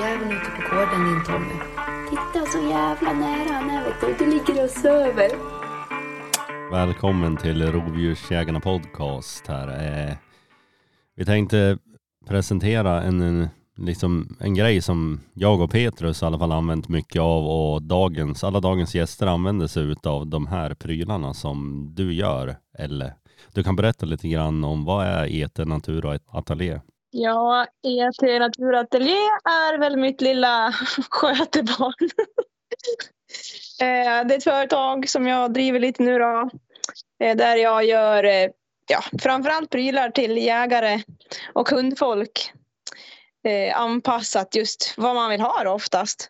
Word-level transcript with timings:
jäveln 0.00 0.32
ute 0.32 0.50
på 0.50 0.76
gården 0.76 1.04
din 1.04 1.24
Tommy. 1.24 1.54
Titta 2.10 2.46
så 2.46 2.58
jävla 2.58 3.12
nära 3.12 3.52
han 3.52 3.70
är 3.70 3.84
vet 3.84 4.00
du. 4.18 4.24
Du 4.24 4.30
ligger 4.30 4.64
och 4.64 4.70
söver. 4.70 5.30
Välkommen 6.70 7.36
till 7.36 7.72
Rovdjursjägarna 7.72 8.60
podcast 8.60 9.46
här. 9.46 9.68
Eh, 10.08 10.14
vi 11.16 11.24
tänkte 11.24 11.78
presentera 12.26 13.02
en, 13.02 13.20
en, 13.20 13.48
liksom, 13.76 14.36
en 14.40 14.54
grej 14.54 14.80
som 14.80 15.20
jag 15.34 15.60
och 15.60 15.70
Petrus 15.70 16.22
i 16.22 16.24
alla 16.24 16.38
fall 16.38 16.52
använt 16.52 16.88
mycket 16.88 17.22
av 17.22 17.46
och 17.46 17.82
dagens, 17.82 18.44
alla 18.44 18.60
dagens 18.60 18.94
gäster 18.94 19.26
använder 19.26 19.66
sig 19.66 19.94
av 20.04 20.26
de 20.26 20.46
här 20.46 20.74
prylarna 20.74 21.34
som 21.34 21.88
du 21.94 22.14
gör. 22.14 22.56
Eller 22.78 23.14
du 23.54 23.62
kan 23.62 23.76
berätta 23.76 24.06
lite 24.06 24.28
grann 24.28 24.64
om 24.64 24.84
vad 24.84 25.06
är 25.06 25.26
Eter 25.26 25.64
Natur 25.64 26.06
och 26.06 26.14
Ateljé? 26.26 26.80
Ja, 27.10 27.66
ET 27.82 28.40
Naturateljé 28.40 29.18
är 29.44 29.78
väl 29.78 29.96
mitt 29.96 30.20
lilla 30.20 30.72
skötebarn. 31.10 32.10
Eh, 33.80 34.26
det 34.26 34.34
är 34.34 34.36
ett 34.38 34.44
företag 34.44 35.08
som 35.08 35.26
jag 35.26 35.52
driver 35.52 35.78
lite 35.78 36.02
nu 36.02 36.18
då. 36.18 36.50
Eh, 37.24 37.36
där 37.36 37.56
jag 37.56 37.84
gör 37.84 38.24
eh, 38.24 38.48
ja, 38.88 39.00
framförallt 39.22 39.70
prylar 39.70 40.10
till 40.10 40.36
jägare 40.36 41.02
och 41.52 41.68
hundfolk. 41.68 42.52
Anpassat 43.74 44.54
just 44.54 44.94
vad 44.96 45.14
man 45.14 45.30
vill 45.30 45.40
ha 45.40 45.64
då 45.64 45.70
oftast. 45.70 46.28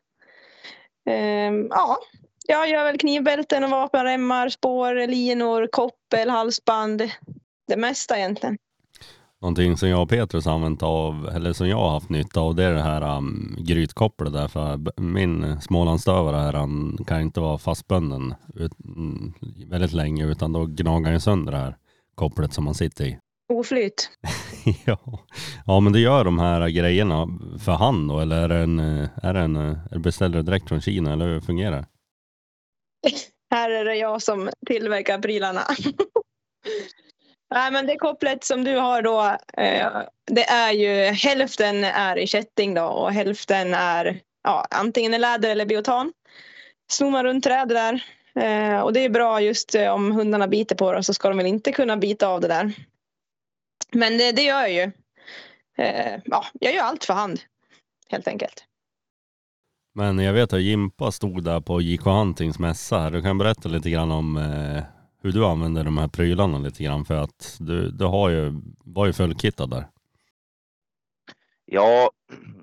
Ja, 1.70 1.98
jag 2.46 2.68
gör 2.68 2.84
väl 2.84 2.98
knivbälten 2.98 3.64
och 3.64 3.70
vapenremmar, 3.70 4.48
spår, 4.48 5.06
linor, 5.06 5.68
koppel, 5.72 6.30
halsband. 6.30 7.10
Det 7.68 7.76
mesta 7.76 8.18
egentligen. 8.18 8.58
Någonting 9.40 9.76
som 9.76 9.88
jag 9.88 10.02
och 10.02 10.08
Petrus 10.08 10.46
använt 10.46 10.82
av, 10.82 11.28
eller 11.34 11.52
som 11.52 11.68
jag 11.68 11.76
har 11.76 11.90
haft 11.90 12.08
nytta 12.08 12.40
av, 12.40 12.54
det 12.54 12.64
är 12.64 12.72
det 12.72 12.82
här 12.82 13.16
um, 13.16 13.56
grytkopplet 13.58 14.32
där. 14.32 14.48
För 14.48 15.00
min 15.00 15.60
smålandsstövare 15.60 16.36
här, 16.36 16.52
han 16.52 16.98
kan 17.06 17.20
inte 17.20 17.40
vara 17.40 17.58
fastbunden 17.58 18.34
ut, 18.54 18.72
mm, 18.84 19.32
väldigt 19.66 19.92
länge 19.92 20.26
utan 20.26 20.52
då 20.52 20.66
gnagar 20.66 21.10
han 21.10 21.20
sönder 21.20 21.52
det 21.52 21.58
här 21.58 21.76
kopplet 22.14 22.52
som 22.52 22.64
man 22.64 22.74
sitter 22.74 23.04
i. 23.04 23.18
Oflyt. 23.52 24.10
ja. 24.84 25.26
ja, 25.66 25.80
men 25.80 25.92
du 25.92 26.00
gör 26.00 26.24
de 26.24 26.38
här 26.38 26.68
grejerna 26.68 27.38
för 27.58 27.72
hand 27.72 28.08
då, 28.08 28.20
eller 28.20 28.36
är 28.36 28.48
det 28.48 28.56
en, 28.56 28.78
är 29.22 29.34
det 29.34 29.40
en, 29.40 30.02
beställer 30.02 30.36
du 30.36 30.42
direkt 30.42 30.68
från 30.68 30.80
Kina 30.80 31.12
eller 31.12 31.26
hur 31.26 31.40
fungerar 31.40 31.80
det? 31.80 31.86
Här 33.50 33.70
är 33.70 33.84
det 33.84 33.94
jag 33.94 34.22
som 34.22 34.50
tillverkar 34.66 35.18
prylarna. 35.18 35.60
Nej, 37.50 37.72
men 37.72 37.86
det 37.86 37.96
kopplet 37.96 38.44
som 38.44 38.64
du 38.64 38.76
har 38.76 39.02
då, 39.02 39.36
eh, 39.62 40.02
det 40.26 40.44
är 40.44 40.72
ju 40.72 41.04
hälften 41.04 41.84
är 41.84 42.18
i 42.18 42.26
kätting 42.26 42.74
då 42.74 42.84
och 42.84 43.12
hälften 43.12 43.74
är 43.74 44.20
ja, 44.44 44.66
antingen 44.70 45.14
i 45.14 45.18
läder 45.18 45.50
eller 45.50 45.66
biotan. 45.66 46.12
Snor 46.90 47.10
man 47.10 47.24
runt 47.24 47.44
träd 47.44 47.68
där. 47.68 48.04
Eh, 48.34 48.80
och 48.80 48.92
det 48.92 49.00
är 49.00 49.08
bra 49.08 49.40
just 49.40 49.74
eh, 49.74 49.88
om 49.88 50.12
hundarna 50.12 50.48
biter 50.48 50.76
på 50.76 50.92
det 50.92 51.02
så 51.02 51.14
ska 51.14 51.28
de 51.28 51.36
väl 51.36 51.46
inte 51.46 51.72
kunna 51.72 51.96
bita 51.96 52.28
av 52.28 52.40
det 52.40 52.48
där. 52.48 52.72
Men 53.92 54.18
det, 54.18 54.32
det 54.32 54.42
gör 54.42 54.60
jag 54.60 54.72
ju. 54.72 54.90
Ja, 56.24 56.44
jag 56.52 56.74
gör 56.74 56.82
allt 56.82 57.04
för 57.04 57.14
hand 57.14 57.40
helt 58.08 58.28
enkelt. 58.28 58.64
Men 59.94 60.18
jag 60.18 60.32
vet 60.32 60.52
att 60.52 60.62
Jimpa 60.62 61.12
stod 61.12 61.44
där 61.44 61.60
på 61.60 61.80
JK 61.80 62.04
Huntings 62.04 62.58
mässa. 62.58 63.10
Du 63.10 63.22
kan 63.22 63.38
berätta 63.38 63.68
lite 63.68 63.90
grann 63.90 64.10
om 64.10 64.36
hur 65.22 65.32
du 65.32 65.44
använder 65.44 65.84
de 65.84 65.98
här 65.98 66.08
prylarna 66.08 66.58
lite 66.58 66.84
grann 66.84 67.04
för 67.04 67.14
att 67.14 67.56
du, 67.60 67.90
du 67.90 68.04
har 68.04 68.30
ju, 68.30 68.60
var 68.84 69.06
ju 69.06 69.12
fullkittad 69.12 69.70
där. 69.70 69.84
Ja, 71.64 72.10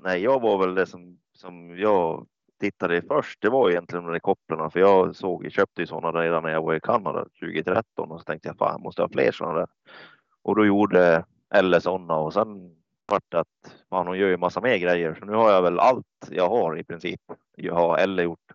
nej, 0.04 0.24
jag 0.24 0.42
var 0.42 0.58
väl 0.58 0.76
det 0.76 0.86
som, 0.86 1.20
som 1.34 1.78
jag 1.78 2.28
tittade 2.60 3.02
först. 3.02 3.42
Det 3.42 3.50
var 3.50 3.70
egentligen 3.70 4.06
de 4.06 4.12
där 4.12 4.20
kopplarna, 4.20 4.70
för 4.70 4.80
jag 4.80 5.16
såg, 5.16 5.52
köpte 5.52 5.82
ju 5.82 5.88
sådana 5.88 6.22
redan 6.22 6.44
när 6.44 6.50
jag 6.50 6.62
var 6.62 6.76
i 6.76 6.80
Kanada 6.80 7.26
2013 7.40 8.12
och 8.12 8.20
så 8.20 8.24
tänkte 8.24 8.48
jag 8.48 8.58
fan, 8.58 8.72
jag 8.72 8.82
måste 8.82 9.02
ha 9.02 9.10
fler 9.10 9.32
sådana 9.32 9.60
där. 9.60 9.68
Och 10.44 10.56
då 10.56 10.66
gjorde 10.66 11.26
eller 11.54 11.80
sådana 11.80 12.16
och 12.16 12.34
sen 12.34 12.76
vart 13.08 13.24
det 13.30 13.40
att 13.40 13.76
man 13.92 14.08
hon 14.08 14.18
gör 14.18 14.28
ju 14.28 14.38
massa 14.38 14.62
mer 14.62 14.78
grejer. 14.78 15.16
Så 15.20 15.26
nu 15.26 15.34
har 15.34 15.52
jag 15.52 15.62
väl 15.62 15.80
allt 15.80 16.06
jag 16.32 16.50
har 16.50 16.80
i 16.80 16.84
princip. 16.84 17.22
Jag 17.56 17.76
har 17.76 17.98
eller 17.98 18.24
gjort. 18.24 18.52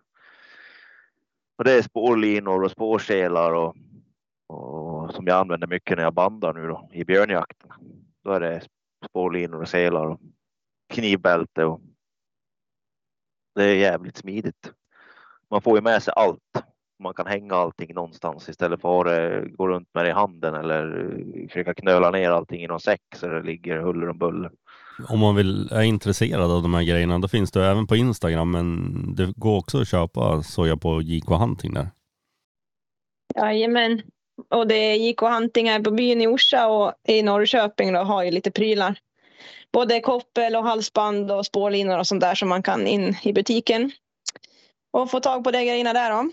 Och 1.57 1.63
det 1.63 1.71
är 1.71 1.81
spårlinor 1.81 2.63
och 2.63 2.71
spårselar 2.71 3.53
och, 3.53 3.75
och 4.51 5.13
som 5.13 5.27
jag 5.27 5.39
använder 5.39 5.67
mycket 5.67 5.97
när 5.97 6.03
jag 6.03 6.13
bandar 6.13 6.53
nu 6.53 6.67
då 6.67 6.89
i 6.91 7.05
björnjakten. 7.05 7.71
Då 8.23 8.31
är 8.31 8.39
det 8.39 8.61
spårlinor 9.09 9.61
och 9.61 9.69
selar 9.69 10.07
och 10.07 10.19
knivbälte 10.93 11.65
och 11.65 11.81
det 13.55 13.63
är 13.63 13.75
jävligt 13.75 14.17
smidigt. 14.17 14.71
Man 15.49 15.61
får 15.61 15.77
ju 15.77 15.81
med 15.81 16.03
sig 16.03 16.13
allt. 16.15 16.63
Man 16.99 17.13
kan 17.13 17.27
hänga 17.27 17.55
allting 17.55 17.93
någonstans 17.93 18.49
istället 18.49 18.81
för 18.81 19.05
att 19.05 19.51
gå 19.51 19.67
runt 19.67 19.89
med 19.93 20.05
det 20.05 20.09
i 20.09 20.13
handen 20.13 20.55
eller 20.55 21.47
försöka 21.47 21.73
knöla 21.73 22.11
ner 22.11 22.29
allting 22.29 22.63
i 22.63 22.67
någon 22.67 22.79
säck 22.79 23.01
så 23.15 23.27
det 23.27 23.43
ligger 23.43 23.77
huller 23.77 24.09
om 24.09 24.17
buller. 24.17 24.51
Om 25.09 25.19
man 25.19 25.35
vill, 25.35 25.71
är 25.71 25.81
intresserad 25.81 26.51
av 26.51 26.61
de 26.61 26.73
här 26.73 26.83
grejerna, 26.83 27.19
då 27.19 27.27
finns 27.27 27.51
det 27.51 27.65
även 27.65 27.87
på 27.87 27.95
Instagram, 27.95 28.51
men 28.51 29.15
det 29.15 29.33
går 29.35 29.57
också 29.57 29.81
att 29.81 29.87
köpa 29.87 30.43
soja 30.43 30.77
på 30.77 31.01
JK 31.01 31.29
Hunting 31.29 31.73
där. 31.73 31.89
Jajamän. 33.35 34.01
Och 34.49 34.67
det 34.67 34.75
är 34.75 34.95
JK 34.95 35.21
Hunting 35.21 35.69
här 35.69 35.79
på 35.79 35.91
byn 35.91 36.21
i 36.21 36.27
Orsa 36.27 36.67
och 36.67 36.93
i 37.07 37.23
Norrköping 37.23 37.93
då 37.93 37.99
har 37.99 38.23
ju 38.23 38.31
lite 38.31 38.51
prylar. 38.51 38.95
Både 39.73 39.99
koppel 39.99 40.55
och 40.55 40.63
halsband 40.63 41.31
och 41.31 41.45
spårlinor 41.45 41.99
och 41.99 42.07
sånt 42.07 42.21
där 42.21 42.35
som 42.35 42.49
man 42.49 42.63
kan 42.63 42.87
in 42.87 43.15
i 43.23 43.33
butiken. 43.33 43.91
Och 44.93 45.11
få 45.11 45.19
tag 45.19 45.43
på 45.43 45.51
de 45.51 45.65
grejerna 45.65 45.93
där 45.93 46.11
då. 46.11 46.31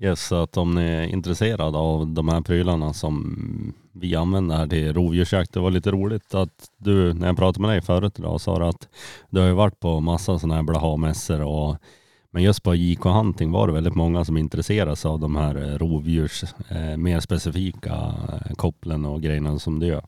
Yes, 0.00 0.26
så 0.26 0.42
att 0.42 0.56
om 0.56 0.74
ni 0.74 0.82
är 0.82 1.02
intresserade 1.02 1.78
av 1.78 2.06
de 2.06 2.28
här 2.28 2.40
prylarna 2.40 2.92
som 2.92 3.74
vi 3.92 4.16
använder 4.16 4.56
här 4.56 4.66
till 4.66 4.94
rovdjursjakt. 4.94 5.52
Det 5.52 5.60
var 5.60 5.70
lite 5.70 5.90
roligt 5.90 6.34
att 6.34 6.70
du, 6.76 7.14
när 7.14 7.26
jag 7.26 7.36
pratade 7.36 7.60
med 7.60 7.70
dig 7.70 7.82
förut 7.82 8.18
idag, 8.18 8.40
sa 8.40 8.58
du 8.58 8.64
att 8.64 8.88
du 9.30 9.40
har 9.40 9.46
ju 9.46 9.52
varit 9.52 9.80
på 9.80 10.00
massa 10.00 10.38
sådana 10.38 10.54
här 10.54 10.62
blahamässor 10.62 11.40
och 11.42 11.76
men 12.30 12.42
just 12.42 12.62
på 12.62 12.74
JK 12.74 13.04
Hunting 13.04 13.52
var 13.52 13.66
det 13.66 13.72
väldigt 13.72 13.94
många 13.94 14.24
som 14.24 14.36
intresserade 14.36 14.96
sig 14.96 15.08
av 15.08 15.20
de 15.20 15.36
här 15.36 15.54
eh, 15.56 15.78
rovdjurs, 15.78 16.44
eh, 16.70 16.96
mer 16.96 17.20
specifika 17.20 17.90
eh, 17.92 18.54
kopplen 18.56 19.04
och 19.04 19.22
grejerna 19.22 19.58
som 19.58 19.80
du 19.80 19.86
gör. 19.86 20.04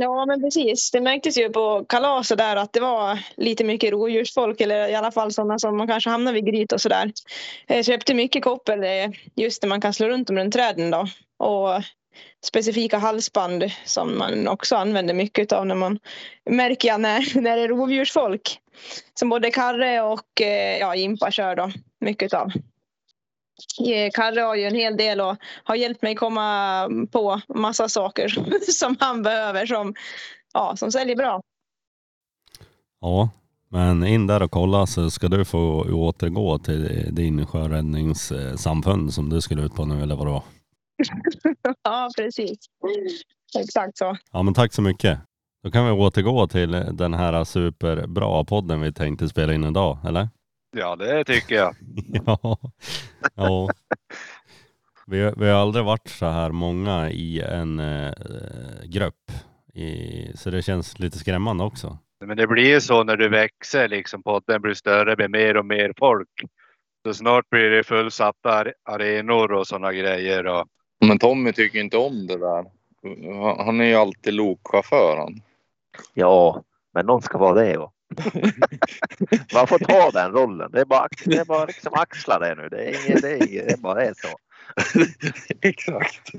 Ja 0.00 0.26
men 0.26 0.40
precis. 0.40 0.90
Det 0.90 1.00
märktes 1.00 1.38
ju 1.38 1.48
på 1.48 1.84
kalaset 1.88 2.38
där 2.38 2.56
att 2.56 2.72
det 2.72 2.80
var 2.80 3.18
lite 3.36 3.64
mycket 3.64 3.92
rovdjursfolk 3.92 4.60
eller 4.60 4.88
i 4.88 4.94
alla 4.94 5.10
fall 5.10 5.32
sådana 5.32 5.58
som 5.58 5.76
man 5.76 5.88
kanske 5.88 6.10
hamnar 6.10 6.32
vid 6.32 6.46
gryt 6.46 6.72
och 6.72 6.80
sådär. 6.80 7.12
Eh, 7.66 7.74
så 7.74 7.74
jag 7.74 7.84
köpte 7.84 8.14
mycket 8.14 8.44
koppel 8.44 8.80
just 9.36 9.62
när 9.62 9.68
man 9.68 9.80
kan 9.80 9.92
slå 9.92 10.08
runt 10.08 10.26
dem 10.26 10.36
runt 10.36 10.52
träden 10.54 10.90
då. 10.90 11.06
Och 11.38 11.82
specifika 12.44 12.98
halsband 12.98 13.64
som 13.84 14.18
man 14.18 14.48
också 14.48 14.76
använder 14.76 15.14
mycket 15.14 15.52
av 15.52 15.66
när 15.66 15.74
man 15.74 15.98
märker 16.50 16.88
jag 16.88 17.00
när, 17.00 17.40
när 17.40 17.56
det 17.56 17.62
är 17.62 17.68
rovdjursfolk. 17.68 18.58
Som 19.14 19.28
både 19.28 19.50
Karre 19.50 20.02
och 20.02 20.40
eh, 20.40 20.78
ja, 20.78 20.94
Jimpa 20.94 21.30
kör 21.30 21.56
då 21.56 21.70
mycket 22.00 22.34
av. 22.34 22.52
Eh, 23.86 24.10
karre 24.14 24.40
har 24.40 24.54
ju 24.54 24.64
en 24.64 24.74
hel 24.74 24.96
del 24.96 25.20
och 25.20 25.36
har 25.64 25.74
hjälpt 25.74 26.02
mig 26.02 26.14
komma 26.14 26.88
på 27.12 27.40
massa 27.48 27.88
saker 27.88 28.28
som 28.72 28.96
han 29.00 29.22
behöver 29.22 29.66
som, 29.66 29.94
ja, 30.52 30.76
som 30.76 30.92
säljer 30.92 31.16
bra. 31.16 31.40
Ja, 33.00 33.30
men 33.68 34.06
in 34.06 34.26
där 34.26 34.42
och 34.42 34.50
kolla 34.50 34.86
så 34.86 35.10
ska 35.10 35.28
du 35.28 35.44
få 35.44 35.86
återgå 35.92 36.58
till 36.58 37.08
din 37.14 37.46
sjöräddningssamfund 37.46 39.14
som 39.14 39.30
du 39.30 39.40
skulle 39.40 39.62
ut 39.62 39.74
på 39.74 39.84
nu 39.84 40.02
eller 40.02 40.16
vad 40.16 40.26
det 40.26 40.30
var. 40.30 40.42
ja, 41.82 42.10
precis. 42.16 42.58
Exakt 43.58 43.98
så. 43.98 44.16
Ja 44.32 44.42
men 44.42 44.54
tack 44.54 44.72
så 44.72 44.82
mycket. 44.82 45.18
Då 45.62 45.70
kan 45.70 45.86
vi 45.86 45.92
återgå 45.92 46.46
till 46.46 46.70
den 46.92 47.14
här 47.14 47.44
superbra 47.44 48.44
podden 48.44 48.80
vi 48.80 48.92
tänkte 48.92 49.28
spela 49.28 49.54
in 49.54 49.64
idag, 49.64 49.98
eller? 50.06 50.28
Ja, 50.76 50.96
det 50.96 51.24
tycker 51.24 51.54
jag. 51.54 51.74
ja. 52.26 52.58
ja. 53.34 53.68
Vi, 55.06 55.32
vi 55.36 55.48
har 55.48 55.60
aldrig 55.60 55.84
varit 55.84 56.08
så 56.08 56.26
här 56.26 56.50
många 56.50 57.10
i 57.10 57.40
en 57.40 57.80
eh, 57.80 58.12
grupp. 58.84 59.30
I, 59.74 60.30
så 60.34 60.50
det 60.50 60.62
känns 60.62 60.98
lite 60.98 61.18
skrämmande 61.18 61.64
också. 61.64 61.98
Men 62.24 62.36
det 62.36 62.46
blir 62.46 62.66
ju 62.66 62.80
så 62.80 63.04
när 63.04 63.16
du 63.16 63.28
växer, 63.28 63.88
liksom 63.88 64.22
podden 64.22 64.62
blir 64.62 64.74
större 64.74 65.16
med 65.16 65.30
mer 65.30 65.56
och 65.56 65.66
mer 65.66 65.92
folk. 65.98 66.28
Så 67.06 67.14
snart 67.14 67.50
blir 67.50 67.70
det 67.70 67.84
fullsatta 67.84 68.64
are- 68.64 68.72
arenor 68.84 69.52
och 69.52 69.66
sådana 69.66 69.92
grejer. 69.92 70.46
Och, 70.46 70.66
Men 71.06 71.18
Tommy 71.18 71.52
tycker 71.52 71.78
inte 71.80 71.96
om 71.96 72.26
det 72.26 72.38
där. 72.38 72.64
Han- 73.42 73.66
Han 73.66 73.80
är 73.80 73.84
ju 73.84 73.94
alltid 73.94 74.34
lokchaufför 74.34 75.16
han. 75.16 75.42
Ja, 76.14 76.62
men 76.94 77.06
någon 77.06 77.22
ska 77.22 77.38
vara 77.38 77.54
det. 77.62 77.78
Och. 77.78 77.92
Man 79.54 79.66
får 79.66 79.78
ta 79.78 80.10
den 80.10 80.32
rollen. 80.32 80.70
Det 80.72 80.80
är 80.80 80.84
bara, 80.84 81.08
det 81.24 81.36
är 81.36 81.44
bara 81.44 81.64
liksom 81.64 81.92
axla 81.94 82.38
det 82.38 82.54
nu. 82.54 82.68
Det 82.68 82.84
är, 82.84 83.06
inget, 83.06 83.22
det 83.22 83.30
är, 83.32 83.48
inget, 83.52 83.68
det 83.68 83.80
bara 83.80 84.04
är 84.04 84.14
så. 84.16 84.28
Exakt. 85.68 86.30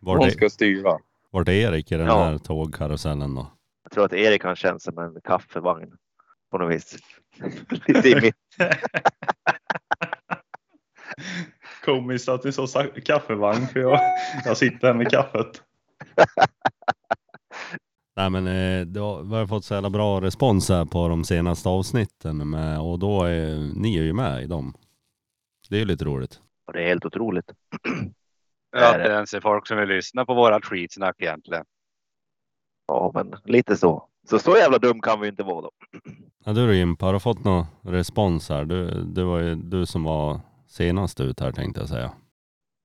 Var 0.00 0.14
Någon 0.16 0.24
det, 0.26 0.30
ska 0.32 0.50
styra. 0.50 0.98
var 1.30 1.44
det 1.44 1.54
Erik 1.54 1.92
i 1.92 1.96
den 1.96 2.06
Ja. 2.06 2.24
här 2.24 2.38
tågkarusellen 2.38 3.34
då? 3.34 3.46
Jag 3.82 3.92
tror 3.92 4.04
att 4.04 4.12
Erik 4.12 4.42
kan 4.42 4.56
känna 4.56 4.78
som 4.78 4.98
en 4.98 5.20
kaffevagn. 5.24 5.92
på 6.50 6.58
något 6.58 6.74
vis. 6.74 6.96
Lite 7.86 8.08
i 8.08 8.14
mitt. 8.20 8.34
Komiskt 11.84 12.28
att 12.28 12.44
vi 12.44 12.52
så 12.52 12.66
sa 12.66 12.86
kaffevagn 13.04 13.66
för 13.66 13.80
jag, 13.80 14.00
jag 14.44 14.56
sitter 14.56 14.86
här 14.86 14.94
med 14.94 15.10
kaffet. 15.10 15.62
Nej 18.16 18.30
men 18.30 18.46
eh, 18.46 18.86
då, 18.86 19.22
vi 19.22 19.36
har 19.36 19.46
fått 19.46 19.64
så 19.64 19.74
jävla 19.74 19.90
bra 19.90 20.20
respons 20.20 20.68
här 20.68 20.84
på 20.84 21.08
de 21.08 21.24
senaste 21.24 21.68
avsnitten 21.68 22.50
med, 22.50 22.80
och 22.80 22.98
då 22.98 23.24
är 23.24 23.56
ni 23.74 23.98
är 23.98 24.02
ju 24.02 24.12
med 24.12 24.42
i 24.42 24.46
dem. 24.46 24.74
Det 25.68 25.76
är 25.76 25.78
ju 25.78 25.84
lite 25.84 26.04
roligt. 26.04 26.40
Och 26.66 26.72
det 26.72 26.82
är 26.82 26.88
helt 26.88 27.04
otroligt. 27.04 27.52
Ja, 28.72 28.98
det 28.98 29.08
ens 29.08 29.34
är 29.34 29.40
folk 29.40 29.66
som 29.66 29.78
vill 29.78 29.88
lyssna 29.88 30.26
på 30.26 30.34
vårat 30.34 30.64
skitsnack 30.64 31.16
egentligen. 31.18 31.64
Ja, 32.88 33.10
men 33.14 33.34
lite 33.44 33.76
så. 33.76 34.08
Så 34.28 34.38
så 34.38 34.56
jävla 34.56 34.78
dum 34.78 35.00
kan 35.00 35.20
vi 35.20 35.28
inte 35.28 35.42
vara 35.42 35.60
då. 35.60 35.70
Ja, 36.44 36.52
du 36.52 36.66
då 36.66 36.72
Jimpa, 36.72 37.06
har 37.06 37.12
du 37.12 37.20
fått 37.20 37.44
någon 37.44 37.66
respons 37.82 38.48
här? 38.48 38.64
Du, 38.64 39.04
det 39.04 39.24
var 39.24 39.38
ju 39.38 39.54
du 39.54 39.86
som 39.86 40.04
var 40.04 40.40
senast 40.70 41.20
ut 41.20 41.40
här 41.40 41.52
tänkte 41.52 41.80
jag 41.80 41.88
säga. 41.88 42.12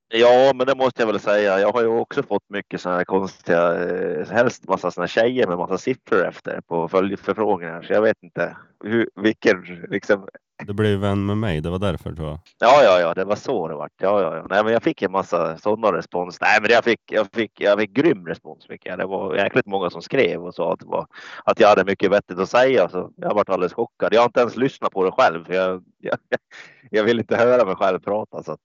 Ja, 0.08 0.52
men 0.56 0.68
det 0.68 0.76
måste 0.76 1.02
jag 1.02 1.08
väl 1.08 1.20
säga. 1.20 1.60
Jag 1.60 1.72
har 1.72 1.82
ju 1.82 1.88
också 1.88 2.24
fått 2.24 2.50
mycket 2.50 2.82
sådana 2.82 2.98
här 2.98 3.06
konstiga, 3.06 3.90
eh, 3.90 4.28
helst 4.28 4.68
massa 4.68 4.92
sådana 4.92 5.08
tjejer 5.08 5.48
med 5.48 5.58
massa 5.58 5.78
siffror 5.78 6.26
efter 6.26 6.62
på 6.62 6.88
följdförfrågningar. 6.88 7.82
Så 7.82 7.94
jag 7.94 8.02
vet 8.02 8.24
inte 8.24 8.58
hur, 8.84 9.10
vilken 9.16 9.64
liksom. 9.90 10.28
Du 10.63 10.74
blev 10.74 11.00
vän 11.00 11.25
med 11.25 11.38
mig, 11.38 11.62
det 11.62 11.69
var 11.69 11.80
därför 11.80 12.16
tror 12.16 12.28
jag. 12.28 12.40
Ja, 12.60 12.84
ja, 12.84 13.00
ja, 13.00 13.13
det 13.13 13.25
var 13.25 13.36
så 13.36 13.68
det 13.68 13.75
vart. 13.75 13.92
Ja, 13.98 14.22
ja, 14.22 14.36
ja. 14.36 14.46
Nej, 14.50 14.63
men 14.63 14.74
jag 14.74 14.84
fick 14.84 15.02
en 15.02 15.12
massa 15.12 15.57
sådana 15.57 15.98
respons. 15.98 16.42
Nej, 16.42 16.62
men 16.62 16.72
jag 16.72 16.84
fick, 16.84 17.02
jag 17.12 17.28
fick, 17.34 17.62
jag 17.62 17.80
fick 17.80 17.92
grym 17.92 18.28
respons. 18.28 18.68
Fick 18.68 18.86
jag. 18.86 19.00
Det 19.00 19.06
var 19.06 19.36
jäkligt 19.36 19.66
många 19.66 19.90
som 19.90 20.02
skrev 20.02 20.46
och 20.46 20.56
sa 20.56 20.74
att, 20.74 20.80
det 20.80 20.86
var, 20.86 21.07
att 21.44 21.60
jag 21.60 21.68
hade 21.68 21.86
mycket 21.86 22.12
vettigt 22.12 22.40
att 22.40 22.50
säga. 22.50 22.90
Så 22.90 23.12
jag 23.16 23.34
varit 23.34 23.50
alldeles 23.50 23.74
chockad. 23.74 24.13
Jag 24.13 24.22
har 24.22 24.25
inte 24.25 24.40
ens 24.40 24.56
lyssnat 24.56 24.92
på 24.92 25.06
det 25.06 25.12
själv. 25.12 25.46
För 25.46 25.54
jag, 25.54 25.84
jag, 25.98 26.18
jag 26.92 27.04
vill 27.04 27.19
inte 27.19 27.36
höra 27.36 27.66
mig 27.66 27.75
själv 27.75 28.00
prata. 28.00 28.44
Så 28.44 28.58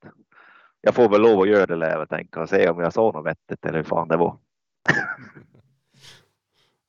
jag 0.80 0.94
får 0.94 1.08
väl 1.08 1.20
lov 1.20 1.40
att 1.40 1.48
göra 1.48 1.66
det 1.66 1.76
lär 1.76 1.98
jag 1.98 2.08
tänka 2.08 2.40
och 2.40 2.48
se 2.48 2.68
om 2.68 2.80
jag 2.80 2.92
sa 2.92 3.10
något 3.10 3.26
vettigt 3.26 3.64
eller 3.64 3.78
hur 3.78 3.84
fan 3.84 4.08
det 4.08 4.16
var. 4.16 4.36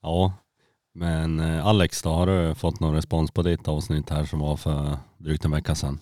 Ja, 0.02 0.34
men 0.94 1.40
eh, 1.40 1.68
Alex 1.68 2.02
då, 2.02 2.10
har 2.10 2.28
du 2.28 2.56
fått 2.56 2.80
någon 2.80 2.96
respons 2.96 3.32
på 3.32 3.42
ditt 3.42 3.68
avsnitt 3.68 4.10
här 4.10 4.24
som 4.24 4.40
var 4.40 4.58
för 4.58 4.98
drygt 5.18 5.46
en 5.46 5.52
vecka 5.52 5.76
sedan? 5.76 6.00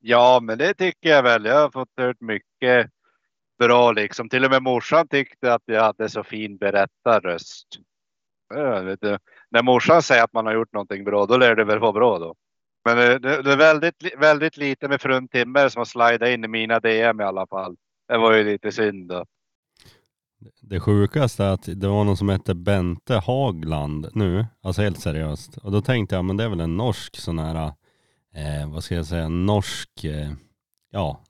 Ja, 0.00 0.40
men 0.42 0.58
det 0.58 0.74
tycker 0.74 1.08
jag 1.08 1.22
väl. 1.22 1.44
Jag 1.44 1.60
har 1.60 1.70
fått 1.70 1.88
hört 1.96 2.20
mycket 2.20 2.90
bra 3.58 3.92
liksom. 3.92 4.28
Till 4.28 4.44
och 4.44 4.50
med 4.50 4.62
morsan 4.62 5.08
tyckte 5.08 5.54
att 5.54 5.62
jag 5.64 5.82
hade 5.82 6.08
så 6.08 6.22
fin 6.24 6.56
berättarröst. 6.56 7.66
Vet 8.84 9.00
du. 9.00 9.18
När 9.50 9.62
morsan 9.62 10.02
säger 10.02 10.24
att 10.24 10.32
man 10.32 10.46
har 10.46 10.54
gjort 10.54 10.72
någonting 10.72 11.04
bra, 11.04 11.26
då 11.26 11.36
lär 11.36 11.54
det 11.54 11.64
väl 11.64 11.78
vara 11.78 11.92
bra 11.92 12.18
då. 12.18 12.34
Men 12.84 12.98
eh, 12.98 13.20
det, 13.20 13.42
det, 13.42 13.52
är 13.52 13.56
väldigt, 13.56 14.14
väldigt 14.18 14.56
lite 14.56 14.88
med 14.88 15.00
fruntimmer 15.00 15.68
som 15.68 15.80
har 15.80 15.84
slidat 15.84 16.28
in 16.28 16.44
i 16.44 16.48
mina 16.48 16.80
DM 16.80 17.20
i 17.20 17.24
alla 17.24 17.46
fall. 17.46 17.76
Det 18.08 18.18
var 18.18 18.32
ju 18.32 18.44
lite 18.44 18.72
synd 18.72 19.08
då. 19.08 19.24
Det 20.60 20.80
sjukaste 20.80 21.44
är 21.44 21.48
att 21.48 21.68
det 21.74 21.88
var 21.88 22.04
någon 22.04 22.16
som 22.16 22.28
hette 22.28 22.54
Bente 22.54 23.14
Hagland 23.14 24.08
nu, 24.14 24.46
alltså 24.62 24.82
helt 24.82 25.00
seriöst. 25.00 25.56
Och 25.56 25.72
då 25.72 25.80
tänkte 25.80 26.14
jag, 26.14 26.24
men 26.24 26.36
det 26.36 26.44
är 26.44 26.48
väl 26.48 26.60
en 26.60 26.76
norsk 26.76 27.16
sån 27.16 27.38
här, 27.38 27.72
eh, 28.34 28.72
vad 28.72 28.84
ska 28.84 28.94
jag 28.94 29.06
säga, 29.06 29.28
norsk, 29.28 30.04
eh, 30.04 30.32
ja, 30.90 31.20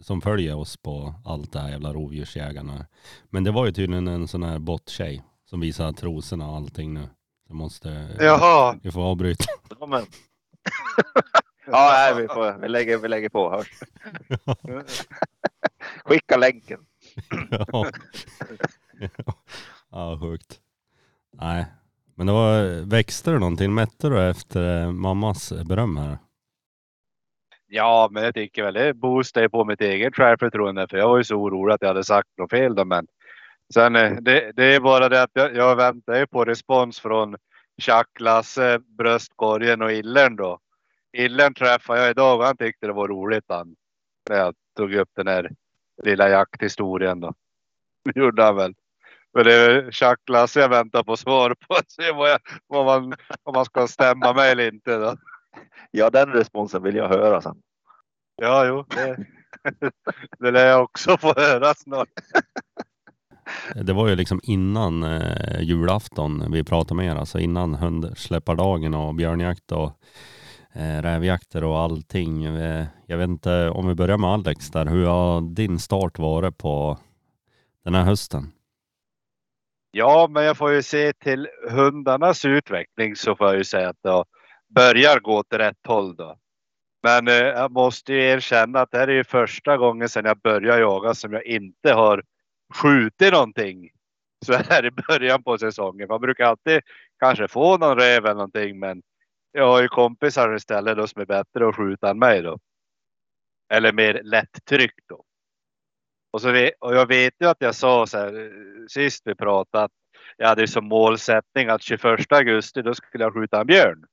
som 0.00 0.20
följer 0.20 0.56
oss 0.56 0.76
på 0.76 1.14
allt 1.24 1.52
det 1.52 1.60
här 1.60 1.70
jävla 1.70 1.92
rovdjursjägarna. 1.92 2.86
Men 3.30 3.44
det 3.44 3.50
var 3.50 3.66
ju 3.66 3.72
tydligen 3.72 4.08
en 4.08 4.28
sån 4.28 4.42
här 4.42 4.58
bottjej 4.58 5.22
som 5.44 5.60
visar 5.60 5.92
trosorna 5.92 6.50
och 6.50 6.56
allting 6.56 6.94
nu. 6.94 7.08
Jag 7.48 7.56
måste, 7.56 8.16
Jaha, 8.18 8.78
vi 8.82 8.90
får 8.90 9.02
avbryta. 9.02 9.44
Ja, 9.80 9.86
men. 9.86 10.02
ja, 11.66 11.90
nej, 11.92 12.22
vi, 12.22 12.28
får, 12.28 12.60
vi, 12.60 12.68
lägger, 12.68 12.98
vi 12.98 13.08
lägger 13.08 13.28
på. 13.28 13.50
Hörs. 13.50 13.82
Skicka 16.04 16.36
länken 16.36 16.80
ja. 17.50 17.90
ja, 19.90 20.18
sjukt. 20.20 20.60
Nej, 21.32 21.66
men 22.14 22.26
det 22.26 22.32
var, 22.32 22.84
växte 22.90 23.30
du 23.30 23.38
någonting? 23.38 23.74
Mätte 23.74 24.08
du 24.08 24.28
efter 24.30 24.82
eh, 24.82 24.92
mammas 24.92 25.52
beröm 25.64 25.96
här? 25.96 26.18
Ja, 27.66 28.08
men 28.10 28.24
jag 28.24 28.34
tycker 28.34 28.62
väl 28.62 28.74
det 28.74 28.94
boostar 28.94 29.48
på 29.48 29.64
mitt 29.64 29.80
eget 29.80 30.16
självförtroende 30.16 30.86
för 30.90 30.98
jag 30.98 31.08
var 31.08 31.18
ju 31.18 31.24
så 31.24 31.34
orolig 31.34 31.74
att 31.74 31.82
jag 31.82 31.88
hade 31.88 32.04
sagt 32.04 32.28
något 32.38 32.50
fel 32.50 32.74
då. 32.74 32.84
Men 32.84 33.06
sen 33.74 33.96
eh, 33.96 34.12
det, 34.12 34.52
det 34.56 34.74
är 34.74 34.80
bara 34.80 35.08
det 35.08 35.22
att 35.22 35.30
jag, 35.32 35.56
jag 35.56 35.76
väntar 35.76 36.18
ju 36.18 36.26
på 36.26 36.44
respons 36.44 37.00
från 37.00 37.36
Jack, 37.76 38.20
Lasse, 38.20 38.72
eh, 38.72 38.78
bröstkorgen 38.78 39.82
och 39.82 39.92
Illern 39.92 40.36
då. 40.36 40.58
Illern 41.12 41.54
träffade 41.54 42.00
jag 42.00 42.10
idag 42.10 42.38
och 42.38 42.44
han 42.46 42.56
tyckte 42.56 42.86
det 42.86 42.92
var 42.92 43.08
roligt 43.08 43.44
han. 43.48 43.76
När 44.30 44.36
jag 44.36 44.54
tog 44.76 44.94
upp 44.94 45.10
den 45.16 45.26
här 45.26 45.50
lilla 46.04 46.28
jakthistorien 46.28 47.20
då. 47.20 47.34
Det 48.04 48.20
gjorde 48.20 48.44
han 48.44 48.56
väl. 48.56 48.74
Men 49.34 49.44
det 49.44 49.54
är 49.54 49.90
Chuck, 49.90 50.28
Lasse 50.28 50.60
jag 50.60 50.68
väntar 50.68 51.02
på 51.02 51.16
svar 51.16 51.54
på. 51.68 51.76
Se 51.88 52.12
vad, 52.12 52.30
jag, 52.30 52.40
vad 52.66 52.86
man, 52.86 53.14
om 53.42 53.54
man 53.54 53.64
ska 53.64 53.86
stämma 53.86 54.32
mig 54.32 54.50
eller 54.50 54.72
inte 54.72 54.98
då. 54.98 55.16
Ja, 55.90 56.10
den 56.10 56.28
responsen 56.32 56.82
vill 56.82 56.96
jag 56.96 57.08
höra 57.08 57.40
sen. 57.40 57.56
Ja, 58.36 58.66
jo. 58.66 58.84
Det, 58.88 59.16
det 60.38 60.50
lär 60.50 60.66
jag 60.66 60.82
också 60.82 61.16
få 61.16 61.34
höra 61.36 61.74
snart. 61.74 62.08
Det 63.74 63.92
var 63.92 64.08
ju 64.08 64.16
liksom 64.16 64.40
innan 64.42 65.02
eh, 65.02 65.60
julafton 65.60 66.52
vi 66.52 66.64
pratade 66.64 66.94
med 66.94 67.06
er, 67.06 67.16
alltså 67.16 67.38
innan 67.38 67.74
hundsläppardagen 67.74 68.94
och 68.94 69.14
björnjakt 69.14 69.72
och 69.72 69.92
Eh, 70.78 71.02
rävjakter 71.02 71.64
och 71.64 71.78
allting. 71.78 72.42
Jag 73.06 73.18
vet 73.18 73.28
inte 73.28 73.68
om 73.68 73.88
vi 73.88 73.94
börjar 73.94 74.18
med 74.18 74.30
Alex 74.30 74.70
där, 74.70 74.86
hur 74.86 75.06
har 75.06 75.54
din 75.54 75.78
start 75.78 76.18
varit 76.18 76.58
på 76.58 76.98
den 77.84 77.94
här 77.94 78.04
hösten? 78.04 78.52
Ja, 79.90 80.28
men 80.30 80.44
jag 80.44 80.56
får 80.56 80.72
ju 80.72 80.82
se 80.82 81.12
till 81.12 81.48
hundarnas 81.70 82.44
utveckling 82.44 83.16
så 83.16 83.36
får 83.36 83.46
jag 83.46 83.56
ju 83.56 83.64
säga 83.64 83.88
att 83.88 84.02
det 84.02 84.24
börjar 84.74 85.20
gå 85.20 85.36
åt 85.36 85.52
rätt 85.52 85.86
håll 85.86 86.16
då. 86.16 86.36
Men 87.02 87.28
eh, 87.28 87.34
jag 87.34 87.72
måste 87.72 88.12
ju 88.12 88.22
erkänna 88.24 88.80
att 88.80 88.90
det 88.90 88.98
här 88.98 89.08
är 89.08 89.14
ju 89.14 89.24
första 89.24 89.76
gången 89.76 90.08
sedan 90.08 90.24
jag 90.24 90.40
började 90.40 90.80
jaga 90.80 91.14
som 91.14 91.32
jag 91.32 91.46
inte 91.46 91.92
har 91.92 92.22
skjutit 92.74 93.32
någonting. 93.32 93.90
Så 94.46 94.52
här 94.52 94.86
i 94.86 94.90
början 94.90 95.42
på 95.42 95.58
säsongen. 95.58 96.08
Man 96.08 96.20
brukar 96.20 96.44
alltid 96.44 96.80
kanske 97.18 97.48
få 97.48 97.76
någon 97.76 97.98
räv 97.98 98.24
eller 98.24 98.34
någonting, 98.34 98.78
men 98.78 99.02
jag 99.58 99.68
har 99.68 99.82
ju 99.82 99.88
kompisar 99.88 100.54
istället 100.54 100.96
då 100.96 101.06
som 101.06 101.22
är 101.22 101.26
bättre 101.26 101.68
att 101.68 101.76
skjuta 101.76 102.10
än 102.10 102.18
mig 102.18 102.42
då. 102.42 102.58
Eller 103.72 103.92
mer 103.92 104.20
lättryckt 104.22 105.08
då. 105.08 105.24
Och, 106.30 106.40
så 106.40 106.50
vi, 106.50 106.72
och 106.80 106.94
jag 106.94 107.06
vet 107.06 107.34
ju 107.40 107.46
att 107.46 107.56
jag 107.60 107.74
sa 107.74 108.06
så 108.06 108.18
här 108.18 108.40
eh, 108.40 108.86
sist 108.88 109.22
vi 109.24 109.34
pratade 109.34 109.84
att 109.84 109.92
jag 110.36 110.48
hade 110.48 110.68
som 110.68 110.88
målsättning 110.88 111.68
att 111.68 111.82
21 111.82 112.32
augusti 112.32 112.82
då 112.82 112.94
skulle 112.94 113.24
jag 113.24 113.34
skjuta 113.34 113.60
en 113.60 113.66
björn. 113.66 114.04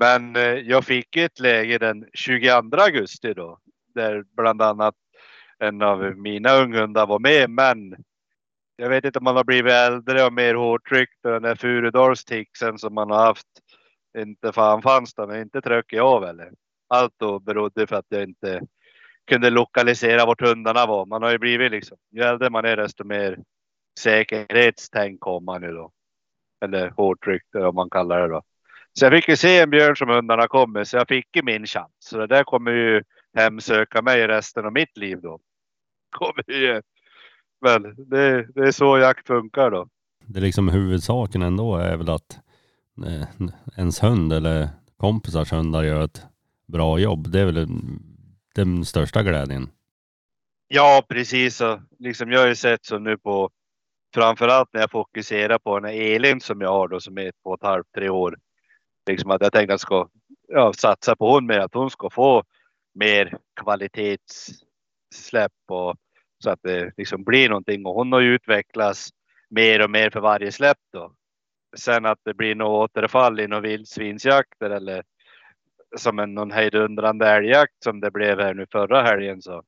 Men 0.00 0.36
eh, 0.36 0.42
jag 0.42 0.84
fick 0.84 1.16
ett 1.16 1.40
läge 1.40 1.78
den 1.78 2.06
22 2.14 2.76
augusti 2.76 3.34
då. 3.34 3.58
Där 3.94 4.24
bland 4.36 4.62
annat 4.62 4.94
en 5.58 5.82
av 5.82 6.16
mina 6.16 6.54
unghundar 6.54 7.06
var 7.06 7.18
med. 7.18 7.50
Men 7.50 7.96
jag 8.76 8.88
vet 8.88 9.04
inte 9.04 9.18
om 9.18 9.24
man 9.24 9.36
har 9.36 9.44
blivit 9.44 9.72
äldre 9.72 10.24
och 10.24 10.32
mer 10.32 10.54
hårdtryckt. 10.54 11.24
Och 11.24 11.30
den 11.30 11.42
där 11.42 11.54
Furudalstixen 11.54 12.78
som 12.78 12.94
man 12.94 13.10
har 13.10 13.26
haft. 13.26 13.46
Inte 14.18 14.52
fan 14.52 14.82
fanns 14.82 15.14
den 15.14 15.30
och 15.30 15.36
inte 15.36 15.60
tröck 15.60 15.92
jag 15.92 16.06
av 16.06 16.24
eller. 16.24 16.52
Allt 16.88 17.14
då 17.16 17.38
berodde 17.38 17.86
för 17.86 17.96
att 17.96 18.06
jag 18.08 18.22
inte 18.22 18.60
kunde 19.26 19.50
lokalisera 19.50 20.26
vart 20.26 20.40
hundarna 20.40 20.86
var. 20.86 21.06
Man 21.06 21.22
har 21.22 21.30
ju 21.30 21.38
blivit 21.38 21.70
liksom, 21.70 21.98
ju 22.10 22.22
äldre 22.22 22.50
man 22.50 22.64
är 22.64 22.76
desto 22.76 23.04
mer 23.04 23.38
säkerhetstänk 23.98 25.22
har 25.22 25.40
man 25.40 25.62
ju 25.62 25.72
då. 25.72 25.90
Eller 26.64 26.90
hårdtryckt 26.90 27.54
om 27.54 27.74
man 27.74 27.90
kallar 27.90 28.20
det 28.20 28.28
då. 28.28 28.42
Så 28.92 29.04
jag 29.04 29.12
fick 29.12 29.28
ju 29.28 29.36
se 29.36 29.58
en 29.58 29.70
björn 29.70 29.96
som 29.96 30.08
hundarna 30.08 30.48
kom 30.48 30.72
med 30.72 30.88
så 30.88 30.96
jag 30.96 31.08
fick 31.08 31.36
ju 31.36 31.42
min 31.42 31.66
chans. 31.66 31.92
Så 31.98 32.18
det 32.18 32.26
där 32.26 32.44
kommer 32.44 32.70
ju 32.70 33.02
hemsöka 33.36 34.02
mig 34.02 34.26
resten 34.28 34.66
av 34.66 34.72
mitt 34.72 34.96
liv 34.96 35.20
då. 35.22 35.40
Kommer 36.10 36.50
ju. 36.50 36.82
Men 37.60 37.82
det, 37.82 38.52
det 38.54 38.60
är 38.60 38.72
så 38.72 38.98
jakt 38.98 39.26
funkar 39.26 39.70
då. 39.70 39.88
Det 40.26 40.38
är 40.38 40.42
liksom 40.42 40.68
huvudsaken 40.68 41.42
ändå 41.42 41.76
är 41.76 41.96
väl 41.96 42.10
att 42.10 42.40
Eh, 43.06 43.26
ens 43.76 44.02
hund 44.02 44.32
eller 44.32 44.68
kompisars 44.96 45.52
hundar 45.52 45.82
gör 45.82 46.04
ett 46.04 46.22
bra 46.66 46.98
jobb. 46.98 47.30
Det 47.30 47.40
är 47.40 47.46
väl 47.46 47.68
den 48.54 48.84
största 48.84 49.22
glädjen. 49.22 49.70
Ja, 50.68 51.04
precis. 51.08 51.60
Och 51.60 51.78
liksom 51.98 52.32
jag 52.32 52.40
har 52.40 52.46
ju 52.46 52.54
sett 52.54 52.84
så 52.84 52.98
nu 52.98 53.18
på 53.18 53.50
framförallt 54.14 54.68
när 54.72 54.80
jag 54.80 54.90
fokuserar 54.90 55.58
på 55.58 55.80
den 55.80 55.90
här 55.90 56.00
Elin 56.00 56.40
som 56.40 56.60
jag 56.60 56.72
har 56.72 56.88
då 56.88 57.00
som 57.00 57.18
är 57.18 57.32
två 57.42 57.50
och 57.50 57.54
ett 57.54 57.66
halvt, 57.66 57.92
tre 57.94 58.08
år. 58.08 58.38
Liksom 59.06 59.30
att 59.30 59.42
jag 59.42 59.52
tänkte 59.52 59.74
att 59.74 59.80
jag 59.80 59.80
ska 59.80 60.08
ja, 60.48 60.72
satsa 60.72 61.16
på 61.16 61.32
hon 61.32 61.46
med 61.46 61.60
att 61.60 61.74
hon 61.74 61.90
ska 61.90 62.10
få 62.10 62.44
mer 62.94 63.38
kvalitetssläpp 63.60 65.52
och 65.68 65.96
så 66.38 66.50
att 66.50 66.60
det 66.62 66.92
liksom 66.96 67.24
blir 67.24 67.48
någonting. 67.48 67.86
Och 67.86 67.94
hon 67.94 68.12
har 68.12 68.20
ju 68.20 68.34
utvecklats 68.34 69.10
mer 69.50 69.84
och 69.84 69.90
mer 69.90 70.10
för 70.10 70.20
varje 70.20 70.52
släpp 70.52 70.78
då 70.92 71.12
sen 71.76 72.06
att 72.06 72.18
det 72.24 72.34
blir 72.34 72.54
något 72.54 72.90
återfall 72.90 73.40
i 73.40 73.46
några 73.46 73.60
vildsvinsjakter 73.60 74.70
eller 74.70 75.02
som 75.96 76.18
en 76.18 76.34
någon 76.34 76.50
hejdundrande 76.50 77.28
älgjakt 77.28 77.82
som 77.84 78.00
det 78.00 78.10
blev 78.10 78.40
här 78.40 78.54
nu 78.54 78.66
förra 78.72 79.02
helgen 79.02 79.42
så. 79.42 79.62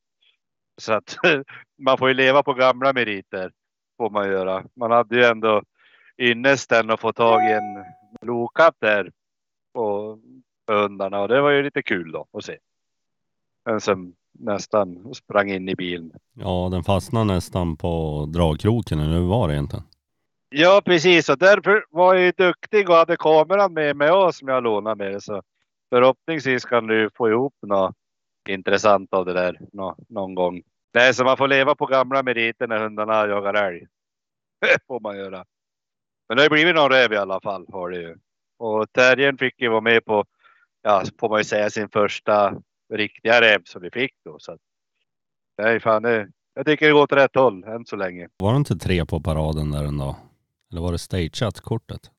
Så 0.81 0.93
att 0.93 1.17
man 1.77 1.97
får 1.97 2.07
ju 2.07 2.13
leva 2.13 2.43
på 2.43 2.53
gamla 2.53 2.93
meriter 2.93 3.51
får 3.97 4.09
man 4.09 4.27
göra. 4.27 4.63
Man 4.75 4.91
hade 4.91 5.15
ju 5.15 5.23
ändå 5.23 5.61
ynnesten 6.17 6.89
att 6.89 6.99
få 6.99 7.13
tag 7.13 7.49
i 7.49 7.53
en 7.53 7.85
lokatt 8.21 8.75
där 8.79 9.11
på 9.73 10.19
hundarna 10.67 11.21
och 11.21 11.27
det 11.27 11.41
var 11.41 11.51
ju 11.51 11.63
lite 11.63 11.83
kul 11.83 12.11
då 12.11 12.27
att 12.33 12.45
se. 12.45 12.57
En 13.69 13.81
som 13.81 14.13
nästan 14.39 15.13
sprang 15.13 15.51
in 15.51 15.69
i 15.69 15.75
bilen. 15.75 16.11
Ja, 16.33 16.69
den 16.71 16.83
fastnade 16.83 17.25
nästan 17.25 17.77
på 17.77 18.25
dragkroken, 18.33 18.99
eller 18.99 19.13
hur 19.13 19.27
var 19.27 19.47
det 19.47 19.53
egentligen? 19.53 19.85
Ja, 20.55 20.81
precis. 20.85 21.29
Och 21.29 21.37
därför 21.37 21.85
var 21.89 22.13
jag 22.13 22.23
ju 22.23 22.31
duktig 22.31 22.89
och 22.89 22.95
hade 22.95 23.17
kameran 23.17 23.73
med 23.73 23.95
mig 23.95 24.11
och 24.11 24.35
som 24.35 24.47
jag 24.47 24.63
lånade 24.63 24.95
med. 24.95 25.23
Så 25.23 25.41
förhoppningsvis 25.89 26.65
kan 26.65 26.87
du 26.87 27.09
få 27.15 27.29
ihop 27.29 27.53
något 27.61 27.95
intressant 28.49 29.13
av 29.13 29.25
det 29.25 29.33
där 29.33 29.59
nå, 29.71 29.95
någon 30.09 30.35
gång. 30.35 30.61
Nej, 30.93 31.13
så 31.13 31.23
man 31.23 31.37
får 31.37 31.47
leva 31.47 31.75
på 31.75 31.85
gamla 31.85 32.23
meriter 32.23 32.67
när 32.67 32.79
hundarna 32.79 33.27
jagar 33.27 33.53
älg. 33.53 33.87
Det 34.61 34.77
får 34.87 34.99
man 34.99 35.17
göra. 35.17 35.45
Men 36.27 36.37
det 36.37 36.43
har 36.43 36.49
blivit 36.49 36.75
någon 36.75 36.91
räv 36.91 37.13
i 37.13 37.17
alla 37.17 37.41
fall 37.41 37.65
har 37.71 37.89
det 37.89 37.97
ju. 37.97 38.15
Och 38.57 38.91
terriern 38.91 39.37
fick 39.37 39.61
ju 39.61 39.69
vara 39.69 39.81
med 39.81 40.05
på, 40.05 40.25
ja, 40.81 41.03
får 41.19 41.29
man 41.29 41.39
ju 41.39 41.43
säga 41.43 41.69
sin 41.69 41.89
första 41.89 42.55
riktiga 42.93 43.41
räv 43.41 43.61
som 43.63 43.81
vi 43.81 43.91
fick 43.91 44.13
då. 44.25 44.39
Så 44.39 44.51
att, 44.51 44.59
nej, 45.57 45.79
fan 45.79 46.03
det, 46.03 46.29
jag 46.53 46.65
tycker 46.65 46.85
det 46.85 46.91
går 46.91 47.03
åt 47.03 47.13
rätt 47.13 47.35
håll 47.35 47.63
än 47.63 47.85
så 47.85 47.95
länge. 47.95 48.27
Var 48.37 48.51
det 48.51 48.57
inte 48.57 48.75
tre 48.75 49.05
på 49.05 49.19
paraden 49.21 49.71
där 49.71 49.83
ändå? 49.83 50.15
Eller 50.73 50.81
var 50.81 50.91
det 50.91 50.97
stageat 50.97 51.61
kortet? 51.61 52.11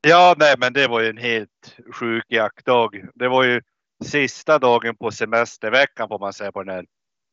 Ja, 0.00 0.34
nej, 0.38 0.54
men 0.58 0.72
det 0.72 0.88
var 0.88 1.00
ju 1.00 1.08
en 1.08 1.16
helt 1.16 1.76
sjuk 1.92 2.24
jaktdag. 2.28 2.90
Det 3.14 3.28
var 3.28 3.44
ju 3.44 3.62
sista 4.04 4.58
dagen 4.58 4.96
på 4.96 5.10
semesterveckan 5.10 6.08
får 6.08 6.18
man 6.18 6.32
säga 6.32 6.52
på 6.52 6.62
den 6.62 6.74
här 6.74 6.86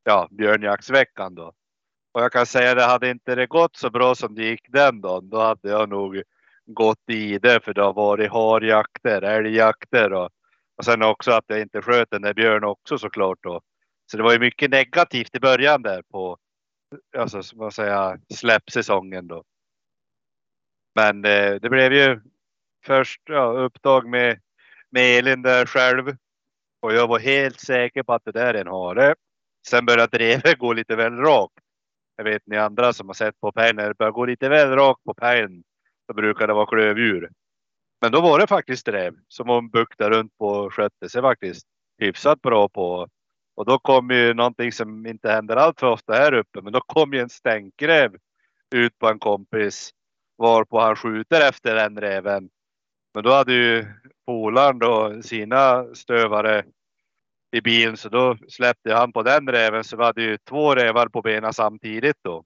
ja, 0.03 0.27
björnjaktsveckan 0.31 1.35
då. 1.35 1.53
Och 2.13 2.21
jag 2.21 2.31
kan 2.31 2.45
säga 2.45 2.75
det 2.75 2.83
hade 2.83 3.09
inte 3.09 3.35
det 3.35 3.47
gått 3.47 3.75
så 3.75 3.89
bra 3.89 4.15
som 4.15 4.35
det 4.35 4.43
gick 4.43 4.65
den 4.69 5.01
dagen, 5.01 5.29
då 5.29 5.41
hade 5.41 5.69
jag 5.69 5.89
nog 5.89 6.21
gått 6.65 7.09
i 7.09 7.39
det 7.39 7.63
för 7.63 7.73
det 7.73 7.81
har 7.81 7.93
varit 7.93 8.31
harjakter, 8.31 9.21
älgjakter 9.21 10.13
och, 10.13 10.29
och 10.77 10.85
sen 10.85 11.03
också 11.03 11.31
att 11.31 11.45
jag 11.47 11.61
inte 11.61 11.81
sköt 11.81 12.11
den 12.11 12.21
där 12.21 12.33
björnen 12.33 12.69
också 12.69 12.97
såklart 12.97 13.39
då. 13.41 13.61
Så 14.11 14.17
det 14.17 14.23
var 14.23 14.33
ju 14.33 14.39
mycket 14.39 14.71
negativt 14.71 15.35
i 15.35 15.39
början 15.39 15.81
där 15.81 16.01
på, 16.01 16.37
alltså 17.17 17.41
vad 17.53 17.73
säger 17.73 17.91
jag, 17.91 18.21
släppsäsongen 18.33 19.27
då. 19.27 19.43
Men 20.95 21.25
eh, 21.25 21.55
det 21.55 21.69
blev 21.69 21.93
ju 21.93 22.21
först 22.85 23.21
ja, 23.25 23.45
upptag 23.45 24.09
med, 24.09 24.39
med 24.89 25.19
Elin 25.19 25.41
där 25.41 25.65
själv. 25.65 26.15
Och 26.81 26.93
jag 26.93 27.07
var 27.07 27.19
helt 27.19 27.59
säker 27.59 28.03
på 28.03 28.13
att 28.13 28.25
det 28.25 28.31
där 28.31 28.53
är 28.53 28.61
en 28.61 28.67
hare. 28.67 29.15
Sen 29.67 29.85
började 29.85 30.17
drevet 30.17 30.57
gå 30.59 30.73
lite 30.73 30.95
väl 30.95 31.15
rakt. 31.15 31.53
Jag 32.15 32.23
vet 32.23 32.41
ni 32.45 32.57
andra 32.57 32.93
som 32.93 33.07
har 33.07 33.13
sett 33.13 33.39
på 33.39 33.51
pejlen, 33.51 33.75
när 33.75 33.87
det 33.87 33.97
börjar 33.97 34.11
gå 34.11 34.25
lite 34.25 34.49
väl 34.49 34.69
rakt 34.69 35.03
på 35.03 35.13
pejlen. 35.13 35.63
Då 36.07 36.13
brukar 36.13 36.47
det 36.47 36.53
vara 36.53 36.65
klövdjur. 36.65 37.29
Men 38.01 38.11
då 38.11 38.21
var 38.21 38.39
det 38.39 38.47
faktiskt 38.47 38.85
drev 38.85 39.15
som 39.27 39.49
hon 39.49 39.69
buktade 39.69 40.17
runt 40.17 40.37
på 40.37 40.47
och 40.47 40.73
skötte 40.73 41.09
sig 41.09 41.21
faktiskt 41.21 41.67
hyfsat 41.97 42.41
bra 42.41 42.69
på. 42.69 43.07
Och 43.55 43.65
då 43.65 43.79
kom 43.79 44.09
ju 44.09 44.33
någonting 44.33 44.71
som 44.71 45.05
inte 45.05 45.31
händer 45.31 45.55
allt 45.55 45.79
för 45.79 45.87
ofta 45.87 46.13
här 46.13 46.33
uppe. 46.33 46.61
Men 46.61 46.73
då 46.73 46.81
kom 46.81 47.13
ju 47.13 47.19
en 47.19 47.29
stänkräv 47.29 48.15
ut 48.75 48.99
på 48.99 49.07
en 49.07 49.19
kompis 49.19 49.91
varpå 50.37 50.79
han 50.79 50.95
skjuter 50.95 51.49
efter 51.49 51.75
den 51.75 51.97
räven. 52.01 52.49
Men 53.13 53.23
då 53.23 53.31
hade 53.31 53.53
ju 53.53 53.85
polaren 54.25 54.79
då 54.79 55.21
sina 55.21 55.95
stövare 55.95 56.65
i 57.51 57.61
bilen 57.61 57.97
så 57.97 58.09
då 58.09 58.37
släppte 58.47 58.93
han 58.93 59.13
på 59.13 59.23
den 59.23 59.47
räven 59.47 59.83
så 59.83 59.97
vi 59.97 60.03
hade 60.03 60.21
ju 60.21 60.37
två 60.37 60.75
rävar 60.75 61.07
på 61.07 61.21
benen 61.21 61.53
samtidigt 61.53 62.17
då. 62.21 62.43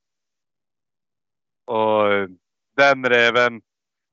Och 1.65 2.13
eh, 2.13 2.27
den 2.75 3.06
räven, 3.06 3.62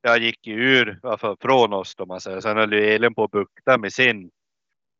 jag 0.01 0.17
gick 0.17 0.47
ju 0.47 0.53
ur 0.53 0.99
från 1.41 1.73
oss 1.73 1.95
då 1.95 2.05
man 2.05 2.21
säger. 2.21 2.41
Sen 2.41 2.57
höll 2.57 2.73
ju 2.73 2.85
Elin 2.85 3.15
på 3.15 3.23
att 3.23 3.31
bukta 3.31 3.77
med 3.77 3.93
sin. 3.93 4.31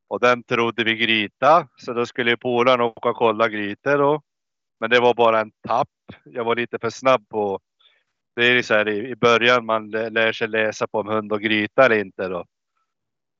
Och 0.07 0.19
den 0.19 0.43
trodde 0.43 0.83
vi 0.83 0.95
gryta 0.95 1.67
så 1.77 1.93
då 1.93 2.05
skulle 2.05 2.31
ju 2.31 2.37
polaren 2.37 2.81
åka 2.81 3.09
och 3.09 3.15
kolla 3.15 3.49
grytor 3.49 3.97
då. 3.97 4.21
Men 4.79 4.89
det 4.89 4.99
var 4.99 5.13
bara 5.13 5.41
en 5.41 5.51
tapp. 5.67 5.89
Jag 6.23 6.43
var 6.43 6.55
lite 6.55 6.79
för 6.79 6.89
snabb 6.89 7.29
på 7.29 7.59
det 8.35 8.45
är 8.45 8.61
så 8.61 8.73
här 8.73 8.89
i 8.89 9.15
början 9.15 9.65
man 9.65 9.89
lär 9.91 10.31
sig 10.31 10.47
läsa 10.47 10.87
på 10.87 10.99
om 10.99 11.07
hund 11.07 11.31
och 11.33 11.41
gryta 11.41 11.85
eller 11.85 11.99
inte 11.99 12.27
då. 12.27 12.45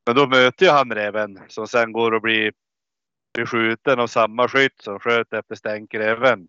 Men 0.05 0.15
då 0.15 0.27
möter 0.27 0.65
ju 0.65 0.71
han 0.71 0.91
räven 0.91 1.39
som 1.47 1.67
sen 1.67 1.91
går 1.91 2.11
och 2.11 2.21
blir 2.21 2.53
beskjuten 3.33 3.99
av 3.99 4.07
samma 4.07 4.47
skytt 4.47 4.81
som 4.81 4.99
sköt 4.99 5.33
efter 5.33 5.55
stänkräven. 5.55 6.47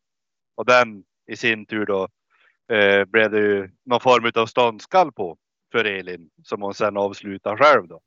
Och 0.54 0.64
den 0.66 1.04
i 1.26 1.36
sin 1.36 1.66
tur 1.66 1.86
då 1.86 2.08
eh, 2.74 3.04
blev 3.04 3.30
det 3.30 3.40
ju 3.40 3.70
någon 3.84 4.00
form 4.00 4.30
av 4.42 4.46
ståndskall 4.46 5.12
på 5.12 5.38
för 5.72 5.84
Elin 5.84 6.30
som 6.42 6.62
hon 6.62 6.74
sen 6.74 6.96
avslutar 6.96 7.56
själv 7.56 7.88
då. 7.88 8.00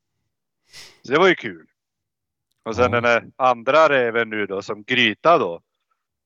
Så 1.01 1.11
det 1.11 1.19
var 1.19 1.27
ju 1.27 1.35
kul. 1.35 1.67
Och 2.63 2.75
sen 2.75 2.93
Ja. 2.93 3.01
den 3.01 3.31
andra 3.35 3.89
räven 3.89 4.29
nu 4.29 4.45
då 4.45 4.61
som 4.61 4.83
gryta 4.83 5.37
då. 5.37 5.61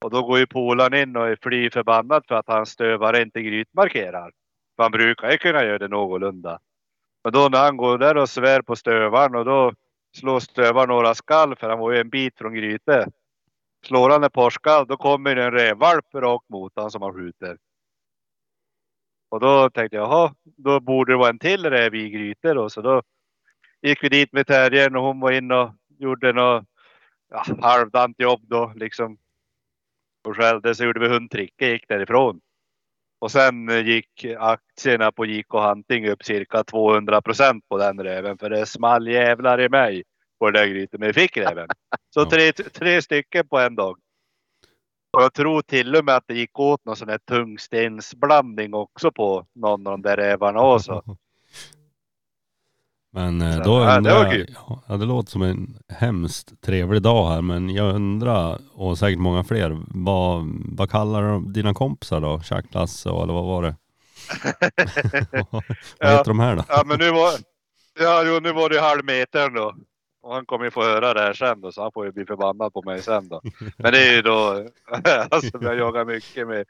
Och 0.03 0.09
då 0.09 0.23
går 0.23 0.39
ju 0.39 0.47
polaren 0.47 0.93
in 0.93 1.15
och 1.15 1.27
är 1.27 1.37
fly 1.41 1.69
förbannad 1.69 2.23
för 2.27 2.35
att 2.35 2.47
hans 2.47 2.69
stövare 2.69 3.21
inte 3.21 3.41
grytmarkerar. 3.41 4.31
För 4.75 4.83
han 4.83 4.91
brukar 4.91 5.31
ju 5.31 5.37
kunna 5.37 5.63
göra 5.63 5.77
det 5.77 5.87
någorlunda. 5.87 6.59
Men 7.23 7.33
då 7.33 7.49
när 7.49 7.59
han 7.59 7.77
går 7.77 7.97
där 7.97 8.17
och 8.17 8.29
svär 8.29 8.61
på 8.61 8.75
stövaren 8.75 9.35
och 9.35 9.45
då 9.45 9.73
slår 10.17 10.39
stövaren 10.39 10.89
några 10.89 11.15
skall 11.15 11.55
för 11.55 11.69
han 11.69 11.79
var 11.79 11.91
ju 11.91 11.99
en 11.99 12.09
bit 12.09 12.37
från 12.37 12.53
gryte. 12.53 13.07
Slår 13.85 14.09
han 14.09 14.23
ett 14.23 14.33
par 14.33 14.49
skall 14.49 14.87
då 14.87 14.97
kommer 14.97 15.35
det 15.35 15.43
en 15.43 15.51
rävvalp 15.51 16.05
rakt 16.13 16.49
mot 16.49 16.75
honom 16.75 16.91
som 16.91 17.01
han 17.01 17.13
skjuter. 17.13 17.57
Och 19.29 19.39
då 19.39 19.69
tänkte 19.69 19.97
jag, 19.97 20.05
jaha, 20.05 20.33
då 20.43 20.79
borde 20.79 21.13
det 21.13 21.17
vara 21.17 21.29
en 21.29 21.39
till 21.39 21.65
räv 21.65 21.95
i 21.95 22.09
gryte 22.09 22.53
då. 22.53 22.69
Så 22.69 22.81
då 22.81 23.01
gick 23.81 24.03
vi 24.03 24.09
dit 24.09 24.33
med 24.33 24.47
terriern 24.47 24.95
och 24.95 25.03
hon 25.03 25.19
var 25.19 25.31
in 25.31 25.51
och 25.51 25.71
gjorde 25.99 26.33
något 26.33 26.65
ja, 27.29 27.45
halvdant 27.61 28.19
jobb 28.19 28.41
då 28.43 28.73
liksom. 28.75 29.17
Och 30.23 30.35
skällde 30.35 30.75
så 30.75 30.83
gjorde 30.83 30.99
vi 30.99 31.07
hundtricket 31.07 31.69
gick 31.69 31.87
därifrån. 31.87 32.39
Och 33.19 33.31
sen 33.31 33.69
eh, 33.69 33.87
gick 33.87 34.25
aktierna 34.39 35.11
på 35.11 35.25
JK 35.25 35.53
Hunting 35.53 36.09
upp 36.09 36.23
cirka 36.23 36.63
200 36.63 37.21
procent 37.21 37.69
på 37.69 37.77
den 37.77 37.99
räven. 37.99 38.37
För 38.37 38.49
det 38.49 38.65
small 38.65 39.07
jävlar 39.07 39.61
i 39.61 39.69
mig 39.69 40.03
på 40.39 40.51
det 40.51 40.59
där 40.59 40.67
grytet. 40.67 40.99
Men 40.99 41.07
vi 41.07 41.13
fick 41.13 41.37
räven. 41.37 41.67
Så 42.13 42.25
tre, 42.25 42.51
tre 42.51 43.01
stycken 43.01 43.47
på 43.47 43.59
en 43.59 43.75
dag. 43.75 43.97
Och 45.17 45.23
jag 45.23 45.33
tror 45.33 45.61
till 45.61 45.95
och 45.95 46.05
med 46.05 46.15
att 46.15 46.27
det 46.27 46.33
gick 46.33 46.59
åt 46.59 46.85
någon 46.85 46.95
sån 46.95 47.09
här 47.09 47.17
tungstensblandning 47.17 48.73
också 48.73 49.11
på 49.11 49.45
någon 49.55 49.87
av 49.87 49.93
de 49.93 50.01
där 50.01 50.17
rävarna 50.17 50.61
också. 50.61 51.03
Men 53.15 53.41
eh, 53.41 53.57
då 53.63 53.79
ja, 53.81 53.99
det 54.01 54.13
var 54.13 54.31
kul. 54.31 54.55
ja, 54.87 54.97
det 54.97 55.05
låter 55.05 55.31
som 55.31 55.41
en 55.41 55.77
hemskt 55.89 56.61
trevlig 56.61 57.01
dag 57.01 57.29
här 57.29 57.41
men 57.41 57.69
jag 57.69 57.95
undrar, 57.95 58.59
och 58.73 58.97
säkert 58.97 59.19
många 59.19 59.43
fler, 59.43 59.77
vad, 59.87 60.45
vad 60.65 60.91
kallar 60.91 61.21
de 61.23 61.53
dina 61.53 61.73
kompisar 61.73 62.21
då? 62.21 62.39
Tjack-Lasse 62.41 63.09
och- 63.09 63.23
eller 63.23 63.33
vad 63.33 63.45
var 63.45 63.61
det? 63.63 63.75
vad 65.49 65.63
Ja. 65.99 66.07
heter 66.09 66.23
de 66.25 66.39
här 66.39 66.55
då? 66.55 66.63
Ja 66.67 66.83
men 66.85 66.99
nu 66.99 67.11
var, 67.11 67.31
ja, 67.99 68.23
jo, 68.25 68.39
nu 68.39 68.51
var 68.53 68.69
det 68.69 68.81
halvmetern 68.81 69.53
då. 69.53 69.75
Och 70.23 70.33
han 70.33 70.45
kommer 70.45 70.65
ju 70.65 70.71
få 70.71 70.83
höra 70.83 71.13
det 71.13 71.19
här 71.21 71.33
sen 71.33 71.61
då, 71.61 71.71
så 71.71 71.81
han 71.81 71.91
får 71.91 72.05
ju 72.05 72.11
bli 72.11 72.25
förbannad 72.25 72.73
på 72.73 72.81
mig 72.81 73.01
sen 73.01 73.27
då. 73.29 73.41
Men 73.77 73.91
det 73.91 74.09
är 74.09 74.15
ju 74.15 74.21
då, 74.21 74.67
alltså 75.31 75.57
jag 75.61 75.77
jagar 75.77 76.05
mycket 76.05 76.47
med. 76.47 76.65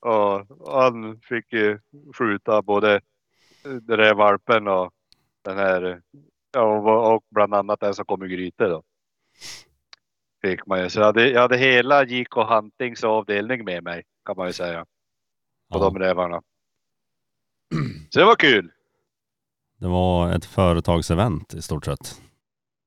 Och 0.00 0.46
han 0.74 1.20
fick 1.28 1.52
ju 1.52 1.78
skjuta 2.18 2.62
både 2.62 3.00
den 3.62 3.98
där 3.98 4.14
valpen 4.14 4.68
och 4.68 4.90
den 5.44 5.58
här, 5.58 6.02
ja 6.52 7.12
och, 7.12 7.24
bland 7.30 7.54
annat 7.54 7.80
den 7.80 7.94
som 7.94 8.04
kom 8.04 8.24
i 8.24 8.28
gryte 8.28 8.64
då. 8.64 8.82
Fick 10.42 10.66
man 10.66 10.80
ju. 10.82 10.90
Så 10.90 11.00
jag 11.00 11.06
hade, 11.06 11.28
jag 11.30 11.40
hade 11.40 11.56
hela 11.56 12.04
JK 12.04 12.34
Huntings 12.34 13.04
avdelning 13.04 13.64
med 13.64 13.84
mig 13.84 14.02
kan 14.26 14.36
man 14.36 14.46
ju 14.46 14.52
säga. 14.52 14.80
På 15.72 15.78
Ja, 15.78 15.78
de 15.78 15.98
rävarna. 15.98 16.42
Så 18.10 18.18
det 18.18 18.24
var 18.24 18.36
kul. 18.36 18.72
det 19.78 19.88
var 19.88 20.32
ett 20.32 20.44
företagsevent 20.44 21.54
i 21.54 21.62
stort 21.62 21.84
sett. 21.84 22.20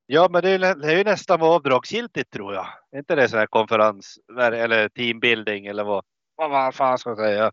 Ja, 0.06 0.28
men 0.32 0.42
det 0.42 0.50
är, 0.50 0.76
det 0.76 0.94
är 0.94 0.98
ju 0.98 1.04
nästan 1.04 1.42
avdragsgiltigt 1.42 2.32
tror 2.34 2.54
jag. 2.54 2.68
Är 2.92 2.98
inte 2.98 3.16
det 3.16 3.30
sån 3.30 3.40
här 3.40 3.48
konferens 3.48 4.20
eller 4.40 4.90
teambuilding 4.90 5.66
eller 5.66 5.84
vad, 5.84 6.04
vad, 6.36 6.76
fan 6.76 6.98
ska 6.98 7.10
jag 7.10 7.18
säga? 7.18 7.52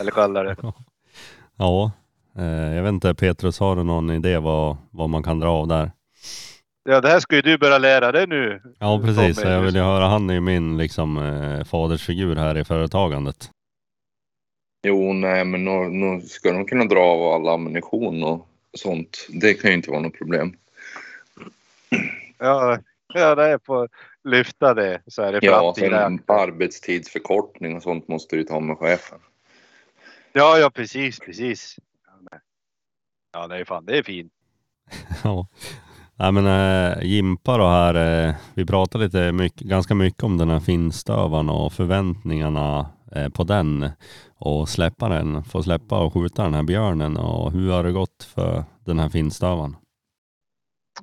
Eller 0.00 0.10
kalla 0.10 0.42
det. 0.42 0.56
Ja, 1.56 1.92
jag 2.42 2.82
vet 2.82 2.88
inte 2.88 3.14
Petrus, 3.14 3.58
har 3.58 3.76
du 3.76 3.84
någon 3.84 4.10
idé 4.10 4.38
vad, 4.38 4.76
vad 4.90 5.10
man 5.10 5.22
kan 5.22 5.40
dra 5.40 5.48
av 5.48 5.68
där? 5.68 5.90
Ja, 6.84 7.00
det 7.00 7.08
här 7.08 7.20
ska 7.20 7.36
ju 7.36 7.42
du 7.42 7.58
börja 7.58 7.78
lära 7.78 8.12
dig 8.12 8.26
nu. 8.26 8.62
Ja 8.78 9.00
precis, 9.04 9.36
Tommy. 9.36 9.54
jag 9.54 9.60
vill 9.60 9.74
ju 9.74 9.80
höra, 9.80 10.06
han 10.06 10.30
är 10.30 10.34
ju 10.34 10.40
min 10.40 10.76
liksom 10.76 11.18
eh, 11.18 11.64
fadersfigur 11.64 12.36
här 12.36 12.58
i 12.58 12.64
företagandet. 12.64 13.50
Jo, 14.86 15.12
nej, 15.12 15.44
men 15.44 15.64
nu, 15.64 15.88
nu 15.88 16.20
ska 16.20 16.52
de 16.52 16.64
kunna 16.64 16.84
dra 16.84 17.00
av 17.00 17.32
all 17.32 17.54
ammunition 17.54 18.22
och 18.22 18.48
sånt. 18.72 19.26
Det 19.28 19.54
kan 19.54 19.70
ju 19.70 19.76
inte 19.76 19.90
vara 19.90 20.00
något 20.00 20.18
problem. 20.18 20.56
Ja, 22.38 22.78
ja 23.14 23.34
det 23.34 23.44
är 23.44 23.58
på 23.58 23.88
lyfta 24.24 24.74
det 24.74 25.00
så 25.06 25.22
är 25.22 25.32
det 25.32 25.38
Ja, 25.42 25.74
sen 25.78 26.20
arbetstidsförkortning 26.26 27.76
och 27.76 27.82
sånt 27.82 28.08
måste 28.08 28.36
du 28.36 28.44
ta 28.44 28.60
med 28.60 28.78
chefen. 28.78 29.18
Ja, 30.32 30.58
ja, 30.58 30.70
precis, 30.70 31.20
precis. 31.20 31.76
Ja, 33.34 33.46
det 33.46 33.56
är 33.56 33.64
fan, 33.64 33.86
det 33.86 33.98
är 33.98 34.02
fint. 34.02 34.32
Ja. 35.24 35.46
Nej 36.16 36.32
men 36.32 36.46
äh, 36.46 37.02
Jimpa 37.02 37.58
då 37.58 37.66
här, 37.66 37.94
eh, 38.28 38.34
vi 38.54 38.66
pratade 38.66 39.04
lite 39.04 39.32
mycket, 39.32 39.60
ganska 39.60 39.94
mycket 39.94 40.22
om 40.22 40.38
den 40.38 40.50
här 40.50 40.60
finstövaren 40.60 41.50
och 41.50 41.72
förväntningarna 41.72 42.90
eh, 43.12 43.28
på 43.28 43.44
den 43.44 43.90
och 44.34 44.68
släppa 44.68 45.08
den, 45.08 45.44
få 45.44 45.62
släppa 45.62 46.04
och 46.04 46.12
skjuta 46.12 46.42
den 46.42 46.54
här 46.54 46.62
björnen 46.62 47.16
och 47.16 47.52
hur 47.52 47.72
har 47.72 47.84
det 47.84 47.92
gått 47.92 48.24
för 48.34 48.64
den 48.84 48.98
här 48.98 49.08
finstövaren? 49.08 49.76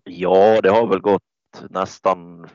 Ja, 0.04 0.62
det 0.62 0.70
har 0.70 0.88
väl 0.88 1.02
gått 1.02 1.24
nästan. 1.70 2.48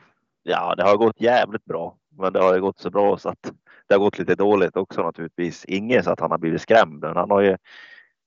Ja, 0.43 0.75
det 0.75 0.83
har 0.83 0.97
gått 0.97 1.21
jävligt 1.21 1.65
bra, 1.65 1.97
men 2.17 2.33
det 2.33 2.39
har 2.39 2.55
ju 2.55 2.61
gått 2.61 2.79
så 2.79 2.89
bra 2.89 3.17
så 3.17 3.29
att 3.29 3.51
det 3.87 3.93
har 3.93 3.99
gått 3.99 4.19
lite 4.19 4.35
dåligt 4.35 4.77
också 4.77 5.03
naturligtvis. 5.03 5.65
Ingen 5.65 6.03
så 6.03 6.11
att 6.11 6.19
han 6.19 6.31
har 6.31 6.37
blivit 6.37 6.61
skrämd, 6.61 6.99
men 6.99 7.15
han 7.17 7.31
har 7.31 7.41
ju 7.41 7.57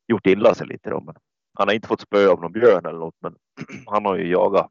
gjort 0.08 0.26
illa 0.26 0.54
sig 0.54 0.66
lite 0.66 0.90
då. 0.90 1.00
Men 1.00 1.14
han 1.54 1.68
har 1.68 1.74
inte 1.74 1.88
fått 1.88 2.00
spö 2.00 2.28
av 2.28 2.40
någon 2.40 2.52
björn 2.52 2.86
eller 2.86 2.98
något, 2.98 3.16
men 3.20 3.34
han 3.86 4.04
har 4.04 4.16
ju 4.16 4.30
jagat. 4.30 4.70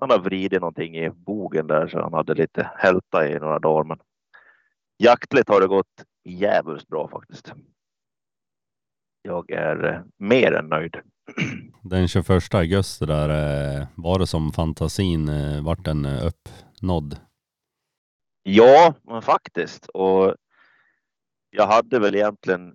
Han 0.00 0.10
har 0.10 0.18
vridit 0.18 0.60
någonting 0.60 0.96
i 0.96 1.10
bogen 1.10 1.66
där 1.66 1.88
så 1.88 2.02
han 2.02 2.12
hade 2.12 2.34
lite 2.34 2.70
hälta 2.76 3.28
i 3.28 3.38
några 3.38 3.58
dagar. 3.58 3.84
Men 3.84 3.98
jaktligt 4.98 5.48
har 5.48 5.60
det 5.60 5.66
gått 5.66 6.04
jävligt 6.24 6.88
bra 6.88 7.08
faktiskt. 7.08 7.52
Jag 9.22 9.50
är 9.50 9.84
eh, 9.84 10.00
mer 10.16 10.52
än 10.52 10.68
nöjd. 10.68 10.96
Den 11.82 12.08
21 12.08 12.54
augusti 12.54 13.06
där 13.06 13.28
eh, 13.28 13.86
var 13.94 14.18
det 14.18 14.26
som 14.26 14.52
fantasin 14.52 15.28
eh, 15.28 15.64
vart 15.64 15.84
den 15.84 16.06
uppnådd. 16.06 17.20
Ja, 18.42 18.94
men 19.02 19.22
faktiskt. 19.22 19.86
Och 19.86 20.34
jag 21.50 21.66
hade 21.66 21.98
väl 21.98 22.14
egentligen. 22.14 22.74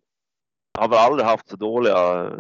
Jag 0.73 0.81
har 0.81 0.89
väl 0.89 0.97
aldrig 0.99 1.27
haft 1.27 1.49
så 1.49 1.55
dåliga 1.55 2.31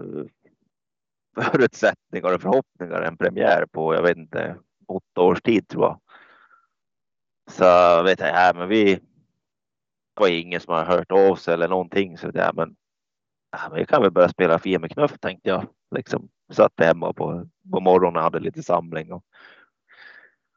förutsättningar 1.35 2.33
och 2.35 2.41
förhoppningar 2.41 3.01
en 3.01 3.17
premiär 3.17 3.65
på, 3.65 3.93
jag 3.93 4.01
vet 4.01 4.17
inte, 4.17 4.55
åtta 4.87 5.21
års 5.21 5.41
tid 5.41 5.67
tror 5.67 5.83
jag. 5.83 5.99
Så 7.51 8.03
vet 8.03 8.19
jag, 8.19 8.29
ja, 8.29 8.51
men 8.55 8.67
vi. 8.69 8.99
Det 10.15 10.21
var 10.21 10.27
ingen 10.27 10.59
som 10.59 10.73
har 10.73 10.85
hört 10.85 11.11
av 11.11 11.35
sig 11.35 11.53
eller 11.53 11.67
någonting 11.67 12.17
så 12.17 12.31
det, 12.31 12.51
men. 12.53 12.75
Ja, 13.51 13.59
men 13.69 13.79
vi 13.79 13.85
kan 13.85 14.01
väl 14.01 14.11
börja 14.11 14.29
spela 14.29 14.59
Fia 14.59 14.79
med 14.79 14.91
knuff 14.91 15.19
tänkte 15.19 15.49
jag. 15.49 15.67
Liksom 15.95 16.29
satt 16.51 16.73
hemma 16.77 17.13
på, 17.13 17.47
på 17.71 17.79
morgonen 17.79 18.15
och 18.15 18.23
hade 18.23 18.39
lite 18.39 18.63
samling. 18.63 19.13
Och. 19.13 19.23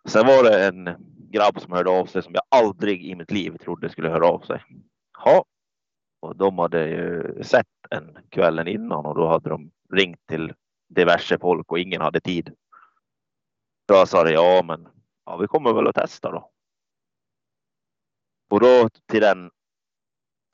Sen 0.09 0.27
var 0.27 0.45
det 0.45 0.67
en 0.67 0.89
grabb 1.31 1.61
som 1.61 1.73
hörde 1.73 1.91
av 1.91 2.07
sig 2.07 2.23
som 2.23 2.35
jag 2.35 2.43
aldrig 2.49 3.07
i 3.07 3.15
mitt 3.15 3.31
liv 3.31 3.57
trodde 3.57 3.89
skulle 3.91 4.09
höra 4.09 4.27
av 4.27 4.41
sig. 4.41 4.63
Ja, 5.25 5.45
och 6.21 6.37
de 6.37 6.59
hade 6.59 6.89
ju 6.89 7.43
sett 7.43 7.67
en 7.91 8.19
kvällen 8.29 8.69
innan 8.69 9.07
och 9.07 9.15
då 9.15 9.29
hade 9.29 9.49
de 9.49 9.71
ringt 9.93 10.27
till 10.27 10.53
diverse 10.95 11.39
folk 11.39 11.73
och 11.73 11.79
ingen 11.79 12.01
hade 12.01 12.21
tid. 12.21 12.55
Då 13.89 13.95
jag 13.95 14.09
sa 14.09 14.25
det, 14.25 14.33
ja 14.33 14.63
men 14.65 14.89
ja, 15.27 15.37
vi 15.37 15.47
kommer 15.47 15.73
väl 15.73 15.89
att 15.89 15.95
testa 15.95 16.31
då. 16.31 16.51
Och 18.51 18.61
då 18.61 18.89
till 19.07 19.21
den 19.21 19.51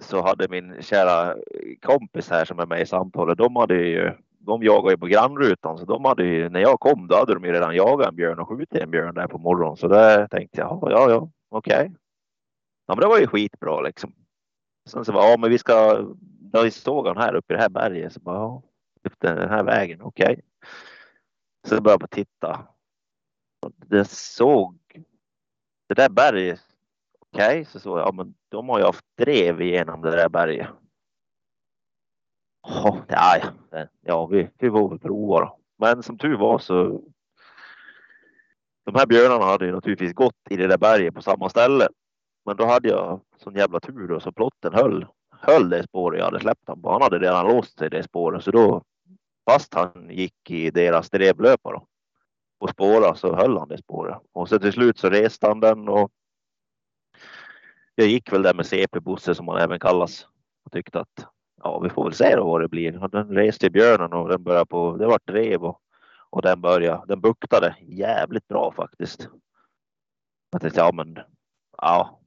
så 0.01 0.23
hade 0.23 0.49
min 0.49 0.83
kära 0.83 1.37
kompis 1.83 2.31
här 2.31 2.45
som 2.45 2.59
är 2.59 2.67
med 2.67 2.81
i 2.81 2.87
samtalet, 2.87 3.39
de 3.39 3.57
hade 3.57 3.75
ju, 3.75 4.13
de 4.39 4.63
jagar 4.63 4.91
ju 4.91 4.97
på 4.97 5.07
grannrutan 5.07 5.79
så 5.79 5.85
de 5.85 6.05
hade 6.05 6.25
ju, 6.25 6.49
när 6.49 6.61
jag 6.61 6.81
kom 6.81 7.07
då 7.07 7.17
hade 7.17 7.35
de 7.35 7.45
ju 7.45 7.53
redan 7.53 7.77
jagat 7.77 8.09
en 8.09 8.17
björn 8.17 8.39
och 8.39 8.49
skjutit 8.49 8.83
en 8.83 8.91
björn 8.91 9.15
där 9.15 9.27
på 9.27 9.39
morgonen. 9.39 9.77
Så 9.77 9.89
där 9.89 10.29
tänkte 10.29 10.61
jag, 10.61 10.79
ja, 10.83 10.91
ja, 10.91 11.11
ja 11.11 11.31
okej. 11.49 11.93
Ja, 12.87 12.95
men 12.95 13.01
det 13.01 13.07
var 13.07 13.19
ju 13.19 13.27
skitbra 13.27 13.81
liksom. 13.81 14.15
Sen 14.89 15.05
så 15.05 15.13
var 15.13 15.31
ja, 15.31 15.37
men 15.37 15.51
vi 15.51 15.59
ska, 15.59 16.07
jag 16.53 16.73
såg 16.73 17.07
han 17.07 17.17
här 17.17 17.35
uppe 17.35 17.55
i 17.55 17.57
det 17.57 17.63
här 17.63 17.69
berget, 17.69 18.13
så 18.13 18.21
bara, 18.21 18.37
ja, 18.37 18.63
den 19.19 19.49
här 19.49 19.65
vägen, 19.65 20.03
okej. 20.03 20.41
Så 21.69 21.81
började 21.81 22.03
jag 22.03 22.11
titta. 22.11 22.67
Och 23.63 23.73
Det 23.77 24.05
såg, 24.09 24.79
det 25.89 25.95
där 25.95 26.09
berget, 26.09 26.61
okej, 27.19 27.65
så 27.65 27.81
såg 27.81 27.99
jag, 27.99 28.07
ja 28.09 28.13
men 28.13 28.35
de 28.49 28.69
har 28.69 28.79
ju 28.79 28.85
haft 28.85 29.05
drev 29.17 29.61
igenom 29.61 30.03
det 30.03 30.11
där 30.11 30.29
berget. 30.29 30.69
Ja, 32.63 33.05
ja, 33.09 33.41
ja, 33.71 33.87
ja 34.01 34.27
vi, 34.27 34.51
vi 34.59 34.71
får 34.71 34.89
väl 34.89 34.99
prova 34.99 35.41
då. 35.41 35.59
Men 35.79 36.03
som 36.03 36.19
tur 36.19 36.37
var 36.37 36.59
så. 36.59 37.03
De 38.85 38.95
här 38.95 39.07
björnarna 39.07 39.45
hade 39.45 39.67
ju 39.67 39.73
naturligtvis 39.73 40.13
gått 40.13 40.37
i 40.51 40.57
det 40.57 40.67
där 40.67 40.79
berget 40.79 41.15
på 41.15 41.23
samma 41.23 41.49
ställe. 41.49 41.89
Men 42.45 42.57
då 42.57 42.67
hade 42.67 42.89
jag 42.89 43.21
sån 43.37 43.55
jävla 43.55 43.81
tur 43.81 44.09
då 44.09 44.21
så 44.21 44.33
plotten 44.33 44.75
höll, 44.75 45.07
höll 45.31 45.71
det 45.71 45.83
spåret 45.83 46.19
jag 46.19 46.25
hade 46.25 46.41
släppt 46.41 46.69
honom 46.69 46.83
på. 46.83 46.93
Han 46.93 47.03
hade 47.03 47.19
redan 47.19 47.47
låst 47.47 47.79
sig 47.79 47.87
i 47.87 47.91
det 47.91 48.03
spåret 48.03 48.45
så 48.45 48.51
då 48.51 48.83
fast 49.49 49.75
han 49.75 50.11
gick 50.11 50.51
i 50.51 50.71
deras 50.71 51.11
drevlöpa 51.11 51.73
då 51.73 51.87
och 52.59 52.71
spåra 52.71 53.01
så 53.01 53.07
alltså, 53.07 53.35
höll 53.35 53.59
han 53.59 53.69
det 53.69 53.79
spåret 53.79 54.19
och 54.33 54.49
så 54.49 54.59
till 54.59 54.73
slut 54.73 54.99
så 54.99 55.11
reste 55.11 55.47
han 55.47 55.61
den 55.61 55.89
och. 55.89 56.13
Jag 57.95 58.07
gick 58.07 58.33
väl 58.33 58.43
där 58.43 58.55
med 58.55 58.67
CP-Bosse 58.67 59.35
som 59.35 59.49
han 59.49 59.61
även 59.61 59.81
kallas 59.81 60.27
och 60.65 60.73
tyckte 60.73 61.01
att 61.01 61.27
ja, 61.63 61.79
vi 61.79 61.91
får 61.91 62.05
väl 62.05 62.15
se 62.15 62.37
då 62.37 62.45
vad 62.45 62.61
det 62.61 62.69
blir. 62.69 63.03
Och 63.03 63.11
Den 63.11 63.29
reste 63.29 63.67
i 63.67 63.71
björnen 63.71 64.13
och 64.13 64.29
den 64.29 64.43
började 64.43 64.67
på. 64.67 64.97
Det 64.97 65.07
var 65.07 65.21
drev 65.27 65.65
och, 65.65 65.81
och 66.31 66.43
den 66.43 66.61
började. 66.61 67.05
Den 67.07 67.21
buktade 67.21 67.77
jävligt 67.81 68.49
bra 68.49 68.73
faktiskt. 68.77 69.29
Jag 70.51 70.61
tänkte 70.61 70.81
ja, 70.81 70.93
men 70.93 71.19
ja. 71.77 72.21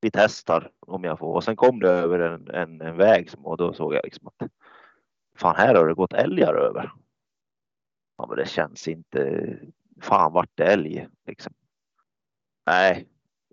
Vi 0.00 0.10
testar 0.10 0.70
om 0.80 1.04
jag 1.04 1.18
får 1.18 1.34
och 1.34 1.44
sen 1.44 1.56
kom 1.56 1.80
det 1.80 1.90
över 1.90 2.18
en, 2.18 2.50
en, 2.50 2.80
en 2.80 2.96
väg 2.96 3.30
som, 3.30 3.46
och 3.46 3.56
då 3.56 3.72
såg 3.72 3.94
jag 3.94 4.04
liksom 4.04 4.28
att 4.28 4.48
fan 5.38 5.56
här 5.56 5.74
har 5.74 5.88
det 5.88 5.94
gått 5.94 6.12
älgar 6.12 6.54
över. 6.54 6.92
Ja, 8.18 8.26
men 8.26 8.36
det 8.36 8.48
känns 8.48 8.88
inte. 8.88 9.42
Fan 10.00 10.32
vart 10.32 10.50
det 10.54 10.64
älg 10.64 11.08
liksom. 11.26 11.52
Nej, 12.66 13.08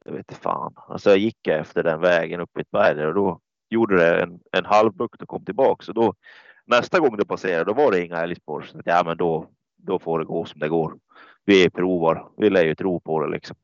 jag 0.06 0.12
vet 0.12 0.32
inte 0.32 0.42
fan. 0.42 0.74
Alltså 0.76 1.10
jag 1.10 1.20
gick 1.20 1.48
efter 1.48 1.84
den 1.84 2.02
vägen 2.02 2.42
upp 2.42 2.58
i 2.58 2.62
ett 2.62 2.72
berg 2.72 3.06
och 3.06 3.14
då 3.14 3.40
gjorde 3.70 3.96
det 3.98 4.22
en, 4.22 4.40
en 4.52 4.66
halvbukt 4.66 5.22
och 5.22 5.28
kom 5.28 5.46
tillbaka. 5.46 5.86
Så 5.86 5.94
då 5.94 6.14
nästa 6.66 7.00
gång 7.00 7.18
det 7.18 7.26
passerade, 7.26 7.64
då 7.64 7.74
var 7.74 7.92
det 7.92 8.06
inga 8.06 8.18
älgspår. 8.18 8.62
Så 8.62 8.82
ja, 8.86 9.04
men 9.06 9.18
då, 9.18 9.50
då 9.76 10.00
får 10.00 10.20
det 10.20 10.26
gå 10.26 10.46
som 10.46 10.60
det 10.60 10.70
går. 10.70 11.00
Vi 11.46 11.70
provar. 11.70 12.30
Vi 12.38 12.50
lär 12.50 12.64
ju 12.64 12.76
tro 12.76 13.00
på 13.00 13.26
det 13.26 13.32
liksom. 13.32 13.58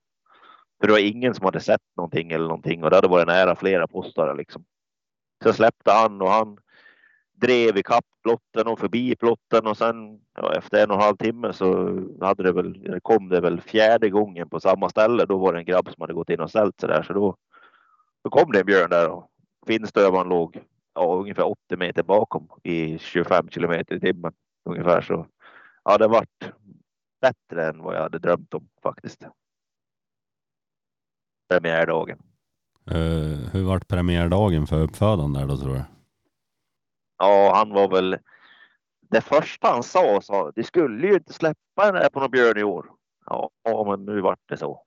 För 0.79 0.87
det 0.87 0.93
var 0.93 0.99
ingen 0.99 1.33
som 1.33 1.45
hade 1.45 1.59
sett 1.59 1.81
någonting 1.97 2.31
eller 2.31 2.47
någonting 2.47 2.83
och 2.83 2.89
det 2.89 2.95
hade 2.95 3.07
varit 3.07 3.27
nära 3.27 3.55
flera 3.55 3.87
postare 3.87 4.35
liksom. 4.35 4.65
Så 5.43 5.47
jag 5.47 5.55
släppte 5.55 5.91
han 5.91 6.21
och 6.21 6.29
han 6.29 6.57
drev 7.35 7.77
i 7.77 7.83
kapp 7.83 8.05
plotten 8.23 8.67
och 8.67 8.79
förbi 8.79 9.15
plotten 9.15 9.67
och 9.67 9.77
sen 9.77 10.19
ja, 10.35 10.53
efter 10.53 10.83
en 10.83 10.91
och 10.91 10.95
en 10.95 11.01
halv 11.01 11.17
timme 11.17 11.53
så 11.53 11.67
hade 12.21 12.43
det 12.43 12.51
väl, 12.51 12.99
kom 13.01 13.29
det 13.29 13.41
väl 13.41 13.61
fjärde 13.61 14.09
gången 14.09 14.49
på 14.49 14.59
samma 14.59 14.89
ställe. 14.89 15.25
Då 15.25 15.37
var 15.37 15.53
det 15.53 15.59
en 15.59 15.65
grabb 15.65 15.89
som 15.89 16.01
hade 16.01 16.13
gått 16.13 16.29
in 16.29 16.39
och 16.39 16.49
ställt 16.49 16.79
sig 16.79 16.89
där 16.89 17.03
så 17.03 17.13
då, 17.13 17.35
då 18.23 18.29
kom 18.29 18.51
det 18.51 18.59
en 18.59 18.65
björn 18.65 18.89
där 18.89 19.09
och 19.09 19.29
finnstövaren 19.67 20.29
låg 20.29 20.59
ja, 20.93 21.15
ungefär 21.15 21.47
80 21.47 21.77
meter 21.77 22.03
bakom 22.03 22.49
i 22.63 22.97
25 22.99 23.49
kilometer 23.49 23.95
i 23.95 23.99
timmen 23.99 24.33
ungefär 24.69 25.01
så. 25.01 25.27
Ja, 25.83 25.97
det 25.97 26.07
vart 26.07 26.51
bättre 27.21 27.67
än 27.67 27.83
vad 27.83 27.95
jag 27.95 28.01
hade 28.01 28.19
drömt 28.19 28.53
om 28.53 28.67
faktiskt. 28.83 29.27
Premiärdagen. 31.49 32.17
Uh, 32.91 33.49
hur 33.51 33.63
vart 33.63 33.87
premiärdagen 33.87 34.67
för 34.67 34.81
uppfödaren 34.81 35.33
där 35.33 35.47
då 35.47 35.57
tror 35.57 35.73
du? 35.73 35.83
Ja, 37.17 37.51
han 37.55 37.69
var 37.69 37.87
väl. 37.87 38.17
Det 39.01 39.21
första 39.21 39.67
han 39.67 39.83
sa 39.83 40.21
sa 40.21 40.51
de 40.55 40.63
skulle 40.63 41.07
ju 41.07 41.13
inte 41.13 41.33
släppa 41.33 41.85
den 41.85 41.95
här 41.95 42.09
på 42.09 42.19
någon 42.19 42.31
björn 42.31 42.57
i 42.57 42.63
år. 42.63 42.85
Ja, 43.25 43.49
men 43.87 44.05
nu 44.05 44.21
vart 44.21 44.39
det 44.49 44.57
så. 44.57 44.81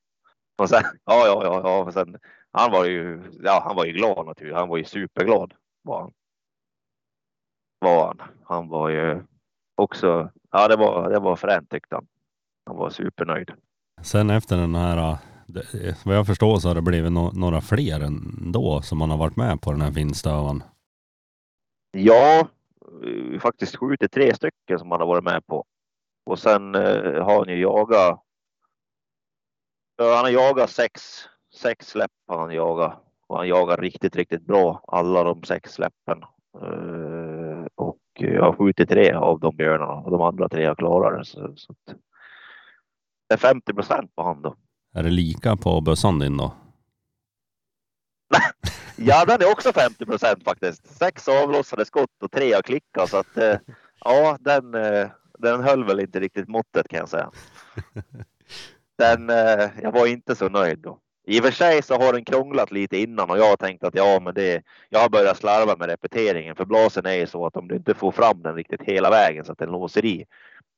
Och 0.59 0.69
sen, 0.69 0.83
ja, 1.05 1.27
ja, 1.27 1.45
ja, 1.45 1.61
ja, 1.65 1.85
och 1.85 1.93
sen 1.93 2.19
han 2.53 2.73
var 2.73 2.85
ju, 2.85 3.23
ja, 3.43 3.63
han 3.67 3.77
var 3.77 3.85
ju 3.85 3.93
glad 3.93 4.27
naturligtvis. 4.27 4.59
Han 4.59 4.69
var 4.69 4.77
ju 4.77 4.85
superglad 4.85 5.55
var 5.89 6.01
han. 6.01 6.13
Var 7.81 8.07
han. 8.07 8.21
Han 8.45 8.69
var 8.69 8.89
ju 8.89 9.23
också, 9.75 10.31
ja, 10.51 10.69
det 10.69 10.77
var, 10.77 11.11
det 11.11 11.19
var 11.19 11.37
fränt 11.37 11.71
tyckte 11.71 11.95
han. 11.95 12.07
Han 12.67 12.77
var 12.77 12.91
supernöjd. 12.91 13.51
Sen 14.03 14.31
efter 14.31 14.57
den 14.57 14.75
här, 14.75 15.17
det, 15.47 16.05
vad 16.05 16.17
jag 16.17 16.27
förstår 16.27 16.59
så 16.59 16.69
har 16.69 16.75
det 16.75 16.83
blivit 16.83 17.13
no 17.13 17.31
några 17.35 17.61
fler 17.61 18.01
ändå 18.01 18.83
som 18.83 18.99
man 18.99 19.11
har 19.11 19.17
varit 19.19 19.37
med 19.37 19.61
på 19.61 19.73
den 19.73 19.81
här 19.81 19.91
vindstövan. 19.91 20.63
Ja, 21.91 22.49
vi 23.03 23.39
faktiskt 23.39 23.77
skjutit 23.77 24.13
tre 24.13 24.35
stycken 24.35 24.79
som 24.79 24.91
han 24.91 25.01
har 25.01 25.07
varit 25.07 25.25
med 25.25 25.47
på. 25.47 25.65
Och 26.27 26.39
sen 26.39 26.75
eh, 26.75 27.25
har 27.25 27.39
han 27.39 27.49
ju 27.49 27.61
jagat. 27.61 28.23
Ja, 29.97 30.15
han 30.15 30.25
har 30.25 30.31
jagat 30.31 30.71
sex, 30.71 31.03
sex 31.55 31.89
släpp 31.89 32.11
har 32.27 32.39
han 32.39 32.55
jagat. 32.55 33.05
Och 33.27 33.37
han 33.37 33.49
jagar 33.49 33.77
riktigt, 33.77 34.17
riktigt 34.17 34.47
bra 34.47 34.85
alla 34.87 35.25
de 35.25 35.43
sex 35.43 35.73
släppen. 35.73 36.23
Eh, 36.63 37.67
och 37.75 37.99
jag 38.13 38.43
har 38.43 38.53
skjutit 38.53 38.89
tre 38.89 39.13
av 39.13 39.41
de 39.41 39.57
björnarna 39.57 39.93
och 39.93 40.11
de 40.11 40.23
andra 40.23 40.49
tre 40.49 40.67
har 40.67 40.75
klarat 40.75 41.19
det. 41.19 41.25
Så, 41.25 41.53
så 41.57 41.75
det 43.29 43.35
är 43.35 43.39
50 43.39 43.75
procent 43.75 44.15
på 44.17 44.23
han 44.23 44.43
då. 44.43 44.57
Är 44.95 45.03
det 45.03 45.11
lika 45.11 45.57
på 45.57 45.81
bössan 45.81 46.19
din 46.19 46.37
då? 46.37 46.55
Ja, 49.01 49.25
den 49.25 49.43
är 49.43 49.51
också 49.53 49.73
50 49.73 50.07
procent 50.07 50.45
faktiskt. 50.45 50.99
Sex 50.99 51.29
avlossade 51.29 51.85
skott 51.85 52.23
och 52.23 52.33
tre 52.33 52.53
har 52.53 52.63
klickat 52.63 53.11
så 53.11 53.17
att 53.17 53.37
eh, 53.37 53.57
ja, 54.05 54.37
den, 54.41 54.75
eh, 54.75 55.09
den 55.39 55.61
höll 55.61 55.85
väl 55.85 56.01
inte 56.01 56.21
riktigt 56.21 56.49
måttet 56.49 56.89
kan 56.89 56.99
jag 56.99 57.09
säga. 57.09 57.31
Den, 58.99 59.31
eh, 59.31 59.71
jag 59.83 59.93
var 59.93 60.07
inte 60.07 60.35
så 60.35 60.49
nöjd 60.49 60.79
då. 60.79 60.99
I 61.27 61.41
och 61.41 61.45
för 61.45 61.51
sig 61.51 61.83
så 61.83 61.95
har 61.95 62.13
den 62.13 62.25
krånglat 62.25 62.73
lite 62.73 62.97
innan 62.97 63.31
och 63.31 63.39
jag 63.39 63.49
har 63.49 63.57
tänkt 63.57 63.85
att 63.85 63.95
ja, 63.95 64.21
men 64.21 64.35
det, 64.35 64.63
jag 64.89 65.01
har 65.01 65.09
börjat 65.09 65.37
slarva 65.37 65.77
med 65.77 65.89
repeteringen 65.89 66.57
för 66.57 66.65
blasen 66.65 67.07
är 67.07 67.15
ju 67.15 67.27
så 67.27 67.47
att 67.47 67.57
om 67.57 67.69
du 67.69 67.77
inte 67.77 67.95
får 67.95 68.13
fram 68.13 68.43
den 68.43 68.55
riktigt 68.55 68.83
hela 68.83 69.11
vägen 69.11 69.45
så 69.45 69.53
att 69.53 69.59
den 69.59 69.71
låser 69.71 70.05
i, 70.05 70.25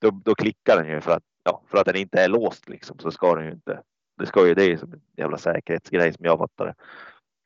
då, 0.01 0.11
då 0.11 0.35
klickar 0.35 0.77
den 0.77 0.89
ju 0.89 1.01
för 1.01 1.13
att, 1.13 1.23
ja, 1.45 1.63
för 1.71 1.79
att 1.79 1.87
den 1.87 1.97
inte 1.97 2.21
är 2.21 2.29
låst 2.29 2.69
liksom 2.69 2.99
så 2.99 3.11
ska 3.11 3.35
den 3.35 3.45
ju 3.45 3.53
inte. 3.53 3.81
Det 4.19 4.27
ska 4.27 4.47
ju, 4.47 4.55
det 4.55 4.63
är 4.63 4.69
ju 4.69 4.79
som 4.79 4.93
en 4.93 5.01
jävla 5.17 5.39
säkerhetsgrej 5.39 6.13
som 6.13 6.25
jag 6.25 6.39
fattar 6.39 6.67
det. 6.67 6.75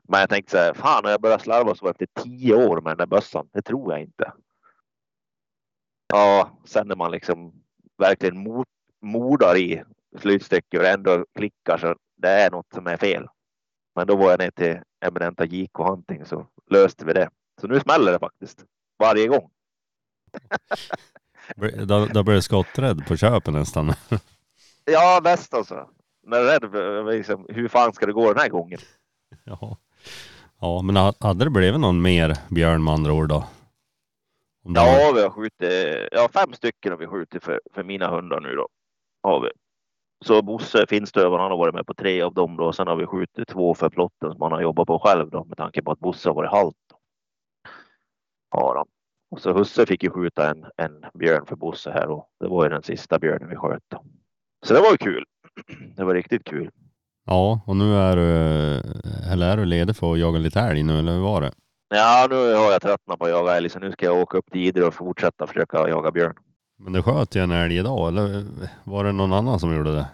Men 0.09 0.21
jag 0.21 0.29
tänkte 0.29 0.51
så 0.51 0.59
här, 0.59 0.75
fan 0.75 1.05
har 1.05 1.11
jag 1.11 1.21
börjat 1.21 1.43
slarva 1.43 1.75
så 1.75 1.89
efter 1.89 2.07
tio 2.23 2.55
år 2.55 2.81
med 2.81 2.91
den 2.91 2.99
där 2.99 3.07
bössan? 3.07 3.49
Det 3.53 3.63
tror 3.63 3.93
jag 3.93 4.03
inte. 4.03 4.33
Ja, 6.07 6.59
sen 6.65 6.89
när 6.89 6.97
man 6.97 7.11
liksom 7.11 7.53
verkligen 7.99 8.39
mot, 8.39 8.69
mordar 9.03 9.57
i 9.57 9.83
slutstycket 10.19 10.81
och 10.81 10.87
ändå 10.87 11.27
klickar 11.35 11.79
så 11.79 11.97
det 12.17 12.29
är 12.29 12.51
något 12.51 12.73
som 12.75 12.87
är 12.87 12.97
fel. 12.97 13.27
Men 13.95 14.07
då 14.07 14.17
var 14.17 14.31
jag 14.31 14.39
ner 14.39 14.51
till 14.51 14.81
eminenta 15.01 15.45
JK 15.45 15.79
Hunting 15.79 16.25
så 16.25 16.47
löste 16.71 17.05
vi 17.05 17.13
det. 17.13 17.31
Så 17.61 17.67
nu 17.67 17.81
smäller 17.81 18.13
det 18.13 18.19
faktiskt 18.19 18.65
varje 18.99 19.29
gång. 19.29 19.51
Då, 21.87 22.07
då 22.07 22.23
blir 22.23 22.35
du 22.35 22.43
skotträdd 22.43 23.07
på 23.07 23.17
köpet 23.17 23.55
nästan. 23.55 23.93
Ja, 24.85 25.21
nästan 25.25 25.59
alltså. 25.59 25.89
Men 26.27 26.39
jag 26.39 26.55
är 26.55 26.61
rädd 26.61 27.17
liksom, 27.17 27.47
hur 27.49 27.69
fan 27.69 27.93
ska 27.93 28.07
det 28.07 28.13
gå 28.13 28.33
den 28.33 28.43
här 28.43 28.49
gången? 28.49 28.79
ja. 29.45 29.79
Ja, 30.61 30.83
men 30.83 30.97
ha- 30.97 31.13
hade 31.21 31.45
det 31.45 31.51
blivit 31.51 31.81
någon 31.81 32.03
mer 32.03 32.35
björn 32.51 32.85
med 32.85 32.95
andra 32.95 33.13
ord 33.13 33.29
då? 33.29 33.45
Om 34.65 34.73
Ja, 34.75 35.13
vi 35.15 35.23
har 35.23 35.31
skjutit, 35.31 36.09
ja 36.13 36.29
fem 36.35 36.53
stycken 36.53 36.93
har 36.93 36.99
vi 36.99 37.07
skjutit 37.07 37.45
för, 37.45 37.61
för 37.75 37.85
mina 37.85 38.09
hundar 38.11 38.41
nu 38.41 38.55
då. 38.55 38.69
Har 39.23 39.41
vi. 39.41 39.51
Så 40.25 40.43
Bosse 40.43 40.87
Finnstövaren 40.89 41.41
han 41.41 41.51
har 41.51 41.59
varit 41.59 41.75
med 41.75 41.87
på 41.87 41.95
tre 41.95 42.23
av 42.23 42.35
dem 42.35 42.57
då. 42.57 42.73
Sen 42.73 42.87
har 42.87 42.97
vi 42.97 43.07
skjutit 43.07 43.49
två 43.49 43.75
för 43.75 43.91
plotten 43.91 44.33
som 44.33 44.43
han 44.43 44.53
har 44.53 44.61
jobbat 44.63 44.87
på 44.87 44.99
själv 44.99 45.31
då 45.31 45.45
med 45.45 45.57
tanke 45.57 45.83
på 45.83 45.91
att 45.93 45.99
Bosse 45.99 46.29
har 46.29 46.35
varit 46.35 46.51
halt. 46.51 46.77
Då. 46.91 46.97
Har 48.59 48.77
han. 48.77 48.87
Och 49.31 49.41
så 49.41 49.53
husse 49.53 49.87
fick 49.87 50.03
ju 50.03 50.11
skjuta 50.11 50.51
en, 50.51 50.67
en 50.77 51.05
björn 51.15 51.47
för 51.47 51.57
Bosse 51.57 51.91
här 51.91 52.09
och 52.09 52.29
det 52.41 52.49
var 52.49 52.65
ju 52.65 52.71
den 52.71 52.83
sista 52.83 53.19
björnen 53.19 53.49
vi 53.49 53.57
sköt. 53.57 53.83
Då. 53.89 54.05
Så 54.67 54.75
det 54.75 54.81
var 54.81 54.91
ju 54.91 54.97
kul. 54.97 55.25
Det 55.97 56.05
var 56.05 56.15
riktigt 56.15 56.45
kul. 56.45 56.71
Ja, 57.27 57.61
och 57.67 57.77
nu 57.77 57.95
är 57.97 58.17
du, 58.17 58.27
eller 59.33 59.53
är 59.53 59.57
du 59.57 59.65
ledig 59.65 59.97
för 59.97 60.13
att 60.13 60.19
jaga 60.19 60.39
lite 60.39 60.61
älg 60.61 60.83
nu 60.83 60.99
eller 60.99 61.13
hur 61.13 61.21
var 61.21 61.41
det? 61.41 61.53
Ja, 61.89 62.27
nu 62.31 62.37
har 62.37 62.73
jag 62.73 62.83
tröttnat 62.83 63.19
på 63.19 63.25
att 63.25 63.31
jaga 63.31 63.57
älg 63.57 63.69
så 63.69 63.79
nu 63.79 63.93
ska 63.93 64.07
jag 64.07 64.19
åka 64.19 64.39
upp 64.39 64.51
till 64.51 64.61
Idre 64.61 64.85
och 64.85 64.95
fortsätta 64.95 65.47
försöka 65.47 65.89
jaga 65.89 66.11
björn. 66.11 66.35
Men 66.79 66.93
du 66.93 67.03
sköt 67.03 67.37
ju 67.37 67.41
en 67.41 67.51
älg 67.51 67.77
idag 67.77 68.09
eller 68.09 68.45
var 68.85 69.05
det 69.05 69.13
någon 69.13 69.33
annan 69.33 69.61
som 69.61 69.77
gjorde 69.77 69.95
det? 69.95 70.07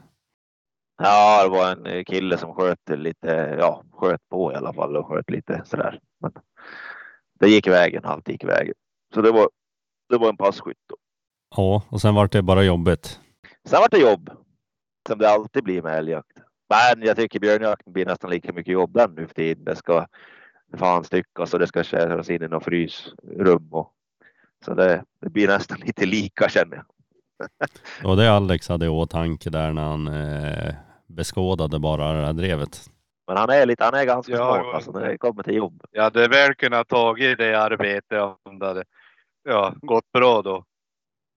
Ja, 1.02 1.42
det 1.44 1.48
var 1.50 1.86
en 1.86 2.04
kille 2.04 2.38
som 2.38 2.54
sköt 2.54 2.78
lite, 2.88 3.56
ja, 3.60 3.82
sköt 3.92 4.28
på 4.28 4.52
i 4.52 4.54
alla 4.54 4.72
fall 4.72 4.96
och 4.96 5.06
sköt 5.06 5.30
lite 5.30 5.62
sådär. 5.64 6.00
Men 6.20 6.32
det 7.40 7.48
gick 7.48 7.66
vägen, 7.66 8.04
allt 8.04 8.28
gick 8.28 8.44
vägen. 8.44 8.74
Så 9.14 9.22
det 9.22 9.30
var, 9.30 9.48
det 10.08 10.18
var 10.18 10.28
en 10.28 10.36
passkytt. 10.36 10.78
Då. 10.88 10.96
Ja, 11.56 11.82
och 11.88 12.00
sen 12.00 12.14
vart 12.14 12.32
det 12.32 12.42
bara 12.42 12.62
jobbigt. 12.62 13.20
Sen 13.68 13.80
var 13.80 13.88
det 13.88 13.98
jobb, 13.98 14.30
som 15.08 15.18
det 15.18 15.30
alltid 15.30 15.64
blir 15.64 15.82
med 15.82 15.98
älgjakt. 15.98 16.32
Men 16.70 17.02
jag 17.06 17.16
tycker 17.16 17.40
björnjakten 17.40 17.92
blir 17.92 18.06
nästan 18.06 18.30
lika 18.30 18.52
mycket 18.52 18.72
jobb 18.72 18.94
den 18.94 19.14
nu 19.14 19.26
för 19.26 19.34
tiden. 19.34 19.64
Det 19.64 19.76
ska 19.76 20.06
fan 20.78 21.04
styckas 21.04 21.54
och 21.54 21.60
det 21.60 21.66
ska 21.66 21.82
köras 21.82 22.30
in 22.30 22.42
i 22.42 22.48
något 22.48 22.64
frysrum. 22.64 23.68
Och, 23.72 23.92
så 24.64 24.74
det, 24.74 25.04
det 25.20 25.30
blir 25.30 25.48
nästan 25.48 25.78
lite 25.84 26.06
lika 26.06 26.48
känner 26.48 26.76
jag. 26.76 26.84
Det 28.00 28.06
var 28.06 28.16
det 28.16 28.32
Alex 28.32 28.68
hade 28.68 28.86
i 28.86 28.88
åtanke 28.88 29.50
där 29.50 29.72
när 29.72 29.82
han 29.82 30.08
eh, 30.08 30.74
beskådade 31.06 31.78
bara 31.78 32.12
det 32.12 32.26
här 32.26 32.32
drevet. 32.32 32.90
Men 33.26 33.36
han 33.36 33.50
är 33.50 33.66
lite, 33.66 33.84
han 33.84 33.94
är 33.94 34.04
ganska 34.04 34.32
Ja, 34.32 34.54
smart 34.54 34.74
alltså 34.74 34.90
när 34.90 35.08
det 35.08 35.18
kommer 35.18 35.42
till 35.42 35.54
jobb. 35.54 35.82
Jag 35.90 36.02
hade 36.02 36.28
väl 36.28 36.54
kunnat 36.54 36.88
tagit 36.88 37.38
det 37.38 37.54
arbetet 37.54 38.22
om 38.42 38.58
det 38.58 38.66
hade 38.66 38.84
ja, 39.42 39.74
gått 39.82 40.12
bra 40.12 40.42
då. 40.42 40.64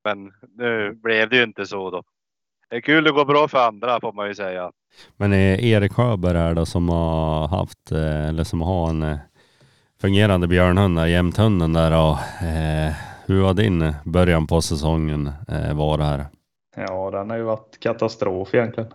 Men 0.03 0.33
nu 0.57 0.93
blev 0.93 1.29
det 1.29 1.35
ju 1.35 1.43
inte 1.43 1.65
så 1.65 1.89
då. 1.89 2.03
Det 2.73 2.77
är 2.77 2.81
kul 2.81 3.07
att 3.07 3.13
gå 3.13 3.25
bra 3.25 3.47
för 3.47 3.67
andra 3.67 3.99
får 3.99 4.13
man 4.13 4.27
ju 4.27 4.35
säga. 4.35 4.71
Men 5.17 5.33
Erik 5.33 5.93
Sjöberg 5.93 6.37
här 6.37 6.53
då 6.53 6.65
som 6.65 6.89
har 6.89 7.47
haft, 7.47 7.91
eh, 7.91 8.27
eller 8.27 8.43
som 8.43 8.61
har 8.61 8.89
en 8.89 9.03
eh, 9.03 9.17
fungerande 10.01 10.47
björnhund 10.47 10.97
där, 10.97 11.05
jämthunden 11.05 11.73
där 11.73 11.91
och 11.91 12.45
eh, 12.47 12.93
hur 13.25 13.43
har 13.43 13.53
din 13.53 13.93
början 14.03 14.47
på 14.47 14.61
säsongen 14.61 15.31
eh, 15.47 15.77
varit 15.77 16.05
här? 16.05 16.25
Ja, 16.75 17.11
den 17.11 17.29
har 17.29 17.37
ju 17.37 17.43
varit 17.43 17.79
katastrof 17.79 18.53
egentligen. 18.53 18.93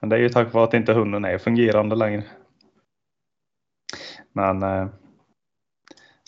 Men 0.00 0.08
det 0.08 0.16
är 0.16 0.20
ju 0.20 0.28
tack 0.28 0.52
vare 0.52 0.64
att 0.64 0.74
inte 0.74 0.92
hunden 0.92 1.24
är 1.24 1.38
fungerande 1.38 1.96
längre. 1.96 2.24
Men 4.32 4.62
eh, 4.62 4.86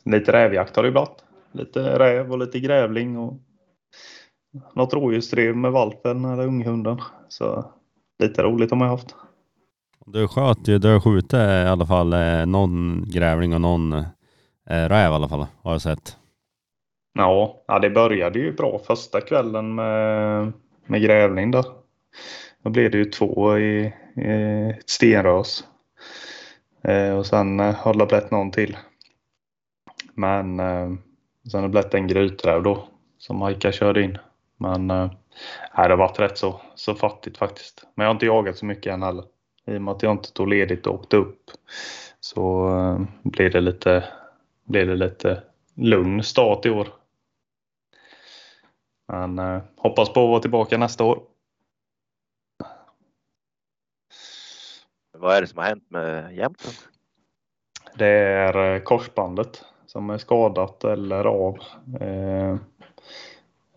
lite 0.05 0.33
rävjakt 0.33 0.77
har 0.77 0.83
det 0.83 0.89
ju 0.89 0.93
blivit. 0.93 1.25
Lite 1.53 1.99
räv 1.99 2.33
och 2.33 2.39
lite 2.39 2.61
grävling 2.61 3.19
och 3.19 3.41
något 4.75 4.93
rådjursdrev 4.93 5.57
med 5.57 5.73
valpen 5.73 6.25
eller 6.25 6.47
unghunden. 6.47 7.01
Så 7.29 7.65
lite 8.19 8.43
roligt 8.43 8.71
har 8.71 8.79
man 8.79 8.89
haft. 8.89 9.15
Du 10.07 10.29
sköt 10.29 10.69
ju, 10.69 10.79
du 10.79 10.93
har 10.93 11.01
skjutit 11.01 11.33
i 11.33 11.67
alla 11.69 11.87
fall 11.87 12.13
eh, 12.13 12.47
någon 12.47 13.05
grävling 13.07 13.55
och 13.55 13.61
någon 13.61 13.93
eh, 13.93 14.05
räv 14.67 15.13
i 15.13 15.15
alla 15.15 15.29
fall 15.29 15.47
har 15.63 15.73
jag 15.73 15.83
sett. 15.83 16.17
Ja, 17.15 17.63
ja, 17.67 17.79
det 17.79 17.91
började 17.91 18.39
ju 18.39 18.53
bra 18.53 18.81
första 18.87 19.21
kvällen 19.21 19.75
med, 19.75 20.53
med 20.87 21.03
grävling 21.03 21.51
där. 21.51 21.65
Då 22.63 22.71
blev 22.71 22.91
det 22.91 22.99
ju 22.99 23.05
två 23.05 23.59
i, 23.59 23.93
i 24.17 24.75
ett 24.79 24.91
stenrös. 24.91 25.65
Eh, 26.85 27.15
och 27.15 27.27
sen 27.27 27.61
eh, 27.61 27.75
har 27.75 27.95
det 27.95 28.07
blivit 28.07 28.31
någon 28.31 28.51
till. 28.51 28.77
Men 30.15 30.61
eh, 30.61 30.89
sen 31.51 31.61
har 31.61 31.63
det 31.63 31.69
blivit 31.69 31.95
en 31.95 32.07
gryträv 32.07 32.63
då 32.63 32.89
som 33.19 33.37
Majka 33.39 33.73
körde 33.73 34.03
in. 34.03 34.19
Men 34.61 34.90
eh, 34.90 35.11
det 35.77 35.83
har 35.83 35.96
varit 35.96 36.18
rätt 36.20 36.38
så, 36.38 36.61
så 36.75 36.94
fattigt 36.94 37.38
faktiskt. 37.38 37.87
Men 37.94 38.05
jag 38.05 38.09
har 38.09 38.14
inte 38.14 38.27
jagat 38.27 38.59
så 38.59 38.66
mycket 38.66 38.92
än 38.92 39.03
heller. 39.03 39.25
I 39.66 39.77
och 39.77 39.83
med 39.83 39.92
att 39.92 40.03
jag 40.03 40.12
inte 40.12 40.33
tog 40.33 40.49
ledigt 40.49 40.87
och 40.87 40.94
åkte 40.94 41.16
upp 41.16 41.51
så 42.20 42.68
eh, 42.68 43.01
blir 43.23 43.51
det 43.51 43.61
lite, 43.61 44.05
blir 44.64 44.87
det 44.87 44.94
lite 44.94 45.42
lugn 45.75 46.23
start 46.23 46.66
i 46.66 46.70
år. 46.70 46.88
Men 49.09 49.38
eh, 49.38 49.62
hoppas 49.77 50.12
på 50.12 50.25
att 50.25 50.31
vara 50.31 50.40
tillbaka 50.40 50.79
nästa 50.79 51.05
år. 51.05 51.23
Vad 55.12 55.37
är 55.37 55.40
det 55.40 55.46
som 55.46 55.59
har 55.59 55.64
hänt 55.64 55.90
med 55.90 56.35
jämten? 56.37 56.73
Det 57.94 58.07
är 58.09 58.75
eh, 58.75 58.83
korsbandet 58.83 59.64
som 59.87 60.11
är 60.11 60.18
skadat 60.18 60.85
eller 60.85 61.25
av. 61.25 61.59
Eh, 62.01 62.57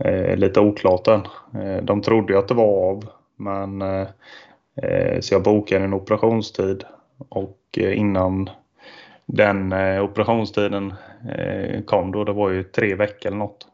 eh, 0.04 0.38
lite 0.38 0.60
oklart 0.60 1.08
än. 1.08 1.22
Eh, 1.62 1.84
de 1.84 2.02
trodde 2.02 2.34
ju 2.34 2.40
att 2.40 2.48
det 2.48 2.54
var 2.54 2.90
av 2.90 3.10
men 3.36 3.82
eh, 3.82 4.08
eh, 4.82 5.20
så 5.20 5.34
jag 5.34 5.44
bokade 5.44 5.86
en 5.86 5.94
operationstid 5.94 6.84
och 7.30 7.60
eh, 7.78 7.98
innan 7.98 8.50
den 9.26 9.72
eh, 9.72 10.04
operationstiden 10.04 10.94
kom 11.86 12.12
då, 12.12 12.24
det 12.24 12.34
var 12.34 12.50
ju 12.50 12.64
tre 12.64 12.96
veckor 12.96 13.28
eller 13.28 13.38
något, 13.38 13.68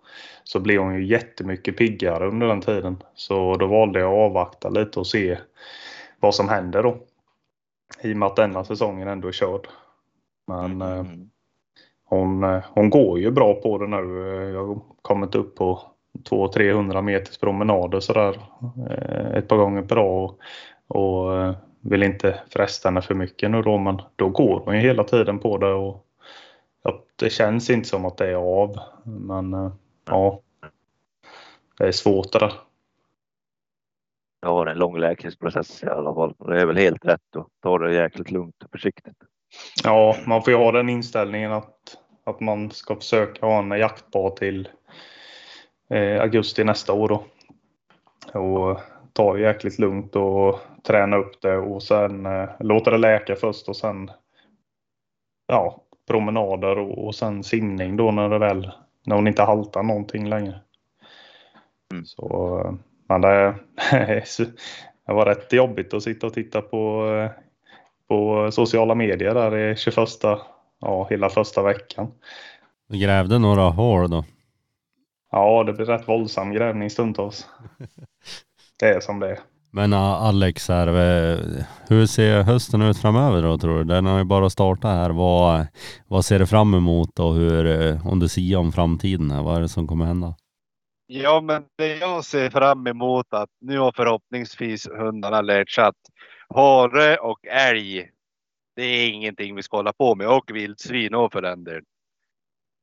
så 0.44 0.60
blev 0.60 0.82
hon 0.82 0.96
ju 0.96 1.06
jättemycket 1.06 1.78
piggare 1.78 2.28
under 2.28 2.48
den 2.48 2.62
tiden. 2.62 3.04
Så 3.16 3.56
då 3.56 3.68
valde 3.68 4.00
jag 4.00 4.14
att 4.14 4.20
avvakta 4.20 4.70
lite 4.70 5.00
och 5.00 5.08
se 5.08 5.38
vad 6.20 6.36
som 6.36 6.50
händer 6.50 6.84
då. 6.84 6.98
I 8.02 8.14
och 8.14 8.18
med 8.18 8.28
att 8.28 8.36
denna 8.36 8.64
säsongen 8.64 9.08
ändå 9.08 9.28
är 9.28 9.32
körd. 9.32 9.68
Men 10.48 10.82
Mm. 10.82 11.30
hon, 12.06 12.62
hon 12.74 12.90
går 12.90 13.20
ju 13.20 13.32
bra 13.32 13.54
på 13.54 13.78
det 13.78 13.88
nu. 13.88 13.98
Jag 14.54 14.68
har 14.68 14.80
kommit 15.02 15.36
upp 15.36 15.56
på 15.56 15.82
200-300 16.30 17.02
meters 17.02 17.38
promenader 17.38 18.00
sådär 18.00 18.40
eh, 18.90 19.38
ett 19.38 19.48
par 19.48 19.58
gånger 19.58 19.82
per 19.82 19.96
dag. 19.96 20.24
Och, 20.24 20.40
och 20.88 21.42
eh, 21.42 21.56
vill 21.82 22.04
inte 22.04 22.40
fresta 22.50 22.90
henne 22.90 23.02
för 23.02 23.16
mycket 23.16 23.52
nu 23.52 23.62
då 23.62 23.78
men 23.78 24.02
då 24.16 24.30
går 24.30 24.60
hon 24.66 24.76
ju 24.76 24.82
hela 24.82 25.04
tiden 25.04 25.40
på 25.40 25.58
det. 25.58 25.74
Och, 25.74 26.06
ja, 26.84 27.04
det 27.16 27.30
känns 27.30 27.70
inte 27.70 27.90
som 27.90 28.06
att 28.06 28.18
det 28.18 28.30
är 28.30 28.36
av. 28.36 28.80
Men 29.04 29.54
eh, 29.54 29.72
ja, 30.06 30.42
det 31.78 31.88
är 31.88 31.92
svårt 31.92 32.32
det 32.32 32.40
där. 32.40 32.54
Jag 34.42 34.50
har 34.50 34.66
en 34.66 34.78
lång 34.78 34.98
läkningsprocess 35.00 35.84
i 35.84 35.88
alla 35.88 36.14
fall. 36.14 36.34
Det 36.38 36.62
är 36.62 36.66
väl 36.66 36.78
helt 36.78 37.06
rätt 37.06 37.36
att 37.36 37.48
ta 37.64 37.78
det 37.78 37.94
jäkligt 37.94 38.32
lugnt 38.32 38.64
och 38.64 38.72
försiktigt. 38.72 39.18
Ja, 39.84 40.16
man 40.26 40.44
får 40.44 40.54
ju 40.54 40.60
ha 40.60 40.72
den 40.72 40.90
inställningen 40.90 41.52
att, 41.52 41.98
att 42.24 42.40
man 42.40 42.72
ska 42.72 42.96
försöka 42.96 43.46
ha 43.46 43.60
en 43.60 43.70
jaktbar 43.72 44.30
till 44.30 44.68
eh, 45.90 46.22
augusti 46.22 46.64
nästa 46.64 46.94
år 46.94 47.08
då. 47.08 47.24
Och 48.40 48.80
ta 49.14 49.34
det 49.34 49.42
jäkligt 49.42 49.80
lugnt 49.80 50.16
och 50.16 50.60
träna 50.84 51.18
upp 51.18 51.42
det 51.42 51.58
och 51.58 51.84
sen 51.84 52.26
eh, 52.26 52.50
låta 52.60 52.92
det 52.92 52.98
läka 52.98 53.36
först 53.36 53.70
och 53.70 53.76
sen 53.76 54.12
ja, 55.48 55.84
promenader 56.08 56.78
och, 56.78 57.08
och 57.08 57.16
sen 57.16 57.44
simning 57.44 57.98
då 57.98 58.12
när 58.12 58.30
det 58.30 58.40
väl 58.40 58.72
när 59.06 59.16
hon 59.16 59.28
inte 59.28 59.44
haltar 59.44 59.84
någonting 59.84 60.30
längre. 60.30 60.60
Mm. 61.94 62.06
Så, 62.06 62.60
eh, 62.66 62.74
men 63.08 63.22
det, 63.22 63.56
det 65.06 65.14
var 65.14 65.26
rätt 65.26 65.54
jobbigt 65.54 65.94
att 65.94 66.04
sitta 66.04 66.28
och 66.28 66.34
titta 66.34 66.62
på, 66.62 67.06
eh, 67.08 67.32
på 68.08 68.52
sociala 68.52 68.96
medier 68.96 69.34
där 69.34 69.58
i 69.58 69.76
21, 69.76 70.10
ja 70.82 71.08
hela 71.10 71.30
första 71.30 71.64
veckan. 71.64 72.12
Du 72.88 72.98
grävde 72.98 73.40
några 73.40 73.64
hål 73.64 74.10
då? 74.10 74.26
Ja, 75.32 75.64
det 75.64 75.74
blir 75.74 75.86
rätt 75.86 76.08
våldsam 76.08 76.52
grävning 76.52 76.90
stundtals. 76.90 77.48
Det 78.80 78.86
är 78.86 79.00
som 79.00 79.20
det 79.20 79.30
är. 79.30 79.40
Men 79.72 79.94
uh, 79.94 80.00
Alex, 80.00 80.68
här, 80.70 80.88
eh, 80.88 81.64
hur 81.88 82.06
ser 82.06 82.44
hösten 82.44 82.82
ut 82.82 82.98
framöver 82.98 83.42
då 83.42 83.58
tror 83.58 83.78
du? 83.78 83.84
Den 83.84 84.06
har 84.06 84.18
ju 84.18 84.24
bara 84.24 84.50
startat 84.50 84.92
här. 84.92 85.10
Vad, 85.10 85.68
vad 86.08 86.26
ser 86.26 86.40
du 86.40 86.48
fram 86.48 86.74
emot 86.74 87.20
och 87.20 87.34
hur, 87.34 88.00
om 88.08 88.20
du 88.20 88.28
ser 88.28 88.58
om 88.58 88.72
framtiden 88.72 89.32
här, 89.32 89.44
vad 89.44 89.58
är 89.58 89.62
det 89.62 89.70
som 89.70 89.88
kommer 89.88 90.06
hända? 90.06 90.36
Ja, 91.08 91.42
men 91.42 91.64
det 91.78 91.96
jag 91.96 92.26
ser 92.26 92.50
fram 92.50 92.88
emot 92.88 93.34
att 93.34 93.50
nu 93.62 93.80
har 93.80 93.92
förhoppningsvis 93.92 94.88
hundarna 94.88 95.42
lärt 95.42 95.70
sig 95.70 95.84
att 95.84 95.96
hare 96.50 97.18
och 97.18 97.46
älg, 97.48 98.10
det 98.76 98.84
är 98.84 99.10
ingenting 99.10 99.56
vi 99.56 99.64
ska 99.64 99.78
hålla 99.78 99.94
på 99.94 100.16
med 100.16 100.28
och 100.28 100.52
vildsvin 100.54 101.16
och 101.16 101.32
för 101.32 101.42
den 101.42 101.64
delen. 101.64 101.84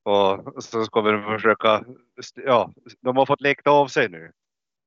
Och 0.07 0.65
så 0.65 0.85
ska 0.85 1.01
vi 1.01 1.23
försöka, 1.23 1.85
ja, 2.35 2.73
de 3.01 3.17
har 3.17 3.27
fått 3.27 3.41
lekt 3.41 3.67
av 3.67 3.87
sig 3.87 4.09
nu. 4.09 4.33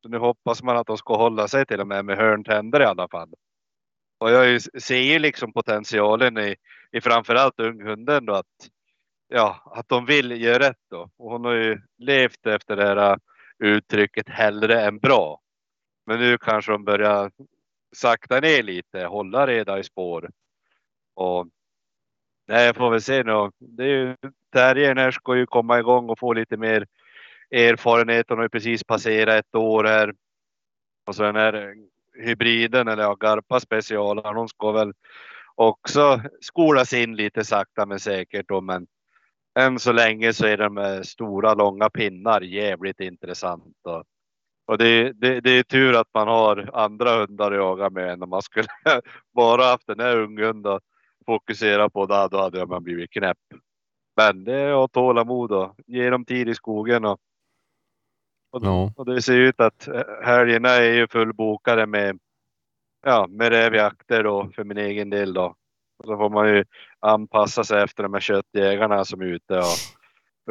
Så 0.01 0.09
nu 0.09 0.17
hoppas 0.17 0.63
man 0.63 0.77
att 0.77 0.87
de 0.87 0.97
ska 0.97 1.15
hålla 1.15 1.47
sig 1.47 1.65
till 1.65 1.81
och 1.81 1.87
med 1.87 2.05
med 2.05 2.17
hörntänder 2.17 2.81
i 2.81 2.85
alla 2.85 3.07
fall. 3.07 3.33
Och 4.19 4.31
jag 4.31 4.61
ser 4.61 5.01
ju 5.01 5.19
liksom 5.19 5.53
potentialen 5.53 6.37
i, 6.37 6.55
i 6.91 7.01
framförallt 7.01 7.59
unghunden 7.59 8.25
då 8.25 8.33
att, 8.33 8.69
ja, 9.27 9.71
att 9.75 9.89
de 9.89 10.05
vill 10.05 10.41
göra 10.41 10.69
rätt 10.69 10.83
då. 10.89 11.09
Och 11.17 11.31
hon 11.31 11.45
har 11.45 11.53
ju 11.53 11.81
levt 11.97 12.45
efter 12.45 12.75
det 12.75 12.87
här 12.87 13.19
uttrycket 13.63 14.29
hellre 14.29 14.81
än 14.81 14.99
bra. 14.99 15.41
Men 16.05 16.19
nu 16.19 16.37
kanske 16.37 16.71
de 16.71 16.83
börjar 16.83 17.31
sakta 17.95 18.39
ner 18.39 18.63
lite, 18.63 19.05
hålla 19.05 19.47
reda 19.47 19.79
i 19.79 19.83
spår. 19.83 20.29
Och 21.15 21.47
nej, 22.49 22.65
jag 22.65 22.75
får 22.75 22.91
väl 22.91 23.01
se 23.01 23.23
nu. 23.23 23.49
Det 23.59 23.83
är 23.83 23.87
ju, 23.87 24.15
terriern 24.53 24.97
här 24.97 25.11
ska 25.11 25.35
ju 25.35 25.45
komma 25.45 25.79
igång 25.79 26.09
och 26.09 26.19
få 26.19 26.33
lite 26.33 26.57
mer 26.57 26.85
erfarenhet. 27.51 28.25
Hon 28.29 28.37
har 28.37 28.45
ju 28.45 28.49
precis 28.49 28.83
passerat 28.83 29.45
ett 29.45 29.55
år 29.55 29.83
här. 29.83 30.13
Och 31.07 31.15
så 31.15 31.23
den 31.23 31.35
här 31.35 31.73
hybriden 32.23 32.87
eller 32.87 33.03
ja, 33.03 33.15
Garpa 33.15 33.59
specialen. 33.59 34.35
Hon 34.35 34.49
ska 34.49 34.71
väl 34.71 34.93
också 35.55 36.21
skolas 36.41 36.93
in 36.93 37.15
lite 37.15 37.45
sakta 37.45 37.85
men 37.85 37.99
säkert 37.99 38.47
då. 38.47 38.61
Men 38.61 38.87
än 39.59 39.79
så 39.79 39.91
länge 39.91 40.33
så 40.33 40.45
är 40.45 40.57
de 40.57 40.73
med 40.73 41.05
stora 41.05 41.53
långa 41.53 41.89
pinnar 41.89 42.41
jävligt 42.41 42.99
intressant. 42.99 43.77
Och, 43.83 44.03
och 44.67 44.77
det, 44.77 45.11
det, 45.11 45.41
det 45.41 45.51
är 45.51 45.63
tur 45.63 45.95
att 45.99 46.09
man 46.13 46.27
har 46.27 46.69
andra 46.73 47.19
hundar 47.19 47.51
att 47.51 47.57
jaga 47.57 47.89
med 47.89 48.09
än 48.09 48.23
om 48.23 48.29
man 48.29 48.41
skulle 48.41 48.67
bara 49.35 49.63
haft 49.63 49.87
den 49.87 49.99
här 49.99 50.17
unghunden 50.17 50.79
fokusera 51.29 51.89
på. 51.89 52.05
Då, 52.05 52.27
då 52.31 52.41
hade 52.41 52.65
man 52.65 52.83
blivit 52.83 53.11
knäpp. 53.11 53.37
Men 54.17 54.43
det 54.43 54.55
är 54.55 54.83
att 54.83 54.91
tålamod 54.91 55.51
och 55.51 55.75
ge 55.87 56.09
dem 56.09 56.25
tid 56.25 56.49
i 56.49 56.55
skogen. 56.55 57.05
Och, 57.05 57.19
och, 58.51 58.65
Ja. 58.65 58.93
och 58.95 59.05
det 59.05 59.21
ser 59.21 59.37
ut 59.37 59.59
att 59.59 59.89
helgerna 60.23 60.69
är 60.69 60.93
ju 60.93 61.07
fullbokade 61.07 61.85
med, 61.85 62.19
ja, 63.05 63.27
med 63.29 63.49
rävjakter 63.49 64.23
då 64.23 64.49
för 64.55 64.63
min 64.63 64.77
egen 64.77 65.09
del 65.09 65.33
då. 65.33 65.55
Och 65.99 66.05
så 66.05 66.17
får 66.17 66.29
man 66.29 66.47
ju 66.49 66.65
anpassa 66.99 67.63
sig 67.63 67.83
efter 67.83 68.03
de 68.03 68.13
här 68.13 68.21
köttjägarna 68.21 69.05
som 69.05 69.21
är 69.21 69.25
ute 69.25 69.57
och 69.57 69.77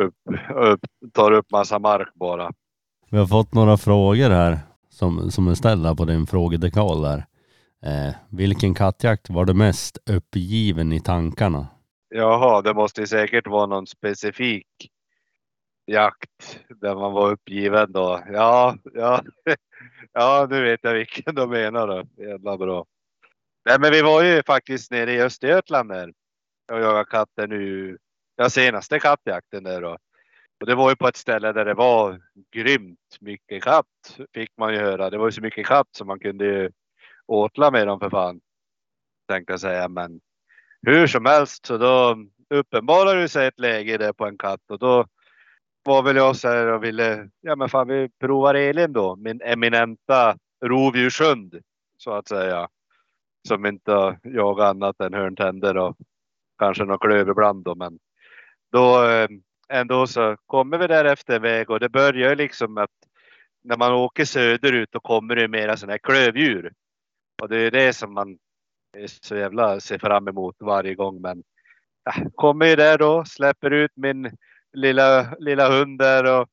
upp, 0.05 0.15
upp, 0.55 0.81
tar 1.13 1.33
upp 1.33 1.51
massa 1.51 1.79
mark 1.79 2.15
bara. 2.15 2.53
Vi 3.11 3.19
har 3.19 3.27
fått 3.27 3.55
några 3.55 3.77
frågor 3.77 4.31
här 4.31 4.59
som, 4.89 5.31
som 5.31 5.49
är 5.49 5.55
ställda 5.55 5.95
på 5.95 6.05
din 6.05 6.27
frågedekal 6.27 7.03
där. 7.03 7.25
Eh, 7.83 8.15
vilken 8.31 8.75
kattjakt 8.75 9.31
var 9.31 9.45
du 9.45 9.55
mest 9.55 9.99
uppgiven 10.11 10.93
i 10.93 11.01
tankarna? 11.01 11.67
Jaha, 12.09 12.63
det 12.63 12.75
måste 12.75 13.01
ju 13.01 13.07
säkert 13.07 13.47
vara 13.47 13.67
någon 13.67 13.87
specifik 13.87 14.67
jakt 15.87 16.61
där 16.81 16.95
man 16.95 17.13
var 17.13 17.31
uppgiven 17.31 17.93
då. 17.93 18.23
Ja, 18.33 18.77
ja, 18.95 19.23
ja, 20.13 20.47
nu 20.51 20.63
vet 20.63 20.81
jag 20.83 20.95
vilken 20.95 21.35
de 21.35 21.51
menar 21.51 21.87
då. 21.87 22.23
Jävla 22.23 22.59
bra. 22.59 22.87
Nej, 23.65 23.81
men 23.81 23.93
vi 23.93 24.03
var 24.03 24.23
ju 24.23 24.43
faktiskt 24.47 24.91
nere 24.91 25.13
i 25.13 25.23
Östergötland 25.23 25.91
där 25.91 26.13
och 26.73 26.81
jagade 26.81 27.05
katter 27.05 27.47
nu. 27.47 27.99
Ja, 28.37 28.51
senaste 28.51 28.99
kattjakten 28.99 29.65
där 29.65 29.81
då. 29.81 29.99
Och 30.61 30.67
det 30.67 30.75
var 30.75 30.91
ju 30.91 30.97
på 30.97 31.09
ett 31.09 31.17
ställe 31.17 31.53
där 31.53 31.65
det 31.65 31.75
var 31.75 32.21
grymt 32.53 33.17
mycket 33.21 33.63
katt 33.63 34.19
fick 34.35 34.51
man 34.57 34.73
ju 34.73 34.79
höra. 34.79 35.11
Det 35.11 35.19
var 35.19 35.27
ju 35.27 35.33
så 35.33 35.41
mycket 35.41 35.67
katt 35.67 35.89
som 35.93 36.07
man 36.07 36.21
kunde 36.21 36.45
ju 36.45 36.71
åtla 37.29 37.71
med 37.71 37.87
dem 37.87 38.01
för 38.01 38.11
fan. 38.11 38.41
Tänkte 39.29 39.53
jag 39.53 39.61
säga, 39.61 39.89
men 39.89 40.21
hur 40.87 41.07
som 41.07 41.25
helst 41.25 41.67
så 41.67 41.79
då 41.79 42.17
uppenbarade 42.51 43.21
det 43.21 43.29
sig 43.29 43.47
ett 43.47 43.61
läge 43.61 43.99
där 43.99 44.13
på 44.13 44.27
en 44.27 44.39
katt 44.39 44.71
och 44.71 44.79
då 44.79 45.07
var 45.83 46.03
väl 46.03 46.17
jag 46.17 46.37
så 46.37 46.49
här 46.49 46.67
och 46.67 46.85
ville, 46.85 47.29
ja 47.41 47.57
men 47.57 47.69
fan 47.69 47.89
vi 47.89 48.09
provar 48.21 48.55
Elin 48.55 48.93
då, 48.93 49.17
min 49.17 49.41
eminenta 49.43 50.37
rovdjurshund 50.65 51.61
så 51.97 52.13
att 52.13 52.29
säga. 52.29 52.69
Som 53.49 53.67
inte 53.67 54.19
jagar 54.23 54.67
annat 54.67 55.01
än 55.01 55.15
hörntänder 55.15 55.77
och 55.77 55.97
kanske 56.59 56.85
något 56.85 57.01
klöv 57.01 57.29
ibland 57.29 57.65
då 57.65 57.75
men 57.75 57.99
då 58.73 59.05
eh, 59.05 59.29
ändå 59.69 60.07
så 60.07 60.37
kommer 60.47 60.79
vi 60.79 60.87
därefter 60.87 61.41
väg 61.41 61.71
och 61.71 61.81
det 61.81 61.89
börjar 61.89 62.31
ju 62.31 62.35
liksom 62.35 62.79
att 62.79 62.91
när 63.65 63.77
man 63.77 63.93
åker 63.93 64.25
söderut 64.25 64.89
då 64.93 65.01
kommer 65.01 65.37
det 65.37 65.49
mera 65.49 65.77
sådana 65.77 65.93
här 65.93 65.99
klövdjur. 65.99 66.73
Och 67.43 67.49
det 67.49 67.57
är 67.57 67.71
det 67.71 67.93
som 67.93 68.15
man 68.15 68.39
så 69.07 69.37
jävla 69.37 69.81
ser 69.81 69.99
fram 69.99 70.29
emot 70.29 70.57
varje 70.61 70.95
gång 70.95 71.21
men 71.21 71.43
ja, 72.05 72.13
kommer 72.35 72.67
ju 72.67 72.77
där 72.77 72.99
då, 72.99 73.25
släpper 73.25 73.71
ut 73.71 73.93
min 73.95 74.31
lilla, 74.73 75.35
lilla 75.39 75.69
hund 75.69 75.99
där 75.99 76.41
och 76.41 76.49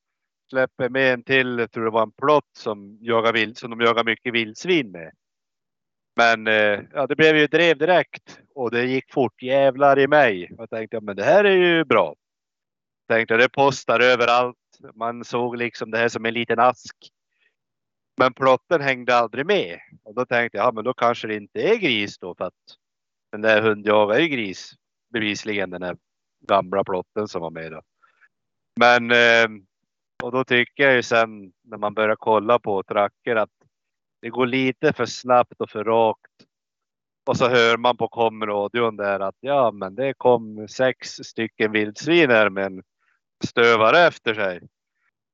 släpper 0.50 0.90
med 0.90 1.14
en 1.14 1.24
till, 1.24 1.60
jag 1.60 1.72
tror 1.72 1.86
det 1.86 1.92
var 1.92 2.04
en 2.04 2.12
plott 2.12 2.50
som, 2.58 2.98
jagar 3.02 3.34
vild, 3.34 3.58
som 3.58 3.70
de 3.70 3.82
jagar 3.82 4.04
mycket 4.04 4.34
vildsvin 4.34 4.92
med. 4.92 5.12
Men 6.16 6.48
eh, 6.48 6.80
ja, 6.94 7.08
det 7.08 7.16
blev 7.16 7.38
ju 7.38 7.48
drev 7.48 7.78
direkt 7.78 8.40
och 8.56 8.72
det 8.72 8.86
gick 8.86 9.14
fort 9.14 9.42
jävlar 9.42 10.00
i 10.00 10.08
mig. 10.08 10.52
Jag 10.58 10.70
tänkte, 10.70 10.96
ja, 10.98 11.02
men 11.02 11.16
det 11.16 11.24
här 11.24 11.44
är 11.44 11.56
ju 11.56 11.84
bra. 11.84 12.16
Tänkte 13.08 13.38
det 13.38 13.50
postar 13.50 14.00
överallt. 14.00 14.58
Man 14.94 15.24
såg 15.24 15.58
liksom 15.58 15.92
det 15.92 15.98
här 15.98 16.10
som 16.10 16.26
en 16.26 16.34
liten 16.34 16.60
ask. 16.60 16.96
Men 18.18 18.34
plotten 18.34 18.82
hängde 18.82 19.16
aldrig 19.16 19.46
med. 19.46 19.80
Och 20.04 20.16
då 20.16 20.26
tänkte 20.26 20.58
jag, 20.58 20.68
ja 20.68 20.72
men 20.72 20.84
då 20.84 20.94
kanske 20.94 21.28
det 21.28 21.36
inte 21.36 21.62
är 21.62 21.76
gris 21.76 22.18
då 22.18 22.36
för 22.36 22.46
att 22.46 22.54
den 23.32 23.42
där 23.42 23.62
hundjagaren 23.62 24.22
är 24.22 24.26
ju 24.26 24.36
gris. 24.36 24.72
Bevisligen 25.14 25.70
den 25.70 25.82
där 25.82 25.98
gamla 26.48 26.84
plotten 26.84 27.28
som 27.28 27.42
var 27.42 27.50
med 27.50 27.72
då. 27.72 27.82
Men 28.80 29.12
eh, 29.12 29.48
och 30.24 30.32
då 30.32 30.44
tycker 30.44 30.84
jag 30.84 30.94
ju 30.94 31.04
sen 31.04 31.52
när 31.64 31.78
man 31.78 31.94
börjar 31.94 32.16
kolla 32.16 32.60
på 32.60 32.84
tracker 32.84 33.36
att 33.36 33.50
det 34.22 34.30
går 34.30 34.46
lite 34.46 34.94
för 34.94 35.06
snabbt 35.06 35.62
och 35.62 35.70
för 35.70 35.84
rakt. 35.84 36.32
Och 37.26 37.38
så 37.38 37.48
hör 37.48 37.78
man 37.78 37.98
på 37.98 38.08
komradion 38.08 38.98
där 38.98 39.20
att 39.20 39.36
ja, 39.40 39.72
men 39.72 39.96
det 39.96 40.14
kom 40.14 40.68
sex 40.68 41.10
stycken 41.10 41.72
vildsvin 41.72 42.30
här 42.30 42.50
med 42.50 42.66
en 42.66 42.84
stövare 43.44 44.00
efter 44.00 44.34
sig. 44.34 44.62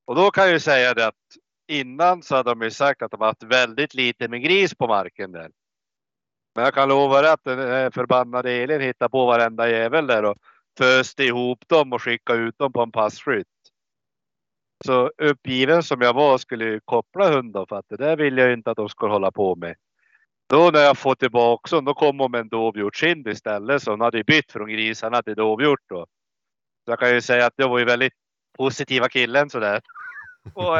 Och 0.05 0.15
då 0.15 0.31
kan 0.31 0.43
jag 0.43 0.53
ju 0.53 0.59
säga 0.59 0.93
det 0.93 1.07
att 1.07 1.15
innan 1.71 2.23
så 2.23 2.35
hade 2.35 2.49
de 2.49 2.61
ju 2.61 2.71
sagt 2.71 3.01
att 3.01 3.11
de 3.11 3.21
haft 3.21 3.43
väldigt 3.43 3.93
lite 3.93 4.27
med 4.27 4.43
gris 4.43 4.75
på 4.75 4.87
marken 4.87 5.31
där. 5.31 5.51
Men 6.55 6.63
jag 6.63 6.73
kan 6.73 6.89
lova 6.89 7.21
dig 7.21 7.31
att 7.31 7.43
den 7.43 7.91
förbannade 7.91 8.51
Elin 8.51 8.81
hittar 8.81 9.09
på 9.09 9.25
varenda 9.25 9.69
jävel 9.69 10.07
där 10.07 10.25
och 10.25 10.37
föste 10.77 11.23
ihop 11.23 11.67
dem 11.67 11.93
och 11.93 12.01
skickade 12.01 12.39
ut 12.39 12.57
dem 12.57 12.73
på 12.73 12.81
en 12.81 12.91
passflytt. 12.91 13.47
Så 14.85 15.11
uppgiven 15.17 15.83
som 15.83 16.01
jag 16.01 16.13
var 16.13 16.37
skulle 16.37 16.65
jag 16.65 16.85
koppla 16.85 17.29
hunden 17.29 17.65
för 17.69 17.75
att 17.75 17.89
det 17.89 17.97
där 17.97 18.17
vill 18.17 18.37
jag 18.37 18.53
inte 18.53 18.71
att 18.71 18.77
de 18.77 18.89
skulle 18.89 19.11
hålla 19.11 19.31
på 19.31 19.55
med. 19.55 19.75
Då 20.49 20.69
när 20.73 20.79
jag 20.79 20.97
får 20.97 21.15
tillbaka 21.15 21.75
dem, 21.75 21.85
då 21.85 21.93
kom 21.93 22.19
hon 22.19 22.31
med 22.31 22.41
en 22.41 22.49
dovhjortskind 22.49 23.27
istället. 23.27 23.83
Så 23.83 23.91
hon 23.91 24.01
hade 24.01 24.23
bytt 24.23 24.51
från 24.51 24.69
grisarna 24.69 25.21
till 25.21 25.35
dovhjort 25.35 25.89
då. 25.89 26.05
Så 26.85 26.91
jag 26.91 26.99
kan 26.99 27.09
ju 27.09 27.21
säga 27.21 27.45
att 27.45 27.53
jag 27.55 27.69
var 27.69 27.79
ju 27.79 27.85
väldigt 27.85 28.13
positiva 28.57 29.09
killen 29.09 29.49
sådär. 29.49 29.81
Och, 30.53 30.77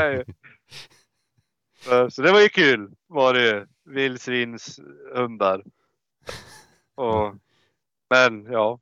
så- 2.09 2.21
det 2.21 2.31
var 2.31 2.41
ju 2.41 2.49
kul 2.49 2.95
var 3.07 3.33
det. 3.33 3.67
Vildsvinshundar. 3.83 5.63
Och 6.95 7.35
Men 8.09 8.45
ja. 8.51 8.79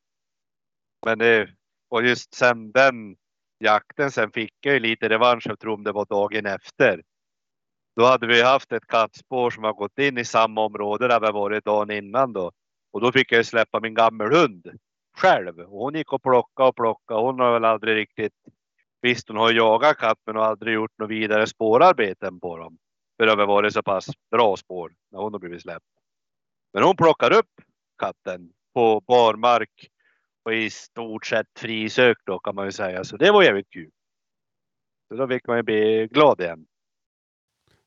Men 1.05 1.19
det, 1.19 1.49
och 1.89 2.03
just 2.03 2.33
sen 2.33 2.71
den 2.71 3.15
jakten 3.59 4.11
sen 4.11 4.31
fick 4.31 4.53
jag 4.61 4.73
ju 4.73 4.79
lite 4.79 5.09
revansch. 5.09 5.47
Jag 5.47 5.59
tror 5.59 5.77
det 5.83 5.91
var 5.91 6.05
dagen 6.05 6.45
efter. 6.45 7.03
Då 7.95 8.05
hade 8.05 8.27
vi 8.27 8.41
haft 8.41 8.71
ett 8.71 8.87
kattspår 8.87 9.49
som 9.49 9.63
har 9.63 9.73
gått 9.73 9.99
in 9.99 10.17
i 10.17 10.25
samma 10.25 10.61
område 10.61 11.07
där 11.07 11.19
vi 11.19 11.31
varit 11.31 11.65
dagen 11.65 11.91
innan 11.91 12.33
då. 12.33 12.51
Och 12.91 13.01
då 13.01 13.11
fick 13.11 13.31
jag 13.31 13.37
ju 13.37 13.43
släppa 13.43 13.79
min 13.79 13.93
gammelhund 13.93 14.67
själv. 15.17 15.59
Och 15.59 15.79
hon 15.79 15.95
gick 15.95 16.13
och 16.13 16.23
plockade 16.23 16.69
och 16.69 16.75
plockade. 16.75 17.21
Hon 17.21 17.39
har 17.39 17.53
väl 17.53 17.65
aldrig 17.65 17.95
riktigt, 17.95 18.33
visst 19.01 19.27
hon 19.27 19.37
har 19.37 19.51
jagat 19.51 19.97
katt 19.97 20.17
men 20.25 20.35
har 20.35 20.43
aldrig 20.43 20.73
gjort 20.73 20.97
något 20.97 21.09
vidare 21.09 21.47
spårarbeten 21.47 22.39
på 22.39 22.57
dem. 22.57 22.77
För 23.17 23.25
det 23.25 23.31
har 23.31 23.37
väl 23.37 23.47
varit 23.47 23.73
så 23.73 23.83
pass 23.83 24.07
bra 24.31 24.57
spår 24.57 24.91
när 25.11 25.19
hon 25.19 25.33
har 25.33 25.39
blivit 25.39 25.61
släppt. 25.61 25.85
Men 26.73 26.83
hon 26.83 26.95
plockar 26.95 27.33
upp 27.33 27.51
katten 27.97 28.51
på 28.73 29.01
barmark 29.07 29.89
och 30.45 30.53
i 30.53 30.69
stort 30.69 31.25
sett 31.25 31.47
frisök 31.59 32.17
då 32.25 32.39
kan 32.39 32.55
man 32.55 32.65
ju 32.65 32.71
säga. 32.71 33.03
Så 33.03 33.17
det 33.17 33.31
var 33.31 33.43
jävligt 33.43 33.69
kul. 33.69 33.89
Så 35.07 35.15
då 35.15 35.27
fick 35.27 35.47
man 35.47 35.57
ju 35.57 35.63
bli 35.63 36.07
glad 36.11 36.41
igen. 36.41 36.65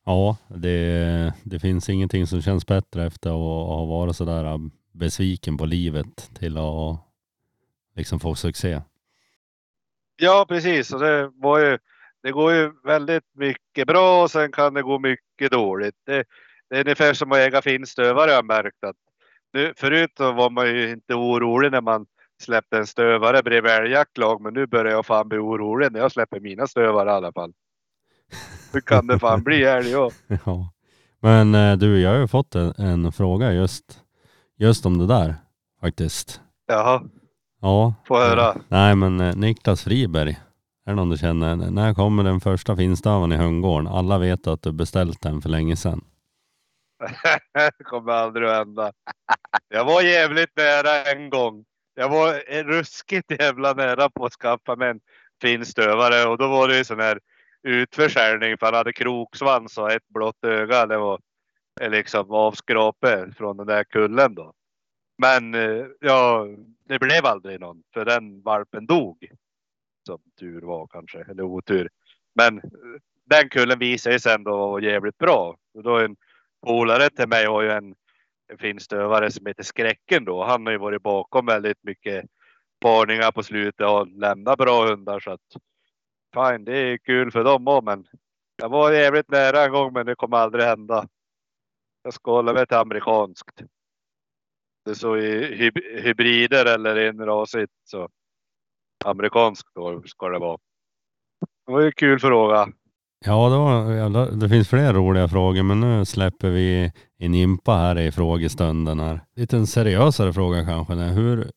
Ja, 0.04 0.36
det, 0.48 1.34
det 1.44 1.60
finns 1.60 1.88
ingenting 1.88 2.26
som 2.26 2.42
känns 2.42 2.66
bättre 2.66 3.06
efter 3.06 3.30
att 3.30 3.66
ha 3.68 3.84
varit 3.84 4.16
sådär 4.16 4.60
besviken 4.92 5.56
på 5.56 5.66
livet 5.66 6.30
till 6.34 6.58
att 6.58 7.00
liksom 7.94 8.20
få 8.20 8.34
succé. 8.34 8.80
Ja, 10.22 10.46
precis. 10.48 10.92
Och 10.92 11.00
det, 11.00 11.30
var 11.34 11.58
ju, 11.58 11.78
det 12.22 12.30
går 12.30 12.52
ju 12.52 12.72
väldigt 12.84 13.24
mycket 13.34 13.86
bra 13.86 14.22
och 14.22 14.30
sen 14.30 14.52
kan 14.52 14.74
det 14.74 14.82
gå 14.82 14.98
mycket 14.98 15.52
dåligt. 15.52 15.94
Det, 16.06 16.24
det 16.70 16.76
är 16.76 16.80
ungefär 16.80 17.14
som 17.14 17.32
att 17.32 17.38
äga 17.38 17.62
finstövare 17.62 18.30
har 18.30 18.36
jag 18.36 18.44
märkt. 18.44 18.84
Att 18.84 18.96
nu, 19.52 19.74
förut 19.76 20.10
var 20.18 20.50
man 20.50 20.66
ju 20.66 20.90
inte 20.90 21.14
orolig 21.14 21.72
när 21.72 21.80
man 21.80 22.06
släppte 22.42 22.76
en 22.76 22.86
stövare 22.86 23.42
bredvid 23.42 23.72
älgjaktlag, 23.72 24.40
men 24.40 24.54
nu 24.54 24.66
börjar 24.66 24.92
jag 24.92 25.06
fan 25.06 25.28
bli 25.28 25.38
orolig 25.38 25.92
när 25.92 26.00
jag 26.00 26.12
släpper 26.12 26.40
mina 26.40 26.66
stövare 26.66 27.10
i 27.10 27.12
alla 27.12 27.32
fall. 27.32 27.52
Hur 28.72 28.80
kan 28.80 29.06
det 29.06 29.18
fan 29.18 29.42
bli 29.42 29.64
älg? 29.64 29.90
Ja. 30.44 30.72
Men 31.20 31.54
eh, 31.54 31.76
du, 31.76 32.00
jag 32.00 32.10
har 32.10 32.18
ju 32.18 32.28
fått 32.28 32.54
en, 32.54 32.74
en 32.78 33.12
fråga 33.12 33.52
just, 33.52 34.00
just 34.56 34.86
om 34.86 34.98
det 34.98 35.06
där 35.06 35.34
faktiskt. 35.80 36.40
Jaha, 36.66 37.02
Ja. 37.62 37.94
få 38.04 38.18
höra. 38.18 38.54
Nej 38.68 38.96
men 38.96 39.20
eh, 39.20 39.36
Niklas 39.36 39.84
Friberg, 39.84 40.30
är 40.86 40.90
det 40.90 40.94
någon 40.94 41.10
du 41.10 41.18
känner? 41.18 41.56
När 41.56 41.94
kommer 41.94 42.24
den 42.24 42.40
första 42.40 42.76
finstövaren 42.76 43.32
i 43.32 43.36
hundgården? 43.36 43.88
Alla 43.88 44.18
vet 44.18 44.46
att 44.46 44.62
du 44.62 44.72
beställt 44.72 45.22
den 45.22 45.42
för 45.42 45.48
länge 45.48 45.76
sedan. 45.76 46.04
det 47.78 47.84
kommer 47.84 48.12
aldrig 48.12 48.48
att 48.48 48.56
hända. 48.56 48.92
Jag 49.68 49.84
var 49.84 50.02
jävligt 50.02 50.56
nära 50.56 51.04
en 51.04 51.30
gång. 51.30 51.64
Jag 51.94 52.08
var 52.08 52.62
ruskigt 52.62 53.30
jävla 53.40 53.72
nära 53.72 54.10
på 54.10 54.24
att 54.24 54.32
skaffa 54.32 54.76
mig 54.76 54.88
en 54.88 55.00
fin 55.42 55.64
stövare 55.64 56.28
och 56.28 56.38
då 56.38 56.48
var 56.48 56.68
det 56.68 56.78
ju 56.78 56.84
sån 56.84 57.00
här 57.00 57.18
utförsäljning 57.62 58.58
för 58.58 58.66
han 58.66 58.74
hade 58.74 58.92
kroksvans 58.92 59.78
och 59.78 59.92
ett 59.92 60.08
blått 60.08 60.44
öga. 60.44 60.86
Det 60.86 60.98
var 60.98 61.20
eh, 61.80 61.90
liksom 61.90 62.30
avskrape 62.30 63.32
från 63.36 63.56
den 63.56 63.66
där 63.66 63.84
kullen 63.84 64.34
då. 64.34 64.52
Men 65.18 65.54
eh, 65.54 65.86
ja, 66.00 66.46
det 66.84 66.98
blev 66.98 67.26
aldrig 67.26 67.60
någon 67.60 67.82
för 67.94 68.04
den 68.04 68.42
valpen 68.42 68.86
dog. 68.86 69.28
Som 70.06 70.18
tur 70.40 70.60
var 70.60 70.86
kanske, 70.86 71.24
eller 71.30 71.42
otur. 71.42 71.88
Men 72.34 72.58
eh, 72.58 72.62
den 73.24 73.48
kullen 73.48 73.78
visade 73.78 74.20
sig 74.20 74.34
ändå 74.34 74.56
vara 74.56 74.82
jävligt 74.82 75.18
bra. 75.18 75.56
Då 75.84 75.98
en 75.98 76.16
polare 76.66 77.10
till 77.10 77.28
mig 77.28 77.46
har 77.46 77.62
ju 77.62 77.70
en, 77.70 77.94
en 78.52 78.58
finstövare 78.58 79.30
som 79.30 79.46
heter 79.46 79.62
Skräcken 79.62 80.24
då. 80.24 80.44
Han 80.44 80.66
har 80.66 80.72
ju 80.72 80.78
varit 80.78 81.02
bakom 81.02 81.46
väldigt 81.46 81.82
mycket 81.82 82.24
parningar 82.80 83.32
på 83.32 83.42
slutet 83.42 83.86
och 83.86 84.06
lämnat 84.06 84.58
bra 84.58 84.86
hundar 84.86 85.20
så 85.20 85.30
att 85.30 85.40
fine, 86.34 86.64
det 86.64 86.78
är 86.78 86.98
kul 86.98 87.30
för 87.30 87.44
dem 87.44 87.68
också. 87.68 87.84
Men 87.84 88.06
jag 88.56 88.68
var 88.68 88.92
jävligt 88.92 89.30
nära 89.30 89.64
en 89.64 89.72
gång, 89.72 89.92
men 89.92 90.06
det 90.06 90.14
kommer 90.14 90.36
aldrig 90.36 90.64
hända. 90.64 91.08
Jag 92.02 92.14
ska 92.14 92.30
hålla 92.30 92.52
mig 92.52 92.66
till 92.66 92.76
amerikanskt. 92.76 93.62
Det 94.84 94.94
så 94.94 95.16
i 95.16 95.70
hybrider 96.02 96.66
eller 96.74 96.96
enrasigt 96.96 97.72
så 97.84 98.08
amerikanskt 99.04 99.68
då 99.74 100.02
ska 100.06 100.28
det 100.28 100.38
vara. 100.38 100.58
Det 101.66 101.72
var 101.72 101.80
ju 101.80 101.86
en 101.86 101.92
kul 101.92 102.18
fråga. 102.20 102.68
Ja, 103.24 103.48
det, 103.48 103.56
var, 103.56 104.40
det 104.40 104.48
finns 104.48 104.68
fler 104.68 104.92
roliga 104.92 105.28
frågor 105.28 105.62
men 105.62 105.80
nu 105.80 106.04
släpper 106.04 106.50
vi 106.50 106.92
en 107.18 107.34
impa 107.34 107.76
här 107.76 107.98
i 107.98 108.12
frågestunden 108.12 109.00
här. 109.00 109.20
Lite 109.36 109.56
en 109.56 109.66
seriösare 109.66 110.32
fråga 110.32 110.64
kanske. 110.64 110.94
Hur, 110.94 111.50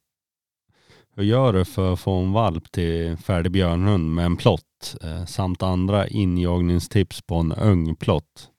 hur 1.16 1.24
gör 1.24 1.54
du 1.54 1.66
för 1.66 1.94
att 1.94 2.00
få 2.00 2.12
en 2.12 2.34
valp 2.34 2.72
till 2.72 3.18
färdig 3.18 3.52
björnhund 3.52 4.16
med 4.16 4.26
en 4.26 4.38
plott 4.38 4.96
eh, 5.04 5.26
samt 5.26 5.64
andra 5.64 6.08
injagningstips 6.08 7.22
på 7.22 7.36
en 7.36 7.52
ung 7.52 7.96
plott? 7.96 8.52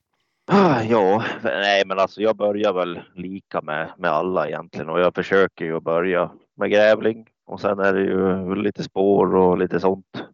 Ah, 0.48 0.82
ja, 0.82 1.24
nej 1.42 1.82
men 1.86 1.98
alltså 1.98 2.22
jag 2.22 2.36
börjar 2.36 2.72
väl 2.72 3.00
lika 3.14 3.60
med, 3.60 3.92
med 3.98 4.10
alla 4.10 4.48
egentligen 4.48 4.88
och 4.88 5.00
jag 5.00 5.14
försöker 5.14 5.64
ju 5.64 5.76
att 5.76 5.82
börja 5.82 6.30
med 6.54 6.70
grävling 6.70 7.26
och 7.46 7.60
sen 7.60 7.78
är 7.78 7.92
det 7.92 8.00
ju 8.00 8.54
lite 8.54 8.82
spår 8.82 9.36
och 9.36 9.58
lite 9.58 9.80
sånt. 9.80 10.24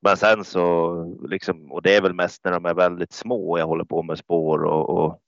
Men 0.00 0.16
sen 0.16 0.44
så 0.44 1.04
liksom, 1.28 1.72
och 1.72 1.82
det 1.82 1.96
är 1.96 2.02
väl 2.02 2.14
mest 2.14 2.44
när 2.44 2.52
de 2.52 2.64
är 2.66 2.74
väldigt 2.74 3.12
små 3.12 3.58
jag 3.58 3.66
håller 3.66 3.84
på 3.84 4.02
med 4.02 4.18
spår 4.18 4.64
och, 4.64 4.90
och, 4.90 5.20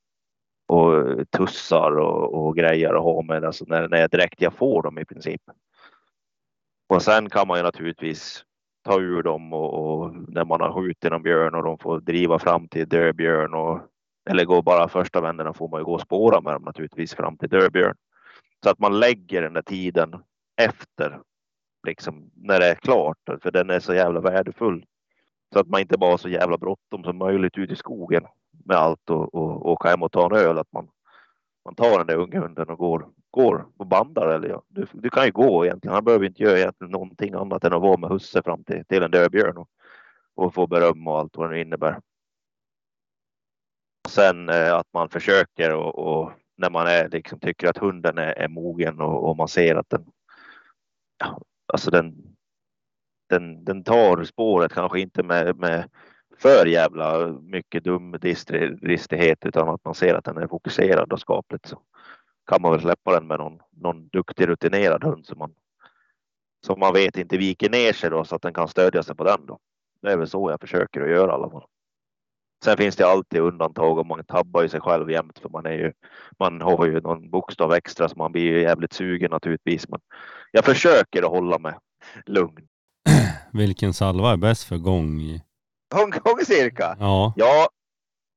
och 0.67 1.31
tussar 1.31 1.99
och, 1.99 2.47
och 2.47 2.57
grejer 2.57 2.95
och 2.95 3.03
ha 3.03 3.23
med, 3.23 3.45
alltså 3.45 3.65
när, 3.69 3.89
när 3.89 3.99
jag 4.01 4.11
direkt 4.11 4.41
jag 4.43 4.55
får 4.55 4.83
dem 4.83 4.99
i 4.99 5.05
princip. 5.05 5.43
Och 6.89 7.03
sen 7.03 7.31
kan 7.31 7.49
man 7.49 7.57
ju 7.57 7.63
naturligtvis 7.63 8.45
ta 8.85 9.01
ur 9.01 9.23
dem 9.23 9.53
och, 9.53 9.75
och 9.75 10.15
när 10.29 10.45
man 10.45 10.61
har 10.61 10.73
skjutit 10.73 11.13
en 11.13 11.23
björn 11.23 11.55
och 11.55 11.65
de 11.65 11.79
får 11.79 12.01
driva 12.01 12.39
fram 12.39 12.69
till 12.69 12.89
dödbjörn 12.89 13.55
och 13.55 13.81
eller 14.31 14.45
går 14.45 14.63
bara 14.63 14.89
första 14.89 15.21
vänderna 15.21 15.53
får 15.53 15.69
man 15.69 15.81
ju 15.81 15.85
gå 15.85 15.95
och 15.95 16.01
spåra 16.01 16.41
med 16.41 16.53
dem 16.53 16.63
naturligtvis 16.63 17.15
fram 17.15 17.37
till 17.37 17.49
dödbjörn. 17.49 17.97
Så 18.63 18.71
att 18.71 18.79
man 18.79 19.01
lägger 19.01 19.43
den 19.43 19.53
där 19.53 19.63
tiden 19.63 20.15
efter 20.57 21.21
liksom 21.87 22.31
när 22.35 22.61
det 22.61 22.67
är 22.67 22.75
klart 22.75 23.19
för 23.43 23.51
den 23.51 23.71
är 23.71 23.81
så 23.81 23.95
jävla 23.95 24.21
värdefull. 24.21 24.85
Så 25.53 25.61
att 25.61 25.69
man 25.69 25.81
inte 25.81 25.99
bara 25.99 26.11
har 26.11 26.19
så 26.19 26.29
jävla 26.29 26.59
bråttom 26.59 27.05
som 27.05 27.19
möjligt 27.19 27.59
ut 27.59 27.71
i 27.71 27.77
skogen 27.77 28.27
med 28.65 28.77
allt 28.77 29.11
och, 29.11 29.35
och 29.35 29.71
åka 29.71 29.89
hem 29.89 30.03
och 30.03 30.13
ta 30.13 30.27
en 30.27 30.47
öl. 30.47 30.59
Att 30.59 30.73
man, 30.73 30.89
man 31.65 31.75
tar 31.75 31.99
den 31.99 32.07
där 32.07 32.17
unga 32.17 32.41
hunden 32.41 32.69
och 32.69 32.79
går, 32.79 33.09
går 33.31 33.67
och 33.77 33.87
bandar. 33.87 34.29
Eller 34.29 34.49
ja, 34.49 34.63
du, 34.69 34.87
du 34.93 35.11
kan 35.11 35.25
ju 35.25 35.33
gå 35.33 35.65
egentligen. 35.65 35.95
Han 35.95 36.05
behöver 36.05 36.27
inte 36.27 36.43
göra 36.43 36.59
egentligen 36.59 36.91
någonting 36.91 37.35
annat 37.35 37.65
än 37.65 37.73
att 37.73 37.83
vara 37.83 37.97
med 37.97 38.11
husse 38.11 38.43
fram 38.43 38.65
till, 38.65 38.85
till 38.85 39.03
en 39.03 39.11
dödbjörn 39.11 39.57
och, 39.57 39.69
och 40.35 40.55
få 40.55 40.67
beröm 40.67 41.09
och 41.09 41.19
allt 41.19 41.37
vad 41.37 41.51
det 41.51 41.61
innebär. 41.61 42.01
Sen 44.09 44.49
eh, 44.49 44.75
att 44.75 44.93
man 44.93 45.09
försöker 45.09 45.75
och, 45.75 45.99
och 45.99 46.33
när 46.57 46.71
man 46.71 46.87
är, 46.87 47.09
liksom, 47.09 47.41
tycker 47.41 47.69
att 47.69 47.79
hunden 47.79 48.19
är, 48.19 48.33
är 48.33 48.49
mogen 48.49 49.01
och, 49.01 49.29
och 49.29 49.37
man 49.37 49.49
ser 49.49 49.75
att 49.75 49.91
den, 49.91 50.05
ja, 51.19 51.41
alltså 51.73 51.91
den, 51.91 52.37
den, 53.29 53.65
den 53.65 53.85
tar 53.85 54.25
spåret 54.25 54.73
kanske 54.73 55.01
inte 55.01 55.23
med, 55.23 55.57
med 55.57 55.89
för 56.39 56.67
jävla 56.67 57.29
mycket 57.29 57.85
dum 57.85 58.13
dristighet 58.81 59.47
utan 59.47 59.69
att 59.69 59.85
man 59.85 59.95
ser 59.95 60.15
att 60.15 60.25
den 60.25 60.37
är 60.37 60.47
fokuserad 60.47 61.13
och 61.13 61.21
skapligt 61.21 61.67
så 61.67 61.79
kan 62.47 62.63
man 62.63 62.73
väl 62.73 62.81
släppa 62.81 63.13
den 63.13 63.27
med 63.27 63.39
någon, 63.39 63.61
någon 63.71 64.09
duktig 64.09 64.49
rutinerad 64.49 65.05
hund 65.05 65.27
som 65.27 65.39
man, 65.39 65.55
som 66.67 66.81
man 66.81 66.93
vet 66.93 67.17
inte 67.17 67.37
viker 67.37 67.71
ner 67.71 67.93
sig 67.93 68.11
då 68.11 68.25
så 68.25 68.37
att 68.37 68.43
den 68.43 68.55
kan 68.55 68.69
stödja 68.69 69.03
sig 69.03 69.17
på 69.17 69.25
den 69.25 69.47
då. 69.47 69.59
Det 70.03 70.13
är 70.13 70.17
väl 70.17 70.29
så 70.29 70.51
jag 70.51 70.61
försöker 70.61 71.01
att 71.01 71.11
göra 71.11 71.31
i 71.31 71.35
alla 71.35 71.51
fall. 71.51 71.65
Sen 72.65 72.77
finns 72.77 72.97
det 72.97 73.07
alltid 73.07 73.41
undantag 73.41 73.99
och 73.99 74.07
man 74.07 74.25
tabbar 74.25 74.63
ju 74.63 74.69
sig 74.69 74.81
själv 74.81 75.11
jämt 75.11 75.39
för 75.39 75.49
man 75.49 75.67
är 75.67 75.73
ju, 75.73 75.93
man 76.39 76.61
har 76.61 76.87
ju 76.87 77.01
någon 77.01 77.31
bokstav 77.31 77.73
extra 77.73 78.09
så 78.09 78.19
man 78.19 78.33
blir 78.33 78.43
ju 78.43 78.61
jävligt 78.61 78.93
sugen 78.93 79.31
naturligtvis. 79.31 79.89
Men 79.89 80.01
jag 80.51 80.65
försöker 80.65 81.23
att 81.23 81.31
hålla 81.31 81.59
mig 81.59 81.75
lugn. 82.27 82.67
Vilken 83.53 83.95
salva 83.95 84.33
är 84.33 84.37
bäst 84.37 84.65
för 84.65 84.77
gång? 84.77 85.41
Gångcirka? 86.25 86.97
Ja, 87.01 87.33
Ja, 87.37 87.69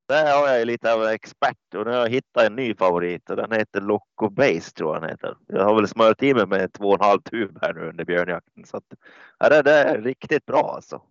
där 0.07 0.38
har 0.38 0.47
jag 0.47 0.59
ju 0.59 0.65
lite 0.65 0.93
av 0.93 1.03
en 1.03 1.13
expert 1.13 1.75
och 1.75 1.86
nu 1.86 1.91
har 1.91 1.99
jag 1.99 2.09
hittat 2.09 2.43
en 2.43 2.55
ny 2.55 2.75
favorit 2.75 3.30
och 3.30 3.36
den 3.36 3.51
heter 3.51 3.82
Loco 3.82 4.30
Base 4.30 4.71
tror 4.71 4.95
jag 4.95 5.03
den 5.03 5.09
heter. 5.09 5.38
Jag 5.47 5.63
har 5.63 5.75
väl 5.75 5.88
smört 5.88 6.23
i 6.23 6.34
mig 6.34 6.47
med 6.47 6.73
två 6.73 6.89
och 6.89 7.01
en 7.01 7.07
halv 7.07 7.21
tub 7.21 7.59
här 7.61 7.73
nu 7.73 7.89
under 7.89 8.05
björnjakten 8.05 8.65
så 8.65 8.78
att 8.78 8.93
ja, 9.39 9.49
det, 9.49 9.61
det 9.61 9.73
är 9.73 10.01
riktigt 10.01 10.45
bra 10.45 10.71
alltså. 10.75 11.01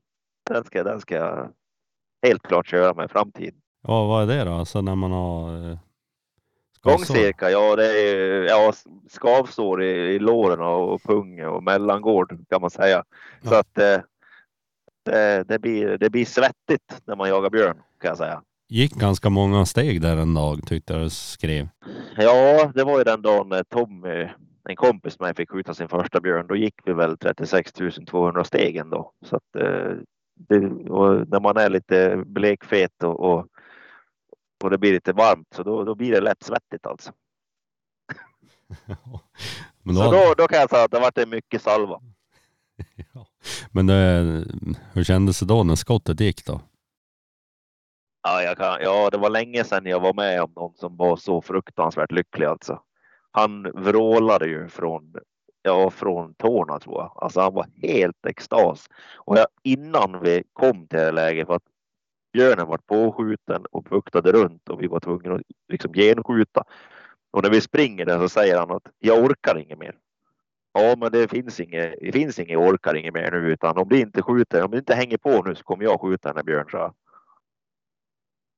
Den 0.50 0.64
ska, 0.64 0.84
den 0.84 1.00
ska 1.00 1.14
jag 1.14 1.52
helt 2.26 2.42
klart 2.42 2.66
köra 2.66 2.94
med 2.94 3.04
i 3.04 3.08
framtiden. 3.08 3.54
ja 3.88 4.06
vad 4.06 4.22
är 4.30 4.36
det 4.36 4.44
då? 4.44 4.52
Alltså 4.52 4.80
när 4.82 4.94
man 4.94 5.12
har 5.12 5.70
eh? 5.70 5.78
Gångcirka, 6.80 7.50
ja 7.50 7.76
det 7.76 7.86
är 8.00 8.42
ja, 8.48 8.72
skavsår 9.08 9.82
i, 9.82 9.88
i 10.14 10.18
låren 10.18 10.60
och, 10.60 11.02
pung 11.02 11.44
och 11.44 11.62
mellangård 11.62 12.38
kan 12.50 12.60
man 12.60 12.70
säga. 12.70 13.04
Så 13.42 13.54
Ja. 13.54 13.60
att 13.60 13.78
eh, 13.78 14.00
det, 15.04 15.44
det, 15.48 15.58
blir, 15.58 15.98
det 15.98 16.10
blir 16.10 16.24
svettigt 16.24 17.00
när 17.04 17.16
man 17.16 17.28
jagar 17.28 17.50
björn 17.50 17.76
kan 18.00 18.08
jag 18.08 18.18
säga. 18.18 18.42
Gick 18.68 18.94
ganska 18.94 19.30
många 19.30 19.66
steg 19.66 20.00
där 20.02 20.16
en 20.16 20.34
dag 20.34 20.66
tyckte 20.66 20.92
jag 20.92 21.02
du 21.02 21.10
skrev. 21.10 21.68
Ja, 22.16 22.72
det 22.74 22.84
var 22.84 22.98
ju 22.98 23.04
den 23.04 23.22
dagen 23.22 23.48
när 23.48 23.62
Tommy 23.62 24.28
en 24.68 24.76
kompis 24.76 25.18
med 25.20 25.26
mig 25.26 25.34
fick 25.34 25.50
skjuta 25.50 25.74
sin 25.74 25.88
första 25.88 26.20
björn, 26.20 26.46
då 26.46 26.56
gick 26.56 26.74
vi 26.84 26.92
väl 26.92 27.16
36 27.18 27.72
200 28.10 28.44
steg 28.44 28.76
ändå. 28.76 29.12
Så 29.26 29.36
att, 29.36 29.56
eh, 29.62 29.92
det, 30.36 30.60
när 30.60 31.40
man 31.40 31.56
är 31.56 31.70
lite 31.70 32.22
blekfet 32.26 33.02
och, 33.02 33.20
och, 33.20 33.46
och, 34.64 34.70
det 34.70 34.78
blir 34.78 34.92
lite 34.92 35.12
varmt 35.12 35.48
så 35.54 35.62
då, 35.62 35.84
då 35.84 35.94
blir 35.94 36.12
det 36.12 36.20
lätt 36.20 36.42
svettigt 36.42 36.86
alltså. 36.86 37.12
Men 39.82 39.94
Så 39.94 40.10
då, 40.10 40.34
då 40.36 40.48
kan 40.48 40.58
jag 40.58 40.70
säga 40.70 40.84
att 40.84 40.90
det 40.90 41.00
varit 41.00 41.28
mycket 41.28 41.62
salva. 41.62 42.00
Ja. 43.14 43.26
Men 43.70 43.86
det, 43.86 43.94
hur 44.92 45.04
kändes 45.04 45.40
det 45.40 45.46
då 45.46 45.62
när 45.62 45.74
skottet 45.74 46.20
gick 46.20 46.46
då? 46.46 46.60
Ja, 48.22 48.54
kan, 48.54 48.78
ja, 48.80 49.10
det 49.10 49.18
var 49.18 49.30
länge 49.30 49.64
sedan 49.64 49.86
jag 49.86 50.00
var 50.00 50.14
med 50.14 50.42
om 50.42 50.52
någon 50.56 50.74
som 50.74 50.96
var 50.96 51.16
så 51.16 51.42
fruktansvärt 51.42 52.12
lycklig 52.12 52.46
alltså. 52.46 52.80
Han 53.30 53.62
vrålade 53.62 54.46
ju 54.46 54.68
från, 54.68 55.14
ja, 55.66 55.90
från 55.90 56.34
tårna 56.34 56.78
tror 56.78 57.00
jag. 57.00 57.12
Alltså 57.16 57.40
han 57.40 57.54
var 57.54 57.66
helt 57.82 58.26
extas. 58.26 58.88
Och 59.16 59.38
jag, 59.38 59.46
innan 59.62 60.22
vi 60.22 60.44
kom 60.52 60.86
till 60.86 60.98
det 60.98 61.12
läget, 61.12 61.46
för 61.46 61.54
att 61.54 61.62
björnen 62.32 62.66
var 62.66 62.78
påskjuten 62.78 63.66
och 63.70 63.82
buktade 63.82 64.32
runt 64.32 64.68
och 64.68 64.82
vi 64.82 64.86
var 64.86 65.00
tvungna 65.00 65.34
att 65.34 65.42
liksom 65.68 65.92
genskjuta. 65.92 66.64
Och 67.30 67.42
när 67.42 67.50
vi 67.50 67.60
springer 67.60 68.06
där 68.06 68.18
så 68.18 68.28
säger 68.28 68.58
han 68.58 68.70
att 68.70 68.88
jag 68.98 69.24
orkar 69.24 69.58
inget 69.58 69.78
mer. 69.78 69.96
Ja, 70.72 70.94
men 70.98 71.12
det 71.12 71.28
finns 71.28 71.60
inget, 71.60 71.94
det 72.00 72.12
finns 72.12 72.38
inget 72.38 72.58
orkar 72.58 72.94
inget 72.94 73.14
mer 73.14 73.30
nu, 73.30 73.52
utan 73.52 73.78
om 73.78 73.88
det 73.88 74.00
inte 74.00 74.22
skjuter, 74.22 74.64
om 74.64 74.70
det 74.70 74.78
inte 74.78 74.94
hänger 74.94 75.18
på 75.18 75.42
nu 75.42 75.54
så 75.54 75.62
kommer 75.62 75.84
jag 75.84 76.00
skjuta 76.00 76.28
den 76.28 76.36
här 76.36 76.44
björn. 76.44 76.92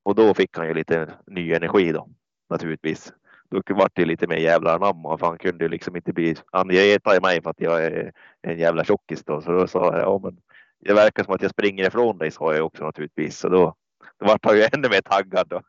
Och 0.03 0.15
då 0.15 0.33
fick 0.33 0.57
han 0.57 0.67
ju 0.67 0.73
lite 0.73 1.13
ny 1.27 1.53
energi 1.53 1.91
då, 1.91 2.09
naturligtvis. 2.49 3.13
Då 3.51 3.61
vart 3.75 3.95
det 3.95 4.05
lite 4.05 4.27
mer 4.27 4.37
jävlar 4.37 4.75
anamma, 4.75 5.17
för 5.17 5.25
han 5.25 5.37
kunde 5.37 5.65
ju 5.65 5.69
liksom 5.69 5.95
inte 5.95 6.13
bli, 6.13 6.35
han 6.51 6.69
retade 6.69 7.21
mig 7.21 7.41
för 7.41 7.49
att 7.49 7.61
jag 7.61 7.83
är 7.83 8.11
en 8.41 8.59
jävla 8.59 8.83
tjockis 8.83 9.23
då, 9.23 9.41
så 9.41 9.51
då 9.51 9.67
sa 9.67 9.97
jag, 9.97 10.01
ja 10.01 10.19
men 10.23 10.37
det 10.79 10.93
verkar 10.93 11.23
som 11.23 11.33
att 11.33 11.41
jag 11.41 11.51
springer 11.51 11.87
ifrån 11.87 12.17
dig, 12.17 12.31
sa 12.31 12.55
jag 12.55 12.65
också 12.65 12.83
naturligtvis, 12.83 13.37
så 13.37 13.49
då, 13.49 13.75
då 14.19 14.25
vart 14.25 14.45
han 14.45 14.57
ju 14.57 14.63
ännu 14.73 14.89
mer 14.89 15.01
taggad 15.01 15.47
då. 15.47 15.61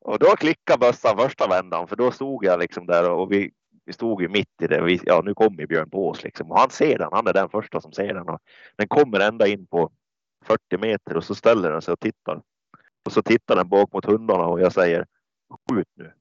Och 0.00 0.18
då 0.18 0.26
klickade 0.26 0.78
bössan 0.78 1.16
första 1.16 1.48
vändan, 1.48 1.88
för 1.88 1.96
då 1.96 2.10
stod 2.10 2.44
jag 2.44 2.60
liksom 2.60 2.86
där 2.86 3.10
och 3.10 3.32
vi 3.32 3.50
vi 3.84 3.92
stod 3.92 4.22
ju 4.22 4.28
mitt 4.28 4.62
i 4.62 4.66
det. 4.66 4.82
Vi, 4.82 5.00
ja, 5.04 5.22
nu 5.24 5.34
kommer 5.34 5.66
Björn 5.66 5.90
på 5.90 6.08
oss 6.08 6.24
liksom. 6.24 6.50
Och 6.50 6.58
han 6.58 6.70
ser 6.70 6.98
den. 6.98 7.08
Han 7.12 7.26
är 7.26 7.32
den 7.32 7.48
första 7.48 7.80
som 7.80 7.92
ser 7.92 8.14
den. 8.14 8.28
Och 8.28 8.40
den 8.76 8.88
kommer 8.88 9.20
ända 9.20 9.46
in 9.46 9.66
på 9.66 9.90
40 10.44 10.78
meter 10.78 11.16
och 11.16 11.24
så 11.24 11.34
ställer 11.34 11.72
den 11.72 11.82
sig 11.82 11.92
och 11.92 12.00
tittar. 12.00 12.42
Och 13.04 13.12
så 13.12 13.22
tittar 13.22 13.56
den 13.56 13.68
bak 13.68 13.92
mot 13.92 14.04
hundarna 14.04 14.46
och 14.46 14.60
jag 14.60 14.72
säger 14.72 15.06
skjut 15.70 15.88
nu. 15.94 16.12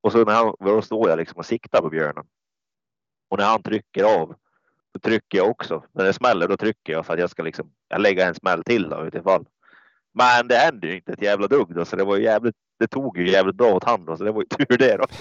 Och 0.00 0.12
så 0.12 0.24
när 0.24 0.34
han, 0.34 0.54
då 0.60 0.82
står 0.82 1.08
jag 1.08 1.16
liksom 1.16 1.38
och 1.38 1.46
siktar 1.46 1.82
på 1.82 1.88
björnen. 1.88 2.26
Och 3.28 3.38
när 3.38 3.44
han 3.44 3.62
trycker 3.62 4.04
av 4.04 4.34
då 4.92 5.00
trycker 5.00 5.38
jag 5.38 5.50
också. 5.50 5.84
När 5.92 6.04
det 6.04 6.12
smäller 6.12 6.48
då 6.48 6.56
trycker 6.56 6.92
jag 6.92 7.06
för 7.06 7.14
att 7.14 7.20
jag 7.20 7.30
ska 7.30 7.42
liksom 7.42 7.72
jag 7.88 8.00
lägga 8.00 8.26
en 8.26 8.34
smäll 8.34 8.64
till 8.64 8.88
då 8.88 9.06
utifall. 9.06 9.46
Men 10.12 10.48
det 10.48 10.56
hände 10.56 10.86
ju 10.86 10.96
inte 10.96 11.12
ett 11.12 11.22
jävla 11.22 11.46
dugg 11.46 11.74
då 11.74 11.84
så 11.84 11.96
det 11.96 12.04
var 12.04 12.16
ju 12.16 12.22
jävligt. 12.22 12.56
Det 12.78 12.86
tog 12.86 13.18
ju 13.18 13.30
jävligt 13.30 13.56
bra 13.56 13.74
åt 13.74 13.84
hand 13.84 14.06
då 14.06 14.16
så 14.16 14.24
det 14.24 14.32
var 14.32 14.42
ju 14.42 14.46
tur 14.46 14.78
det 14.78 14.96
då. 14.96 15.04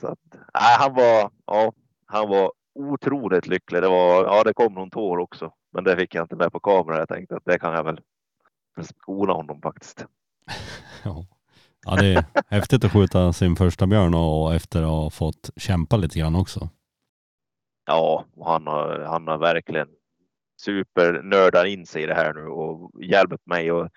så 0.00 0.06
att, 0.06 0.18
nej, 0.54 0.76
han 0.78 0.94
var, 0.94 1.30
ja, 1.46 1.72
han 2.06 2.28
var 2.28 2.52
otroligt 2.74 3.46
lycklig. 3.46 3.82
Det 3.82 3.88
var, 3.88 4.24
ja, 4.24 4.44
det 4.44 4.54
kom 4.54 4.74
någon 4.74 4.90
tår 4.90 5.18
också, 5.18 5.52
men 5.72 5.84
det 5.84 5.96
fick 5.96 6.14
jag 6.14 6.24
inte 6.24 6.36
med 6.36 6.52
på 6.52 6.60
kamera. 6.60 6.98
Jag 6.98 7.08
tänkte 7.08 7.36
att 7.36 7.44
det 7.44 7.58
kan 7.58 7.74
jag 7.74 7.84
väl 7.84 8.00
skona 8.80 9.32
honom 9.32 9.60
faktiskt. 9.62 10.06
Ja. 11.04 11.24
ja, 11.86 11.96
det 11.96 12.14
är 12.14 12.24
häftigt 12.48 12.84
att 12.84 12.92
skjuta 12.92 13.32
sin 13.32 13.56
första 13.56 13.86
björn 13.86 14.14
och 14.14 14.54
efter 14.54 14.82
att 14.82 14.88
ha 14.88 15.10
fått 15.10 15.50
kämpa 15.56 15.96
lite 15.96 16.18
grann 16.18 16.36
också. 16.36 16.68
Ja, 17.86 18.24
han 18.44 18.66
har, 18.66 19.00
han 19.00 19.28
har 19.28 19.38
verkligen 19.38 19.88
supernördat 20.60 21.66
in 21.66 21.86
sig 21.86 22.02
i 22.02 22.06
det 22.06 22.14
här 22.14 22.34
nu 22.34 22.46
och 22.46 23.02
hjälpt 23.02 23.46
mig 23.46 23.70
att 23.70 23.92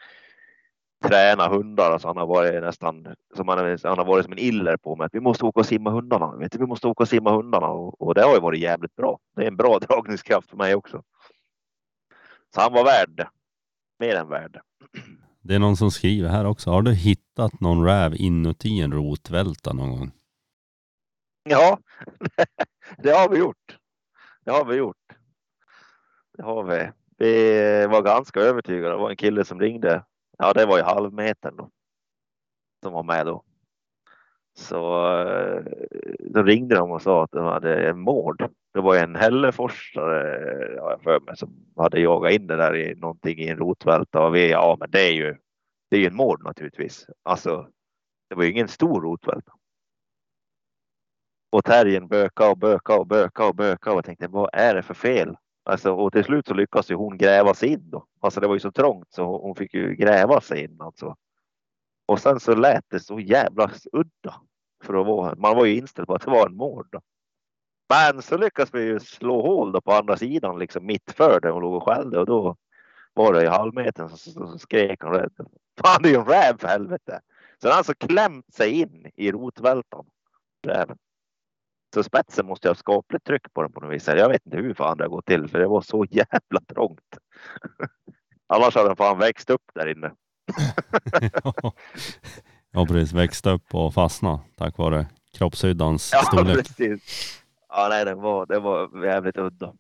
träna 1.03 1.47
hundar. 1.47 1.91
Alltså 1.91 2.07
han 2.07 2.17
har 2.17 2.27
varit 2.27 2.63
nästan 2.63 3.15
som 3.35 3.47
han, 3.47 3.77
han 3.83 3.97
har 3.97 4.05
varit 4.05 4.23
som 4.23 4.33
en 4.33 4.39
iller 4.39 4.77
på 4.77 4.95
mig. 4.95 5.09
Vi 5.11 5.19
måste 5.19 5.45
åka 5.45 5.59
och 5.59 5.65
simma 5.65 5.89
hundarna. 5.89 6.35
Vet 6.35 6.51
du, 6.51 6.57
vi 6.57 6.65
måste 6.65 6.87
åka 6.87 7.03
och 7.03 7.09
simma 7.09 7.31
hundarna 7.31 7.67
och, 7.67 8.01
och 8.01 8.13
det 8.13 8.23
har 8.23 8.33
ju 8.33 8.39
varit 8.39 8.59
jävligt 8.59 8.95
bra. 8.95 9.19
Det 9.35 9.43
är 9.43 9.47
en 9.47 9.57
bra 9.57 9.79
dragningskraft 9.81 10.49
för 10.49 10.57
mig 10.57 10.75
också. 10.75 11.03
Så 12.55 12.61
han 12.61 12.73
var 12.73 12.83
värd. 12.83 13.27
Mer 13.99 14.15
än 14.15 14.29
värd. 14.29 14.59
Det 15.41 15.55
är 15.55 15.59
någon 15.59 15.77
som 15.77 15.91
skriver 15.91 16.29
här 16.29 16.45
också. 16.45 16.69
Har 16.69 16.81
du 16.81 16.93
hittat 16.93 17.59
någon 17.59 17.85
räv 17.85 18.15
inuti 18.15 18.81
en 18.81 18.93
rotvälta 18.93 19.73
någon 19.73 19.89
gång? 19.89 20.11
Ja, 21.43 21.79
det 22.97 23.11
har 23.11 23.29
vi 23.29 23.37
gjort. 23.37 23.77
Det 24.45 24.51
har 24.51 24.65
vi 24.65 24.75
gjort. 24.75 24.97
Det 26.37 26.43
har 26.43 26.63
vi. 26.63 26.91
Vi 27.17 27.87
var 27.87 28.01
ganska 28.01 28.39
övertygade. 28.39 28.93
Det 28.93 28.97
var 28.97 29.09
en 29.09 29.17
kille 29.17 29.45
som 29.45 29.59
ringde. 29.59 30.03
Ja, 30.37 30.53
det 30.53 30.65
var 30.65 30.77
ju 30.77 30.83
halvmetern 30.83 31.55
då. 31.55 31.69
Som 32.83 32.93
var 32.93 33.03
med 33.03 33.25
då. 33.25 33.43
Så 34.57 35.07
eh, 35.17 35.63
då 36.19 36.43
ringde 36.43 36.75
de 36.75 36.91
och 36.91 37.01
sa 37.01 37.23
att 37.23 37.31
de 37.31 37.45
hade 37.45 37.89
en 37.89 37.99
mård. 37.99 38.49
Det 38.73 38.81
var 38.81 38.95
en 38.95 39.15
hälleforsare 39.15 40.79
har 40.81 40.91
jag 40.91 41.01
för 41.01 41.19
mig 41.19 41.37
som 41.37 41.49
hade 41.75 41.99
jagat 41.99 42.31
in 42.31 42.47
det 42.47 42.55
där 42.55 42.75
i 42.75 42.95
någonting 42.95 43.39
i 43.39 43.47
en 43.47 43.57
rotvälta. 43.57 44.25
Och 44.25 44.35
vi, 44.35 44.51
ja, 44.51 44.77
men 44.79 44.91
det 44.91 45.01
är 45.01 45.13
ju. 45.13 45.35
Det 45.89 45.95
är 45.95 45.99
ju 45.99 46.07
en 46.07 46.15
mård 46.15 46.43
naturligtvis. 46.43 47.07
Alltså, 47.23 47.67
det 48.29 48.35
var 48.35 48.43
ju 48.43 48.51
ingen 48.51 48.67
stor 48.67 49.01
rotvälta. 49.01 49.51
Och 51.51 51.65
terriern 51.65 52.07
böka 52.07 52.49
och 52.49 52.57
böka 52.57 52.99
och 52.99 53.07
böka 53.07 53.45
och 53.45 53.55
böka 53.55 53.91
och 53.91 53.97
jag 53.97 54.05
tänkte 54.05 54.27
vad 54.27 54.49
är 54.53 54.75
det 54.75 54.83
för 54.83 54.93
fel? 54.93 55.37
Alltså, 55.63 55.91
och 55.91 56.11
till 56.13 56.23
slut 56.23 56.47
så 56.47 56.53
lyckas 56.53 56.91
ju 56.91 56.95
hon 56.95 57.17
gräva 57.17 57.53
sig 57.53 57.69
in 57.69 57.89
då. 57.89 58.05
Alltså 58.19 58.39
det 58.39 58.47
var 58.47 58.53
ju 58.53 58.59
så 58.59 58.71
trångt 58.71 59.13
så 59.13 59.37
hon 59.37 59.55
fick 59.55 59.73
ju 59.73 59.95
gräva 59.95 60.41
sig 60.41 60.63
in 60.63 60.81
alltså. 60.81 61.15
Och 62.05 62.19
sen 62.19 62.39
så 62.39 62.55
lät 62.55 62.85
det 62.89 62.99
så 62.99 63.19
jävla 63.19 63.71
udda. 63.91 64.41
För 64.83 64.93
att 64.93 65.07
vara, 65.07 65.35
man 65.35 65.55
var 65.55 65.65
ju 65.65 65.77
inställd 65.77 66.07
på 66.07 66.15
att 66.15 66.21
det 66.21 66.31
var 66.31 66.47
en 66.47 66.55
mård. 66.55 66.87
Då. 66.91 67.01
Men 67.89 68.21
så 68.21 68.37
lyckas 68.37 68.73
vi 68.73 68.81
ju 68.81 68.99
slå 68.99 69.41
hål 69.41 69.71
då 69.71 69.81
på 69.81 69.91
andra 69.93 70.17
sidan 70.17 70.59
liksom 70.59 70.85
mitt 70.85 71.11
för 71.11 71.39
där 71.41 71.49
hon 71.49 71.61
låg 71.61 71.73
och 71.73 71.83
skällde 71.83 72.19
och 72.19 72.25
då 72.25 72.55
var 73.13 73.33
det 73.33 73.43
i 73.43 73.47
halvmetern 73.47 74.09
så, 74.09 74.17
så, 74.17 74.47
så 74.47 74.57
skrek 74.57 75.01
hon 75.01 75.13
rädd. 75.13 75.31
Fan 75.81 76.01
det 76.01 76.09
är 76.09 76.11
ju 76.11 76.19
en 76.19 76.25
räv 76.25 76.57
för 76.57 76.67
helvete. 76.67 77.21
Så 77.57 77.67
den 77.67 77.71
har 77.71 77.77
alltså 77.77 77.93
klämt 77.93 78.53
sig 78.53 78.71
in 78.81 79.11
i 79.15 79.31
rotvältan. 79.31 80.05
Räven. 80.67 80.97
Så 81.93 82.03
spetsen 82.03 82.45
måste 82.45 82.67
ha 82.67 82.75
skapligt 82.75 83.25
tryck 83.25 83.53
på 83.53 83.61
den 83.61 83.71
på 83.71 83.79
något 83.79 83.93
vis. 83.93 84.07
Jag 84.07 84.29
vet 84.29 84.45
inte 84.45 84.57
hur 84.57 84.73
fan 84.73 84.97
det 84.97 85.03
har 85.03 85.09
gått 85.09 85.25
till 85.25 85.47
för 85.47 85.59
det 85.59 85.67
var 85.67 85.81
så 85.81 86.05
jävla 86.09 86.61
trångt. 86.67 87.17
Annars 88.47 88.75
hade 88.75 88.89
den 88.89 88.95
fan 88.95 89.19
växt 89.19 89.49
upp 89.49 89.71
där 89.73 89.87
inne 89.87 90.11
ja 92.73 92.85
precis, 92.85 93.13
växt 93.13 93.47
upp 93.47 93.75
och 93.75 93.93
fastna 93.93 94.39
tack 94.57 94.77
vare 94.77 95.05
kroppshyddans 95.37 96.09
Ja 96.13 96.19
storlek. 96.21 96.57
precis. 96.57 97.01
Ja 97.69 97.87
nej 97.89 98.05
det 98.05 98.15
var, 98.15 98.45
det 98.45 98.59
var 98.59 99.05
jävligt 99.05 99.37
udda. 99.37 99.73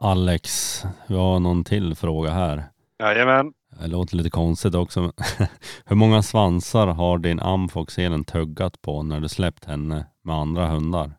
Alex, 0.00 0.82
vi 1.06 1.14
har 1.16 1.40
någon 1.40 1.64
till 1.64 1.94
fråga 1.96 2.30
här. 2.30 2.64
Jajamän. 2.98 3.52
Det 3.80 3.86
låter 3.86 4.16
lite 4.16 4.30
konstigt 4.30 4.74
också. 4.74 5.12
Hur 5.84 5.96
många 5.96 6.22
svansar 6.22 6.86
har 6.86 7.18
din 7.18 7.40
amfoxelen 7.40 8.24
tuggat 8.24 8.82
på 8.82 9.02
när 9.02 9.20
du 9.20 9.28
släppt 9.28 9.64
henne 9.64 10.06
med 10.22 10.36
andra 10.36 10.66
hundar? 10.66 11.12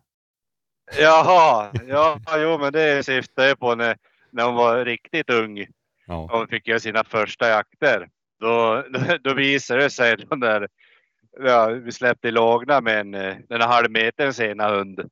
Jaha, 0.99 1.71
ja, 1.87 2.19
jo, 2.37 2.57
men 2.57 2.73
det 2.73 3.05
syftar 3.05 3.43
jag 3.43 3.59
på 3.59 3.75
när, 3.75 3.97
när 4.31 4.43
hon 4.45 4.55
var 4.55 4.85
riktigt 4.85 5.29
ung 5.29 5.65
Ja, 6.07 6.29
hon 6.31 6.47
fick 6.47 6.67
göra 6.67 6.79
sina 6.79 7.03
första 7.03 7.49
jakter. 7.49 8.07
Då, 8.39 8.83
då, 9.23 9.33
visade 9.33 9.83
det 9.83 9.89
sig 9.89 10.17
de 10.17 10.39
där, 10.39 10.67
ja, 11.39 11.67
vi 11.67 11.91
släppte 11.91 12.27
i 12.27 12.31
lågna 12.31 12.81
med 12.81 12.99
en, 12.99 13.11
den 13.47 13.61
här 13.61 13.67
halvmeterns 13.67 14.39
ena 14.39 14.69
hund. 14.69 15.09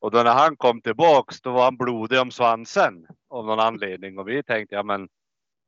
Och 0.00 0.10
då 0.10 0.22
när 0.22 0.34
han 0.34 0.56
kom 0.56 0.80
tillbaks 0.80 1.40
då 1.40 1.52
var 1.52 1.64
han 1.64 1.76
blodig 1.76 2.20
om 2.20 2.30
svansen 2.30 3.06
av 3.30 3.46
någon 3.46 3.60
anledning 3.60 4.18
och 4.18 4.28
vi 4.28 4.42
tänkte 4.42 4.74
ja 4.74 4.82
men 4.82 5.08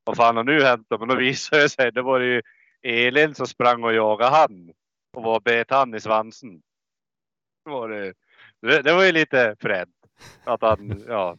vad 0.05 0.17
fan 0.17 0.37
har 0.37 0.45
nu 0.45 0.63
hänt 0.63 0.87
då? 0.91 0.99
Men 0.99 1.09
då 1.09 1.15
visade 1.29 1.63
det 1.63 1.69
sig, 1.69 1.93
det 1.93 2.03
var 2.03 2.21
ju 2.21 2.43
Elin 2.83 3.35
som 3.35 3.47
sprang 3.47 3.85
och 3.85 3.95
jagade 3.95 4.31
han 4.31 4.73
och 5.13 5.23
var 5.23 5.41
bet 5.41 5.71
han 5.71 5.95
i 5.95 6.01
svansen. 6.01 6.63
Det 7.65 7.71
var, 7.71 7.89
det, 7.89 8.83
det, 8.83 8.93
var 8.93 9.05
ju 9.05 9.13
lite 9.13 9.57
fränt 9.61 9.95
att 10.45 10.63
han, 10.63 11.05
ja. 11.09 11.37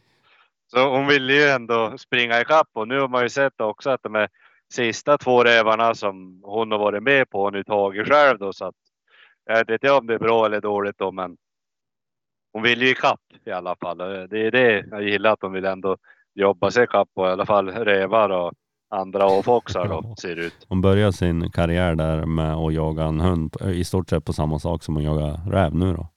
Så 0.66 0.88
hon 0.88 1.06
ville 1.06 1.32
ju 1.32 1.42
ändå 1.42 1.98
springa 1.98 2.40
ikapp 2.40 2.68
och 2.72 2.88
nu 2.88 3.00
har 3.00 3.08
man 3.08 3.22
ju 3.22 3.28
sett 3.28 3.60
också 3.60 3.90
att 3.90 4.02
de 4.02 4.14
är 4.14 4.28
sista 4.72 5.18
två 5.18 5.44
rävarna 5.44 5.94
som 5.94 6.40
hon 6.44 6.72
har 6.72 6.78
varit 6.78 7.02
med 7.02 7.30
på 7.30 7.44
har 7.44 7.50
nu 7.50 7.64
tagit 7.64 8.08
själv 8.08 8.38
då 8.38 8.52
så 8.52 8.64
att 8.64 8.74
jag 9.44 9.58
vet 9.58 9.70
inte 9.70 9.90
om 9.90 10.06
det 10.06 10.14
är 10.14 10.18
bra 10.18 10.46
eller 10.46 10.60
dåligt 10.60 10.98
då 10.98 11.12
men 11.12 11.36
hon 12.52 12.62
vill 12.62 12.82
ju 12.82 12.88
ikapp 12.88 13.20
i 13.44 13.50
alla 13.50 13.76
fall. 13.76 13.98
Det 13.98 14.46
är 14.46 14.50
det 14.50 14.86
jag 14.90 15.02
gillar 15.02 15.32
att 15.32 15.42
hon 15.42 15.52
vill 15.52 15.64
ändå 15.64 15.96
jobba 16.34 16.70
sig 16.70 16.84
ikapp 16.84 17.08
på 17.14 17.26
i 17.26 17.30
alla 17.30 17.46
fall 17.46 17.68
rävar 17.68 18.30
och 18.30 18.52
andra 18.90 19.24
avfoxar 19.24 19.88
då, 19.88 20.14
ser 20.20 20.36
det 20.36 20.42
ut. 20.42 20.66
Hon 20.68 20.80
börjar 20.80 21.10
sin 21.10 21.50
karriär 21.50 21.94
där 21.94 22.26
med 22.26 22.54
att 22.54 22.74
jaga 22.74 23.04
en 23.04 23.20
hund 23.20 23.56
i 23.60 23.84
stort 23.84 24.10
sett 24.10 24.24
på 24.24 24.32
samma 24.32 24.58
sak 24.58 24.82
som 24.82 24.94
hon 24.94 25.04
jagar 25.04 25.50
räv 25.50 25.74
nu 25.74 25.92
då. 25.92 26.08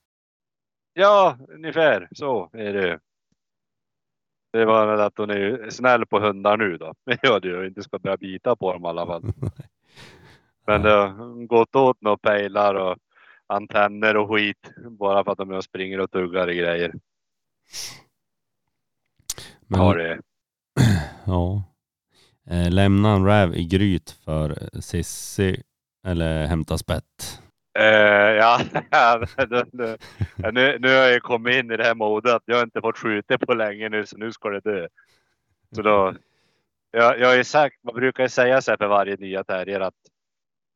Ja, 0.93 1.37
ungefär 1.49 2.07
så 2.11 2.49
är 2.53 2.73
det. 2.73 2.99
Det 4.51 4.65
var 4.65 4.87
väl 4.87 4.99
att 4.99 5.17
hon 5.17 5.29
är 5.29 5.69
snäll 5.69 6.05
på 6.05 6.19
hundar 6.19 6.57
nu 6.57 6.77
då. 6.77 6.93
Men 7.05 7.17
ja, 7.21 7.39
du 7.39 7.67
inte 7.67 7.83
ska 7.83 7.99
börja 7.99 8.17
bita 8.17 8.55
på 8.55 8.73
dem 8.73 8.85
i 8.85 8.87
alla 8.87 9.05
fall. 9.05 9.23
Men 10.67 10.81
det 10.81 10.91
har 10.91 11.47
gått 11.47 11.75
åt 11.75 12.01
några 12.01 12.17
pejlar 12.17 12.75
och 12.75 12.97
antenner 13.47 14.17
och 14.17 14.29
skit 14.29 14.71
bara 14.77 15.23
för 15.23 15.31
att 15.31 15.37
de 15.37 15.61
springer 15.61 15.99
och 15.99 16.11
tuggar 16.11 16.49
i 16.49 16.55
grejer. 16.55 16.93
Men, 19.67 19.81
Ja, 19.81 19.93
det, 19.93 20.21
ja. 21.25 21.63
Eh, 22.49 22.71
lämna 22.71 23.09
en 23.13 23.25
räv 23.25 23.55
i 23.55 23.65
gryt 23.65 24.11
för 24.11 24.69
Sissi 24.81 25.63
eller 26.07 26.45
hämta 26.45 26.77
spett. 26.77 27.41
Eh, 27.73 27.83
ja, 28.35 28.59
nu, 29.49 29.63
nu, 29.71 29.97
nu, 30.51 30.79
nu 30.79 30.87
har 30.87 30.95
jag 30.95 31.13
ju 31.13 31.19
kommit 31.19 31.55
in 31.55 31.71
i 31.71 31.77
det 31.77 31.83
här 31.83 31.95
modet 31.95 32.33
att 32.33 32.43
jag 32.45 32.63
inte 32.63 32.81
fått 32.81 32.97
skjuta 32.97 33.37
på 33.37 33.53
länge 33.53 33.89
nu 33.89 34.05
så 34.05 34.17
nu 34.17 34.31
ska 34.31 34.49
det 34.49 34.59
dö. 34.59 34.87
Så 35.75 35.81
då, 35.81 36.13
jag, 36.91 37.19
jag 37.19 37.27
har 37.27 37.35
ju 37.35 37.43
sagt, 37.43 37.83
man 37.83 37.95
brukar 37.95 38.23
ju 38.23 38.29
säga 38.29 38.61
så 38.61 38.71
här 38.71 38.77
för 38.77 38.87
varje 38.87 39.15
nya 39.15 39.43
terrier 39.43 39.79
att 39.79 39.93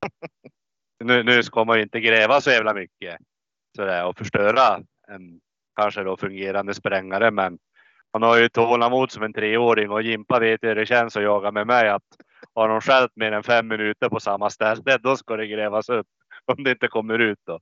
nu, 1.03 1.23
nu 1.23 1.43
ska 1.43 1.63
man 1.63 1.77
ju 1.77 1.83
inte 1.83 1.99
gräva 1.99 2.41
så 2.41 2.49
jävla 2.49 2.73
mycket 2.73 3.17
sådär, 3.75 4.05
och 4.05 4.17
förstöra 4.17 4.81
en 5.07 5.39
kanske 5.75 6.03
då 6.03 6.17
fungerande 6.17 6.73
sprängare 6.73 7.31
men 7.31 7.59
han 8.11 8.23
har 8.23 8.37
ju 8.37 8.49
tålamod 8.49 9.11
som 9.11 9.23
en 9.23 9.33
treåring 9.33 9.89
och 9.89 10.01
Jimpa 10.01 10.39
vet 10.39 10.63
ju 10.63 10.67
hur 10.67 10.75
det 10.75 10.85
känns 10.85 11.17
att 11.17 11.23
jaga 11.23 11.51
med 11.51 11.67
mig 11.67 11.89
att 11.89 12.03
har 12.55 12.69
de 12.69 12.81
skällt 12.81 13.15
mer 13.15 13.31
än 13.31 13.43
fem 13.43 13.67
minuter 13.67 14.09
på 14.09 14.19
samma 14.19 14.49
ställe 14.49 14.97
då 14.97 15.17
ska 15.17 15.35
det 15.35 15.47
grävas 15.47 15.89
upp 15.89 16.07
om 16.57 16.63
det 16.63 16.71
inte 16.71 16.87
kommer 16.87 17.19
ut 17.19 17.39
då. 17.45 17.59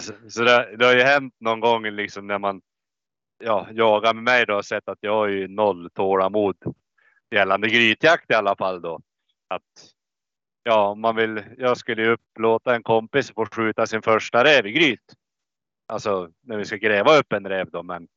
Så, 0.00 0.12
så 0.28 0.42
det, 0.42 0.76
det 0.76 0.84
har 0.86 0.94
ju 0.94 1.02
hänt 1.02 1.34
någon 1.40 1.60
gång 1.60 1.86
liksom 1.86 2.26
när 2.26 2.38
man 2.38 2.60
ja, 3.44 3.68
jagar 3.72 4.14
med 4.14 4.24
mig 4.24 4.46
då 4.46 4.56
och 4.56 4.64
sett 4.64 4.88
att 4.88 4.98
jag 5.00 5.14
har 5.14 5.28
ju 5.28 5.48
noll 5.48 5.90
tålamod 5.90 6.56
gällande 7.30 7.68
grytjakt 7.68 8.30
i 8.30 8.34
alla 8.34 8.56
fall 8.56 8.80
då. 8.80 9.00
Att 9.48 9.62
ja, 10.62 10.94
man 10.94 11.16
vill. 11.16 11.42
Jag 11.58 11.76
skulle 11.76 12.02
ju 12.02 12.08
upplåta 12.08 12.74
en 12.74 12.82
kompis 12.82 13.32
att 13.36 13.54
skjuta 13.54 13.86
sin 13.86 14.02
första 14.02 14.44
räv 14.44 14.66
i 14.66 14.72
gryt. 14.72 15.14
Alltså 15.86 16.30
när 16.40 16.56
vi 16.56 16.64
ska 16.64 16.76
gräva 16.76 17.18
upp 17.18 17.32
en 17.32 17.48
räv 17.48 17.70
då, 17.70 17.82
men 17.82 18.08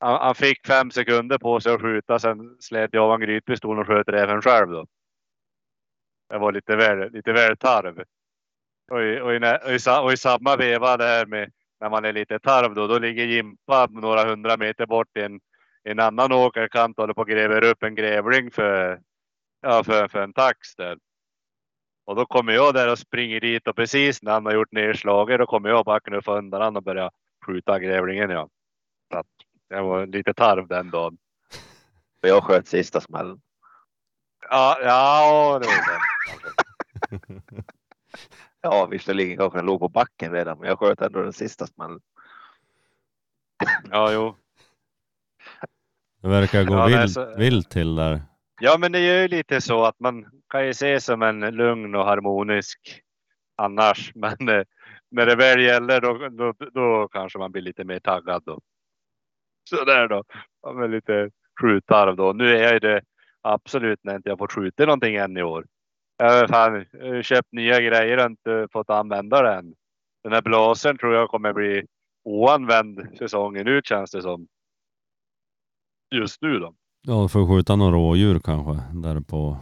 han, 0.00 0.20
han 0.20 0.34
fick 0.34 0.66
fem 0.66 0.90
sekunder 0.90 1.38
på 1.38 1.60
sig 1.60 1.74
att 1.74 1.80
skjuta. 1.80 2.18
Sen 2.18 2.56
slet 2.60 2.90
jag 2.92 3.04
av 3.04 3.14
en 3.14 3.20
grytpistol 3.20 3.78
och 3.78 3.86
sköt 3.86 4.08
räven 4.08 4.42
själv 4.42 4.68
då. 4.70 4.86
Det 6.28 6.38
var 6.38 6.52
lite 6.52 6.76
väl, 6.76 7.12
lite 7.12 7.32
väl 7.32 7.56
tarv. 7.56 8.04
Och 8.90 9.02
i, 9.02 9.20
och, 9.20 9.34
i, 9.34 9.38
och, 9.38 9.70
i, 9.70 9.78
och 10.02 10.12
i 10.12 10.16
samma 10.16 10.56
veva 10.56 10.96
där 10.96 11.26
med 11.26 11.52
när 11.80 11.90
man 11.90 12.04
är 12.04 12.12
lite 12.12 12.38
tarv 12.38 12.74
då, 12.74 12.86
då 12.86 12.98
ligger 12.98 13.26
Jimpa 13.26 13.86
några 13.90 14.24
hundra 14.24 14.56
meter 14.56 14.86
bort 14.86 15.16
i 15.16 15.20
en, 15.20 15.40
en 15.84 16.00
annan 16.00 16.32
åkerkant 16.32 16.98
och 16.98 17.02
håller 17.02 17.14
på 17.14 17.20
och 17.20 17.28
gräver 17.28 17.64
upp 17.64 17.82
en 17.82 17.94
grävling 17.94 18.50
för, 18.50 19.00
ja, 19.60 19.84
för, 19.84 20.08
för 20.08 20.22
en 20.22 20.32
tax 20.32 20.74
där. 20.76 20.98
Och 22.04 22.16
då 22.16 22.26
kommer 22.26 22.52
jag 22.52 22.74
där 22.74 22.92
och 22.92 22.98
springer 22.98 23.40
dit 23.40 23.68
och 23.68 23.76
precis 23.76 24.22
när 24.22 24.32
han 24.32 24.46
har 24.46 24.52
gjort 24.52 24.72
nedslaget 24.72 25.38
då 25.38 25.46
kommer 25.46 25.68
jag 25.68 25.84
bara 25.84 26.00
knuffa 26.00 26.38
undan 26.38 26.60
honom 26.60 26.76
och 26.76 26.82
börja 26.82 27.10
skjuta 27.46 27.78
grävlingen. 27.78 28.30
Ja. 28.30 28.48
Så 29.12 29.18
att 29.18 29.26
jag 29.68 29.84
var 29.84 30.06
lite 30.06 30.34
tarv 30.34 30.68
den 30.68 30.90
dagen. 30.90 31.18
Jag 32.20 32.44
sköt 32.44 32.66
sista 32.66 33.00
smällen. 33.00 33.40
Ja, 34.50 34.78
ja 34.82 35.58
det 35.62 35.66
var 35.66 35.84
den. 35.90 37.42
Ja, 38.60 38.86
visserligen 38.86 39.38
kanske 39.38 39.58
den 39.58 39.66
låg 39.66 39.80
på 39.80 39.88
backen 39.88 40.32
redan, 40.32 40.58
men 40.58 40.68
jag 40.68 40.78
sköt 40.78 41.00
ändå 41.00 41.22
den 41.22 41.32
sista 41.32 41.66
smällen. 41.66 42.00
Ja, 43.90 44.12
jo. 44.12 44.36
Det 46.22 46.28
verkar 46.28 46.64
gå 46.64 46.74
Ja, 46.74 46.86
vilt, 46.86 47.12
så- 47.12 47.34
vilt 47.36 47.70
till 47.70 47.94
där. 47.94 48.22
Ja, 48.60 48.76
men 48.78 48.92
det 48.92 48.98
är 48.98 49.22
ju 49.22 49.28
lite 49.28 49.60
så 49.60 49.84
att 49.84 50.00
man 50.00 50.26
kan 50.48 50.66
ju 50.66 50.74
se 50.74 51.00
som 51.00 51.22
en 51.22 51.40
lugn 51.40 51.94
och 51.94 52.04
harmonisk 52.04 53.02
annars. 53.56 54.12
Men 54.14 54.48
eh, 54.48 54.64
när 55.10 55.26
det 55.26 55.36
väl 55.36 55.60
gäller 55.60 56.00
då, 56.00 56.28
då, 56.28 56.52
då 56.70 57.08
kanske 57.08 57.38
man 57.38 57.52
blir 57.52 57.62
lite 57.62 57.84
mer 57.84 58.00
taggad 58.00 58.42
då. 58.46 58.60
Så 59.70 59.84
där 59.84 60.08
då. 60.08 60.24
Ja, 60.62 60.72
men 60.72 60.90
lite 60.90 61.30
skjuttarv 61.60 62.16
då. 62.16 62.32
Nu 62.32 62.56
är 62.56 62.62
jag 62.62 62.72
ju 62.72 62.78
det 62.78 63.00
absolut 63.52 64.00
när 64.02 64.16
inte 64.16 64.28
jag 64.28 64.38
fått 64.38 64.52
skjuta 64.52 64.84
någonting 64.84 65.16
än 65.16 65.36
i 65.36 65.42
år. 65.42 65.66
Jag 66.16 66.40
har 66.40 66.48
fan 66.48 66.86
jag 66.92 67.14
har 67.14 67.22
köpt 67.22 67.52
nya 67.52 67.80
grejer 67.80 68.18
och 68.18 68.30
inte 68.30 68.68
fått 68.72 68.90
använda 68.90 69.42
den. 69.42 69.74
Den 70.22 70.32
här 70.32 70.42
blåsen 70.42 70.98
tror 70.98 71.14
jag 71.14 71.28
kommer 71.28 71.52
bli 71.52 71.86
oanvänd 72.24 73.08
säsongen 73.18 73.68
ut 73.68 73.86
känns 73.86 74.10
det 74.10 74.22
som. 74.22 74.46
Just 76.14 76.42
nu 76.42 76.58
då. 76.58 76.74
Ja, 77.02 77.22
du 77.22 77.28
får 77.28 77.56
skjuta 77.56 77.76
några 77.76 77.96
rådjur 77.96 78.40
kanske 78.40 78.72
där 78.92 79.20
på 79.20 79.56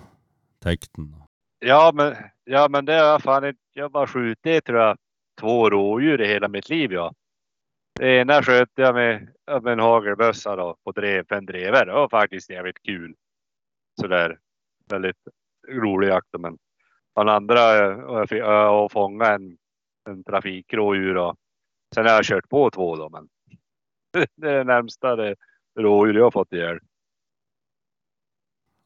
täkten. 0.62 1.16
Ja, 1.58 1.92
men, 1.94 2.14
ja, 2.44 2.68
men 2.70 2.84
det 2.84 2.92
har 2.92 3.06
jag 3.06 3.22
fan 3.22 3.44
inte. 3.44 3.60
Jag 3.72 3.84
har 3.84 3.90
bara 3.90 4.06
skjutit 4.06 4.64
tror 4.64 4.78
jag 4.78 4.96
två 5.40 5.70
rådjur 5.70 6.20
i 6.20 6.26
hela 6.26 6.48
mitt 6.48 6.68
liv. 6.68 6.92
Ja. 6.92 7.12
Det 7.98 8.16
ena 8.16 8.42
sköt 8.42 8.68
jag 8.74 8.94
med, 8.94 9.28
med 9.62 9.72
en 9.72 9.80
hagelbössa 9.80 10.56
då 10.56 10.76
på 10.84 10.92
drev, 10.92 11.32
en 11.32 11.46
drevare. 11.46 11.84
Det 11.84 11.92
var 11.92 12.08
faktiskt 12.08 12.50
jävligt 12.50 12.82
kul. 12.82 13.14
Sådär 14.00 14.38
väldigt 14.90 15.16
rolig 15.68 16.08
jakt. 16.08 16.28
Men 16.38 16.58
den 17.16 17.28
andra 17.28 17.60
eh, 17.60 17.98
jag 18.30 18.46
har 18.46 18.52
jag 18.52 18.92
fångat 18.92 19.28
en, 19.28 19.56
en 20.08 20.24
trafikrådjur. 20.24 21.14
Då. 21.14 21.34
Sen 21.94 22.06
har 22.06 22.12
jag 22.12 22.24
kört 22.24 22.48
på 22.48 22.70
två 22.70 22.96
då, 22.96 23.08
men 23.08 23.28
det 24.36 24.50
är 24.50 24.56
det 24.58 24.64
närmsta 24.64 25.16
det 25.16 25.34
rådjur 25.78 26.14
jag 26.14 26.32
fått 26.32 26.52
ihjäl. 26.52 26.78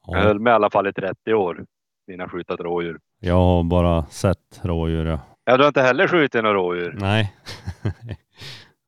Jag 0.06 0.16
Ja, 0.18 0.22
höll 0.22 0.38
med 0.40 0.50
i 0.50 0.54
alla 0.54 0.70
fall 0.70 0.86
i 0.86 0.92
30 0.92 1.34
år 1.34 1.64
innan 2.06 2.20
jag 2.24 2.30
skjutit 2.30 2.60
rådjur. 2.60 3.00
jag 3.20 3.34
har 3.34 3.62
bara 3.64 4.04
sett 4.06 4.60
rådjur. 4.62 5.04
Ja. 5.06 5.20
Ja, 5.44 5.56
du 5.56 5.62
har 5.62 5.68
inte 5.68 5.82
heller 5.82 6.08
skjutit 6.08 6.42
några 6.42 6.54
rådjur? 6.54 6.96
Nej. 7.00 7.34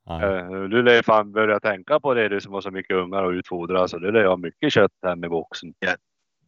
Nej. 0.06 0.24
Eh, 0.24 0.62
Du 0.62 0.82
lär 0.82 1.02
fan 1.02 1.32
börja 1.32 1.60
tänka 1.60 2.00
på 2.00 2.14
det 2.14 2.28
du 2.28 2.40
som 2.40 2.52
har 2.52 2.60
så 2.60 2.70
mycket 2.70 2.96
ungar 2.96 3.22
och 3.22 3.30
utfodra 3.30 3.88
så 3.88 3.98
du 3.98 4.12
lär 4.12 4.24
ha 4.24 4.36
mycket 4.36 4.72
kött 4.72 4.92
hem 5.02 5.24
i 5.24 5.28
boxen. 5.28 5.74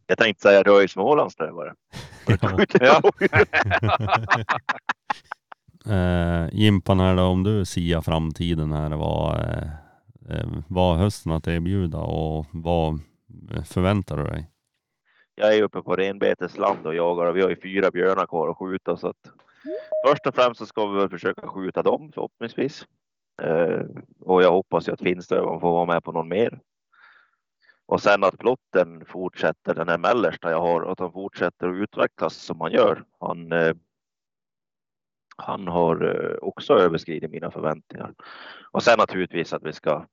Jag 0.07 0.17
tänkte 0.17 0.41
säga 0.41 0.59
att 0.59 0.65
jag 0.65 0.83
är 0.83 0.87
smålandströvare. 0.87 1.73
Ja. 2.41 2.67
Ja. 2.79 3.01
Eh, 5.89 6.47
Jimpan 6.51 6.99
här 6.99 7.15
då, 7.15 7.23
om 7.23 7.43
du 7.43 7.65
siar 7.65 8.01
framtiden 8.01 8.71
här, 8.71 8.89
vad, 8.89 9.39
eh, 10.29 10.47
vad 10.67 10.95
har 10.95 11.03
hösten 11.03 11.31
att 11.31 11.47
erbjuda 11.47 11.97
och 11.97 12.45
vad 12.51 12.99
förväntar 13.65 14.17
du 14.17 14.23
dig? 14.23 14.49
Jag 15.35 15.55
är 15.57 15.63
uppe 15.63 15.81
på 15.81 15.95
renbetesland 15.95 16.87
och 16.87 16.95
jagar 16.95 17.25
och 17.25 17.37
vi 17.37 17.41
har 17.41 17.49
ju 17.49 17.61
fyra 17.61 17.91
björnar 17.91 18.25
kvar 18.25 18.49
att 18.49 18.57
skjuta 18.57 18.97
så 18.97 19.07
att 19.07 19.31
först 20.07 20.27
och 20.27 20.35
främst 20.35 20.59
så 20.59 20.65
ska 20.65 20.85
vi 20.87 20.99
väl 20.99 21.09
försöka 21.09 21.47
skjuta 21.47 21.83
dem 21.83 22.11
förhoppningsvis. 22.13 22.85
Eh, 23.41 23.81
och 24.19 24.43
jag 24.43 24.51
hoppas 24.51 24.87
ju 24.87 24.93
att 24.93 25.01
finstövaren 25.01 25.59
får 25.59 25.71
vara 25.71 25.85
med 25.85 26.03
på 26.03 26.11
någon 26.11 26.27
mer. 26.29 26.59
Och 27.85 28.01
sen 28.01 28.23
att 28.23 28.37
plotten 28.37 29.05
fortsätter, 29.05 29.75
den 29.75 29.89
här 29.89 29.97
mellersta 29.97 30.51
jag 30.51 30.61
har, 30.61 30.91
att 30.91 30.99
han 30.99 31.11
fortsätter 31.11 31.69
att 31.69 31.75
utvecklas 31.75 32.35
som 32.35 32.61
han 32.61 32.71
gör. 32.71 33.05
Han, 33.19 33.51
eh, 33.51 33.75
han 35.37 35.67
har 35.67 36.03
eh, 36.03 36.37
också 36.41 36.73
överskridit 36.73 37.31
mina 37.31 37.51
förväntningar. 37.51 38.13
Och 38.71 38.83
sen 38.83 38.95
naturligtvis 38.97 39.53
att 39.53 39.63
vi 39.63 39.73
ska 39.73 40.05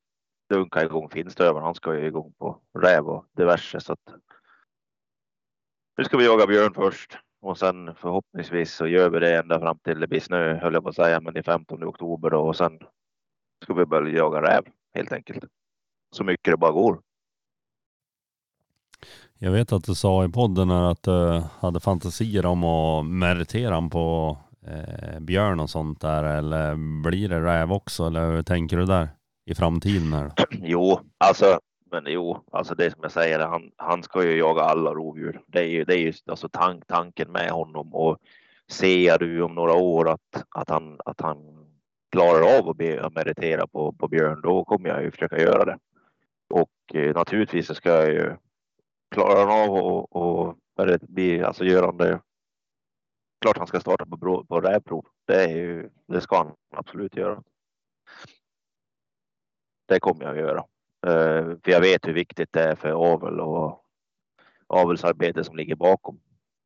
dunka 0.51 0.85
igång 0.85 1.09
finstövaren. 1.09 1.65
Han 1.65 1.75
ska 1.75 1.95
ju 1.95 2.07
igång 2.07 2.33
på 2.39 2.61
räv 2.79 3.09
och 3.09 3.27
diverse 3.33 3.81
så 3.81 3.93
att 3.93 4.15
nu 5.99 6.05
ska 6.05 6.17
vi 6.17 6.25
jaga 6.25 6.47
björn 6.47 6.75
först 6.75 7.19
och 7.41 7.59
sen 7.59 7.95
förhoppningsvis 7.95 8.75
så 8.75 8.87
gör 8.87 9.11
vi 9.11 9.19
det 9.19 9.39
ända 9.39 9.61
fram 9.61 9.79
till 9.79 10.01
det 10.01 10.07
blir 10.07 10.21
snö 10.21 10.55
höll 10.55 10.75
jag 10.75 10.83
på 10.83 10.89
att 10.89 10.97
säga, 10.97 11.21
men 11.21 11.35
det 11.35 11.41
är 11.41 11.43
15 11.43 11.85
oktober 11.85 12.31
då 12.31 12.41
och 12.41 12.57
sen 12.57 12.79
ska 13.65 13.75
vi 13.75 13.87
börja 13.87 14.17
jaga 14.17 14.43
räv 14.43 14.65
helt 14.95 15.13
enkelt. 15.13 15.45
Så 16.11 16.25
mycket 16.25 16.53
det 16.53 16.57
bara 16.57 16.73
går. 16.73 17.03
Jag 19.45 19.53
vet 19.53 19.73
att 19.73 19.85
du 19.85 19.95
sa 19.95 20.25
i 20.25 20.29
podden 20.29 20.71
här 20.71 20.91
att 20.91 21.03
du 21.03 21.43
hade 21.61 21.81
fantasier 21.81 22.47
om 22.47 22.65
att 22.65 23.07
meritera 23.07 23.75
honom 23.75 23.91
på 23.91 24.39
eh, 24.67 25.21
björn 25.21 25.61
och 25.61 25.71
sånt 25.71 26.01
där 26.01 26.25
eller 26.25 26.75
blir 27.03 27.29
det 27.29 27.41
räv 27.41 27.73
också 27.73 28.07
eller 28.07 28.31
hur 28.31 28.43
tänker 28.43 28.77
du 28.77 28.85
där 28.85 29.09
i 29.47 29.55
framtiden 29.55 30.13
här? 30.13 30.33
Jo, 30.51 31.01
alltså, 31.19 31.59
men 31.91 32.05
jo, 32.07 32.45
alltså 32.53 32.75
det 32.75 32.91
som 32.91 32.99
jag 33.03 33.13
säger, 33.13 33.39
han, 33.39 33.71
han 33.77 34.03
ska 34.03 34.25
ju 34.25 34.39
jaga 34.39 34.63
alla 34.63 34.91
rovdjur. 34.91 35.41
Det 35.47 35.61
är 35.61 35.69
ju, 35.69 35.85
det 35.85 35.95
är 35.95 36.01
ju 36.01 36.13
alltså 36.27 36.49
tank, 36.49 36.87
tanken 36.87 37.33
med 37.33 37.51
honom 37.51 37.95
och 37.95 38.19
ser 38.71 39.19
du 39.19 39.43
om 39.43 39.55
några 39.55 39.75
år 39.75 40.09
att, 40.09 40.45
att, 40.49 40.71
han, 40.71 40.99
att 41.05 41.21
han 41.21 41.37
klarar 42.13 42.59
av 42.59 42.69
att, 42.69 42.77
be, 42.77 43.05
att 43.05 43.15
meritera 43.15 43.67
på, 43.67 43.93
på 43.93 44.09
björn, 44.09 44.41
då 44.43 44.65
kommer 44.65 44.89
jag 44.89 45.03
ju 45.03 45.11
försöka 45.11 45.39
göra 45.39 45.65
det. 45.65 45.79
Och 46.51 46.97
eh, 46.97 47.15
naturligtvis 47.15 47.67
så 47.67 47.75
ska 47.75 47.91
jag 47.91 48.09
ju 48.09 48.37
klarar 49.13 49.47
han 49.47 49.69
av 49.69 49.77
och, 49.77 50.17
och 50.17 50.57
det 50.87 51.03
bli, 51.03 51.43
alltså 51.43 51.65
gör 51.65 51.83
han 51.83 51.97
det. 51.97 52.21
Klart 53.41 53.59
han 53.59 53.67
ska 53.67 53.81
starta 53.81 54.07
på, 54.07 54.17
bro- 54.17 54.45
på 54.45 54.61
rävprov. 54.61 55.07
Det, 55.27 55.45
är 55.45 55.49
ju, 55.49 55.91
det 56.07 56.21
ska 56.21 56.37
han 56.37 56.55
absolut 56.77 57.17
göra. 57.17 57.43
Det 59.89 60.01
kommer 60.01 60.25
jag 60.25 60.33
att 60.33 60.39
göra. 60.39 60.61
Uh, 61.07 61.59
för 61.65 61.71
jag 61.71 61.81
vet 61.81 62.07
hur 62.07 62.13
viktigt 62.13 62.53
det 62.53 62.63
är 62.63 62.75
för 62.75 62.91
avel 62.91 63.41
och 63.41 63.85
avelsarbete 64.67 65.45
som 65.45 65.57
ligger 65.57 65.77
bakom. 65.77 66.21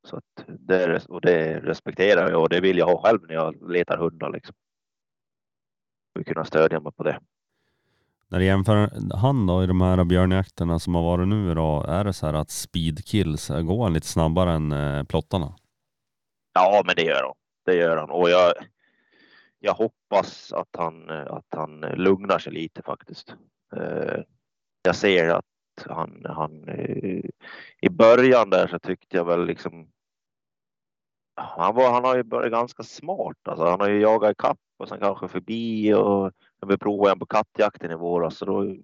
Så 0.07 0.17
att 0.17 0.45
det, 0.47 1.07
och 1.09 1.21
det 1.21 1.61
respekterar 1.61 2.31
jag 2.31 2.43
och 2.43 2.49
det 2.49 2.61
vill 2.61 2.79
jag 2.79 2.87
ha 2.87 3.03
själv 3.03 3.27
när 3.27 3.35
jag 3.35 3.71
letar 3.71 3.99
hundar. 3.99 4.31
Liksom. 4.31 4.55
Och 6.19 6.27
kunna 6.27 6.45
stödja 6.45 6.81
mig 6.81 6.93
på 6.93 7.03
det. 7.03 7.21
När 8.29 8.39
du 8.39 8.45
jämför 8.45 8.91
han 9.17 9.47
då 9.47 9.65
i 9.65 9.67
de 9.67 9.81
här 9.81 10.05
björnjakterna 10.05 10.79
som 10.79 10.95
har 10.95 11.03
varit 11.03 11.29
nu 11.29 11.55
då, 11.55 11.85
är 11.89 12.05
det 12.05 12.13
så 12.13 12.27
här 12.27 12.35
att 12.35 12.51
speed 12.51 13.05
kills, 13.05 13.49
går 13.49 13.83
han 13.83 13.93
lite 13.93 14.07
snabbare 14.07 14.53
än 14.53 14.73
eh, 14.73 15.05
plottarna? 15.05 15.55
Ja, 16.55 16.83
men 16.87 16.95
det 16.97 17.03
gör 17.03 17.23
han. 17.23 17.35
Det 17.65 17.75
gör 17.75 17.97
han 17.97 18.11
och 18.11 18.31
jag. 18.31 18.53
Jag 19.59 19.75
hoppas 19.75 20.53
att 20.53 20.69
han 20.79 21.11
att 21.11 21.47
han 21.51 21.81
lugnar 21.81 22.39
sig 22.39 22.53
lite 22.53 22.83
faktiskt. 22.83 23.35
Eh, 23.77 24.21
jag 24.83 24.97
ser 24.97 25.29
att 25.29 25.45
han, 25.87 26.27
han 26.29 26.69
eh, 26.69 27.25
i 27.81 27.89
början 27.91 28.51
där 28.51 28.67
så 28.69 28.79
tyckte 28.79 29.17
jag 29.17 29.25
väl 29.25 29.47
liksom. 29.47 29.91
Han 31.41 31.75
var, 31.75 31.93
han 31.93 32.05
har 32.05 32.17
ju 32.17 32.23
börjat 32.23 32.53
ganska 32.53 32.83
smart. 32.83 33.37
Alltså 33.49 33.65
han 33.65 33.81
har 33.81 33.89
ju 33.89 34.01
jagat 34.01 34.33
ikapp 34.33 34.59
och 34.79 34.89
sen 34.89 35.01
kanske 35.01 35.29
förbi 35.29 35.95
och 35.95 36.33
jag 36.61 36.69
vi 36.69 36.79
provade 36.79 37.13
en 37.13 37.19
på 37.19 37.27
kattjakten 37.27 37.91
i 37.91 37.95
våras 37.95 38.37
så 38.37 38.45
då. 38.45 38.77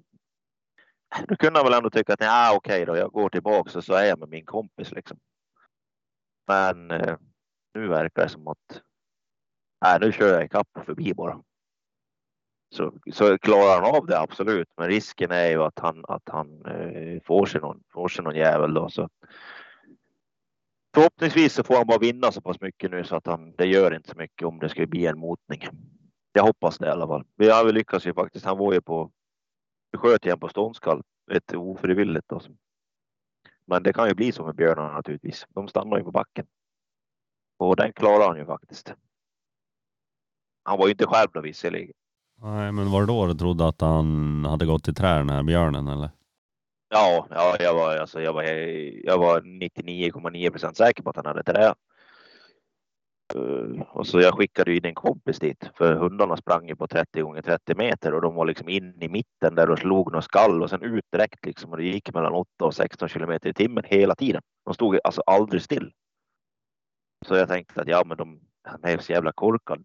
Då 1.29 1.37
kunde 1.37 1.59
han 1.59 1.67
väl 1.67 1.79
ändå 1.79 1.91
tycka 1.91 2.13
att 2.13 2.21
nej, 2.21 2.57
okej 2.57 2.85
då, 2.85 2.97
jag 2.97 3.13
går 3.13 3.29
tillbaka 3.29 3.79
och 3.79 3.85
så 3.85 3.95
är 3.95 4.05
jag 4.05 4.19
med 4.19 4.29
min 4.29 4.45
kompis 4.45 4.93
liksom. 4.93 5.19
Men 6.47 6.91
eh, 6.91 7.17
nu 7.75 7.89
verkar 7.89 8.23
det 8.23 8.29
som 8.29 8.49
att 8.49 8.83
nej, 9.85 9.99
nu 10.01 10.13
kör 10.13 10.35
jag 10.35 10.45
ikapp 10.45 10.69
och 10.73 10.85
förbi 10.85 11.15
bara. 11.15 11.43
Så, 12.75 12.95
så 13.13 13.39
klarar 13.39 13.83
han 13.83 13.97
av 13.97 14.07
det 14.07 14.21
absolut, 14.21 14.69
men 14.77 14.89
risken 14.89 15.31
är 15.31 15.49
ju 15.49 15.63
att 15.63 15.79
han 15.79 16.05
att 16.09 16.29
han 16.29 16.67
eh, 16.67 17.23
får 17.25 17.47
sig 17.47 17.61
någon 17.61 17.83
får 17.93 18.09
sig 18.09 18.25
någon 18.25 18.37
jävel 18.37 18.75
då 18.75 18.89
så. 18.89 19.09
Förhoppningsvis 20.95 21.55
så 21.55 21.65
får 21.65 21.77
han 21.77 21.87
bara 21.87 21.99
vinna 21.99 22.33
så 22.33 22.41
pass 22.41 22.61
mycket 22.61 22.91
nu 22.91 23.05
så 23.05 23.17
att 23.17 23.27
han 23.27 23.55
det 23.57 23.67
gör 23.67 23.95
inte 23.95 24.09
så 24.09 24.19
mycket 24.19 24.49
om 24.49 24.59
det 24.59 24.69
skulle 24.69 24.87
bli 24.87 25.07
en 25.07 25.19
motning. 25.19 25.69
Jag 26.33 26.43
hoppas 26.43 26.79
det 26.79 26.87
i 26.87 26.91
alla 26.91 27.07
fall. 27.07 27.25
Vi 27.37 27.51
har 27.51 27.65
väl 27.65 27.75
lyckats 27.75 28.07
ju 28.07 28.15
faktiskt. 28.15 28.45
Han 28.45 28.59
var 28.59 28.73
ju 28.73 28.81
på. 28.81 29.11
Vi 29.93 29.99
sköt 29.99 30.25
igen 30.25 30.41
på 30.41 30.49
ståndskall 30.49 31.03
ett 31.31 31.55
ofrivilligt 31.55 32.29
då. 32.29 32.41
Men 33.67 33.83
det 33.83 33.93
kan 33.93 34.09
ju 34.09 34.15
bli 34.15 34.33
så 34.33 34.47
med 34.47 34.55
björnarna 34.55 34.93
naturligtvis. 34.93 35.47
De 35.49 35.69
stannar 35.69 35.99
ju 35.99 36.05
på 36.05 36.11
backen. 36.11 36.47
Och 37.59 37.77
den 37.77 37.93
klarar 37.93 38.29
han 38.29 38.37
ju 38.37 38.47
faktiskt. 38.47 38.95
Han 40.63 40.79
var 40.79 40.87
ju 40.87 40.91
inte 40.91 41.07
själv 41.07 41.29
då 41.33 41.41
visserligen. 41.41 41.93
Nej, 42.43 42.73
men 42.73 42.91
var 42.91 43.01
det 43.01 43.07
då 43.07 43.27
du 43.27 43.35
trodde 43.35 43.69
att 43.69 43.81
han 43.81 44.45
hade 44.45 44.67
gått 44.67 44.89
i 44.89 44.95
trä 44.95 45.15
den 45.15 45.31
här 45.31 45.43
björnen 45.43 45.89
eller? 45.89 46.11
Ja, 46.89 47.27
ja 47.31 47.57
jag 47.61 47.75
var 47.75 47.97
alltså 47.97 48.21
jag 48.21 48.33
var 48.33 48.43
jag 49.05 49.19
var 49.19 49.41
99,9 49.41 50.51
procent 50.51 50.77
säker 50.77 51.03
på 51.03 51.11
att 51.11 51.17
han 51.17 51.27
hade 51.27 51.43
trä. 51.43 51.75
Eh, 53.35 53.83
och 53.83 54.07
så 54.07 54.21
jag 54.21 54.35
skickade 54.35 54.77
in 54.77 54.85
en 54.85 54.95
kompis 54.95 55.39
dit 55.39 55.71
för 55.75 55.95
hundarna 55.95 56.37
sprang 56.37 56.69
ju 56.69 56.77
på 56.77 56.87
30 56.87 57.23
gånger 57.23 57.43
30 57.43 57.75
meter 57.75 58.15
och 58.15 58.23
de 58.23 58.35
var 58.35 58.47
liksom 58.47 58.69
in 58.69 59.03
i 59.03 59.09
mitten 59.09 59.55
där 59.55 59.71
och 59.71 59.79
slog 59.79 60.13
några 60.13 60.23
skall 60.23 60.63
och 60.63 60.71
sen 60.71 60.83
ut 60.83 61.05
direkt 61.13 61.47
liksom 61.47 61.71
och 61.71 61.77
det 61.77 61.85
gick 61.85 62.15
mellan 62.15 62.33
8 62.33 62.65
och 62.65 62.75
16 62.75 63.09
kilometer 63.09 63.49
i 63.49 63.55
timmen 63.55 63.85
hela 63.87 64.15
tiden. 64.15 64.43
De 64.65 64.75
stod 64.75 64.99
alltså 65.05 65.23
aldrig 65.27 65.63
still. 65.63 65.93
Så 67.27 67.35
jag 67.35 67.49
tänkte 67.49 67.81
att 67.81 67.89
ja, 67.89 68.03
men 68.07 68.17
de 68.17 68.41
han 68.65 68.85
är 68.85 68.99
så 68.99 69.13
jävla 69.13 69.33
korkad. 69.33 69.85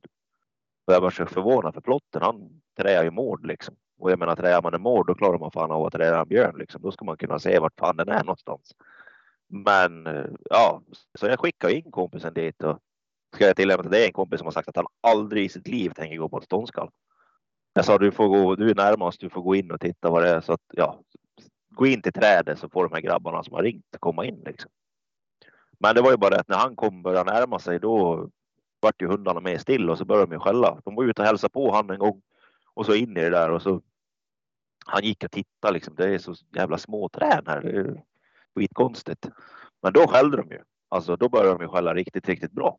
Och 0.88 0.94
jag 0.94 1.02
var 1.02 1.10
så 1.10 1.26
förvånad 1.26 1.74
för 1.74 1.82
plotten. 1.82 2.22
Han 2.22 2.62
träar 2.78 3.04
ju 3.04 3.12
mård 3.12 3.46
liksom. 3.46 3.76
Och 4.00 4.12
jag 4.12 4.20
menar 4.20 4.36
träar 4.36 4.62
man 4.62 4.74
en 4.74 4.82
mård 4.82 5.08
då 5.08 5.16
klarar 5.16 5.40
man 5.40 5.52
fan 5.52 5.72
av 5.72 5.86
att 5.86 5.94
träa 5.94 6.22
en 6.22 6.28
björn 6.28 6.58
liksom. 6.58 6.82
Då 6.82 6.92
ska 6.92 7.06
man 7.06 7.18
kunna 7.18 7.40
se 7.40 7.60
vart 7.60 7.80
fan 7.80 7.98
den 7.98 8.10
är 8.10 8.24
någonstans. 8.24 8.76
Men 9.48 10.08
eh, 10.08 10.26
ja, 10.50 10.82
så 11.20 11.28
jag 11.28 11.40
skickade 11.40 11.74
in 11.74 11.92
kompisen 11.92 12.34
dit 12.34 12.64
och 12.64 12.80
ska 13.36 13.48
jag 13.48 13.56
tillägga 13.56 13.80
att 13.80 13.92
det 13.92 14.04
är 14.04 14.06
en 14.06 14.14
kompis 14.14 14.40
som 14.40 14.48
har 14.48 14.52
sagt 14.52 14.68
att 14.68 14.76
han 14.76 14.88
aldrig 15.02 15.46
i 15.46 15.50
sitt 15.50 15.68
liv 15.68 15.90
tänker 15.90 16.18
gå 16.18 16.30
på 16.30 16.38
ett 16.38 16.44
ståndskall. 16.44 16.90
Jag 17.74 17.86
sa 17.86 17.98
du 17.98 18.12
får 18.12 18.28
gå, 18.28 18.56
du 18.56 18.70
är 18.70 18.76
närmast, 18.76 19.20
du 19.20 19.30
får 19.30 19.42
gå 19.42 19.56
in 19.56 19.72
och 19.72 19.82
titta 19.82 20.10
vad 20.10 20.24
det 20.24 20.30
är 20.30 20.42
så 20.42 20.54
att 20.54 20.62
ja, 20.74 21.02
gå 21.70 21.88
in 21.88 22.02
till 22.02 22.14
trädet 22.14 22.60
så 22.60 22.70
får 22.70 22.84
de 22.84 22.94
här 22.94 23.02
grabbarna 23.02 23.44
som 23.44 23.54
har 23.54 23.64
ringt 23.64 23.96
komma 24.00 24.26
in 24.26 24.42
liksom. 24.46 24.72
Men 25.80 25.96
det 25.96 26.02
var 26.02 26.12
ju 26.12 26.18
bara 26.18 26.30
det 26.30 26.40
att 26.40 26.48
när 26.48 26.58
han 26.58 26.76
kom 26.76 27.02
börja 27.04 27.24
närma 27.24 27.60
sig 27.60 27.80
då 27.80 28.30
vart 28.80 29.02
ju 29.02 29.08
hundarna 29.08 29.40
mer 29.40 29.58
still 29.58 29.90
och 29.90 29.98
så 29.98 30.06
började 30.06 30.26
de 30.26 30.34
ju 30.34 30.40
skälla. 30.40 30.82
De 30.86 30.96
var 30.96 31.04
ute 31.04 31.22
och 31.22 31.28
hälsade 31.28 31.52
på 31.52 31.72
han 31.72 31.90
en 31.90 32.00
gång 32.00 32.22
och 32.74 32.86
så 32.86 32.96
in 32.96 33.18
i 33.18 33.22
det 33.22 33.30
där 33.30 33.52
och 33.52 33.62
så. 33.62 33.82
Han 34.86 35.04
gick 35.04 35.24
och 35.24 35.32
tittade 35.32 35.74
liksom. 35.74 35.96
Det 35.96 36.14
är 36.14 36.18
så 36.18 36.36
jävla 36.56 36.78
små 36.78 37.10
träd 37.10 37.44
här. 37.48 37.62
Det 37.62 37.70
är 37.70 38.04
skitkonstigt. 38.56 39.30
Men 39.82 39.94
då 39.94 40.08
skällde 40.08 40.38
de 40.38 40.52
ju. 40.52 40.62
Alltså 40.90 41.16
då 41.16 41.30
började 41.30 41.52
de 41.52 41.62
ju 41.62 41.68
skälla 41.68 41.94
riktigt, 41.94 42.28
riktigt 42.28 42.52
bra. 42.52 42.78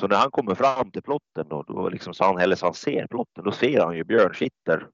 Så 0.00 0.08
när 0.08 0.16
han 0.16 0.30
kommer 0.30 0.54
fram 0.54 0.90
till 0.90 1.02
plotten 1.02 1.48
då, 1.48 1.62
då 1.62 1.88
liksom 1.88 2.14
så 2.14 2.24
han, 2.24 2.38
eller 2.38 2.56
så 2.56 2.66
han 2.66 2.74
ser 2.74 3.06
plotten, 3.06 3.44
då 3.44 3.52
ser 3.52 3.80
han 3.80 3.96
ju 3.96 4.04
Björn 4.04 4.34
sitter 4.34 4.88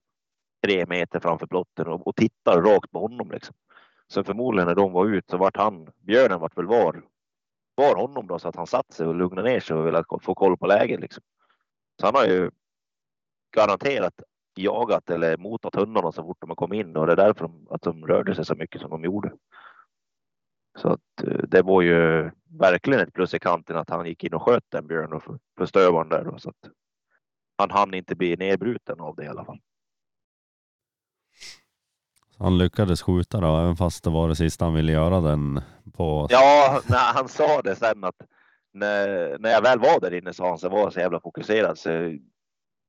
tre 0.62 0.86
meter 0.86 1.20
framför 1.20 1.46
plotten 1.46 1.88
och, 1.88 2.06
och 2.06 2.16
tittar 2.16 2.62
rakt 2.62 2.90
på 2.90 3.00
honom 3.00 3.30
liksom. 3.30 3.54
Så 4.08 4.24
förmodligen 4.24 4.68
när 4.68 4.74
de 4.74 4.92
var 4.92 5.06
ut 5.06 5.30
så 5.30 5.36
vart 5.36 5.56
han, 5.56 5.88
björnen 5.98 6.40
vart 6.40 6.58
väl 6.58 6.66
var, 6.66 7.04
var 7.74 7.96
honom 7.96 8.26
då 8.26 8.38
så 8.38 8.48
att 8.48 8.56
han 8.56 8.66
satt 8.66 8.92
sig 8.92 9.06
och 9.06 9.14
lugnade 9.14 9.50
ner 9.50 9.60
sig 9.60 9.76
och 9.76 9.86
ville 9.86 10.04
få 10.22 10.34
koll 10.34 10.56
på 10.56 10.66
läget 10.66 11.00
liksom. 11.00 11.22
Så 12.00 12.06
han 12.06 12.14
har 12.14 12.26
ju 12.26 12.50
garanterat 13.56 14.14
jagat 14.56 15.10
eller 15.10 15.36
motat 15.36 15.74
hundarna 15.74 16.12
så 16.12 16.22
fort 16.22 16.36
de 16.40 16.50
har 16.50 16.56
kommit 16.56 16.86
in 16.86 16.96
och 16.96 17.06
det 17.06 17.12
är 17.12 17.16
därför 17.16 17.40
de, 17.40 17.66
att 17.70 17.82
de 17.82 18.06
rörde 18.06 18.34
sig 18.34 18.44
så 18.44 18.54
mycket 18.54 18.80
som 18.80 18.90
de 18.90 19.04
gjorde. 19.04 19.32
Så 20.78 20.88
att 20.88 21.22
eh, 21.22 21.42
det 21.48 21.62
var 21.62 21.82
ju 21.82 22.30
verkligen 22.58 23.00
ett 23.00 23.14
plus 23.14 23.34
i 23.34 23.38
kanten 23.38 23.76
att 23.76 23.90
han 23.90 24.06
gick 24.06 24.24
in 24.24 24.34
och 24.34 24.42
sköt 24.42 24.64
den 24.68 24.86
björn 24.86 25.12
och 25.12 25.22
förstövaren 25.58 26.08
där. 26.08 26.24
Då, 26.24 26.38
så 26.38 26.50
att 26.50 26.70
han 27.58 27.70
hann 27.70 27.94
inte 27.94 28.14
bli 28.14 28.36
nedbruten 28.36 29.00
av 29.00 29.16
det 29.16 29.24
i 29.24 29.28
alla 29.28 29.44
fall. 29.44 29.58
Han 32.38 32.58
lyckades 32.58 33.02
skjuta 33.02 33.40
då, 33.40 33.58
även 33.58 33.76
fast 33.76 34.04
det 34.04 34.10
var 34.10 34.28
det 34.28 34.36
sista 34.36 34.64
han 34.64 34.74
ville 34.74 34.92
göra 34.92 35.20
den 35.20 35.60
på. 35.92 36.26
Ja, 36.30 36.80
när 36.88 37.12
han 37.14 37.28
sa 37.28 37.62
det 37.62 37.76
sen 37.76 38.04
att 38.04 38.16
när, 38.72 39.38
när 39.38 39.50
jag 39.50 39.62
väl 39.62 39.78
var 39.78 40.00
där 40.00 40.14
inne 40.14 40.32
sa 40.32 40.48
han 40.48 40.58
så 40.58 40.68
var 40.68 40.78
jag 40.78 40.92
så 40.92 41.00
jävla 41.00 41.20
fokuserad 41.20 41.78
så 41.78 42.18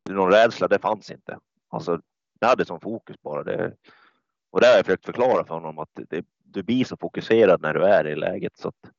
någon 0.09 0.32
rädsla, 0.32 0.67
det 0.67 0.79
fanns 0.79 1.11
inte. 1.11 1.39
Alltså, 1.69 2.01
det 2.39 2.45
hade 2.45 2.65
som 2.65 2.79
fokus 2.79 3.21
bara. 3.21 3.43
Det, 3.43 3.73
och 4.51 4.61
det 4.61 4.67
har 4.67 4.73
jag 4.73 4.86
försökt 4.86 5.05
förklara 5.05 5.45
för 5.45 5.53
honom 5.53 5.79
att 5.79 5.89
det, 6.09 6.25
du 6.53 6.63
blir 6.63 6.85
så 6.85 6.97
fokuserad 6.97 7.61
när 7.61 7.73
du 7.73 7.83
är 7.83 8.07
i 8.07 8.15
läget 8.15 8.57
så 8.57 8.67
att, 8.67 8.91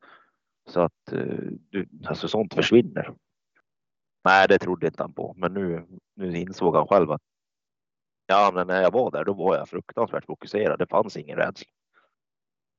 så 0.69 0.81
att 0.81 1.13
eh, 1.13 1.37
du, 1.71 1.89
alltså 2.07 2.29
sånt 2.29 2.55
försvinner. 2.55 3.15
Nej, 4.25 4.49
det 4.49 4.59
trodde 4.59 4.87
inte 4.87 5.03
han 5.03 5.13
på, 5.13 5.35
men 5.37 5.55
nu, 5.55 5.87
nu 6.17 6.39
insåg 6.39 6.77
han 6.77 6.87
själv 6.87 7.11
att 7.11 7.23
ja, 8.27 8.51
men 8.55 8.67
när 8.67 8.83
jag 8.83 8.93
var 8.93 9.11
där, 9.11 9.25
då 9.25 9.33
var 9.33 9.57
jag 9.57 9.69
fruktansvärt 9.69 10.25
fokuserad. 10.25 10.79
Det 10.79 10.87
fanns 10.87 11.17
ingen 11.17 11.37
rädsla. 11.37 11.71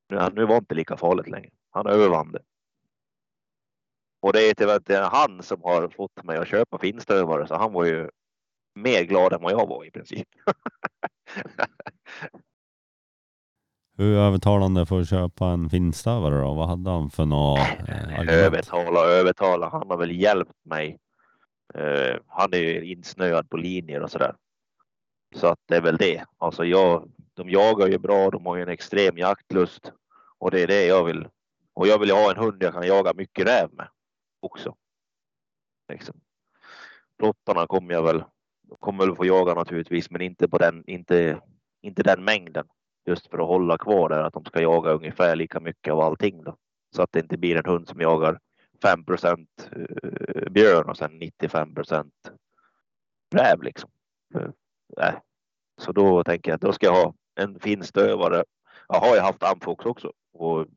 Nu, 0.09 0.29
nu 0.33 0.45
var 0.45 0.57
inte 0.57 0.75
lika 0.75 0.97
farligt 0.97 1.27
längre. 1.27 1.51
Han 1.69 1.87
övervann 1.87 2.31
det. 2.31 2.41
Och 4.21 4.33
det 4.33 4.49
är 4.49 4.53
tyvärr 4.53 5.09
han 5.09 5.43
som 5.43 5.61
har 5.61 5.89
fått 5.89 6.23
mig 6.23 6.37
att 6.37 6.47
köpa 6.47 6.77
finstövare, 6.77 7.47
så 7.47 7.55
han 7.55 7.73
var 7.73 7.85
ju 7.85 8.09
mer 8.75 9.03
glad 9.03 9.33
än 9.33 9.41
vad 9.41 9.51
jag 9.51 9.67
var 9.67 9.85
i 9.85 9.91
princip. 9.91 10.27
Hur 13.97 14.17
övertalande 14.17 14.85
för 14.85 15.01
att 15.01 15.09
köpa 15.09 15.47
en 15.47 15.69
finstövare 15.69 16.41
då? 16.41 16.53
Vad 16.53 16.67
hade 16.67 16.89
han 16.89 17.09
för 17.09 17.25
något? 17.25 17.59
Eh, 17.87 18.43
övertala, 18.45 18.99
övertala. 18.99 19.69
Han 19.69 19.89
har 19.89 19.97
väl 19.97 20.21
hjälpt 20.21 20.65
mig. 20.65 20.99
Eh, 21.73 22.15
han 22.27 22.53
är 22.53 22.57
ju 22.57 22.91
insnöad 22.91 23.49
på 23.49 23.57
linjer 23.57 24.01
och 24.01 24.11
sådär. 24.11 24.35
Så 25.35 25.47
att 25.47 25.59
det 25.67 25.75
är 25.75 25.81
väl 25.81 25.97
det. 25.97 26.25
Alltså 26.37 26.65
jag, 26.65 27.11
de 27.33 27.49
jagar 27.49 27.87
ju 27.87 27.97
bra. 27.97 28.29
De 28.29 28.45
har 28.45 28.55
ju 28.55 28.61
en 28.61 28.69
extrem 28.69 29.17
jaktlust 29.17 29.91
och 30.37 30.51
det 30.51 30.61
är 30.61 30.67
det 30.67 30.85
jag 30.85 31.03
vill. 31.03 31.27
Och 31.73 31.87
jag 31.87 31.99
vill 31.99 32.09
ju 32.09 32.15
ha 32.15 32.31
en 32.31 32.37
hund 32.37 32.63
jag 32.63 32.73
kan 32.73 32.87
jaga 32.87 33.13
mycket 33.13 33.47
räv 33.47 33.69
med 33.73 33.87
också. 34.39 34.75
Liksom. 35.91 36.15
Plottarna 37.19 37.67
kommer 37.67 37.93
jag 37.93 38.03
väl 38.03 38.23
kommer 38.79 39.05
väl 39.05 39.15
få 39.15 39.25
jaga 39.25 39.53
naturligtvis, 39.53 40.09
men 40.09 40.21
inte 40.21 40.47
på 40.47 40.57
den, 40.57 40.83
inte, 40.87 41.41
inte 41.81 42.03
den 42.03 42.23
mängden. 42.23 42.65
Just 43.05 43.27
för 43.27 43.37
att 43.37 43.47
hålla 43.47 43.77
kvar 43.77 44.09
där 44.09 44.23
att 44.23 44.33
de 44.33 44.45
ska 44.45 44.61
jaga 44.61 44.91
ungefär 44.91 45.35
lika 45.35 45.59
mycket 45.59 45.93
av 45.93 45.99
allting 45.99 46.43
då. 46.43 46.55
Så 46.95 47.01
att 47.01 47.11
det 47.11 47.19
inte 47.19 47.37
blir 47.37 47.55
en 47.55 47.65
hund 47.65 47.87
som 47.87 48.01
jagar 48.01 48.39
5% 48.83 49.47
eh, 49.71 50.51
björn 50.51 50.89
och 50.89 50.97
sen 50.97 51.19
95 51.19 51.75
räv 53.35 53.63
liksom. 53.63 53.89
Nej. 54.97 55.13
Så 55.81 55.91
då 55.91 56.23
tänker 56.23 56.51
jag 56.51 56.55
att 56.55 56.61
då 56.61 56.73
ska 56.73 56.85
jag 56.85 57.03
ha 57.03 57.13
en 57.35 57.59
fin 57.59 57.83
stövare. 57.83 58.43
Jag 58.87 58.99
har 58.99 59.15
ju 59.15 59.21
haft 59.21 59.43
amfox 59.43 59.85
också 59.85 60.11
Och 60.33 60.67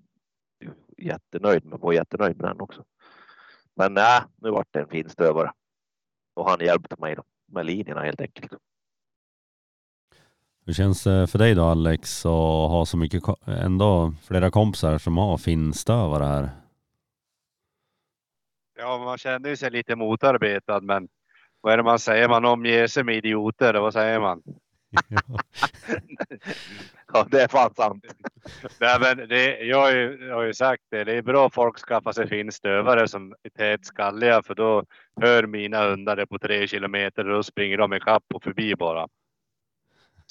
jättenöjd 0.97 1.65
med, 1.65 1.81
var 1.81 1.93
jättenöjd 1.93 2.37
med 2.37 2.51
den 2.51 2.61
också. 2.61 2.85
Men 3.75 3.95
nej, 3.95 4.21
nu 4.37 4.51
vart 4.51 4.69
det 4.71 4.81
en 4.81 4.89
fin 4.89 5.09
stövare. 5.09 5.53
Och 6.35 6.51
han 6.51 6.61
hjälpte 6.61 6.97
mig 6.99 7.15
då 7.15 7.23
med 7.47 7.67
linjerna 7.67 8.01
helt 8.01 8.21
enkelt. 8.21 8.53
Hur 10.67 10.73
känns 10.73 11.05
det 11.05 11.27
för 11.27 11.39
dig 11.39 11.55
då 11.55 11.65
Alex 11.65 12.27
att 12.27 12.71
ha 12.71 12.87
så 12.87 12.97
mycket, 12.97 13.23
ändå 13.47 14.15
flera 14.29 14.51
kompisar 14.51 14.99
som 14.99 15.19
har 15.19 15.39
finstövare 15.39 16.25
här? 16.25 16.51
Ja, 18.79 18.99
man 18.99 19.19
känner 19.19 19.49
ju 19.49 19.57
sig 19.57 19.71
lite 19.71 19.97
motarbetad, 19.97 20.81
men 20.81 21.09
vad 21.61 21.73
är 21.73 21.77
det 21.77 21.83
man 21.83 21.99
säger? 21.99 22.29
Man 22.29 22.45
omger 22.45 22.87
sig 22.87 23.05
med 23.05 23.17
idioter, 23.17 23.75
vad 23.75 23.93
säger 23.93 24.21
man? 24.21 24.43
Ja, 27.13 27.27
det 27.31 27.43
är 27.43 27.49
fan 27.49 27.75
sant. 27.75 28.05
Nej, 28.81 28.99
men 29.01 29.29
det, 29.29 29.61
jag, 29.61 29.81
har 29.81 29.91
ju, 29.91 30.27
jag 30.29 30.35
har 30.35 30.43
ju 30.43 30.55
sagt 30.55 30.83
det, 30.91 31.05
det 31.05 31.13
är 31.13 31.23
bra 31.23 31.51
folk 31.51 31.79
skaffar 31.79 32.13
sig 32.13 32.29
finstövare 32.29 33.09
som 33.09 33.35
är 33.43 33.51
tätskalliga, 33.51 34.43
för 34.43 34.55
då 34.55 34.85
hör 35.21 35.47
mina 35.47 35.89
hundar 35.89 36.17
det 36.17 36.27
på 36.27 36.39
tre 36.39 36.67
kilometer 36.69 37.29
och 37.29 37.35
då 37.37 37.43
springer 37.43 37.79
de 37.79 37.93
ikapp 37.93 38.25
och 38.35 38.43
förbi 38.43 38.75
bara. 38.75 39.09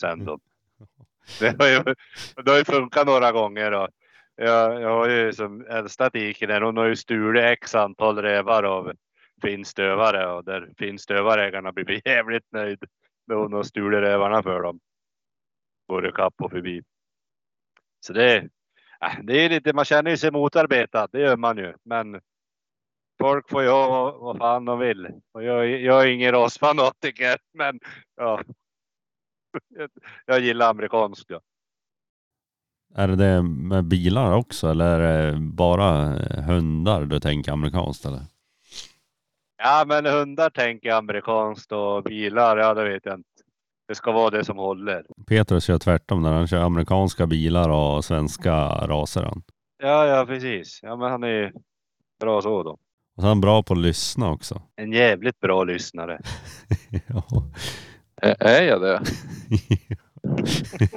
Sen 0.02 0.26
då. 0.26 0.39
Det 1.39 1.62
har 1.62 1.68
ju, 1.68 1.84
det 2.43 2.52
har 2.52 2.58
ju 2.58 2.64
funkat 2.64 3.08
några 3.08 3.32
gånger. 3.32 3.72
Då. 3.72 3.88
Jag, 4.36 4.82
jag 4.82 4.89
har 4.89 5.10
ju 5.10 5.34
som 5.34 5.66
äldsta 5.66 6.10
tikinen, 6.10 6.64
hon 6.64 6.78
har 6.78 6.86
ju 6.86 6.96
stulit 6.96 7.43
x 7.43 7.76
antal 7.76 8.18
rävar 8.18 8.64
av 8.64 8.93
finstövare 9.41 10.32
och 10.32 10.43
där 10.43 10.70
finstövare 10.78 11.72
blir 11.72 12.02
jävligt 12.08 12.52
nöjd 12.52 12.84
när 13.28 13.36
hon 13.36 13.54
har 13.54 13.64
stulit 13.64 14.00
rävarna 14.00 14.43
för 14.43 14.62
dem. 14.62 14.80
Både 15.88 16.12
kapp 16.12 16.34
och 16.38 16.52
förbi. 16.52 16.84
Så 18.00 18.14
det, 18.14 18.38
äh, 19.02 19.20
det 19.24 19.46
är 19.46 19.50
lite, 19.50 19.74
man 19.74 19.86
känner 19.86 20.12
ju 20.12 20.18
sig 20.18 20.32
motarbetad, 20.32 21.08
det 21.12 21.20
gör 21.20 21.38
man 21.38 21.58
ju. 21.58 21.74
Men 21.84 22.22
folk 23.20 23.50
får 23.50 23.64
göra 23.64 23.89
vad, 23.89 24.20
vad 24.20 24.38
fan 24.38 24.66
de 24.66 24.80
vill. 24.80 25.08
Och 25.32 25.43
jag, 25.43 25.68
jag 25.82 26.04
är 26.04 26.08
ingen 26.08 26.32
rasfanatiker, 26.32 27.38
men 27.54 27.80
ja. 28.16 28.41
Jag 30.26 30.39
gillar 30.39 30.70
amerikansk. 30.70 31.26
Ja. 31.28 31.41
Är 32.95 33.08
det 33.08 33.16
det 33.16 33.41
med 33.41 33.86
bilar 33.86 34.34
också 34.34 34.70
eller 34.70 34.99
är 34.99 35.32
det 35.32 35.39
bara 35.39 35.86
hundar 36.41 37.06
du 37.06 37.20
tänker 37.20 37.51
amerikanskt 37.51 38.06
eller? 38.06 38.22
ja, 39.58 39.84
men 39.88 40.06
hundar 40.06 40.49
tänker 40.49 40.89
jag 40.89 40.97
amerikanskt 40.97 41.72
och 41.72 42.03
bilar, 42.03 42.58
ja 42.58 42.74
det 42.74 42.84
vet 42.89 43.06
jag 43.06 43.16
inte. 43.16 43.30
Det 43.88 43.95
ska 43.95 44.12
vara 44.12 44.30
det 44.30 44.45
som 44.45 44.58
håller. 44.58 45.06
Petrus 45.28 45.66
kör 45.66 45.78
tvärtom 45.78 46.22
när 46.22 46.34
han 46.34 46.47
kör 46.47 46.62
amerikanska 46.62 47.28
bilar 47.28 47.70
och 47.70 48.06
svenska 48.06 48.53
raser 48.88 49.24
han. 49.24 49.43
Ja, 49.78 50.06
ja 50.06 50.26
precis. 50.26 50.80
Ja, 50.84 50.95
men 50.95 51.12
han 51.12 51.24
är 51.24 51.28
ju 51.28 51.51
bra 52.20 52.41
så 52.41 52.64
då. 52.64 52.72
Och 53.16 53.22
så 53.22 53.22
är 53.22 53.28
han 53.28 53.41
bra 53.41 53.64
på 53.64 53.74
att 53.74 53.80
lyssna 53.80 54.32
också. 54.32 54.62
En 54.76 54.91
jävligt 54.91 55.39
bra 55.39 55.64
lyssnare. 55.64 56.20
ja. 57.08 57.24
Ä- 58.22 58.36
Är 58.39 58.63
jag 58.63 58.82
det? 58.82 59.01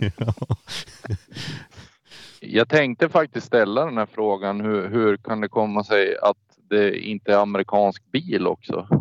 ja. 0.18 0.34
Jag 2.40 2.68
tänkte 2.68 3.08
faktiskt 3.08 3.46
ställa 3.46 3.84
den 3.84 3.98
här 3.98 4.06
frågan. 4.06 4.60
Hur, 4.60 4.88
hur 4.88 5.16
kan 5.16 5.40
det 5.40 5.48
komma 5.48 5.84
sig 5.84 6.16
att 6.18 6.36
det 6.70 6.98
inte 6.98 7.32
är 7.32 7.38
amerikansk 7.38 8.12
bil 8.12 8.46
också? 8.46 8.88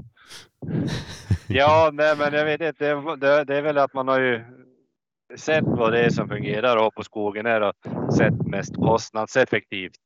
Ja, 1.49 1.89
nej, 1.93 2.15
men 2.17 2.33
jag 2.33 2.45
vet 2.45 2.61
inte. 2.61 2.85
Det, 2.93 3.15
det, 3.15 3.43
det 3.43 3.57
är 3.57 3.61
väl 3.61 3.77
att 3.77 3.93
man 3.93 4.07
har 4.07 4.19
ju 4.19 4.43
sett 5.37 5.63
vad 5.63 5.91
det 5.93 5.99
är 5.99 6.09
som 6.09 6.27
fungerar 6.27 6.77
och 6.87 6.95
på 6.95 7.03
skogen 7.03 7.45
är 7.45 7.61
och 7.61 7.73
sett 8.17 8.47
mest 8.47 8.75
kostnadseffektivt. 8.75 9.99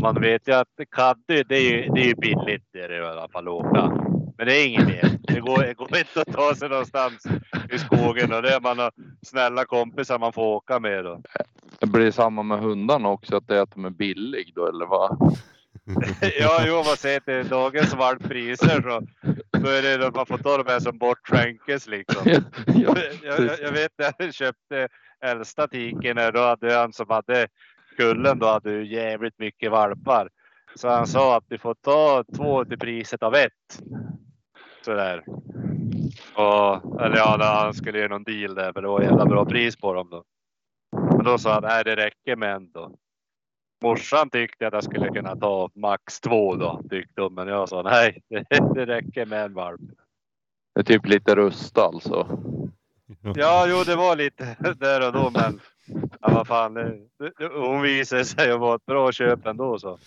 Man 0.00 0.20
vet 0.20 0.48
ju 0.48 0.52
att 0.52 0.68
Caddy, 0.90 1.42
det 1.48 1.56
är 1.56 1.70
ju, 1.70 1.88
det 1.94 2.00
är 2.00 2.06
ju 2.06 2.14
billigt 2.14 2.64
det 2.72 2.80
är 2.80 2.88
det 2.88 2.96
i 2.96 3.00
alla 3.00 3.28
fall 3.28 3.48
att 3.48 3.54
åka. 3.54 3.92
Men 4.36 4.46
det 4.46 4.56
är 4.56 4.66
inget 4.66 4.86
mer. 4.86 5.18
Det 5.22 5.40
går, 5.40 5.62
det 5.62 5.74
går 5.74 5.96
inte 5.96 6.20
att 6.20 6.32
ta 6.32 6.54
sig 6.54 6.68
någonstans 6.68 7.26
i 7.70 7.78
skogen 7.78 8.32
och 8.32 8.42
det 8.42 8.54
är 8.54 8.60
man 8.60 8.78
har 8.78 8.92
snälla 9.22 9.64
kompisar 9.64 10.18
man 10.18 10.32
får 10.32 10.42
åka 10.42 10.80
med 10.80 11.04
då. 11.04 11.22
Det 11.78 11.86
blir 11.86 12.10
samma 12.10 12.42
med 12.42 12.58
hundarna 12.58 13.08
också, 13.08 13.36
att 13.36 13.48
det 13.48 13.56
är 13.56 13.62
att 13.62 13.74
de 13.74 13.84
är 13.84 13.90
billig 13.90 14.52
då 14.54 14.66
eller 14.66 14.86
vad? 14.86 15.38
Ja, 16.40 16.64
jo, 16.66 16.74
man 16.74 16.96
ser 16.96 17.20
till 17.20 17.48
dagens 17.48 17.94
valppriser 17.94 18.82
så 18.82 19.06
då 19.58 19.68
är 19.68 19.98
det 19.98 20.06
att 20.06 20.14
man 20.14 20.26
får 20.26 20.38
ta 20.38 20.62
de 20.62 20.72
här 20.72 20.80
som 20.80 20.98
bortskänkes 20.98 21.86
liksom. 21.86 22.22
ja, 22.66 22.96
jag, 23.22 23.40
jag, 23.40 23.60
jag 23.60 23.72
vet 23.72 23.92
när 23.98 24.12
jag 24.18 24.34
köpte 24.34 24.88
äldsta 25.24 25.68
tiken 25.68 26.16
då 26.34 26.40
hade 26.40 26.74
han 26.74 26.92
som 26.92 27.06
hade 27.08 27.46
kullen 27.96 28.38
då 28.38 28.46
hade 28.46 28.72
ju 28.72 28.94
jävligt 28.94 29.38
mycket 29.38 29.70
valpar. 29.70 30.28
Så 30.74 30.88
han 30.88 31.06
sa 31.06 31.36
att 31.36 31.44
du 31.48 31.58
får 31.58 31.74
ta 31.74 32.24
två 32.36 32.64
till 32.64 32.78
priset 32.78 33.22
av 33.22 33.34
ett. 33.34 33.82
Sådär. 34.84 35.24
Och, 36.34 37.00
eller 37.00 37.16
ja, 37.16 37.38
han 37.40 37.74
skulle 37.74 37.98
göra 37.98 38.08
någon 38.08 38.24
deal 38.24 38.54
där 38.54 38.72
för 38.72 38.82
det 38.82 38.88
var 38.88 39.02
jävla 39.02 39.26
bra 39.26 39.44
pris 39.44 39.76
på 39.76 39.92
dem 39.92 40.08
då. 40.10 40.24
Men 41.16 41.24
då 41.24 41.38
sa 41.38 41.52
han, 41.52 41.62
nej 41.62 41.84
det 41.84 41.96
räcker 41.96 42.36
med 42.36 42.54
en 42.54 42.72
då. 42.72 42.96
Morsan 43.82 44.30
tyckte 44.30 44.66
att 44.66 44.72
jag 44.72 44.84
skulle 44.84 45.08
kunna 45.08 45.36
ta 45.36 45.70
max 45.74 46.20
två 46.20 46.56
då 46.56 46.82
tyckte 46.90 47.22
hon. 47.22 47.34
Men 47.34 47.48
jag 47.48 47.68
sa 47.68 47.82
nej, 47.82 48.22
det, 48.74 48.86
räcker 48.86 49.26
med 49.26 49.44
en 49.44 49.54
valp. 49.54 49.80
Det 50.74 50.80
är 50.80 50.84
typ 50.84 51.06
lite 51.06 51.34
rust 51.34 51.78
alltså. 51.78 52.38
Ja, 53.34 53.66
jo, 53.68 53.82
det 53.86 53.96
var 53.96 54.16
lite 54.16 54.56
där 54.78 55.06
och 55.06 55.12
då, 55.12 55.30
men 55.30 55.60
ja, 56.20 56.28
vad 56.34 56.46
fan, 56.46 56.74
det, 56.74 56.98
det, 57.18 57.46
hon 57.46 57.82
visade 57.82 58.24
sig 58.24 58.52
att 58.52 58.60
vara 58.60 58.76
ett 58.76 58.86
bra 58.86 59.12
köp 59.12 59.46
ändå 59.46 59.78
så. 59.78 59.98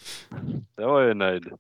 Jag 0.76 0.88
var 0.88 1.02
ju 1.02 1.14
nöjd. 1.14 1.52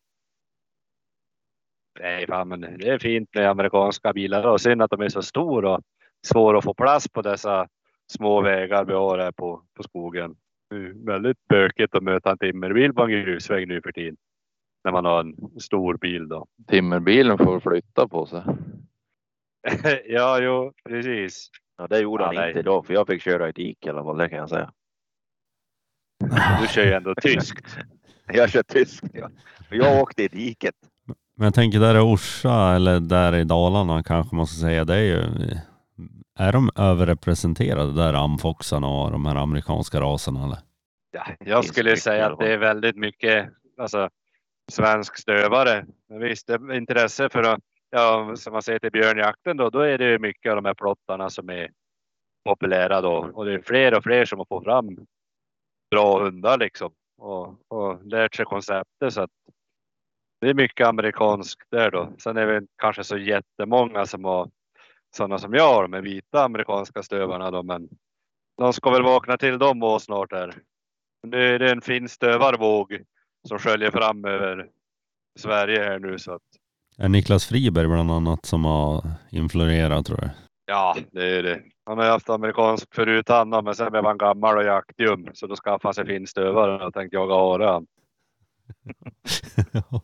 Nej, 2.00 2.28
fan, 2.28 2.48
men 2.48 2.62
det 2.62 2.89
är 2.89 3.00
fint 3.00 3.30
med 3.36 3.50
amerikanska 3.50 4.14
bilar 4.14 4.48
och 4.48 4.62
synd 4.62 4.82
att 4.82 4.91
de 4.91 5.02
är 5.02 5.10
så 5.10 5.22
stora 5.22 5.76
och 5.76 5.82
svåra 6.26 6.58
att 6.58 6.64
få 6.64 6.74
plats 6.74 7.08
på 7.08 7.22
dessa 7.22 7.68
små 8.12 8.41
vägar 8.41 8.86
vi 8.86 8.93
har 8.93 9.18
här 9.20 9.32
på, 9.32 9.64
på 9.74 9.84
skogen. 9.84 10.36
Det 10.70 10.76
är 10.76 11.06
väldigt 11.06 11.48
bökigt 11.50 11.95
att 11.95 12.04
möta 12.04 12.32
en 12.32 12.38
timmerbil 12.38 12.93
på 12.93 13.04
en 13.04 13.10
grusväg 13.10 13.68
nu 13.68 13.82
för 13.82 13.91
tiden. 13.91 14.18
När 14.84 14.91
man 14.91 15.06
har 15.06 15.20
en 15.20 15.36
stor 15.60 15.98
bil 15.98 16.28
då. 16.28 16.45
Timmerbilen 16.68 17.38
får 17.38 17.60
flytta 17.60 18.08
på 18.08 18.26
sig. 18.26 18.41
ja, 20.06 20.39
jo, 20.41 20.74
precis. 20.89 21.50
Ja, 21.78 21.88
det 21.88 22.00
gjorde 22.00 22.24
Ja, 22.24 22.28
han 22.28 22.36
nej. 22.36 22.48
inte 22.48 22.60
idag 22.60 22.86
för 22.86 22.93
jag 22.93 23.08
fick 23.08 23.22
köra 23.22 23.50
i 23.50 23.52
dike 23.52 23.89
eller 23.89 24.02
vad 24.02 24.18
det 24.18 24.30
kan 24.30 24.38
jag 24.38 24.50
säga. 24.50 24.72
Du 26.62 26.68
kör 26.68 26.86
ju 26.86 26.91
ändå 26.91 27.16
tyskt. 27.16 27.78
Jag 28.34 28.50
kör 28.50 28.64
tyskt. 28.64 29.04
Ja. 29.14 29.30
Jag 29.70 30.02
åkte 30.02 30.24
i 30.24 30.28
diket. 30.28 30.76
Men 31.38 31.45
jag 31.45 31.53
tänker 31.53 31.79
där 31.79 31.95
i 31.95 31.99
Orsa 31.99 32.75
eller 32.75 32.99
där 32.99 33.35
i 33.35 33.43
Dalarna 33.43 34.03
kanske 34.03 34.35
man 34.35 34.47
ska 34.47 34.61
säga. 34.61 34.85
Det 34.85 34.95
är 34.95 35.03
ju, 35.03 35.23
är 36.39 36.51
de 36.51 36.69
överrepresenterade 36.75 37.93
där 37.93 38.13
amfoxarna 38.13 38.88
och 38.88 39.11
de 39.11 39.25
här 39.25 39.35
amerikanska 39.35 40.01
raserna 40.01 40.45
eller? 40.45 40.57
Ja, 41.11 41.23
jag 41.39 41.65
skulle 41.65 41.97
säga 41.97 42.27
att 42.27 42.39
det 42.39 42.53
är 42.53 42.57
väldigt 42.57 42.95
mycket 42.95 43.49
alltså, 43.77 44.09
svensk 44.71 45.17
stövare. 45.17 45.85
Men 46.09 46.19
visst, 46.19 46.49
intresse 46.73 47.29
för 47.29 47.43
att, 47.43 47.59
ja, 47.89 48.35
som 48.35 48.53
man 48.53 48.61
säger 48.61 48.79
till 48.79 48.91
björnjakten 48.91 49.57
då, 49.57 49.69
då 49.69 49.79
är 49.79 49.97
det 49.97 50.05
ju 50.11 50.19
mycket 50.19 50.49
av 50.49 50.55
de 50.55 50.65
här 50.65 50.73
plottarna 50.73 51.29
som 51.29 51.49
är 51.49 51.69
populära 52.45 53.01
då. 53.01 53.31
Och 53.33 53.45
det 53.45 53.53
är 53.53 53.61
fler 53.61 53.97
och 53.97 54.03
fler 54.03 54.25
som 54.25 54.39
har 54.39 54.45
fått 54.45 54.63
fram 54.63 54.97
bra 55.91 56.23
hundar 56.23 56.57
liksom. 56.57 56.91
Och, 57.17 57.47
och 57.67 58.05
lärt 58.05 58.35
sig 58.35 58.45
konceptet 58.45 59.13
så 59.13 59.21
att 59.21 59.31
det 60.41 60.49
är 60.49 60.53
mycket 60.53 60.88
amerikanskt 60.88 61.67
där 61.71 61.91
då. 61.91 62.13
Sen 62.17 62.38
är 62.38 62.47
det 62.47 62.67
kanske 62.77 63.03
så 63.03 63.17
jättemånga 63.17 64.05
som 64.05 64.23
har 64.23 64.49
sådana 65.15 65.38
som 65.39 65.53
jag 65.53 65.73
har 65.73 65.88
med 65.88 66.03
vita 66.03 66.43
amerikanska 66.43 67.03
stövarna 67.03 67.51
då, 67.51 67.63
men 67.63 67.89
de 68.57 68.73
ska 68.73 68.89
väl 68.89 69.03
vakna 69.03 69.38
till 69.38 69.57
dem 69.57 69.83
och 69.83 70.01
snart 70.01 70.31
här. 70.33 70.53
Nu 71.27 71.55
är 71.55 71.59
det 71.59 71.71
en 71.71 71.81
fin 71.81 72.09
stövarvåg 72.09 73.01
som 73.47 73.59
sköljer 73.59 73.91
fram 73.91 74.25
över 74.25 74.67
Sverige 75.39 75.83
här 75.83 75.99
nu 75.99 76.19
så 76.19 76.31
att 76.33 76.41
Är 76.97 77.09
Niklas 77.09 77.45
Friberg 77.45 77.88
bland 77.88 78.11
annat 78.11 78.45
som 78.45 78.65
har 78.65 79.03
influerat 79.31 80.05
tror 80.05 80.19
jag. 80.21 80.29
ja, 80.65 80.95
det 81.11 81.38
är 81.38 81.43
det. 81.43 81.61
Han 81.85 81.97
har 81.97 82.05
haft 82.05 82.29
amerikansk 82.29 82.95
förut 82.95 83.29
han 83.29 83.49
men 83.49 83.75
sen 83.75 83.91
blev 83.91 84.05
han 84.05 84.17
gammal 84.17 84.57
och 84.57 84.63
jaktjum 84.63 85.29
så 85.33 85.47
då 85.47 85.55
skaffade 85.55 85.88
han 85.88 85.93
sig 85.93 86.05
finstövare 86.05 86.85
och 86.85 86.93
tänkte 86.93 87.15
jaga 87.15 87.35
hare. 87.35 87.85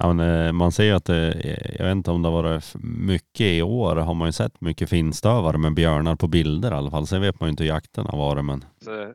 ja, 0.00 0.12
men, 0.12 0.46
eh, 0.46 0.52
man 0.52 0.72
ser 0.72 0.84
ju 0.84 0.92
att 0.92 1.04
det, 1.04 1.34
jag 1.78 1.84
vet 1.84 1.92
inte 1.92 2.10
om 2.10 2.22
det 2.22 2.28
har 2.28 2.42
varit 2.42 2.74
mycket 2.82 3.46
i 3.46 3.62
år 3.62 3.96
har 3.96 4.14
man 4.14 4.28
ju 4.28 4.32
sett 4.32 4.60
mycket 4.60 4.90
finstövare 4.90 5.58
med 5.58 5.74
björnar 5.74 6.16
på 6.16 6.28
bilder 6.28 6.70
i 6.70 6.74
alla 6.74 6.90
fall. 6.90 7.06
Sen 7.06 7.20
vet 7.20 7.40
man 7.40 7.46
ju 7.46 7.50
inte 7.50 7.62
hur 7.62 7.70
jakten 7.70 8.06
har 8.06 8.18
varit 8.18 8.44
men 8.44 8.64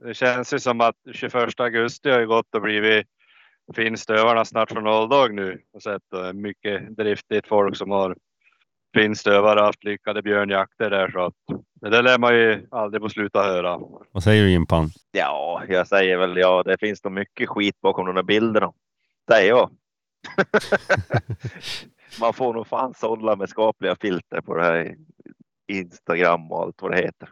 det 0.04 0.14
känns 0.14 0.54
ju 0.54 0.60
som 0.60 0.82
att 0.82 0.96
21 1.14 1.60
augusti 1.60 2.10
har 2.10 2.20
ju 2.20 2.28
gått 2.28 2.56
och 2.56 2.62
blivit 2.62 3.08
finstövarnas 3.74 4.54
nationaldag 4.54 5.32
nu 5.32 5.62
och 5.74 5.82
sett 5.82 6.14
eh, 6.14 6.34
mycket 6.34 6.98
driftigt 6.98 7.48
folk 7.48 7.78
som 7.78 7.92
har 7.92 8.16
finns 8.96 9.24
det 9.24 9.32
överallt 9.32 9.84
lyckade 9.84 10.22
björnjakter 10.22 10.90
där 10.90 11.12
så 11.12 11.20
att 11.20 11.34
det 11.82 11.90
där 11.90 12.04
lär 12.04 12.18
man 12.20 12.36
ju 12.36 12.68
aldrig 12.72 13.02
få 13.02 13.10
sluta 13.10 13.44
höra. 13.44 13.80
Vad 14.12 14.24
säger 14.24 14.44
du 14.44 14.50
Jimpan? 14.52 14.90
Ja, 15.12 15.64
jag 15.68 15.88
säger 15.88 16.18
väl 16.18 16.38
ja, 16.38 16.64
det 16.64 16.78
finns 16.80 17.04
nog 17.04 17.14
mycket 17.14 17.50
skit 17.50 17.82
bakom 17.82 18.06
de 18.06 18.16
där 18.16 18.24
bilderna. 18.24 18.74
Säger 19.32 19.50
jag. 19.50 19.70
Man 22.20 22.34
får 22.34 22.54
nog 22.54 22.68
fan 22.68 22.94
sålla 22.94 23.36
med 23.36 23.50
skapliga 23.50 23.96
filter 23.96 24.42
på 24.42 24.56
det 24.56 24.64
här 24.64 24.96
Instagram 25.68 26.52
och 26.52 26.62
allt 26.62 26.82
vad 26.82 26.92
det 26.92 26.98
heter. 26.98 27.30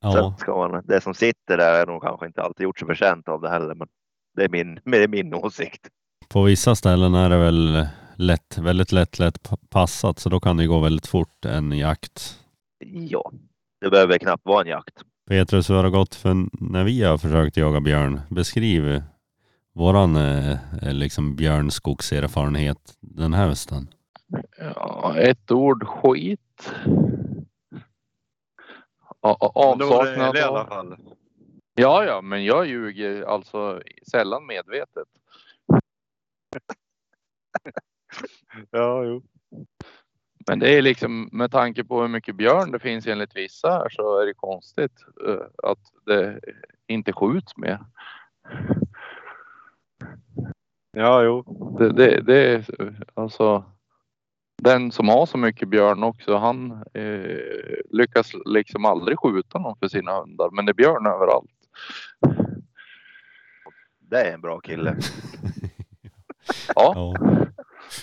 Ja, 0.00 0.12
Sen 0.12 0.36
ska 0.36 0.68
man, 0.68 0.82
det 0.86 1.00
som 1.00 1.14
sitter 1.14 1.56
där 1.56 1.82
är 1.82 1.86
nog 1.86 2.02
kanske 2.02 2.26
inte 2.26 2.42
alltid 2.42 2.64
gjort 2.64 2.78
sig 2.78 2.88
förtjänt 2.88 3.28
av 3.28 3.40
det 3.40 3.50
heller, 3.50 3.74
men 3.74 3.88
det 4.36 4.44
är 4.44 4.48
min, 4.48 4.80
det 4.84 5.02
är 5.02 5.08
min 5.08 5.34
åsikt. 5.34 5.88
på 6.28 6.42
vissa 6.42 6.74
ställen 6.74 7.14
är 7.14 7.30
det 7.30 7.36
väl 7.38 7.86
lätt, 8.16 8.58
väldigt 8.58 8.92
lätt, 8.92 9.18
lätt 9.18 9.42
pa- 9.42 9.56
passat 9.68 10.18
så 10.18 10.28
då 10.28 10.40
kan 10.40 10.56
det 10.56 10.66
gå 10.66 10.80
väldigt 10.80 11.06
fort 11.06 11.44
en 11.44 11.72
jakt. 11.72 12.40
Ja, 12.84 13.32
det 13.80 13.90
behöver 13.90 14.18
knappt 14.18 14.46
vara 14.46 14.60
en 14.60 14.66
jakt. 14.68 14.94
Petrus, 15.28 15.70
hur 15.70 15.74
har 15.74 15.82
det 15.82 15.90
gått 15.90 16.14
för 16.14 16.34
när 16.52 16.84
vi 16.84 17.02
har 17.02 17.18
försökt 17.18 17.56
jaga 17.56 17.80
björn? 17.80 18.20
Beskriv 18.30 19.02
våran 19.74 20.16
eh, 20.16 20.58
liksom 20.82 21.36
björnskogserfarenhet 21.36 22.96
den 23.00 23.34
här 23.34 23.48
hösten. 23.48 23.88
Ja, 24.58 25.14
ett 25.18 25.50
ord 25.50 25.86
skit. 25.86 26.72
Avsaknad 29.20 30.18
ärlig 30.18 30.40
i 30.40 30.42
alla 30.42 30.60
av... 30.60 30.66
fall. 30.66 30.96
Ja, 31.74 32.04
ja, 32.04 32.20
men 32.20 32.44
jag 32.44 32.66
ljuger 32.66 33.22
alltså 33.22 33.82
sällan 34.10 34.46
medvetet. 34.46 35.08
Ja, 38.70 39.04
jo. 39.04 39.22
Men 40.48 40.58
det 40.58 40.78
är 40.78 40.82
liksom 40.82 41.28
med 41.32 41.50
tanke 41.50 41.84
på 41.84 42.00
hur 42.00 42.08
mycket 42.08 42.36
björn 42.36 42.72
det 42.72 42.78
finns 42.78 43.06
enligt 43.06 43.36
vissa 43.36 43.70
här 43.70 43.88
så 43.90 44.20
är 44.20 44.26
det 44.26 44.34
konstigt 44.34 45.04
eh, 45.28 45.70
att 45.70 45.78
det 46.06 46.40
inte 46.86 47.12
skjuts 47.12 47.56
mer. 47.56 47.80
Ja, 50.92 51.22
jo. 51.22 51.42
Det, 51.78 51.92
det, 51.92 52.20
det 52.20 52.36
är 52.36 52.64
alltså 53.14 53.64
den 54.62 54.92
som 54.92 55.08
har 55.08 55.26
så 55.26 55.38
mycket 55.38 55.68
björn 55.68 56.02
också 56.02 56.36
han 56.36 56.84
eh, 56.94 57.78
lyckas 57.90 58.32
liksom 58.44 58.84
aldrig 58.84 59.18
skjuta 59.18 59.58
någon 59.58 59.78
för 59.78 59.88
sina 59.88 60.20
hundar 60.20 60.50
men 60.50 60.66
det 60.66 60.72
är 60.72 60.74
björn 60.74 61.06
överallt. 61.06 61.50
Det 63.98 64.20
är 64.20 64.34
en 64.34 64.40
bra 64.40 64.60
kille. 64.60 64.96
Ja, 66.74 66.92
Ja. 66.94 67.45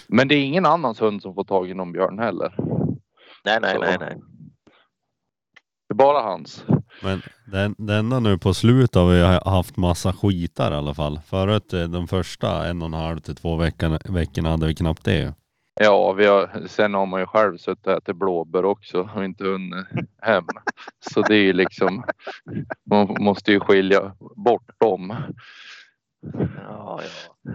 Men 0.07 0.27
det 0.27 0.35
är 0.35 0.45
ingen 0.45 0.65
annans 0.65 1.01
hund 1.01 1.21
som 1.21 1.35
får 1.35 1.43
tag 1.43 1.69
i 1.69 1.73
någon 1.73 1.91
björn 1.91 2.19
heller. 2.19 2.55
Nej, 3.45 3.59
nej, 3.61 3.75
Så. 3.75 3.81
nej, 3.81 3.97
nej. 3.99 4.17
Det 5.87 5.93
är 5.93 5.95
bara 5.95 6.21
hans. 6.21 6.65
Men 7.01 7.21
det 7.77 7.93
enda 7.95 8.19
nu 8.19 8.37
på 8.37 8.53
slutet 8.53 8.95
har 8.95 9.09
vi 9.11 9.49
haft 9.49 9.77
massa 9.77 10.13
skitar 10.13 10.71
i 10.71 10.75
alla 10.75 10.93
fall. 10.93 11.19
Förut 11.25 11.73
eh, 11.73 11.83
de 11.83 12.07
första 12.07 12.67
en 12.67 12.81
och 12.81 12.85
en 12.85 12.93
halv 12.93 13.19
till 13.19 13.35
två 13.35 13.55
veckorna, 13.55 13.99
veckorna 14.09 14.49
hade 14.49 14.67
vi 14.67 14.75
knappt 14.75 15.05
det. 15.05 15.33
Ja, 15.79 16.11
vi 16.13 16.25
har, 16.25 16.67
sen 16.67 16.93
har 16.93 17.05
man 17.05 17.19
ju 17.19 17.25
själv 17.25 17.57
suttit 17.57 17.87
och 17.87 17.93
ätit 17.93 18.15
blåbär 18.15 18.65
också 18.65 19.09
och 19.15 19.25
inte 19.25 19.43
hunnit 19.43 19.85
hem. 20.21 20.43
Så 21.11 21.21
det 21.21 21.35
är 21.35 21.43
ju 21.43 21.53
liksom, 21.53 22.03
man 22.89 23.15
måste 23.19 23.51
ju 23.51 23.59
skilja 23.59 24.15
bort 24.35 24.79
dem. 24.79 25.15
Ja, 26.57 27.01
ja. 27.01 27.51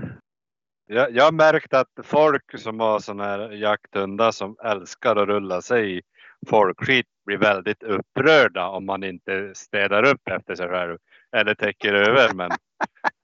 Jag, 0.91 1.17
jag 1.17 1.25
har 1.25 1.33
märkt 1.33 1.75
att 1.75 1.89
folk 2.03 2.61
som 2.61 2.81
har 2.81 2.99
sådana 2.99 3.25
här 3.25 3.51
jakthundar 3.51 4.31
som 4.31 4.57
älskar 4.65 5.17
att 5.17 5.29
rulla 5.29 5.63
sig 5.63 5.99
i 5.99 6.03
folkskit 6.49 7.07
blir 7.27 7.37
väldigt 7.37 7.83
upprörda 7.83 8.69
om 8.69 8.87
man 8.87 9.05
inte 9.05 9.55
städar 9.55 10.03
upp 10.03 10.29
efter 10.29 10.55
sig 10.55 10.69
själv 10.69 10.99
eller 11.37 11.55
täcker 11.55 11.95
över. 11.95 12.35
Men, 12.35 12.51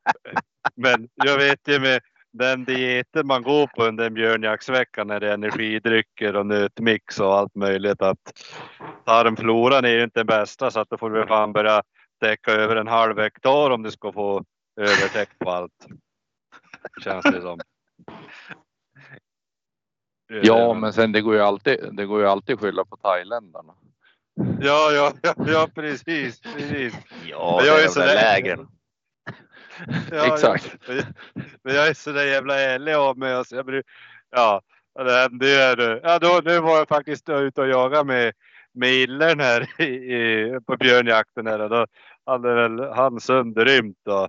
men 0.75 1.09
jag 1.15 1.39
vet 1.39 1.69
ju 1.69 1.81
med 1.81 2.01
den 2.33 2.65
dieten 2.65 3.27
man 3.27 3.43
går 3.43 3.67
på 3.67 3.85
under 3.85 4.07
en 4.07 4.15
björnjaktsvecka 4.15 5.05
när 5.05 5.21
det 5.21 5.29
är 5.29 5.35
energidrycker 5.35 6.37
och 6.37 6.47
nötmix 6.47 7.21
och 7.21 7.35
allt 7.35 7.55
möjligt 7.55 8.03
att 8.03 8.19
tarmfloran 9.05 9.85
är 9.85 9.89
ju 9.97 10.05
inte 10.05 10.21
den 10.21 10.27
bästa 10.27 10.71
så 10.71 10.81
att 10.81 10.91
då 10.91 10.99
får 10.99 11.11
du 11.11 11.27
fan 11.27 11.53
börja 11.53 11.83
täcka 12.21 12.53
över 12.53 12.77
en 12.77 12.89
halv 12.89 13.19
hektar 13.19 13.71
om 13.71 13.83
du 13.83 13.91
ska 13.91 14.12
få 14.12 14.45
övertäckt 14.81 15.39
på 15.39 15.51
allt. 15.51 15.87
Känns 17.05 17.24
det 17.24 17.41
som. 17.41 17.61
Ja, 20.43 20.74
men 20.74 20.93
sen 20.93 21.12
det 21.12 21.20
går 21.20 21.35
ju 21.35 21.41
alltid, 21.41 21.78
det 21.93 22.07
går 22.07 22.20
ju 22.20 22.26
alltid 22.28 22.55
att 22.55 22.61
skylla 22.61 22.85
på 22.85 22.97
thailändarna. 22.97 23.74
Ja, 24.61 24.91
ja, 24.93 25.12
ja, 25.22 25.35
ja 25.47 25.68
precis. 25.74 26.41
precis. 26.41 26.95
Ja, 27.26 27.57
Men 27.61 27.66
jag 27.66 27.80
är 27.80 27.85
är 27.85 27.89
sådär- 27.89 28.07
väl 28.07 28.16
lägen. 28.16 28.68
Ja, 30.11 30.35
Exakt. 30.35 30.76
Ja, 30.89 30.95
men- 31.62 31.74
jag 31.74 31.89
är 31.89 31.95
så 31.95 32.12
där 32.12 32.24
jävla 32.24 32.61
ärlig 32.61 32.95
av 32.95 33.18
mig. 33.18 33.35
Alltså, 33.35 33.57
jag 33.57 33.66
blir, 33.66 33.82
ja, 34.30 34.62
det 34.95 35.12
hände 35.12 35.47
ju. 35.49 36.01
Ja, 36.03 36.18
då, 36.18 36.41
nu 36.45 36.61
var 36.61 36.76
jag 36.78 36.89
faktiskt 36.89 37.28
ute 37.28 37.61
och 37.61 37.68
jagade 37.68 38.05
med, 38.05 38.32
med 38.72 38.91
Illern 38.93 39.41
här 39.41 39.80
i, 39.82 39.85
i, 39.85 40.59
på 40.66 40.76
björnjakten. 40.76 41.47
Här, 41.47 41.68
då 41.68 41.87
hade 42.26 42.55
väl 42.55 42.80
han 42.93 43.20
sönderrymt. 43.20 44.07
Och, 44.09 44.28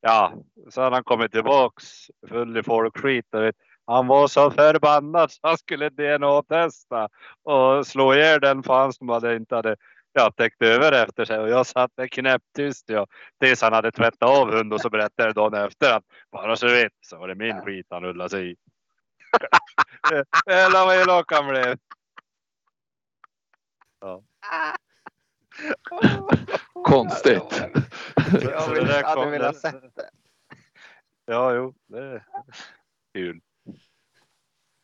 ja, 0.00 0.32
så 0.70 0.82
hade 0.82 0.96
han 0.96 1.04
kommit 1.04 1.32
tillbaks 1.32 2.10
full 2.28 2.56
i 2.56 2.62
folkskit. 2.62 3.26
Han 3.86 4.06
var 4.06 4.28
så 4.28 4.50
förbannad 4.50 5.30
så 5.30 5.38
han 5.42 5.58
skulle 5.58 5.88
DNA-testa 5.88 7.08
och 7.42 7.86
slå 7.86 8.14
ihjäl 8.14 8.40
den 8.40 8.62
fan 8.62 8.92
som 8.92 9.08
hade 9.08 9.36
inte 9.36 9.56
hade 9.56 9.76
ja, 10.12 10.32
täckt 10.36 10.62
över 10.62 10.92
efter 10.92 11.24
sig. 11.24 11.38
Och 11.38 11.48
jag 11.48 11.66
satt 11.66 11.90
där 11.94 12.06
knäpptyst. 12.06 12.84
Ja. 12.88 13.06
Tills 13.40 13.62
han 13.62 13.72
hade 13.72 13.92
tvättat 13.92 14.30
av 14.30 14.52
hund 14.52 14.72
och 14.72 14.80
så 14.80 14.90
berättade 14.90 15.32
dagen 15.32 15.54
efter 15.54 15.92
att 15.92 16.04
bara 16.32 16.56
så 16.56 16.66
vet 16.66 16.92
så 17.00 17.18
var 17.18 17.28
det 17.28 17.34
min 17.34 17.60
skit 17.60 17.86
han 17.90 18.02
rullade 18.02 18.30
sig 18.30 18.50
i. 18.50 18.56
Jävlar 20.50 20.86
vad 20.86 20.96
elak 20.96 21.32
han 21.32 21.48
blev. 21.48 21.76
Konstigt. 26.84 27.62
Jag 28.42 28.68
vill, 28.74 28.86
där 28.86 29.02
hade 29.04 29.22
kom- 29.22 29.30
velat 29.30 29.56
sett 29.56 29.96
det. 29.96 30.08
Ja, 31.26 31.54
jo, 31.54 31.74
det 31.88 31.98
är 31.98 32.24
kul. 33.14 33.40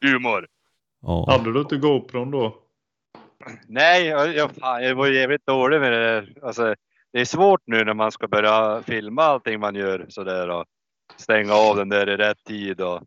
Humor. 0.05 0.47
Ja. 1.03 1.27
Hade 1.31 1.53
du 1.53 1.61
inte 1.61 1.77
GoPron 1.77 2.31
då? 2.31 2.57
Nej, 3.67 4.07
jag, 4.07 4.35
jag, 4.35 4.51
fan, 4.51 4.83
jag 4.83 4.95
var 4.95 5.07
jävligt 5.09 5.47
dålig 5.47 5.81
med 5.81 5.93
det 5.93 5.99
där. 5.99 6.33
Alltså, 6.43 6.75
det 7.13 7.21
är 7.21 7.25
svårt 7.25 7.61
nu 7.65 7.85
när 7.85 7.95
man 7.95 8.13
ska 8.13 8.29
börja 8.29 8.83
filma 8.83 9.23
allting 9.23 9.61
man 9.61 9.75
gör 9.75 10.07
sådär 10.09 10.49
och 10.51 10.65
stänga 11.17 11.55
av 11.55 11.77
den 11.77 11.89
där 11.89 12.09
i 12.09 12.17
rätt 12.17 12.45
tid 12.45 12.81
och 12.81 13.03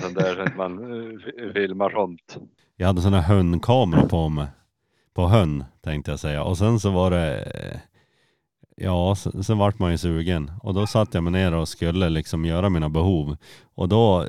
sånt 0.00 0.14
där 0.18 0.34
så 0.34 0.40
att 0.42 0.56
man 0.56 0.72
eh, 1.12 1.18
fi- 1.18 1.52
filmar 1.52 1.90
sånt. 1.90 2.36
Jag 2.76 2.86
hade 2.86 3.00
sån 3.02 3.12
här 3.14 3.22
hönnkamera 3.22 4.08
på 4.08 4.28
mig. 4.28 4.46
På 5.14 5.26
hönn 5.26 5.64
tänkte 5.82 6.10
jag 6.10 6.20
säga. 6.20 6.42
Och 6.44 6.58
sen 6.58 6.80
så 6.80 6.90
var 6.90 7.10
det, 7.10 7.42
eh, 7.42 7.80
ja 8.80 9.14
sen, 9.14 9.44
sen 9.44 9.58
vart 9.58 9.78
man 9.78 9.90
ju 9.90 9.98
sugen. 9.98 10.50
Och 10.62 10.74
då 10.74 10.86
satt 10.86 11.14
jag 11.14 11.24
mig 11.24 11.32
ner 11.32 11.54
och 11.54 11.68
skulle 11.68 12.08
liksom 12.08 12.44
göra 12.44 12.68
mina 12.68 12.88
behov. 12.88 13.36
Och 13.74 13.88
då 13.88 14.20
eh, 14.22 14.28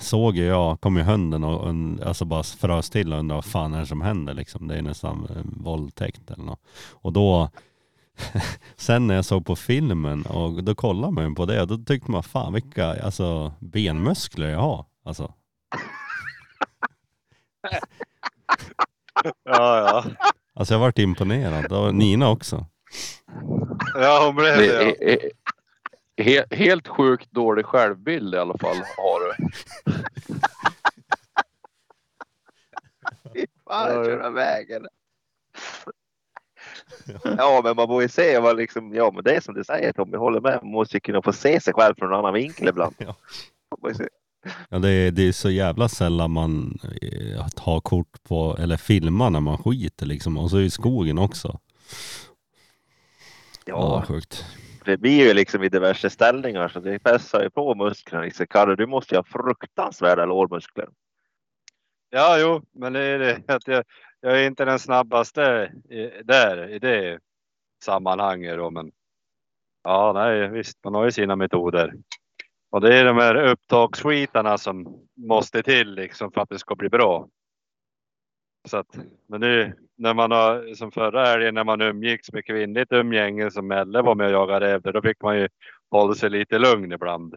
såg 0.00 0.36
jag, 0.36 0.80
kom 0.80 0.96
ju 0.96 1.02
hunden 1.02 1.44
och 1.44 1.68
und- 1.68 2.02
alltså 2.06 2.24
bara 2.24 2.42
frös 2.42 2.90
till 2.90 3.12
och 3.12 3.18
undrade 3.18 3.36
vad 3.36 3.44
fan 3.44 3.74
är 3.74 3.80
det 3.80 3.86
som 3.86 4.00
händer 4.00 4.34
liksom. 4.34 4.68
Det 4.68 4.76
är 4.78 4.82
nästan 4.82 5.26
eh, 5.30 5.42
våldtäkt 5.44 6.30
eller 6.30 6.44
något. 6.44 6.60
Och 6.92 7.12
då 7.12 7.50
Sen 8.76 9.06
när 9.06 9.14
jag 9.14 9.24
såg 9.24 9.46
på 9.46 9.56
filmen 9.56 10.22
och 10.26 10.64
då 10.64 10.74
kollade 10.74 11.12
man 11.12 11.28
ju 11.28 11.34
på 11.34 11.46
det 11.46 11.60
och 11.62 11.68
då 11.68 11.78
tyckte 11.78 12.10
man 12.10 12.22
fan 12.22 12.52
vilka 12.52 13.02
alltså, 13.04 13.52
benmuskler 13.60 14.48
jag 14.48 14.60
har. 14.60 14.84
Alltså, 15.04 15.32
Ja, 19.44 19.78
ja. 19.78 20.04
alltså 20.54 20.74
jag 20.74 20.78
vart 20.78 20.98
imponerad. 20.98 21.72
Och 21.72 21.94
Nina 21.94 22.28
också. 22.28 22.66
Ja, 23.94 24.24
hon 24.26 24.34
blev 24.36 24.56
Det. 24.56 24.96
Ja. 25.00 26.24
he, 26.24 26.44
helt 26.50 26.88
sjukt 26.88 27.30
dålig 27.30 27.66
självbild 27.66 28.34
i 28.34 28.38
alla 28.38 28.58
fall 28.58 28.76
har 28.76 29.20
du. 29.20 29.48
Fy 33.34 33.46
Fan, 33.66 33.88
Ja, 33.88 33.92
jag 33.92 34.00
ja. 34.00 34.04
köra 34.04 34.30
vägen. 34.30 34.86
Ja, 37.22 37.60
men 37.64 37.76
man 37.76 37.88
ju 38.02 38.08
se 38.08 38.38
vad 38.38 38.56
liksom, 38.56 38.94
ja 38.94 39.10
men 39.14 39.24
det 39.24 39.36
är 39.36 39.40
som 39.40 39.54
du 39.54 39.64
säger 39.64 39.92
Tommy, 39.92 40.12
jag 40.12 40.20
håller 40.20 40.40
med. 40.40 40.58
Man 40.62 40.72
måste 40.72 40.96
ju 40.96 41.00
kunna 41.00 41.22
få 41.22 41.32
se 41.32 41.60
sig 41.60 41.74
själv 41.74 41.94
från 41.98 42.12
en 42.12 42.18
annan 42.18 42.34
vinkel 42.34 42.68
ibland. 42.68 42.94
Ja. 42.98 43.16
Ja, 44.68 44.78
det, 44.78 44.90
är, 44.90 45.10
det 45.10 45.28
är 45.28 45.32
så 45.32 45.50
jävla 45.50 45.88
sällan 45.88 46.30
man 46.30 46.78
eh, 47.02 47.48
tar 47.48 47.80
kort 47.80 48.22
på, 48.22 48.56
eller 48.60 48.76
filmar 48.76 49.30
när 49.30 49.40
man 49.40 49.58
skiter 49.58 50.06
liksom. 50.06 50.38
Och 50.38 50.50
så 50.50 50.60
i 50.60 50.70
skogen 50.70 51.18
också. 51.18 51.60
Ja, 53.68 53.74
Ja, 53.74 54.04
sjukt. 54.08 54.44
det 54.84 54.96
blir 54.96 55.26
ju 55.26 55.34
liksom 55.34 55.62
i 55.62 55.68
diverse 55.68 56.10
ställningar 56.10 56.68
så 56.68 56.80
det 56.80 56.98
pressar 56.98 57.42
ju 57.42 57.50
på 57.50 57.74
musklerna. 57.74 58.24
Liksom. 58.24 58.46
Karre, 58.46 58.76
du 58.76 58.86
måste 58.86 59.14
ju 59.14 59.18
ha 59.18 59.24
fruktansvärda 59.24 60.24
lårmuskler. 60.24 60.88
Ja, 62.10 62.38
jo, 62.40 62.62
men 62.72 62.92
det 62.92 63.00
är 63.00 63.18
det 63.18 63.54
att 63.54 63.68
jag, 63.68 63.84
jag 64.20 64.40
är 64.40 64.46
inte 64.46 64.64
den 64.64 64.78
snabbaste 64.78 65.72
i, 65.90 66.22
där 66.24 66.68
i 66.68 66.78
det 66.78 67.20
sammanhanget 67.84 68.56
då, 68.56 68.70
men 68.70 68.92
ja, 69.84 70.12
nej, 70.12 70.48
visst, 70.48 70.84
man 70.84 70.94
har 70.94 71.04
ju 71.04 71.12
sina 71.12 71.36
metoder. 71.36 71.94
Och 72.70 72.80
det 72.80 72.96
är 72.98 73.04
de 73.04 73.16
här 73.16 73.34
upptagsskitarna 73.34 74.58
som 74.58 75.06
måste 75.14 75.62
till 75.62 75.94
liksom 75.94 76.32
för 76.32 76.40
att 76.40 76.48
det 76.48 76.58
ska 76.58 76.74
bli 76.74 76.88
bra. 76.88 77.28
Så 78.66 78.76
att, 78.76 78.98
men 79.26 79.40
nu 79.40 79.72
när 79.96 80.14
man 80.14 80.30
har 80.30 80.74
som 80.74 80.92
förra 80.92 81.24
helgen 81.26 81.54
när 81.54 81.64
man 81.64 81.80
umgicks 81.80 82.32
med 82.32 82.44
kvinnligt 82.44 82.92
umgänge 82.92 83.50
som 83.50 83.70
Elle 83.70 84.02
var 84.02 84.14
med 84.14 84.26
och 84.26 84.32
jagade 84.32 84.66
räv, 84.66 84.82
då 84.82 85.02
fick 85.02 85.20
man 85.20 85.38
ju 85.38 85.48
hålla 85.90 86.14
sig 86.14 86.30
lite 86.30 86.58
lugn 86.58 86.92
ibland. 86.92 87.34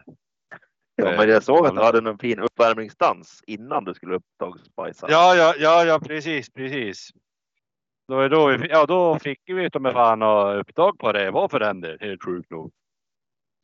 Ja, 0.94 1.10
men 1.16 1.28
jag 1.28 1.42
såg 1.42 1.66
att 1.66 1.74
du 1.74 1.82
hade 1.82 2.10
en 2.10 2.18
fin 2.18 2.38
uppvärmningsdans 2.38 3.42
innan 3.46 3.84
du 3.84 3.94
skulle 3.94 4.14
upptagsbajsa. 4.14 5.06
Ja, 5.10 5.34
ja, 5.34 5.54
ja, 5.58 5.84
ja, 5.84 5.98
precis, 5.98 6.50
precis. 6.50 7.10
Då, 8.08 8.20
är 8.20 8.28
då, 8.28 8.46
vi- 8.46 8.68
ja, 8.68 8.86
då 8.86 9.18
fick 9.18 9.40
vi 9.46 9.70
ta 9.70 9.78
med 9.78 9.92
fan 9.92 10.22
ha 10.22 10.54
upptag 10.54 10.98
på 10.98 11.12
det. 11.12 11.30
Vad 11.30 11.50
för 11.50 11.60
den 11.60 11.80
del, 11.80 12.00
helt 12.00 12.24
sjukt 12.24 12.50
nog. 12.50 12.72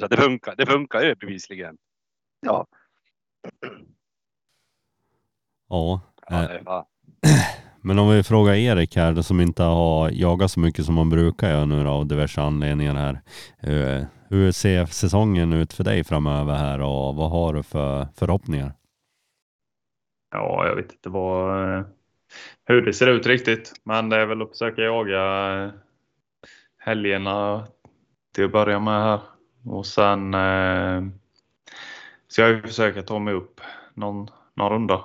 Så 0.00 0.06
det 0.06 0.16
funkar, 0.16 0.54
det 0.56 0.66
funkar 0.66 1.02
ju 1.02 1.14
bevisligen. 1.14 1.76
Ja. 2.40 2.66
Ja. 5.68 6.00
Ja, 6.64 6.88
men 7.80 7.98
om 7.98 8.10
vi 8.10 8.22
frågar 8.22 8.54
Erik 8.54 8.96
här, 8.96 9.22
som 9.22 9.40
inte 9.40 9.62
har 9.62 10.10
jagat 10.10 10.50
så 10.50 10.60
mycket 10.60 10.84
som 10.84 10.94
man 10.94 11.10
brukar 11.10 11.50
göra 11.50 11.64
nu 11.64 11.84
då, 11.84 11.90
av 11.90 12.06
diverse 12.06 12.40
anledningar 12.40 12.94
här. 12.94 13.20
Eh, 13.60 14.04
hur 14.28 14.52
ser 14.52 14.86
säsongen 14.86 15.52
ut 15.52 15.72
för 15.72 15.84
dig 15.84 16.04
framöver 16.04 16.54
här 16.54 16.80
och 16.80 17.14
vad 17.14 17.30
har 17.30 17.54
du 17.54 17.62
för 17.62 18.06
förhoppningar? 18.18 18.72
Ja, 20.30 20.66
jag 20.66 20.76
vet 20.76 20.92
inte 20.92 21.08
vad, 21.08 21.74
eh, 21.78 21.84
hur 22.64 22.82
det 22.82 22.92
ser 22.92 23.06
ut 23.06 23.26
riktigt. 23.26 23.72
Men 23.84 24.08
det 24.08 24.16
är 24.16 24.26
väl 24.26 24.42
att 24.42 24.50
försöka 24.50 24.82
jaga 24.82 25.54
eh, 25.64 25.70
helgerna 26.78 27.66
till 28.34 28.44
att 28.44 28.52
börja 28.52 28.80
med 28.80 29.02
här. 29.02 29.20
Och 29.64 29.86
sen 29.86 30.34
eh, 30.34 31.02
ska 32.28 32.42
jag 32.48 32.62
försöka 32.62 33.02
ta 33.02 33.18
mig 33.18 33.34
upp 33.34 33.60
någon, 33.94 34.28
någon 34.54 34.72
runda. 34.72 35.04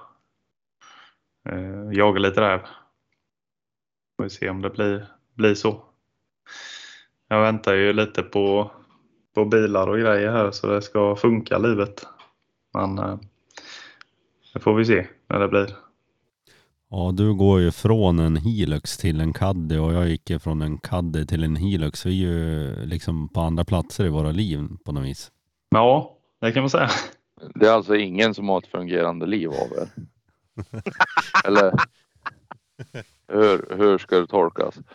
Eh, 1.49 1.91
jaga 1.97 2.19
lite 2.19 2.41
räv. 2.41 2.59
Får 4.17 4.23
vi 4.23 4.29
se 4.29 4.49
om 4.49 4.61
det 4.61 4.69
blir, 4.69 5.05
blir 5.33 5.55
så. 5.55 5.83
Jag 7.27 7.41
väntar 7.41 7.73
ju 7.73 7.93
lite 7.93 8.23
på, 8.23 8.71
på 9.35 9.45
bilar 9.45 9.87
och 9.87 9.99
grejer 9.99 10.31
här 10.31 10.51
så 10.51 10.67
det 10.67 10.81
ska 10.81 11.15
funka 11.15 11.57
livet. 11.57 12.05
Men 12.73 12.99
eh, 12.99 13.19
det 14.53 14.59
får 14.59 14.73
vi 14.73 14.85
se 14.85 15.07
när 15.29 15.39
det 15.39 15.47
blir. 15.47 15.75
Ja, 16.89 17.11
du 17.13 17.33
går 17.33 17.59
ju 17.59 17.71
från 17.71 18.19
en 18.19 18.35
Hilux 18.35 18.97
till 18.97 19.21
en 19.21 19.33
Caddy 19.33 19.77
och 19.77 19.93
jag 19.93 20.09
gick 20.09 20.29
ju 20.29 20.39
från 20.39 20.61
en 20.61 20.77
Caddy 20.77 21.25
till 21.25 21.43
en 21.43 21.55
Hilux. 21.55 22.05
Vi 22.05 22.23
är 22.23 22.27
ju 22.27 22.75
liksom 22.85 23.29
på 23.29 23.41
andra 23.41 23.65
platser 23.65 24.05
i 24.05 24.09
våra 24.09 24.31
liv 24.31 24.67
på 24.85 24.91
något 24.91 25.05
vis. 25.05 25.31
Ja, 25.69 26.17
det 26.41 26.51
kan 26.51 26.63
man 26.63 26.69
säga. 26.69 26.89
Det 27.55 27.67
är 27.67 27.71
alltså 27.71 27.95
ingen 27.95 28.33
som 28.33 28.49
har 28.49 28.57
ett 28.57 28.67
fungerande 28.67 29.25
liv 29.25 29.49
av 29.49 29.77
er? 29.77 29.89
Eller 31.45 31.73
hur, 33.27 33.75
hur 33.77 33.97
ska 33.97 34.19
det 34.19 34.27
tolkas? 34.27 34.75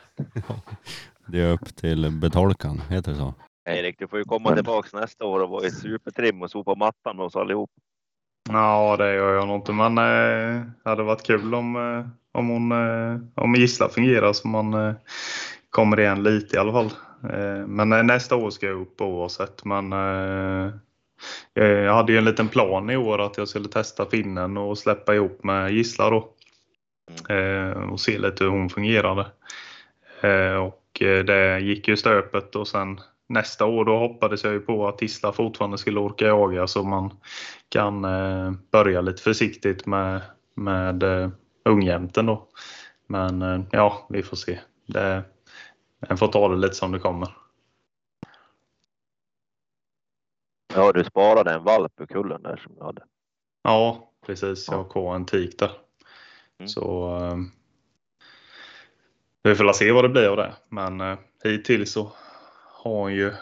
Det 1.28 1.40
är 1.40 1.52
upp 1.52 1.76
till 1.76 2.10
betolkan, 2.10 2.82
heter 2.90 3.12
det 3.12 3.18
så? 3.18 3.34
Erik, 3.68 3.98
du 3.98 4.08
får 4.08 4.18
ju 4.18 4.24
komma 4.24 4.54
tillbaks 4.54 4.92
nästa 4.92 5.24
år 5.24 5.40
och 5.40 5.50
vara 5.50 5.66
i 5.66 5.70
supertrim 5.70 6.42
och 6.42 6.50
sopa 6.50 6.74
mattan 6.74 7.16
med 7.16 7.26
oss 7.26 7.36
allihop. 7.36 7.70
Ja, 8.48 8.96
det 8.96 9.14
gör 9.14 9.34
jag 9.34 9.46
nog 9.46 9.56
inte. 9.56 9.72
Men 9.72 9.98
eh, 9.98 10.62
det 10.84 10.90
hade 10.90 11.02
varit 11.02 11.26
kul 11.26 11.54
om, 11.54 11.76
eh, 11.76 12.06
om, 12.32 12.48
hon, 12.48 12.72
eh, 12.72 13.20
om 13.34 13.54
Gissla 13.54 13.88
fungerar 13.88 14.32
så 14.32 14.48
man 14.48 14.74
eh, 14.74 14.94
kommer 15.70 16.00
igen 16.00 16.22
lite 16.22 16.56
i 16.56 16.58
alla 16.58 16.72
fall. 16.72 16.90
Eh, 17.32 17.66
men 17.66 17.92
eh, 17.92 18.02
nästa 18.02 18.36
år 18.36 18.50
ska 18.50 18.66
jag 18.66 18.80
upp 18.80 19.00
oavsett. 19.00 19.64
Men 19.64 19.92
eh, 19.92 20.66
eh, 20.66 20.72
jag 21.54 21.94
hade 21.94 22.12
ju 22.12 22.18
en 22.18 22.24
liten 22.24 22.48
plan 22.48 22.90
i 22.90 22.96
år 22.96 23.20
att 23.20 23.38
jag 23.38 23.48
skulle 23.48 23.68
testa 23.68 24.06
finnen 24.06 24.56
och 24.56 24.78
släppa 24.78 25.14
ihop 25.14 25.44
med 25.44 25.72
Gissla 25.72 26.10
då. 26.10 26.32
Eh, 27.28 27.90
och 27.92 28.00
se 28.00 28.18
lite 28.18 28.44
hur 28.44 28.50
hon 28.50 28.70
fungerade. 28.70 29.26
Eh, 30.20 30.54
och 30.54 31.02
eh, 31.02 31.24
det 31.24 31.60
gick 31.60 31.88
ju 31.88 31.96
stöpet 31.96 32.56
och 32.56 32.68
sen 32.68 33.00
nästa 33.28 33.64
år 33.64 33.84
då 33.84 33.98
hoppades 33.98 34.44
jag 34.44 34.52
ju 34.52 34.60
på 34.60 34.88
att 34.88 35.02
Isla 35.02 35.32
fortfarande 35.32 35.78
skulle 35.78 36.00
orka 36.00 36.26
jaga 36.26 36.66
så 36.66 36.82
man 36.82 37.10
kan 37.68 38.04
eh, 38.04 38.52
börja 38.72 39.00
lite 39.00 39.22
försiktigt 39.22 39.86
med, 39.86 40.20
med 40.54 41.02
eh, 41.02 41.30
ungjämten 41.64 42.26
då. 42.26 42.46
Men 43.06 43.42
eh, 43.42 43.60
ja, 43.70 44.06
vi 44.08 44.22
får 44.22 44.36
se. 44.36 44.58
Det, 44.86 45.22
en 46.08 46.16
får 46.16 46.28
ta 46.28 46.48
det 46.48 46.56
lite 46.56 46.74
som 46.74 46.92
det 46.92 46.98
kommer. 46.98 47.28
Ja, 50.76 50.92
du 50.92 51.04
sparade 51.04 51.50
en 51.50 51.64
valp 51.64 51.92
ur 52.00 52.06
kullen 52.06 52.42
där 52.42 52.56
som 52.56 52.74
du 52.74 52.84
hade. 52.84 53.02
Ja, 53.62 54.12
precis. 54.26 54.68
Jag 54.68 54.76
har 54.76 54.90
kvar 54.90 55.14
en 55.14 55.26
tik 55.26 55.58
där. 55.58 55.70
Mm. 56.58 56.68
Så 56.68 57.16
eh, 57.16 57.36
vi 59.42 59.54
får 59.54 59.72
se 59.72 59.92
vad 59.92 60.04
det 60.04 60.08
blir 60.08 60.28
av 60.28 60.36
det. 60.36 60.54
Men 60.68 61.00
eh, 61.00 61.18
hittills 61.44 61.92
så 61.92 62.12
har 62.72 63.00
hon 63.00 63.14
ju 63.14 63.32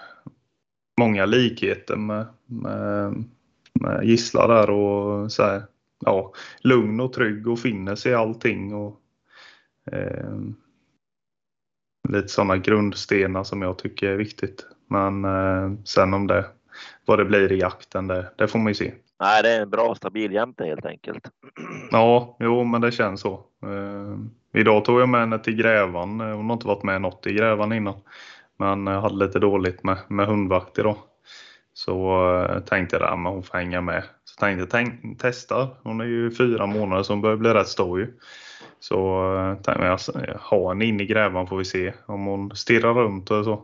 många 1.01 1.27
likheter 1.27 1.97
med, 1.97 2.27
med, 2.47 3.25
med 3.73 4.05
Gissla 4.05 4.47
där 4.47 4.71
och 4.71 5.33
så 5.33 5.43
här, 5.43 5.63
ja, 6.05 6.33
lugn 6.61 7.01
och 7.01 7.13
trygg 7.13 7.49
och 7.49 7.59
finner 7.59 7.95
sig 7.95 8.13
i 8.13 8.15
allting. 8.15 8.75
Och, 8.75 9.01
eh, 9.93 10.39
lite 12.09 12.29
sådana 12.29 12.57
grundstenar 12.57 13.45
som 13.45 13.63
jag 13.63 13.79
tycker 13.79 14.09
är 14.09 14.17
viktigt. 14.17 14.67
Men 14.87 15.25
eh, 15.25 15.73
sen 15.85 16.15
om 16.15 16.27
det, 16.27 16.47
vad 17.05 17.19
det 17.19 17.25
blir 17.25 17.53
i 17.53 17.59
jakten, 17.59 18.07
det, 18.07 18.31
det 18.37 18.49
får 18.49 18.59
man 18.59 18.69
ju 18.69 18.75
se. 18.75 18.93
Nej, 19.21 19.43
det 19.43 19.51
är 19.51 19.63
en 19.63 19.71
bra 19.71 19.95
stabil 19.95 20.33
jämte 20.33 20.65
helt 20.65 20.87
enkelt. 20.87 21.31
Ja, 21.91 22.37
jo, 22.41 22.65
men 22.65 22.81
det 22.81 22.93
känns 22.93 23.21
så. 23.21 23.33
Eh, 23.63 24.61
idag 24.61 24.85
tog 24.85 25.01
jag 25.01 25.09
med 25.09 25.21
henne 25.21 25.39
till 25.39 25.57
Grävan. 25.57 26.21
Hon 26.21 26.47
har 26.47 26.53
inte 26.53 26.67
varit 26.67 26.83
med 26.83 27.03
något 27.03 27.27
i 27.27 27.33
Grävan 27.33 27.73
innan. 27.73 27.95
Men 28.59 28.87
jag 28.87 29.01
hade 29.01 29.27
lite 29.27 29.39
dåligt 29.39 29.83
med, 29.83 29.99
med 30.09 30.27
hundvakt 30.27 30.79
idag. 30.79 30.97
Så 31.75 32.27
eh, 32.37 32.61
tänkte 32.61 32.97
jag 32.97 33.03
att 33.03 33.33
hon 33.33 33.43
får 33.43 33.59
hänga 33.59 33.81
med. 33.81 34.05
Så 34.25 34.41
tänkte 34.41 34.61
jag 34.61 34.71
tänk, 34.71 35.21
testa. 35.21 35.69
Hon 35.83 36.01
är 36.01 36.05
ju 36.05 36.31
fyra 36.31 36.67
månader 36.67 37.03
så 37.03 37.13
hon 37.13 37.21
börjar 37.21 37.37
bli 37.37 37.51
rätt 37.51 37.69
stor 37.69 38.01
ju. 38.01 38.13
Så 38.81 39.35
eh, 39.37 39.55
tänkte 39.55 39.85
jag 39.85 40.39
ha 40.39 40.69
henne 40.69 40.85
in 40.85 41.01
i 41.01 41.07
Grävan 41.07 41.47
får 41.47 41.57
vi 41.57 41.65
se 41.65 41.93
om 42.07 42.25
hon 42.25 42.57
stirrar 42.57 42.95
runt 42.95 43.31
och 43.31 43.45
så. 43.45 43.63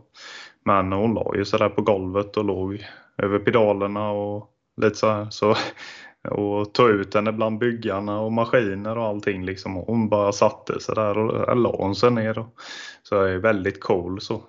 Men 0.65 0.93
hon 0.93 1.15
la 1.15 1.33
ju 1.37 1.45
sådär 1.45 1.69
på 1.69 1.83
golvet 1.83 2.37
och 2.37 2.45
låg 2.45 2.87
över 3.17 3.39
pedalerna 3.39 4.11
och 4.11 4.51
lite 4.77 4.97
så 4.97 5.11
här. 5.11 5.31
Så 5.31 5.57
och 6.29 6.75
tog 6.75 6.91
ut 6.91 7.15
henne 7.15 7.33
bland 7.33 7.59
byggarna 7.59 8.21
och 8.21 8.33
maskiner 8.33 8.99
och 8.99 9.05
allting. 9.05 9.45
Liksom. 9.45 9.77
Och 9.77 9.87
Hon 9.87 10.09
bara 10.09 10.33
satte 10.33 10.81
sig 10.81 10.95
där 10.95 11.19
och 11.19 11.57
la 11.57 11.77
hon 11.77 11.95
sig 11.95 12.11
ner. 12.11 12.39
Och, 12.39 12.55
så 13.03 13.23
är 13.23 13.37
väldigt 13.37 13.81
cool 13.81 14.21
så. 14.21 14.43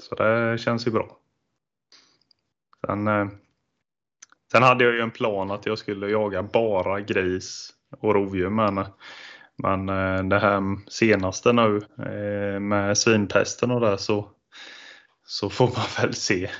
Så 0.00 0.14
det 0.14 0.58
känns 0.58 0.86
ju 0.86 0.90
bra. 0.90 1.16
Sen, 2.86 3.08
eh, 3.08 3.26
sen 4.52 4.62
hade 4.62 4.84
jag 4.84 4.94
ju 4.94 5.00
en 5.00 5.10
plan 5.10 5.50
att 5.50 5.66
jag 5.66 5.78
skulle 5.78 6.08
jaga 6.08 6.42
bara 6.42 7.00
gris 7.00 7.70
och 8.00 8.14
rovdjur 8.14 8.50
med 8.50 8.64
henne. 8.64 8.86
Men 9.62 9.88
eh, 9.88 10.24
det 10.24 10.38
här 10.38 10.90
senaste 10.90 11.52
nu 11.52 11.76
eh, 11.98 12.60
med 12.60 12.98
svinpesten 12.98 13.70
och 13.70 13.80
det 13.80 13.98
så, 13.98 14.30
så 15.28 15.50
får 15.50 15.66
man 15.66 15.86
väl 16.02 16.14
se 16.14 16.50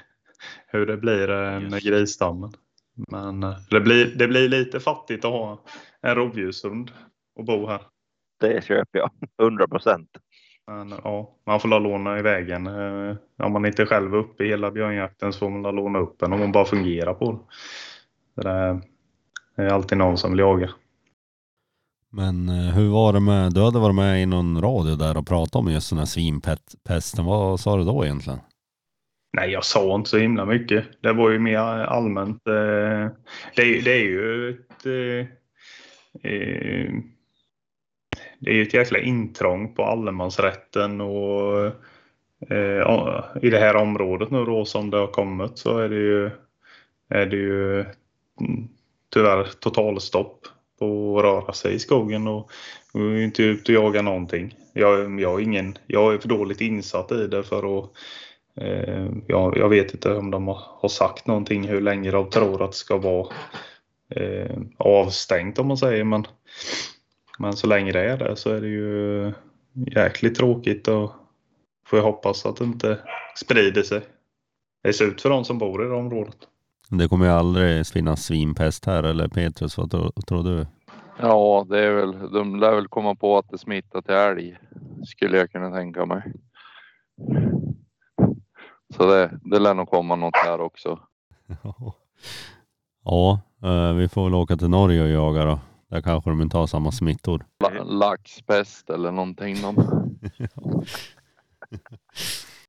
hur 0.67 0.87
det 0.87 0.97
blir 0.97 1.31
eh, 1.31 1.61
med 1.61 1.83
grisstammen. 1.83 2.53
Men 3.11 3.43
eh, 3.43 3.55
det 3.71 3.81
blir, 3.81 4.15
det 4.17 4.29
blir 4.29 4.49
lite 4.49 4.81
fattigt 4.81 5.25
att 5.25 5.31
ha 5.33 5.65
en 6.03 6.15
rovdjurshund 6.15 6.91
och 7.37 7.45
bo 7.45 7.67
här. 7.67 7.81
Det 8.41 8.65
köper 8.65 8.99
jag. 8.99 9.11
100 9.43 9.69
procent. 9.69 10.09
Men 10.67 10.91
ja, 11.05 11.35
man 11.47 11.61
får 11.61 11.69
la 11.69 11.79
låna 11.79 12.19
iväg 12.19 12.51
en. 12.51 12.67
Eh, 12.67 13.17
Om 13.43 13.53
man 13.53 13.67
inte 13.67 13.87
själv 13.87 14.15
är 14.15 14.19
uppe 14.19 14.45
i 14.45 14.49
hela 14.49 14.71
björnjakten 14.71 15.33
så 15.33 15.39
får 15.39 15.51
man 15.51 15.63
la 15.63 15.71
låna 15.71 15.99
upp 15.99 16.23
en 16.23 16.33
om 16.33 16.41
man 16.41 16.53
bara 16.53 16.65
fungerar 16.65 17.15
på 17.15 17.33
det. 17.33 18.43
Det 18.43 18.51
är- 18.51 18.81
det 19.57 19.63
är 19.63 19.69
alltid 19.69 19.99
någon 19.99 20.19
som 20.19 20.31
vill 20.31 20.39
jaga. 20.41 20.71
Men 22.11 22.49
hur 22.49 22.89
var 22.89 23.13
det 23.13 23.21
med, 23.21 23.55
du 23.55 23.63
hade 23.63 23.79
varit 23.79 23.95
med 23.95 24.23
i 24.23 24.27
någon 24.27 24.61
radio 24.63 24.97
där 24.97 25.17
och 25.17 25.27
pratat 25.27 25.55
om 25.57 25.69
just 25.73 25.91
den 25.91 25.99
här 25.99 26.07
svinpesten. 26.07 27.25
Vad 27.25 27.61
sa 27.61 27.77
du 27.77 27.85
då 27.85 28.05
egentligen? 28.05 28.39
Nej, 29.39 29.51
jag 29.51 29.65
sa 29.65 29.95
inte 29.95 30.11
så 30.11 30.19
himla 30.19 30.45
mycket. 30.45 30.85
Det 31.01 31.13
var 31.13 31.31
ju 31.31 31.39
mer 31.39 31.59
allmänt. 31.59 32.47
Eh, 32.47 33.09
det 33.57 33.63
är, 33.63 33.83
det 33.83 33.93
är 33.93 34.05
ju 34.05 34.51
ett... 34.51 34.87
Eh, 34.87 35.27
eh, 36.31 36.93
det 38.41 38.51
är 38.51 38.55
ju 38.55 38.63
ett 38.63 38.75
jäkla 38.75 38.99
intrång 38.99 39.75
på 39.75 39.85
allemansrätten 39.85 41.01
och 41.01 41.73
i 43.43 43.51
det 43.51 43.59
här 43.59 43.77
området 43.77 44.31
nu 44.31 44.45
då 44.45 44.65
som 44.65 44.91
det 44.91 44.97
har 44.97 45.07
kommit 45.07 45.59
så 45.59 45.79
är 45.79 45.89
det 45.89 45.97
ju, 45.97 46.31
är 47.09 47.27
det 47.27 47.37
ju 47.37 47.81
mm, 47.81 48.69
tyvärr 49.13 49.45
totalstopp 49.45 50.47
på 50.79 51.19
att 51.19 51.25
röra 51.25 51.53
sig 51.53 51.75
i 51.75 51.79
skogen 51.79 52.29
och, 52.29 52.51
och 52.95 53.19
inte 53.19 53.43
ut 53.43 53.69
och 53.69 53.75
jaga 53.75 54.03
någonting. 54.03 54.55
Jag, 54.73 55.21
jag, 55.21 55.41
är 55.41 55.45
ingen, 55.45 55.79
jag 55.87 56.15
är 56.15 56.19
för 56.19 56.29
dåligt 56.29 56.61
insatt 56.61 57.13
i 57.13 57.27
det 57.27 57.43
för 57.43 57.79
att 57.79 57.91
jag, 59.27 59.57
jag 59.57 59.69
vet 59.69 59.95
inte 59.95 60.15
om 60.15 60.31
de 60.31 60.47
har, 60.49 60.61
har 60.65 60.89
sagt 60.89 61.27
någonting 61.27 61.69
hur 61.69 61.81
länge 61.81 62.11
de 62.11 62.31
tror 62.31 62.65
att 62.65 62.71
det 62.71 62.77
ska 62.77 62.97
vara 62.97 63.29
eh, 64.11 64.57
avstängt 64.77 65.59
om 65.59 65.69
man 65.69 65.77
säger 65.77 66.05
men, 66.05 66.25
men 67.39 67.53
så 67.53 67.67
länge 67.67 67.93
det 67.93 68.11
är 68.11 68.17
det 68.17 68.37
så 68.37 68.51
är 68.51 68.61
det 68.61 68.69
ju 68.69 69.33
jäkligt 69.75 70.35
tråkigt 70.35 70.89
och 70.89 71.13
får 71.87 71.99
jag 71.99 72.07
hoppas 72.07 72.47
att 72.47 72.57
det 72.57 72.65
inte 72.65 72.99
sprider 73.37 73.83
sig. 73.83 74.01
Det 74.83 74.93
ser 74.93 75.05
ut 75.05 75.21
för 75.21 75.31
de 75.31 75.45
som 75.45 75.59
bor 75.59 75.85
i 75.85 75.89
det 75.89 75.95
området. 75.95 76.37
Det 76.91 77.09
kommer 77.09 77.27
ju 77.27 77.33
aldrig 77.33 77.87
finnas 77.87 78.25
svinpest 78.25 78.85
här 78.85 79.03
eller 79.03 79.29
Petrus, 79.29 79.79
vad 79.79 79.91
tror, 79.91 80.13
tror 80.27 80.43
du? 80.43 80.67
Ja, 81.21 81.67
det 81.69 81.79
är 81.79 81.93
väl, 81.93 82.33
de 82.33 82.61
lär 82.61 82.75
väl 82.75 82.89
komma 82.89 83.15
på 83.15 83.39
att 83.39 83.51
det 83.51 83.59
smittar 83.59 84.03
till 84.03 84.15
älg. 84.15 84.59
Skulle 85.07 85.37
jag 85.39 85.51
kunna 85.51 85.71
tänka 85.71 86.07
mig. 86.07 86.23
Så 88.97 89.07
det, 89.07 89.39
det 89.43 89.59
lär 89.59 89.75
nog 89.75 89.89
komma 89.89 90.17
något 90.17 90.37
här 90.37 90.61
också. 90.61 90.99
Ja, 93.05 93.41
eh, 93.63 93.93
vi 93.93 94.09
får 94.09 94.25
väl 94.25 94.35
åka 94.35 94.57
till 94.57 94.69
Norge 94.69 95.03
och 95.03 95.09
jaga 95.09 95.45
då. 95.45 95.59
Där 95.91 96.01
kanske 96.01 96.31
de 96.31 96.41
inte 96.43 96.57
har 96.57 96.67
samma 96.67 96.93
smittor. 96.93 97.45
La, 97.65 97.85
laxpest 97.85 98.91
eller 98.91 99.13
någonting. 99.13 99.57
De. 99.63 99.77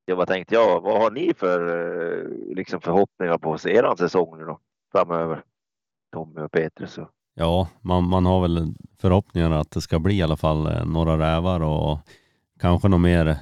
Ja, 0.05 0.15
vad 0.15 0.27
tänkte 0.27 0.55
jag? 0.55 0.81
Vad 0.81 1.01
har 1.01 1.11
ni 1.11 1.33
för 1.37 1.59
eh, 1.67 2.55
liksom, 2.55 2.81
förhoppningar 2.81 3.37
på 3.37 3.53
er 3.53 3.95
säsong 3.95 4.37
nu 4.37 4.45
då 4.45 4.59
framöver? 4.91 5.43
Tommy 6.13 6.41
och 6.41 6.51
Petrus. 6.51 6.97
Och... 6.97 7.09
Ja, 7.35 7.67
man, 7.81 8.03
man 8.03 8.25
har 8.25 8.41
väl 8.41 8.73
förhoppningar 9.01 9.51
att 9.51 9.71
det 9.71 9.81
ska 9.81 9.99
bli 9.99 10.17
i 10.17 10.21
alla 10.21 10.37
fall 10.37 10.67
eh, 10.67 10.85
några 10.85 11.17
rävar 11.17 11.59
och 11.61 11.99
kanske 12.59 12.87
något 12.87 13.01
mer 13.01 13.37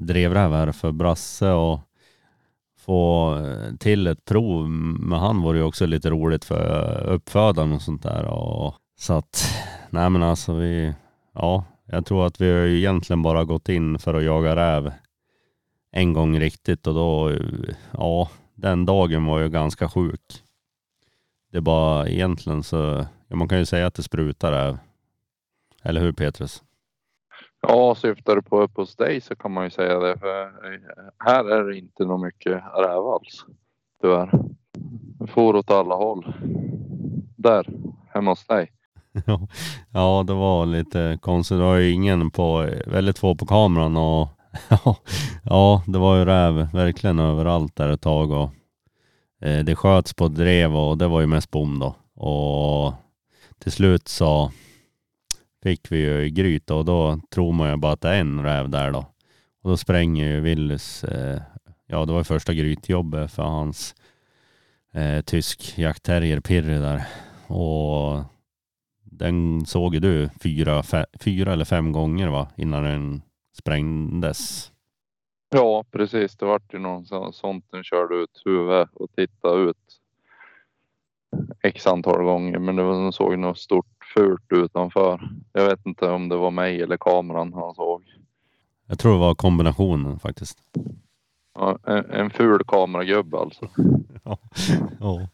drevrävar 0.00 0.72
för 0.72 0.92
Brasse 0.92 1.50
och 1.52 1.80
få 2.84 3.34
eh, 3.36 3.76
till 3.76 4.06
ett 4.06 4.24
prov 4.24 4.68
med 4.70 5.18
han 5.18 5.42
var 5.42 5.54
ju 5.54 5.62
också 5.62 5.86
lite 5.86 6.10
roligt 6.10 6.44
för 6.44 7.06
uppfödaren 7.06 7.72
och 7.72 7.82
sånt 7.82 8.02
där. 8.02 8.24
Och, 8.24 8.74
så 8.98 9.12
att, 9.12 9.44
nej 9.90 10.10
men 10.10 10.22
alltså 10.22 10.52
vi, 10.52 10.94
ja, 11.34 11.64
jag 11.86 12.06
tror 12.06 12.26
att 12.26 12.40
vi 12.40 12.50
har 12.50 12.58
ju 12.58 12.78
egentligen 12.78 13.22
bara 13.22 13.44
gått 13.44 13.68
in 13.68 13.98
för 13.98 14.14
att 14.14 14.24
jaga 14.24 14.56
räv 14.56 14.92
en 15.92 16.12
gång 16.12 16.38
riktigt 16.38 16.86
och 16.86 16.94
då, 16.94 17.32
ja, 17.92 18.28
den 18.54 18.86
dagen 18.86 19.26
var 19.26 19.40
ju 19.40 19.48
ganska 19.48 19.88
sjuk. 19.88 20.42
Det 21.50 21.56
är 21.56 21.62
bara 21.62 22.08
egentligen 22.08 22.62
så, 22.62 23.06
ja, 23.28 23.36
man 23.36 23.48
kan 23.48 23.58
ju 23.58 23.66
säga 23.66 23.86
att 23.86 23.94
det 23.94 24.02
sprutar 24.02 24.52
räv. 24.52 24.78
Eller 25.82 26.00
hur 26.00 26.12
Petrus? 26.12 26.62
Ja, 27.68 27.94
syftar 27.94 28.36
du 28.36 28.42
på 28.42 28.62
upp 28.62 28.76
hos 28.76 28.96
dig 28.96 29.20
så 29.20 29.36
kan 29.36 29.52
man 29.52 29.64
ju 29.64 29.70
säga 29.70 29.98
det. 29.98 30.18
För 30.18 30.42
eh, 30.42 30.80
här 31.18 31.44
är 31.44 31.64
det 31.64 31.78
inte 31.78 32.04
något 32.04 32.22
mycket 32.22 32.52
räv 32.76 33.06
alls. 33.06 33.44
Tyvärr. 34.02 34.30
Det 35.18 35.26
får 35.26 35.56
åt 35.56 35.70
alla 35.70 35.94
håll. 35.94 36.34
Där, 37.36 37.66
hemma 38.14 38.30
hos 38.30 38.46
dig. 38.46 38.72
ja, 39.90 40.24
det 40.26 40.34
var 40.34 40.66
lite 40.66 41.18
konstigt. 41.22 41.58
Det 41.58 41.64
var 41.64 41.76
ju 41.76 41.90
ingen 41.90 42.30
på, 42.30 42.68
väldigt 42.86 43.18
få 43.18 43.34
på 43.34 43.46
kameran 43.46 43.96
och 43.96 44.28
ja, 45.44 45.82
det 45.86 45.98
var 45.98 46.16
ju 46.16 46.24
räv 46.24 46.72
verkligen 46.72 47.18
överallt 47.18 47.76
där 47.76 47.88
ett 47.88 48.00
tag 48.00 48.30
och 48.30 48.50
eh, 49.46 49.64
det 49.64 49.76
sköts 49.76 50.14
på 50.14 50.28
drev 50.28 50.76
och 50.76 50.98
det 50.98 51.08
var 51.08 51.20
ju 51.20 51.26
mest 51.26 51.50
bom 51.50 51.78
då. 51.78 51.94
Och 52.26 52.94
till 53.58 53.72
slut 53.72 54.08
så 54.08 54.50
fick 55.62 55.92
vi 55.92 55.98
ju 55.98 56.28
gryt 56.30 56.70
och 56.70 56.84
då 56.84 57.20
tror 57.30 57.52
man 57.52 57.70
ju 57.70 57.76
bara 57.76 57.92
att 57.92 58.00
det 58.00 58.08
är 58.08 58.20
en 58.20 58.42
räv 58.42 58.68
där 58.68 58.90
då. 58.90 59.06
Och 59.62 59.70
då 59.70 59.76
spränger 59.76 60.28
ju 60.28 60.40
Willys, 60.40 61.04
eh, 61.04 61.40
ja 61.86 62.04
det 62.04 62.12
var 62.12 62.24
första 62.24 62.54
grytjobbet 62.54 63.32
för 63.32 63.42
hans 63.42 63.94
eh, 64.92 65.20
tysk 65.20 65.78
jaktterrier 65.78 66.40
Pirre 66.40 66.78
där. 66.78 67.02
Och 67.46 68.24
den 69.04 69.66
såg 69.66 69.94
ju 69.94 70.00
du 70.00 70.30
fyra, 70.42 70.82
fe, 70.82 71.06
fyra 71.20 71.52
eller 71.52 71.64
fem 71.64 71.92
gånger 71.92 72.28
va, 72.28 72.48
innan 72.56 72.82
den 72.82 73.22
sprängdes. 73.58 74.72
Ja, 75.54 75.84
precis. 75.90 76.36
Det 76.36 76.46
vart 76.46 76.74
ju 76.74 76.78
någon 76.78 77.32
sånt 77.32 77.64
den 77.70 77.84
körde 77.84 78.14
ut 78.14 78.42
huvudet 78.44 78.88
och 78.94 79.12
tittade 79.16 79.70
ut 79.70 79.76
x 81.62 81.86
antal 81.86 82.24
gånger. 82.24 82.58
Men 82.58 82.76
det 82.76 82.82
var, 82.82 83.02
den 83.02 83.12
såg 83.12 83.38
något 83.38 83.58
stort 83.58 83.91
fult 84.14 84.52
utanför. 84.52 85.30
Jag 85.52 85.64
vet 85.68 85.86
inte 85.86 86.08
om 86.08 86.28
det 86.28 86.36
var 86.36 86.50
mig 86.50 86.82
eller 86.82 86.96
kameran 86.96 87.52
han 87.52 87.74
såg. 87.74 88.04
Jag 88.86 88.98
tror 88.98 89.12
det 89.12 89.18
var 89.18 89.34
kombinationen 89.34 90.18
faktiskt. 90.18 90.58
Ja, 91.54 91.78
en, 91.86 92.10
en 92.10 92.30
ful 92.30 92.64
kameragubbe 92.66 93.38
alltså. 93.38 93.68
ja, 94.24 94.38
ja. 95.00 95.28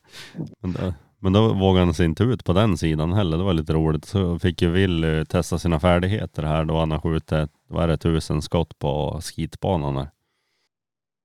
Men, 0.61 0.73
det, 0.73 0.95
men 1.19 1.33
då 1.33 1.53
vågade 1.53 1.85
han 1.85 1.95
sig 1.95 2.07
inte 2.07 2.25
ut 2.25 2.45
på 2.45 2.53
den 2.53 2.77
sidan 2.77 3.13
heller. 3.13 3.39
Det 3.39 3.45
var 3.45 3.53
lite 3.53 3.73
roligt. 3.73 4.05
Så 4.05 4.39
fick 4.39 4.63
ju 4.63 4.71
Will 4.71 5.27
testa 5.29 5.59
sina 5.59 5.81
färdigheter 5.81 6.43
här 6.43 6.65
då 6.65 6.79
han 6.79 6.91
har 6.91 7.01
skjutit, 7.01 7.51
vad 7.69 7.83
är 7.85 7.89
det, 7.89 7.97
tusen 7.97 8.43
skott 8.43 8.79
på 8.79 9.21
skitbanan 9.23 9.95
där. 9.95 10.11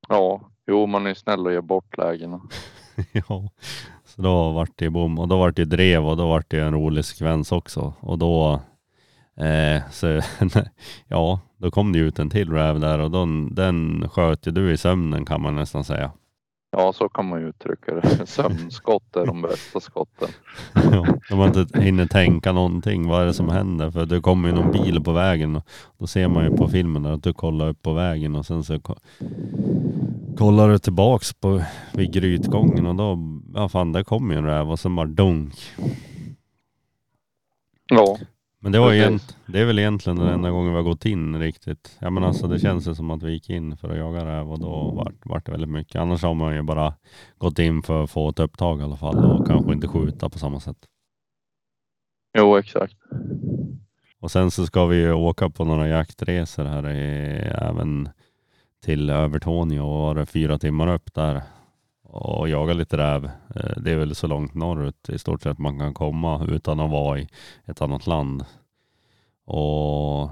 Ja, 0.08 0.42
jo 0.68 0.86
man 0.86 1.08
är 1.08 1.14
snäll 1.14 1.46
och 1.46 1.54
ger 1.54 1.62
bort 1.62 1.98
lägena. 1.98 2.42
ja, 3.12 3.50
så 4.06 4.22
då 4.22 4.52
vart 4.52 4.72
det 4.76 4.90
bom 4.90 5.20
och 5.20 5.28
då 5.28 5.38
vart 5.38 5.56
det 5.56 5.66
drev 5.66 6.08
och 6.08 6.18
då 6.18 6.28
vart 6.28 6.50
det 6.50 6.60
en 6.60 6.74
rolig 6.74 7.06
sekvens 7.06 7.52
också. 7.52 7.94
Och 8.00 8.18
då, 8.18 8.62
eh, 9.38 9.82
så, 9.92 10.22
ja, 11.08 11.40
då 11.58 11.72
kom 11.72 11.94
det 11.94 12.00
ut 12.00 12.20
en 12.20 12.30
till 12.30 12.52
räv 12.52 12.80
där 12.80 13.00
och 13.00 13.12
den, 13.12 13.56
den 13.56 14.10
sköt 14.10 14.48
ju 14.48 14.52
du 14.52 14.72
i 14.72 14.78
sömnen 14.78 15.26
kan 15.26 15.42
man 15.42 15.56
nästan 15.56 15.84
säga. 15.84 16.12
Ja, 16.76 16.94
så 16.94 17.10
kan 17.10 17.30
man 17.30 17.42
ju 17.42 17.50
uttrycka 17.50 17.94
det. 17.96 18.26
Sömnskott 18.28 19.16
är 19.16 19.26
de 19.26 19.42
bästa 19.42 19.80
skotten. 19.80 20.30
ja, 20.74 21.06
de 21.30 21.40
har 21.40 21.48
inte 21.48 21.82
hinner 21.82 22.06
tänka 22.06 22.52
någonting. 22.52 23.08
Vad 23.08 23.22
är 23.22 23.26
det 23.26 23.34
som 23.34 23.50
händer? 23.50 23.92
För 23.92 24.06
det 24.06 24.22
kommer 24.22 24.50
ju 24.50 24.56
någon 24.56 24.72
bil 24.72 25.04
på 25.04 25.12
vägen 25.12 25.56
och 25.56 25.68
då 25.98 26.08
ser 26.08 26.28
man 26.28 26.44
ju 26.44 26.58
på 26.58 26.68
filmen 26.68 27.06
att 27.06 27.24
du 27.24 27.34
kollar 27.34 27.70
upp 27.70 27.82
på 27.82 27.94
vägen 27.94 28.36
och 28.36 28.46
sen 28.46 28.64
så 28.64 28.80
kollar 30.38 30.70
du 30.70 30.80
tillbaks 30.80 31.34
på 31.34 31.62
vid 31.94 32.14
grytgången 32.14 32.86
och 32.86 32.96
då, 32.96 33.20
ja 33.54 33.70
fan, 33.70 33.92
där 33.92 34.04
kommer 34.04 34.34
ju 34.34 34.38
en 34.38 34.46
räv 34.46 34.72
och 34.72 34.80
sen 34.80 34.96
bara 34.96 35.08
dunk. 35.08 35.54
Ja. 37.90 38.18
Men 38.64 38.72
det, 38.72 38.80
var 38.80 38.94
egent, 38.94 39.38
det 39.46 39.60
är 39.60 39.66
väl 39.66 39.80
egentligen 39.80 40.20
den 40.20 40.28
enda 40.28 40.52
gången 40.52 40.72
vi 40.72 40.76
har 40.76 40.84
gått 40.84 41.06
in 41.06 41.40
riktigt. 41.40 41.98
Ja 42.00 42.10
men 42.10 42.24
alltså 42.24 42.48
det 42.48 42.60
känns 42.60 42.88
ju 42.88 42.96
som 42.96 43.12
att 43.12 43.24
vi 43.24 43.32
gick 43.32 43.50
in 43.50 43.78
för 43.78 43.90
att 43.90 43.98
jaga 43.98 44.26
räv 44.26 44.52
och 44.52 44.60
då 44.60 44.92
vart, 44.92 45.26
vart 45.26 45.46
det 45.46 45.52
väldigt 45.52 45.70
mycket. 45.70 45.96
Annars 45.96 46.24
har 46.24 46.34
man 46.34 46.56
ju 46.56 46.62
bara 46.62 46.94
gått 47.38 47.60
in 47.60 47.82
för 47.82 48.04
att 48.04 48.12
få 48.12 48.30
ett 48.30 48.40
upptag 48.40 48.80
i 48.80 48.84
alla 48.84 48.96
fall 48.96 49.26
och 49.26 49.48
kanske 49.48 49.74
inte 49.74 49.88
skjuta 49.88 50.30
på 50.30 50.40
samma 50.40 50.60
sätt. 50.60 50.78
Jo 52.38 52.58
exakt. 52.58 52.96
Och 54.20 54.32
sen 54.32 54.52
så 54.52 54.66
ska 54.66 54.86
vi 54.86 54.98
ju 54.98 55.14
åka 55.14 55.50
på 55.50 55.66
några 55.66 55.88
jaktresor 55.88 56.66
här 56.66 56.90
i, 56.90 57.30
även 57.56 58.10
till 58.86 59.10
Övertorneå 59.10 59.86
och 59.86 60.02
var 60.02 60.16
det 60.16 60.26
fyra 60.26 60.60
timmar 60.60 60.94
upp 60.94 61.14
där 61.14 61.42
och 62.14 62.50
jaga 62.50 62.74
lite 62.74 62.98
räv. 62.98 63.26
Eh, 63.56 63.78
det 63.78 63.92
är 63.92 63.98
väl 63.98 64.16
så 64.16 64.28
långt 64.28 64.54
norrut 64.54 65.10
i 65.10 65.20
stort 65.20 65.42
sett 65.42 65.58
man 65.58 65.80
kan 65.80 65.94
komma 65.94 66.46
utan 66.50 66.80
att 66.80 66.92
vara 66.92 67.20
i 67.20 67.28
ett 67.66 67.82
annat 67.82 68.08
land. 68.08 68.46
Och 69.46 70.30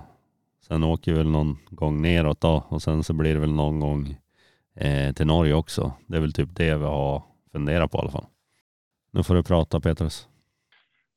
sen 0.68 0.84
åker 0.84 1.12
vi 1.12 1.18
väl 1.18 1.30
någon 1.30 1.58
gång 1.70 2.02
neråt 2.02 2.42
då 2.42 2.64
och 2.68 2.82
sen 2.82 3.04
så 3.04 3.14
blir 3.14 3.34
det 3.34 3.40
väl 3.40 3.54
någon 3.54 3.80
gång 3.80 4.18
eh, 4.76 5.14
till 5.14 5.28
Norge 5.28 5.54
också. 5.54 5.94
Det 6.08 6.18
är 6.18 6.22
väl 6.22 6.34
typ 6.34 6.56
det 6.56 6.76
vi 6.76 6.86
har 6.86 7.24
funderat 7.52 7.92
på 7.92 7.98
i 7.98 8.02
alla 8.02 8.12
fall. 8.12 8.26
Nu 9.12 9.24
får 9.24 9.36
du 9.36 9.44
prata 9.44 9.80
Petrus. 9.80 10.28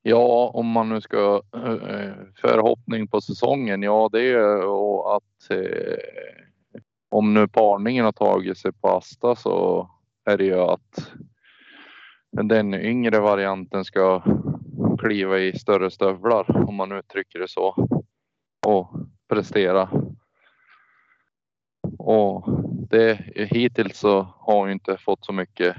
Ja, 0.03 0.51
om 0.55 0.67
man 0.67 0.89
nu 0.89 1.01
ska 1.01 1.43
eh, 1.55 2.13
förhoppning 2.41 3.09
på 3.09 3.21
säsongen. 3.21 3.83
Ja, 3.83 4.09
det 4.13 4.33
är 4.33 5.17
att 5.17 5.51
eh, 5.51 5.99
om 7.11 7.35
nu 7.35 7.49
parningen 7.49 8.05
har 8.05 8.13
tagit 8.13 8.59
sig 8.59 8.73
på 8.73 8.89
Asta 8.89 9.37
så 9.37 9.91
är 10.25 10.39
det 10.39 10.45
ju 10.45 10.61
att 10.61 11.13
den 12.31 12.75
yngre 12.75 13.21
varianten 13.21 13.85
ska 13.85 14.23
kliva 14.99 15.39
i 15.39 15.59
större 15.59 15.91
stövlar 15.91 16.69
om 16.69 16.75
man 16.75 16.93
uttrycker 16.93 17.39
det 17.39 17.49
så 17.49 17.89
och 18.67 18.91
prestera. 19.29 19.89
Och 21.99 22.45
det 22.91 23.15
hittills 23.37 23.99
så 23.99 24.23
har 24.23 24.59
hon 24.59 24.71
inte 24.71 24.97
fått 24.97 25.25
så 25.25 25.33
mycket 25.33 25.77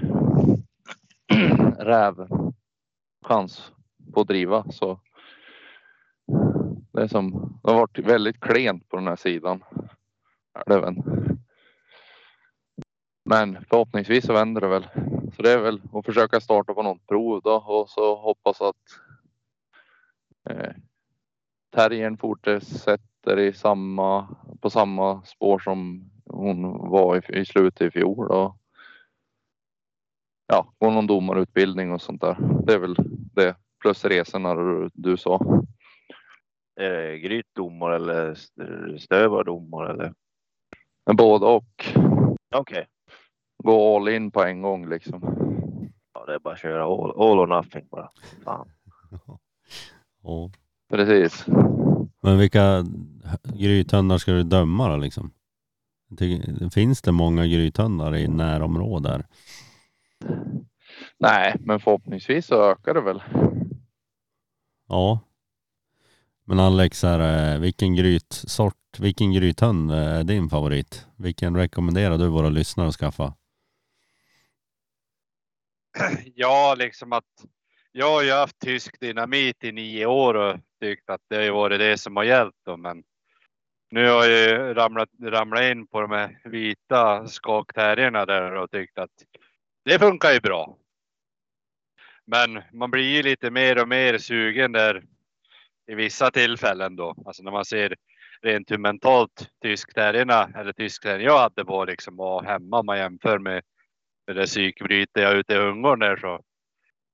räv 1.78 2.28
chans 3.26 3.72
på 4.14 4.20
att 4.20 4.28
driva 4.28 4.64
så. 4.70 5.00
Det 6.92 7.02
är 7.02 7.08
som 7.08 7.58
det 7.62 7.70
har 7.70 7.78
varit 7.78 7.98
väldigt 7.98 8.40
klent 8.40 8.88
på 8.88 8.96
den 8.96 9.06
här 9.06 9.16
sidan. 9.16 9.64
Älven. 10.66 11.15
Men 13.28 13.64
förhoppningsvis 13.68 14.26
så 14.26 14.32
vänder 14.32 14.60
det 14.60 14.68
väl. 14.68 14.86
Så 15.36 15.42
det 15.42 15.52
är 15.52 15.58
väl 15.58 15.80
att 15.92 16.06
försöka 16.06 16.40
starta 16.40 16.74
på 16.74 16.82
något 16.82 17.06
prov 17.06 17.40
då 17.44 17.54
och 17.54 17.88
så 17.88 18.16
hoppas 18.16 18.60
att 18.60 18.76
Eh, 20.50 20.72
terriern 21.74 22.16
fortsätter 22.16 23.38
i 23.38 23.52
samma, 23.52 24.36
på 24.60 24.70
samma 24.70 25.22
spår 25.22 25.58
som 25.58 26.10
hon 26.24 26.90
var 26.90 27.16
i, 27.16 27.40
i 27.40 27.44
slutet 27.44 27.80
i 27.86 27.90
fjol. 27.90 28.30
Och, 28.30 28.56
ja, 30.46 30.72
går 30.78 30.90
någon 30.90 31.06
domarutbildning 31.06 31.92
och 31.92 32.02
sånt 32.02 32.20
där. 32.20 32.36
Det 32.66 32.72
är 32.72 32.78
väl 32.78 32.96
det. 33.34 33.56
Plus 33.80 34.04
resorna 34.04 34.54
du, 34.54 34.90
du 34.94 35.16
sa. 35.16 35.40
Är 36.76 36.90
det 36.90 37.18
grytdomare 37.18 37.96
eller 37.96 38.32
st- 38.32 38.98
stövardomare 38.98 39.90
eller? 39.92 40.14
Både 41.16 41.46
och. 41.46 41.86
Okej. 42.54 42.86
Gå 43.66 43.96
all 43.96 44.08
in 44.08 44.30
på 44.30 44.44
en 44.44 44.62
gång 44.62 44.88
liksom. 44.88 45.20
Ja, 46.14 46.24
det 46.26 46.34
är 46.34 46.38
bara 46.38 46.54
att 46.54 46.60
köra 46.60 46.84
all, 46.84 47.10
all 47.10 47.38
or 47.38 47.46
nothing 47.46 47.86
bara. 47.90 48.10
Fan. 48.44 48.68
Ja. 50.22 50.50
Precis. 50.90 51.46
Men 52.22 52.38
vilka 52.38 52.84
grythundar 53.42 54.18
ska 54.18 54.32
du 54.32 54.42
döma 54.42 54.88
då 54.88 54.96
liksom? 54.96 55.30
Finns 56.74 57.02
det 57.02 57.12
många 57.12 57.46
grythundar 57.46 58.16
i 58.16 58.28
närområdet? 58.28 59.26
Nej, 61.18 61.54
men 61.60 61.80
förhoppningsvis 61.80 62.46
så 62.46 62.70
ökar 62.70 62.94
det 62.94 63.00
väl. 63.00 63.22
Ja. 64.88 65.20
Men 66.44 66.60
Alex, 66.60 67.04
är, 67.04 67.54
eh, 67.54 67.60
vilken 67.60 67.94
grytsort, 67.94 68.98
vilken 68.98 69.32
grythund 69.32 69.90
är 69.90 70.24
din 70.24 70.48
favorit? 70.48 71.06
Vilken 71.16 71.56
rekommenderar 71.56 72.18
du 72.18 72.28
våra 72.28 72.48
lyssnare 72.48 72.88
att 72.88 72.94
skaffa? 72.94 73.34
Ja, 76.34 76.74
liksom 76.78 77.12
att 77.12 77.24
jag 77.92 78.10
har 78.10 78.22
ju 78.22 78.30
haft 78.30 78.58
tysk 78.58 79.00
dynamit 79.00 79.64
i 79.64 79.72
nio 79.72 80.06
år 80.06 80.34
och 80.34 80.56
tyckt 80.80 81.10
att 81.10 81.20
det 81.28 81.36
har 81.36 81.42
ju 81.42 81.50
varit 81.50 81.78
det 81.78 81.98
som 81.98 82.16
har 82.16 82.24
gällt 82.24 82.54
då, 82.66 82.76
men 82.76 83.02
nu 83.90 84.08
har 84.08 84.24
jag 84.24 84.28
ju 84.28 84.74
ramlat, 84.74 85.08
ramlat 85.22 85.62
in 85.62 85.86
på 85.86 86.00
de 86.00 86.10
här 86.10 86.40
vita 86.44 87.26
skakterrierna 87.26 88.26
där 88.26 88.52
och 88.52 88.70
tyckt 88.70 88.98
att 88.98 89.10
det 89.84 89.98
funkar 89.98 90.32
ju 90.32 90.40
bra. 90.40 90.76
Men 92.24 92.62
man 92.72 92.90
blir 92.90 93.16
ju 93.16 93.22
lite 93.22 93.50
mer 93.50 93.82
och 93.82 93.88
mer 93.88 94.18
sugen 94.18 94.72
där 94.72 95.04
i 95.86 95.94
vissa 95.94 96.30
tillfällen 96.30 96.96
då, 96.96 97.14
alltså 97.26 97.42
när 97.42 97.52
man 97.52 97.64
ser 97.64 97.94
rent 98.42 98.70
hur 98.70 98.78
mentalt 98.78 99.48
tyskterrierna 99.62 100.50
eller 100.54 100.72
tyskterriern 100.72 101.20
jag 101.20 101.38
hade 101.38 101.64
på 101.64 101.84
liksom 101.84 102.16
var 102.16 102.42
hemma 102.42 102.78
om 102.78 102.86
man 102.86 102.98
jämför 102.98 103.38
med 103.38 103.62
det 104.26 104.32
där 104.32 104.46
psykbrytet 104.46 105.22
jag 105.22 105.36
ute 105.36 105.54
i 105.54 105.58
Ungern 105.58 105.98
där 105.98 106.16
så. 106.16 106.40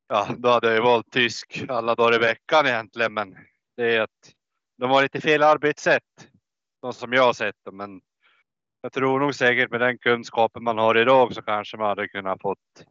Ja, 0.09 0.29
då 0.39 0.49
hade 0.49 0.67
jag 0.67 0.77
ju 0.77 0.83
valt 0.83 1.11
tysk 1.11 1.65
alla 1.69 1.95
dagar 1.95 2.15
i 2.15 2.19
veckan 2.19 2.67
egentligen, 2.67 3.15
men 3.15 3.37
det 3.77 3.97
är 3.97 4.01
att 4.01 4.33
de 4.79 4.91
har 4.91 5.03
lite 5.03 5.21
fel 5.21 5.43
arbetssätt. 5.43 6.29
De 6.83 6.93
som 6.93 7.13
jag 7.13 7.23
har 7.23 7.33
sett 7.33 7.65
dem, 7.65 7.77
men 7.77 8.01
jag 8.81 8.93
tror 8.93 9.21
nog 9.21 9.35
säkert 9.35 9.71
med 9.71 9.81
den 9.81 9.99
kunskapen 9.99 10.65
man 10.65 10.79
har 10.79 10.99
idag 10.99 11.35
så 11.35 11.43
kanske 11.43 11.77
man 11.77 11.89
hade 11.89 12.09
kunnat 12.09 12.43
fått. 12.43 12.87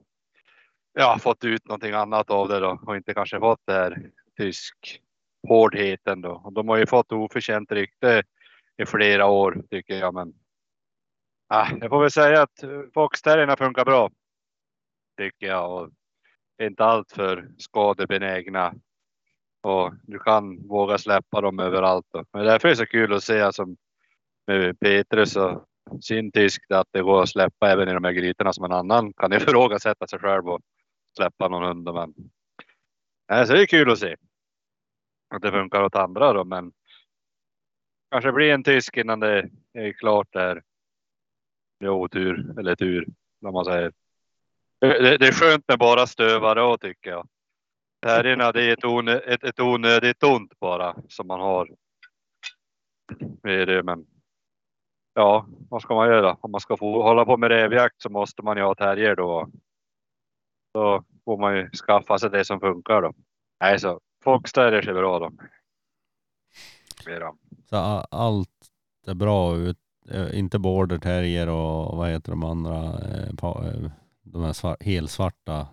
Ja, 0.93 1.17
fått 1.21 1.43
ut 1.43 1.67
någonting 1.67 1.93
annat 1.93 2.29
av 2.29 2.47
det 2.47 2.59
då 2.59 2.79
och 2.87 2.95
inte 2.95 3.13
kanske 3.13 3.39
fått 3.39 3.61
det 3.65 3.73
här 3.73 4.11
tysk 4.37 5.01
hårdheten 5.47 6.21
då. 6.21 6.51
De 6.55 6.69
har 6.69 6.77
ju 6.77 6.85
fått 6.85 7.11
oförtjänt 7.11 7.71
rykte 7.71 8.23
i 8.77 8.85
flera 8.85 9.25
år 9.25 9.63
tycker 9.69 9.99
jag, 9.99 10.13
men. 10.13 10.33
Ah, 11.53 11.67
jag 11.81 11.89
får 11.89 12.01
väl 12.01 12.11
säga 12.11 12.41
att 12.41 12.63
foxterrierna 12.93 13.57
funkar 13.57 13.85
bra. 13.85 14.09
Tycker 15.17 15.47
jag 15.47 15.71
och 15.71 15.89
är 16.57 16.67
inte 16.67 16.85
allt 16.85 17.11
för 17.11 17.51
skadebenägna. 17.57 18.73
Och 19.63 19.93
du 20.03 20.19
kan 20.19 20.67
våga 20.67 20.97
släppa 20.97 21.41
dem 21.41 21.59
överallt. 21.59 22.05
Då. 22.11 22.25
Men 22.33 22.45
därför 22.45 22.67
är 22.67 22.71
det 22.71 22.75
så 22.75 22.85
kul 22.85 23.13
att 23.13 23.23
se 23.23 23.53
som 23.53 23.77
med 24.47 24.79
Petrus 24.79 25.35
och 25.35 25.67
sin 26.01 26.31
tysk 26.31 26.71
att 26.71 26.87
det 26.91 27.01
går 27.01 27.23
att 27.23 27.29
släppa 27.29 27.71
även 27.71 27.89
i 27.89 27.93
de 27.93 28.03
här 28.03 28.11
grytorna 28.11 28.53
som 28.53 28.65
en 28.65 28.71
annan 28.71 29.13
kan 29.13 29.33
ifrågasätta 29.37 30.07
sig 30.07 30.19
själv 30.19 30.49
och 30.49 30.61
släppa 31.17 31.47
någon 31.47 31.63
hund. 31.63 31.93
Men 31.93 32.13
nej, 33.29 33.47
så 33.47 33.53
det 33.53 33.61
är 33.61 33.65
kul 33.65 33.91
att 33.91 33.99
se 33.99 34.15
att 35.35 35.41
det 35.41 35.51
funkar 35.51 35.83
åt 35.83 35.95
andra 35.95 36.33
då, 36.33 36.43
men 36.43 36.71
kanske 38.11 38.31
blir 38.31 38.53
en 38.53 38.63
tysk 38.63 38.97
innan 38.97 39.19
det 39.19 39.49
är 39.73 39.91
klart 39.93 40.27
där. 40.31 40.61
Det 41.81 41.87
är 41.87 41.89
otur 41.89 42.59
eller 42.59 42.75
tur, 42.75 43.07
när 43.39 43.51
man 43.51 43.65
säger. 43.65 43.91
Det, 44.79 45.17
det 45.17 45.27
är 45.27 45.31
skönt 45.31 45.67
med 45.67 45.79
bara 45.79 46.07
stövare 46.07 46.59
då 46.59 46.77
tycker 46.77 47.09
jag. 47.09 47.27
Färgerna, 48.05 48.51
det 48.51 48.63
är 48.63 48.73
ett, 48.73 48.85
onö, 48.85 49.17
ett, 49.17 49.43
ett 49.43 49.59
onödigt 49.59 50.23
ont 50.23 50.59
bara 50.59 50.95
som 51.09 51.27
man 51.27 51.39
har. 51.39 51.69
Det 53.43 53.65
det, 53.65 53.83
men 53.83 54.05
ja, 55.13 55.45
vad 55.69 55.81
ska 55.81 55.95
man 55.95 56.07
göra? 56.07 56.37
Om 56.41 56.51
man 56.51 56.61
ska 56.61 56.77
få 56.77 57.03
hålla 57.03 57.25
på 57.25 57.37
med 57.37 57.49
rävjakt 57.49 58.01
så 58.01 58.09
måste 58.09 58.41
man 58.41 58.57
ju 58.57 58.63
ha 58.63 58.75
terrier 58.75 59.15
då. 59.15 59.49
Då 60.73 61.03
får 61.25 61.37
man 61.37 61.57
ju 61.57 61.69
skaffa 61.69 62.19
sig 62.19 62.29
det 62.29 62.45
som 62.45 62.59
funkar 62.59 63.01
då. 63.01 63.13
Nej, 63.59 63.79
så 63.79 63.99
foxterriers 64.23 64.87
är 64.87 64.93
bra 64.93 65.19
då. 65.19 65.31
Så 67.69 67.75
allt 68.11 68.71
är 69.07 69.13
bra 69.13 69.57
ut, 69.57 69.77
inte 70.33 70.59
border 70.59 70.97
terrier 70.97 71.49
och 71.49 71.97
vad 71.97 72.09
heter 72.09 72.31
de 72.31 72.43
andra, 72.43 72.75
eh, 72.75 73.29
eh, 73.43 73.91
de 74.23 74.43
här 74.43 74.53
svart, 74.53 74.83
helsvarta. 74.83 75.67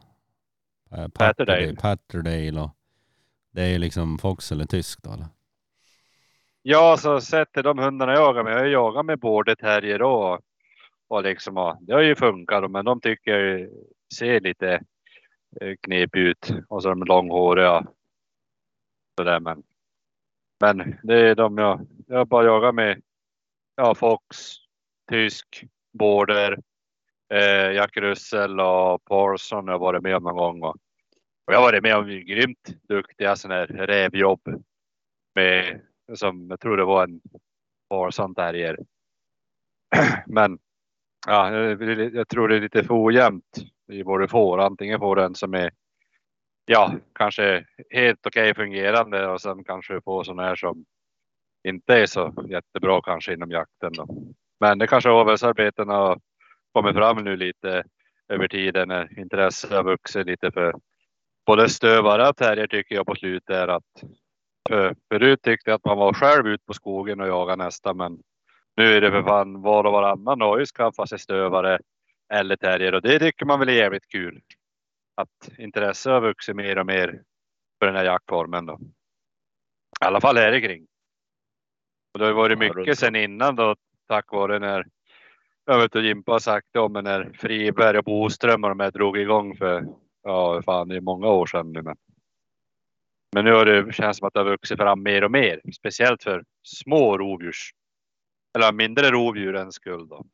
eh, 0.90 1.08
Patterdale. 1.08 1.76
Patterdale 1.76 2.60
och 2.60 2.70
det 3.50 3.62
är 3.62 3.68
ju 3.68 3.78
liksom 3.78 4.18
fox 4.18 4.52
eller 4.52 4.64
tysk 4.64 5.02
då 5.02 5.12
eller? 5.12 5.26
Ja, 6.62 6.96
så 6.96 7.20
till 7.44 7.62
de 7.62 7.78
hundarna 7.78 8.12
jag 8.12 8.20
jagar 8.20 8.44
med. 8.44 8.52
Jag 8.52 8.68
jagat 8.68 9.06
med 9.06 9.18
border 9.18 9.54
terrier 9.54 10.02
och, 10.02 10.40
och 11.08 11.22
liksom, 11.22 11.56
ja, 11.56 11.78
det 11.80 11.92
har 11.92 12.00
ju 12.00 12.14
funkat 12.14 12.70
men 12.70 12.84
de 12.84 13.00
tycker 13.00 13.30
jag 13.38 13.68
ser 14.18 14.40
lite 14.40 14.72
eh, 15.60 15.74
knepig 15.80 16.20
ut 16.20 16.54
och 16.68 16.82
så 16.82 16.88
är 16.88 16.94
de 16.94 17.04
långhåriga. 17.04 17.86
Sådär, 19.18 19.40
men. 19.40 19.62
Men 20.60 20.98
det 21.02 21.14
är 21.28 21.34
de 21.34 21.58
jag, 21.58 21.86
jag 22.06 22.28
bara 22.28 22.44
jagat 22.44 22.74
med. 22.74 23.02
Ja, 23.80 23.94
Fox, 23.94 24.54
tysk, 25.10 25.64
border, 25.92 26.58
eh, 27.34 27.72
Jack 27.72 27.96
Russell 27.96 28.60
och 28.60 29.04
Parson 29.04 29.68
har 29.68 29.74
jag 29.74 29.78
varit 29.78 30.02
med 30.02 30.16
om 30.16 30.22
någon 30.22 30.36
gång. 30.36 30.62
Och, 30.62 30.76
och 31.46 31.52
jag 31.52 31.58
har 31.58 31.62
varit 31.62 31.82
med 31.82 31.96
om 31.96 32.06
grymt 32.06 32.74
duktiga 32.88 33.36
sådana 33.36 33.60
här 33.60 33.66
rävjobb 33.66 34.40
med 35.34 35.80
som 36.14 36.46
jag 36.50 36.60
tror 36.60 36.76
det 36.76 36.84
var 36.84 37.04
en 37.04 37.20
Parson 37.90 38.34
terrier. 38.34 38.78
Men 40.26 40.58
ja, 41.26 41.52
jag, 41.52 42.28
tror 42.28 42.48
det 42.48 42.56
är 42.56 42.60
lite 42.60 42.84
för 42.84 43.04
ojämnt 43.04 43.56
i 43.92 44.02
vad 44.02 44.20
du 44.20 44.28
får. 44.28 44.58
Antingen 44.58 45.00
får 45.00 45.16
du 45.16 45.22
en 45.22 45.34
som 45.34 45.54
är 45.54 45.70
ja, 46.66 46.92
kanske 47.14 47.64
helt 47.90 48.26
okej 48.26 48.54
fungerande 48.54 49.26
och 49.28 49.40
sen 49.40 49.64
kanske 49.64 49.94
du 49.94 50.00
får 50.00 50.24
sådana 50.24 50.42
här 50.42 50.56
som 50.56 50.84
inte 51.64 51.94
är 51.94 52.06
så 52.06 52.46
jättebra 52.48 53.00
kanske 53.02 53.34
inom 53.34 53.50
jakten. 53.50 53.92
Då. 53.92 54.06
Men 54.60 54.78
det 54.78 54.86
kanske 54.86 55.10
avelsarbetena 55.10 55.94
har 55.94 56.20
kommit 56.72 56.94
fram 56.94 57.24
nu 57.24 57.36
lite 57.36 57.84
över 58.28 58.48
tiden 58.48 58.90
eh, 58.90 58.96
när 58.96 59.18
intresset 59.18 59.70
har 59.70 59.84
vuxit 59.84 60.26
lite 60.26 60.50
för 60.50 60.74
både 61.46 61.68
stövare 61.68 62.28
och 62.28 62.36
terrier 62.36 62.66
tycker 62.66 62.94
jag 62.94 63.06
på 63.06 63.14
slutet 63.14 63.56
är 63.56 63.68
att 63.68 63.84
för, 64.68 64.94
förut 65.08 65.42
tyckte 65.42 65.70
jag 65.70 65.76
att 65.76 65.84
man 65.84 65.98
var 65.98 66.12
själv 66.12 66.46
ut 66.46 66.66
på 66.66 66.74
skogen 66.74 67.20
och 67.20 67.28
jagade 67.28 67.64
nästan. 67.64 67.96
men 67.96 68.22
nu 68.76 68.84
är 68.84 69.00
det 69.00 69.10
för 69.10 69.22
fan 69.22 69.62
var 69.62 69.84
och 69.84 69.92
varannan 69.92 70.40
har 70.40 70.58
ju 70.58 70.66
skaffat 70.66 71.08
sig 71.08 71.18
stövare 71.18 71.78
eller 72.32 72.56
terrier 72.56 72.94
och 72.94 73.02
det 73.02 73.18
tycker 73.18 73.46
man 73.46 73.58
väl 73.58 73.68
är 73.68 73.72
jävligt 73.72 74.08
kul. 74.08 74.40
Att 75.14 75.58
intresset 75.58 76.12
har 76.12 76.20
vuxit 76.20 76.56
mer 76.56 76.78
och 76.78 76.86
mer 76.86 77.22
för 77.78 77.86
den 77.86 77.96
här 77.96 78.04
jaktformen 78.04 78.66
då. 78.66 78.78
I 80.00 80.04
alla 80.04 80.20
fall 80.20 80.36
här 80.36 80.60
kring. 80.60 80.86
Och 82.18 82.24
det 82.26 82.30
har 82.30 82.34
varit 82.34 82.58
mycket 82.58 82.98
sedan 82.98 83.16
innan 83.16 83.56
då 83.56 83.76
tack 84.08 84.32
vare 84.32 84.58
när 84.58 84.86
jag 85.64 85.78
vet 85.78 85.96
att 85.96 86.04
Jimpa 86.04 86.32
har 86.32 86.38
sagt 86.38 86.66
det 86.72 86.80
om 86.80 86.92
när 86.92 87.32
Friberg 87.34 87.98
och 87.98 88.04
Boström 88.04 88.64
och 88.64 88.68
de 88.70 88.80
här 88.80 88.90
drog 88.90 89.18
igång 89.18 89.56
för 89.56 89.86
ja, 90.22 90.62
fan 90.62 90.88
det 90.88 90.96
är 90.96 91.00
många 91.00 91.28
år 91.28 91.46
sedan 91.46 91.72
nu. 91.72 91.82
Men, 91.82 91.96
men 93.34 93.44
nu 93.44 93.52
har 93.52 93.64
det 93.64 93.92
känns 93.92 94.16
som 94.18 94.26
att 94.26 94.34
det 94.34 94.40
har 94.40 94.44
vuxit 94.44 94.78
fram 94.78 95.02
mer 95.02 95.24
och 95.24 95.30
mer, 95.30 95.60
speciellt 95.74 96.22
för 96.22 96.44
små 96.62 97.18
rovdjurs 97.18 97.70
eller 98.58 98.72
mindre 98.72 99.10
rovdjurens 99.10 99.74
skull 99.74 100.08
då. 100.08 100.26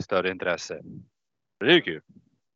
Större 0.00 0.30
intresse. 0.30 0.80
Det 1.60 1.66
är 1.66 1.74
ju 1.74 1.80
kul. 1.80 2.02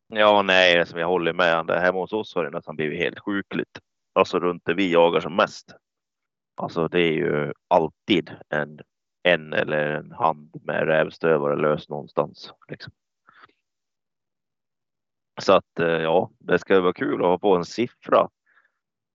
Ja, 0.07 0.41
nej, 0.41 0.85
som 0.85 0.99
jag 0.99 1.07
håller 1.07 1.33
med. 1.33 1.65
Det 1.65 1.79
hemma 1.79 1.99
hos 1.99 2.13
oss 2.13 2.35
har 2.35 2.43
det 2.43 2.49
nästan 2.49 2.75
blivit 2.75 2.99
helt 2.99 3.19
sjukligt. 3.19 3.79
Alltså 4.13 4.39
runt 4.39 4.65
där 4.65 4.73
vi 4.73 4.91
jagar 4.91 5.19
som 5.19 5.35
mest. 5.35 5.75
Alltså 6.55 6.87
det 6.87 6.99
är 6.99 7.13
ju 7.13 7.53
alltid 7.67 8.31
en, 8.49 8.79
en 9.23 9.53
eller 9.53 9.87
en 9.87 10.11
hand 10.11 10.55
med 10.63 10.87
rävstövare 10.87 11.55
lös 11.55 11.89
någonstans. 11.89 12.53
Liksom. 12.67 12.93
Så 15.41 15.53
att 15.53 15.79
eh, 15.79 15.87
ja, 15.87 16.31
det 16.39 16.59
ska 16.59 16.81
vara 16.81 16.93
kul 16.93 17.21
att 17.21 17.27
ha 17.27 17.39
på 17.39 17.55
en 17.55 17.65
siffra 17.65 18.29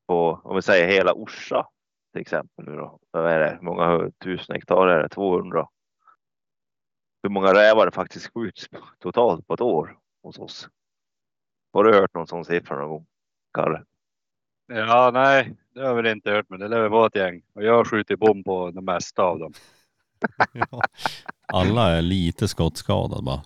på, 0.06 0.40
om 0.44 0.56
vi 0.56 0.62
säger 0.62 0.88
hela 0.88 1.12
Orsa 1.12 1.68
till 2.12 2.20
exempel 2.20 2.64
nu 2.64 2.76
då. 2.76 2.98
Vad 3.10 3.32
är 3.32 3.38
det? 3.38 3.50
Hur 3.50 3.66
många 3.66 4.10
tusen 4.24 4.54
hektar 4.54 4.86
är 4.86 5.02
det? 5.02 5.08
200. 5.08 5.68
Hur 7.22 7.30
många 7.30 7.54
rävar 7.54 7.86
det 7.86 7.92
faktiskt 7.92 8.32
skjuts 8.34 8.68
totalt 8.98 9.46
på 9.46 9.54
ett 9.54 9.60
år 9.60 9.98
hos 10.22 10.38
oss? 10.38 10.68
Har 11.72 11.84
du 11.84 11.94
hört 11.94 12.14
någon 12.14 12.26
sån 12.26 12.44
siffra 12.44 12.78
någon 12.78 12.88
gång, 12.88 13.06
Kalle? 13.54 13.84
Ja, 14.66 15.10
nej, 15.14 15.56
det 15.78 15.82
har 15.84 15.88
jag 15.88 16.02
väl 16.02 16.06
inte 16.06 16.30
hört, 16.30 16.46
men 16.48 16.60
det 16.60 16.68
lär 16.68 16.80
väl 16.80 16.90
vara 16.90 17.06
ett 17.06 17.16
gäng. 17.16 17.42
Och 17.54 17.62
jag 17.64 17.74
har 17.76 17.84
skjutit 17.84 18.18
bom 18.18 18.44
på 18.44 18.70
de 18.70 18.84
mesta 18.84 19.22
av 19.22 19.38
dem. 19.38 19.52
Ja. 20.52 20.82
Alla 21.52 21.90
är 21.90 22.02
lite 22.02 22.48
skottskadade 22.48 23.22
bara. 23.22 23.42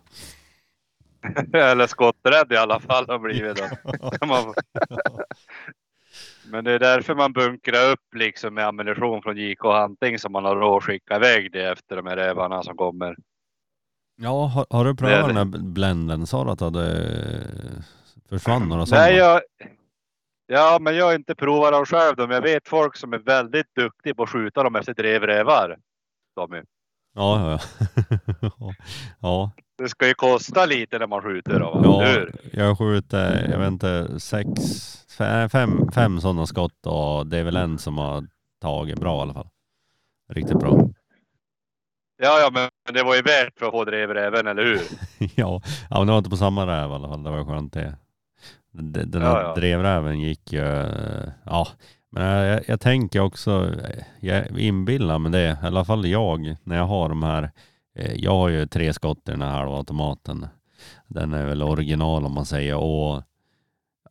Eller 1.70 1.86
skotträdd 1.86 2.52
i 2.52 2.56
alla 2.56 2.80
fall 2.80 3.04
har 3.08 3.18
blivit 3.18 3.56
då. 3.56 3.64
Men 6.50 6.64
det 6.64 6.72
är 6.72 6.78
därför 6.78 7.14
man 7.14 7.32
bunkrar 7.32 7.90
upp 7.92 8.14
liksom 8.14 8.54
med 8.54 8.66
ammunition 8.66 9.22
från 9.22 9.36
JK 9.36 9.60
Hunting 9.62 10.18
som 10.18 10.32
man 10.32 10.44
har 10.44 10.56
råd 10.56 10.76
att 10.76 10.84
skicka 10.84 11.16
iväg 11.16 11.52
det 11.52 11.64
efter 11.72 11.96
de 11.96 12.06
här 12.06 12.16
rävarna 12.16 12.62
som 12.62 12.76
kommer. 12.76 13.16
Ja, 14.16 14.46
har, 14.46 14.66
har 14.70 14.84
du 14.84 14.94
prövat 14.94 15.20
Det- 15.22 15.26
den 15.34 15.36
här 15.36 15.58
blenden? 15.58 16.26
Sa 16.26 16.44
du 16.44 16.50
att 16.50 16.58
det 16.58 16.64
hade 16.64 17.08
försvann 18.28 18.68
några 18.68 18.86
sådana? 18.86 19.04
Nej, 19.06 19.16
jag, 19.16 19.40
ja, 20.52 20.78
men 20.80 20.96
jag 20.96 21.04
har 21.04 21.14
inte 21.14 21.34
provat 21.34 21.72
dem 21.72 21.86
själv. 21.86 22.14
Men 22.18 22.30
jag 22.30 22.42
vet 22.42 22.68
folk 22.68 22.96
som 22.96 23.12
är 23.12 23.18
väldigt 23.18 23.74
duktiga 23.74 24.14
på 24.14 24.22
att 24.22 24.30
skjuta 24.30 24.62
dem 24.62 24.76
efter 24.76 24.94
drevrävar. 24.94 25.78
Tommy. 26.36 26.62
Ja, 27.14 27.50
ja, 27.50 27.58
ja. 29.20 29.50
Det 29.78 29.88
ska 29.88 30.06
ju 30.08 30.14
kosta 30.14 30.66
lite 30.66 30.98
när 30.98 31.06
man 31.06 31.22
skjuter 31.22 31.60
dem. 31.60 31.80
ja. 31.84 32.04
hur? 32.04 32.32
Jag 32.52 32.78
skjuter, 32.78 33.48
jag 33.50 33.58
vet 33.58 33.68
inte, 33.68 34.20
sex, 34.20 34.48
fe- 35.18 35.48
fem, 35.48 35.90
fem 35.94 36.20
sådana 36.20 36.46
skott 36.46 36.86
och 36.86 37.26
det 37.26 37.38
är 37.38 37.44
väl 37.44 37.56
en 37.56 37.78
som 37.78 37.98
har 37.98 38.26
tagit 38.60 38.98
bra 39.00 39.18
i 39.18 39.22
alla 39.22 39.34
fall. 39.34 39.48
Riktigt 40.32 40.58
bra. 40.58 40.88
Ja, 42.22 42.38
ja, 42.40 42.50
men 42.52 42.94
det 42.94 43.02
var 43.02 43.14
ju 43.14 43.22
värt 43.22 43.58
för 43.58 43.66
att 43.66 43.72
få 43.72 43.84
drevräven, 43.84 44.46
eller 44.46 44.62
hur? 44.64 44.80
ja, 45.18 45.62
ja, 45.90 45.98
men 45.98 46.06
det 46.06 46.12
var 46.12 46.18
inte 46.18 46.30
på 46.30 46.36
samma 46.36 46.66
räv 46.66 46.90
i 46.90 46.94
alla 46.94 47.08
fall. 47.08 47.22
Det 47.22 47.30
var 47.30 47.44
skönt 47.44 47.72
det. 47.72 47.96
Den 48.72 49.10
den 49.10 49.22
här 49.22 49.28
Ja, 49.28 49.42
ja. 49.42 49.54
drevräven 49.54 50.20
gick 50.20 50.52
ju, 50.52 50.64
ja. 51.44 51.68
Men 52.10 52.24
jag, 52.24 52.60
jag 52.66 52.80
tänker 52.80 53.20
också, 53.20 53.74
jag 54.20 54.58
inbillar 54.58 55.18
mig 55.18 55.32
det, 55.32 55.58
i 55.62 55.66
alla 55.66 55.84
fall 55.84 56.06
jag, 56.06 56.56
när 56.64 56.76
jag 56.76 56.86
har 56.86 57.08
de 57.08 57.22
här, 57.22 57.50
eh, 57.98 58.14
jag 58.14 58.30
har 58.30 58.48
ju 58.48 58.66
tre 58.66 58.92
skott 58.92 59.28
i 59.28 59.30
den 59.30 59.42
här 59.42 59.50
halvautomaten. 59.50 60.46
Den 61.06 61.32
är 61.32 61.46
väl 61.46 61.62
original 61.62 62.24
om 62.26 62.32
man 62.32 62.46
säger 62.46 62.76
och 62.76 63.22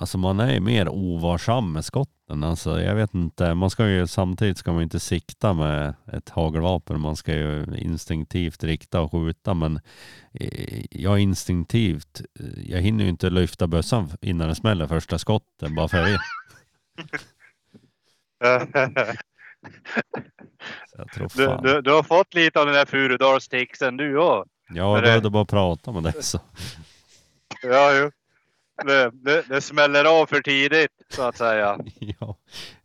alltså 0.02 0.18
man 0.18 0.40
är 0.40 0.54
ju 0.54 0.60
mer 0.60 0.90
ovarsam 0.90 1.74
med 1.74 1.86
skotten. 1.86 2.44
Alltså 2.44 2.82
jag 2.82 2.96
vet 2.96 3.14
inte, 3.14 3.54
man 3.54 3.70
ska 3.70 3.88
ju 3.88 4.08
samtidigt 4.08 4.58
ska 4.58 4.74
man 4.74 4.84
inte 4.84 5.00
sikta 5.00 5.54
med 5.54 5.94
ett 6.14 6.30
hagelvapen. 6.30 7.02
Man 7.02 7.16
ska 7.16 7.34
ju 7.34 7.66
instinktivt 7.78 8.64
rikta 8.64 9.02
och 9.02 9.12
skjuta 9.12 9.54
men 9.54 9.80
eh, 10.34 10.86
jag 10.92 11.20
instinktivt, 11.20 12.22
eh, 12.40 12.72
jag 12.72 12.82
hinner 12.82 13.04
ju 13.04 13.10
inte 13.10 13.30
lyfta 13.30 13.68
bössan 13.68 14.10
innan 14.22 14.48
det 14.48 14.56
smäller 14.56 14.88
första 14.88 15.20
skottet 15.20 15.76
bara 15.76 15.88
för 15.88 15.98
jag 20.98 21.12
tror 21.14 21.32
Du, 21.36 21.74
du, 21.74 21.82
du 21.82 21.92
har 21.92 22.04
fått 22.04 22.34
lite 22.34 22.60
av 22.60 22.66
den 22.66 22.76
där 22.76 22.86
Furudalstixen 22.86 23.98
du 23.98 24.18
också. 24.18 24.50
Ja, 24.70 24.96
jag 24.96 25.04
behövde 25.04 25.30
bara 25.30 25.46
prata 25.46 25.92
med 25.92 26.04
dig 26.04 26.14
så. 26.24 26.40
Ja, 27.64 27.94
jo. 27.94 28.12
Det, 28.86 29.12
det, 29.14 29.44
det 29.50 29.62
smäller 29.62 30.22
av 30.22 30.26
för 30.26 30.42
tidigt 30.42 30.92
så 31.10 31.22
att 31.28 31.38
säga. 31.38 31.78
Ja, 32.00 32.38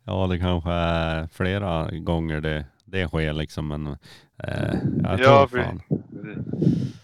ja, 0.03 0.27
det 0.27 0.39
kanske 0.39 0.71
är 0.71 1.27
flera 1.27 1.91
gånger 1.91 2.41
det, 2.41 2.65
det 2.85 3.07
sker 3.07 3.33
liksom. 3.33 3.67
Men 3.67 3.87
eh, 3.87 4.73
jag 5.03 5.17
tror 5.17 5.27
Ja, 5.29 5.47
fan. 5.47 5.81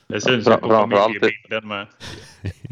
Det 0.08 0.22
syns 0.22 0.48
Fra- 0.48 0.52
ju 0.56 0.58
på 0.62 0.68
framförallt- 0.68 1.04
familjebilden 1.04 1.68
med. 1.68 1.88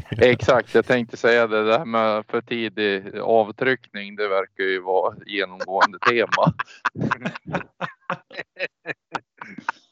Exakt, 0.31 0.75
jag 0.75 0.85
tänkte 0.85 1.17
säga 1.17 1.47
det 1.47 1.63
där 1.63 1.85
med 1.85 2.25
för 2.27 2.41
tidig 2.41 3.17
avtryckning. 3.19 4.15
Det 4.15 4.27
verkar 4.27 4.63
ju 4.63 4.81
vara 4.81 5.15
genomgående 5.25 5.99
tema. 5.99 6.53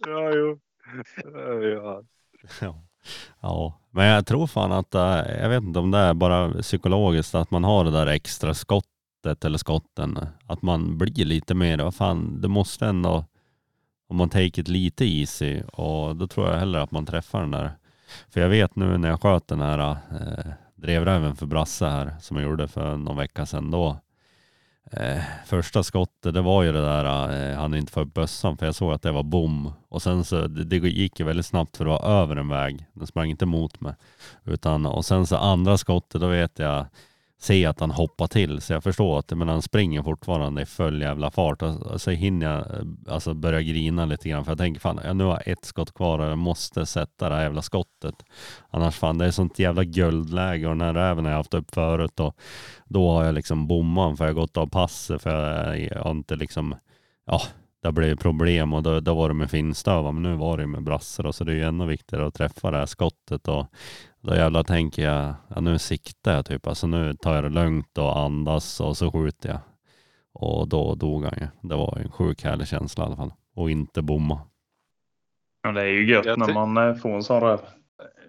Ja, 0.08 0.32
jo. 0.36 0.60
Ja. 2.62 2.84
Ja. 3.40 3.80
men 3.92 4.06
jag 4.06 4.26
tror 4.26 4.48
fan 4.48 4.72
att 4.72 4.96
eh, 4.96 5.42
jag 5.42 5.50
vet 5.50 5.64
inte 5.64 5.80
om 5.80 5.92
det 5.92 5.98
är 5.98 6.14
bara 6.14 6.54
psykologiskt 6.62 7.36
att 7.36 7.52
man 7.52 7.64
har 7.64 7.84
det 7.84 7.92
där 7.92 8.08
extra 8.08 8.54
skottet 8.54 9.46
eller 9.46 9.58
skotten. 9.58 10.20
Att 10.46 10.62
man 10.62 10.98
blir 10.98 11.26
lite 11.26 11.54
mer, 11.54 11.78
vad 11.78 11.96
fan, 11.96 12.42
det 12.42 12.48
måste 12.48 12.86
ändå, 12.86 13.26
om 14.10 14.18
man 14.18 14.30
take 14.30 14.62
it 14.62 14.68
lite 14.68 15.06
easy 15.06 15.62
och 15.62 16.16
då 16.16 16.28
tror 16.28 16.48
jag 16.48 16.60
hellre 16.60 16.82
att 16.82 16.92
man 16.92 17.06
träffar 17.06 17.42
den 17.42 17.52
där. 17.52 17.72
För 18.30 18.42
jag 18.42 18.50
vet 18.50 18.76
nu 18.76 18.98
när 18.98 19.10
jag 19.10 19.22
sköt 19.22 19.48
den 19.48 19.62
här 19.62 19.90
eh, 19.90 20.52
drevräven 20.76 21.36
för 21.36 21.46
Brasse 21.46 21.86
här 21.86 22.16
som 22.22 22.38
jag 22.38 22.46
gjorde 22.50 22.68
för 22.68 22.98
någon 22.98 23.18
vecka 23.18 23.46
sedan 23.46 23.72
då. 23.72 23.98
Eh, 24.92 25.22
första 25.46 25.84
skottet 25.84 26.34
det 26.34 26.42
var 26.42 26.64
ju 26.64 26.72
det 26.72 26.82
där, 26.82 27.06
eh, 27.06 27.58
han 27.58 27.74
är 27.74 27.78
inte 27.78 27.92
för 27.92 28.02
upp 28.02 28.14
bössan 28.14 28.58
för 28.58 28.66
jag 28.66 28.76
såg 28.76 28.94
att 28.94 29.02
det 29.02 29.12
var 29.12 29.24
bom. 29.24 29.74
Och 29.90 30.02
sen 30.02 30.24
så, 30.24 30.48
det, 30.48 30.64
det 30.64 30.76
gick 30.90 31.20
ju 31.20 31.26
väldigt 31.26 31.46
snabbt 31.46 31.78
för 31.78 31.86
det 31.86 31.92
var 31.92 32.22
över 32.22 32.36
en 32.36 32.50
väg. 32.50 32.86
Den 32.94 33.08
sprang 33.08 33.30
inte 33.30 33.46
mot 33.46 33.82
mig. 33.82 33.94
Utan, 34.46 34.86
och 34.86 35.06
sen 35.06 35.28
så 35.28 35.38
andra 35.38 35.78
skottet, 35.78 36.22
då 36.22 36.28
vet 36.28 36.60
jag, 36.60 36.86
se 37.42 37.66
att 37.66 37.80
han 37.80 37.92
hoppar 37.92 38.28
till. 38.28 38.62
Så 38.62 38.74
jag 38.74 38.84
förstår 38.84 39.20
att 39.20 39.38
men 39.38 39.48
han 39.48 39.62
springer 39.62 40.04
fortfarande 40.04 40.62
i 40.62 40.66
full 40.66 41.02
jävla 41.02 41.32
fart. 41.32 41.62
Och, 41.62 42.02
så 42.02 42.12
hinner 42.12 42.46
jag 42.46 42.60
eh, 42.60 43.14
alltså, 43.14 43.34
börja 43.34 43.62
grina 43.62 44.06
lite 44.06 44.30
grann. 44.30 44.46
För 44.46 44.52
jag 44.52 44.58
tänker 44.60 44.82
fan, 44.82 45.00
jag 45.04 45.16
nu 45.16 45.24
har 45.24 45.32
jag 45.32 45.48
ett 45.48 45.66
skott 45.66 45.94
kvar 45.94 46.20
och 46.20 46.26
jag 46.26 46.38
måste 46.38 46.86
sätta 46.86 47.30
det 47.30 47.36
här 47.36 47.44
jävla 47.44 47.62
skottet. 47.62 48.16
Annars 48.70 48.96
fan, 48.96 49.18
det 49.18 49.26
är 49.26 49.32
sånt 49.32 49.60
jävla 49.60 49.84
guldläge 49.84 50.68
och 50.68 50.78
den 50.78 50.82
här 50.82 50.94
räven 50.94 51.26
har 51.26 51.32
jag 51.32 51.38
haft 51.38 51.54
upp 51.54 51.72
förut. 51.72 52.20
Och 52.20 52.36
då 52.86 53.12
har 53.12 53.26
jag 53.26 53.36
liksom 53.36 53.68
bommat 53.68 54.18
för 54.18 54.26
jag 54.26 54.34
har 54.34 54.42
gått 54.42 54.58
av 54.58 54.68
passet 54.68 55.22
för 55.22 55.74
jag 55.76 56.04
har 56.04 56.12
inte 56.12 56.36
liksom, 56.36 56.76
ja, 57.26 57.42
det 57.82 57.92
blivit 57.92 58.20
problem 58.20 58.74
och 58.74 58.84
då, 58.84 59.00
då 59.00 59.16
var 59.16 59.28
det 59.28 59.34
med 59.34 59.52
finstöva 59.52 60.12
men 60.12 60.24
nu 60.24 60.36
var 60.36 60.58
det 60.58 60.68
med 60.68 60.84
brassar 60.84 61.26
och 61.26 61.36
så 61.36 61.44
det 61.44 61.52
är 61.52 61.56
ju 61.56 61.64
ännu 61.64 61.86
viktigare 61.86 62.28
att 62.28 62.34
träffa 62.34 62.72
det 62.72 62.78
här 62.78 62.86
skottet 62.86 63.48
och 63.48 63.68
då 64.22 64.36
jävlar 64.36 64.64
tänker 64.64 65.04
jag, 65.04 65.34
ja 65.48 65.62
nu 65.62 65.80
siktar 65.80 66.36
jag 66.36 66.46
typ, 66.46 66.68
alltså 66.68 66.88
nu 66.88 67.14
tar 67.14 67.36
jag 67.36 67.44
det 67.44 67.50
lugnt 67.50 67.98
och 67.98 68.20
andas 68.20 68.80
och 68.80 68.98
så 68.98 69.12
skjuter 69.12 69.50
jag. 69.50 69.60
Och 70.34 70.68
då 70.68 70.96
dog 70.96 71.24
han 71.24 71.34
ju. 71.40 71.48
Det 71.70 71.76
var 71.76 71.94
ju 71.98 72.04
en 72.04 72.12
sjuk 72.12 72.44
härlig 72.44 72.68
känsla 72.68 73.04
i 73.04 73.08
alla 73.08 73.16
fall. 73.16 73.34
Och 73.56 73.72
inte 73.72 74.02
bomma. 74.02 74.40
Ja, 75.64 75.72
det 75.72 75.82
är 75.82 75.86
ju 75.86 76.12
gött 76.12 76.38
när 76.38 76.54
man 76.54 76.78
eh, 76.78 76.96
får 76.96 77.10
en 77.10 77.24
sån 77.24 77.42
räv. 77.42 77.60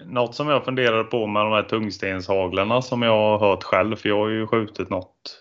Något 0.05 0.35
som 0.35 0.48
jag 0.48 0.64
funderade 0.64 1.05
på 1.05 1.27
med 1.27 1.43
de 1.43 1.52
här 1.52 1.62
tungstenshaglarna 1.62 2.82
som 2.82 3.02
jag 3.02 3.12
har 3.12 3.39
hört 3.39 3.62
själv, 3.62 3.97
för 3.97 4.09
jag 4.09 4.18
har 4.18 4.28
ju 4.28 4.47
skjutit 4.47 4.90
något 4.90 5.39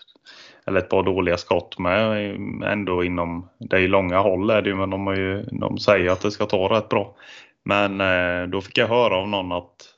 eller 0.66 0.78
ett 0.78 0.88
par 0.88 1.02
dåliga 1.02 1.36
skott 1.36 1.78
med 1.78 2.34
ändå 2.64 3.04
inom, 3.04 3.48
det 3.58 3.76
är 3.76 3.80
ju 3.80 3.88
långa 3.88 4.18
håll 4.18 4.50
är 4.50 4.62
det 4.62 4.68
ju, 4.68 4.76
men 4.76 4.90
de, 4.90 5.06
har 5.06 5.16
ju, 5.16 5.42
de 5.42 5.78
säger 5.78 6.10
att 6.10 6.20
det 6.20 6.30
ska 6.30 6.46
ta 6.46 6.76
rätt 6.76 6.88
bra. 6.88 7.16
Men 7.62 8.00
eh, 8.00 8.48
då 8.48 8.60
fick 8.60 8.78
jag 8.78 8.88
höra 8.88 9.16
av 9.16 9.28
någon 9.28 9.52
att 9.52 9.94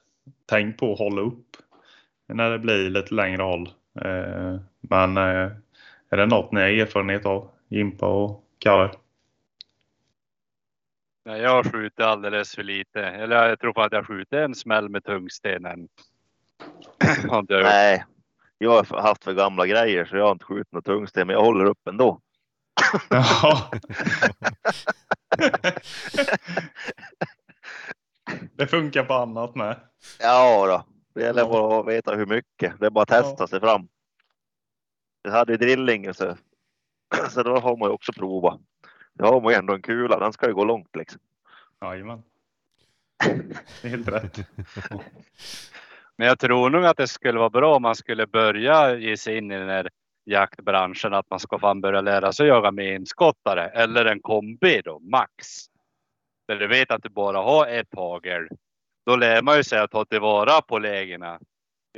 tänk 0.47 0.79
på 0.79 0.93
att 0.93 0.99
hålla 0.99 1.21
upp 1.21 1.57
när 2.29 2.51
det 2.51 2.59
blir 2.59 2.91
lite 2.91 3.15
längre 3.15 3.43
håll. 3.43 3.69
Eh, 4.01 4.61
men 4.81 5.17
eh, 5.17 5.51
är 6.11 6.17
det 6.17 6.27
något 6.27 6.53
ni 6.53 6.61
har 6.61 6.69
erfarenhet 6.69 7.27
av, 7.27 7.51
Jimpa 7.69 8.07
och 8.07 8.45
Kalle? 8.59 8.91
Nej, 11.25 11.41
jag 11.41 11.51
har 11.51 11.65
skjutit 11.65 12.01
alldeles 12.01 12.55
för 12.55 12.63
lite. 12.63 13.01
Eller 13.01 13.49
jag 13.49 13.61
tror 13.61 13.85
att 13.85 13.93
jag 13.93 14.07
skjutit 14.07 14.33
en 14.33 14.55
smäll 14.55 14.89
med 14.89 15.05
tungstenen. 15.05 15.89
Nej, 17.49 18.05
jag 18.63 18.71
har 18.71 19.03
haft 19.03 19.25
för 19.25 19.33
gamla 19.33 19.67
grejer 19.67 20.05
så 20.05 20.17
jag 20.17 20.25
har 20.25 20.33
inte 20.33 20.45
skjutit 20.45 20.73
något 20.73 20.85
tungsten, 20.85 21.27
men 21.27 21.35
jag 21.35 21.45
håller 21.45 21.65
upp 21.65 21.89
ändå. 21.89 22.21
Ja. 23.11 23.71
det 28.57 28.67
funkar 28.67 29.05
på 29.05 29.15
annat 29.15 29.55
med. 29.55 29.81
Ja 30.21 30.67
då, 30.67 30.87
det 31.15 31.23
gäller 31.27 31.45
bara 31.45 31.81
att 31.81 31.87
veta 31.87 32.15
hur 32.15 32.27
mycket. 32.27 32.81
Det 32.81 32.87
är 32.87 32.91
bara 32.91 33.03
att 33.03 33.09
testa 33.09 33.47
sig 33.47 33.61
fram. 33.61 33.89
Jag 35.23 35.33
hade 35.33 35.53
ju 35.53 35.59
drilling 35.59 36.15
så, 36.15 36.37
så 37.31 37.43
då 37.43 37.57
har 37.57 37.77
man 37.77 37.89
ju 37.89 37.93
också 37.93 38.13
provat. 38.13 38.61
Då 39.15 39.25
har 39.25 39.41
man 39.41 39.53
ju 39.53 39.59
ändå 39.59 39.75
en 39.75 39.83
kula, 39.83 40.19
den 40.19 40.33
ska 40.33 40.47
ju 40.47 40.55
gå 40.55 40.65
långt 40.65 40.97
liksom. 40.97 41.21
Jajamän. 41.81 42.23
Det 43.83 43.83
är 43.83 43.89
helt 43.89 44.09
rätt. 44.09 44.39
Men 46.23 46.29
jag 46.29 46.39
tror 46.39 46.71
nog 46.71 46.85
att 46.85 46.97
det 46.97 47.07
skulle 47.07 47.39
vara 47.39 47.51
bra 47.51 47.77
om 47.77 47.83
man 47.83 47.95
skulle 47.95 48.27
börja 48.27 48.97
ge 48.97 49.17
sig 49.17 49.39
in 49.39 49.51
i 49.51 49.59
den 49.59 49.69
här 49.69 49.89
jaktbranschen. 50.25 51.15
Att 51.15 51.31
man 51.31 51.39
ska 51.39 51.59
fan 51.59 51.81
börja 51.81 52.01
lära 52.01 52.33
sig 52.33 52.47
jaga 52.47 52.71
med 52.71 52.97
enskottare 52.97 53.69
eller 53.69 54.05
en 54.05 54.21
kombi 54.21 54.81
då, 54.85 54.99
max. 54.99 55.47
Där 56.49 56.57
du 56.57 56.67
vet 56.67 56.91
att 56.91 57.03
du 57.03 57.09
bara 57.09 57.39
har 57.39 57.67
ett 57.67 57.95
hagel. 57.95 58.49
Då 59.07 59.17
lär 59.17 59.43
man 59.43 59.57
ju 59.57 59.65
sig 59.65 59.79
att 59.79 59.91
ta 59.91 60.05
tillvara 60.05 60.61
på 60.61 60.79
lägena. 60.79 61.41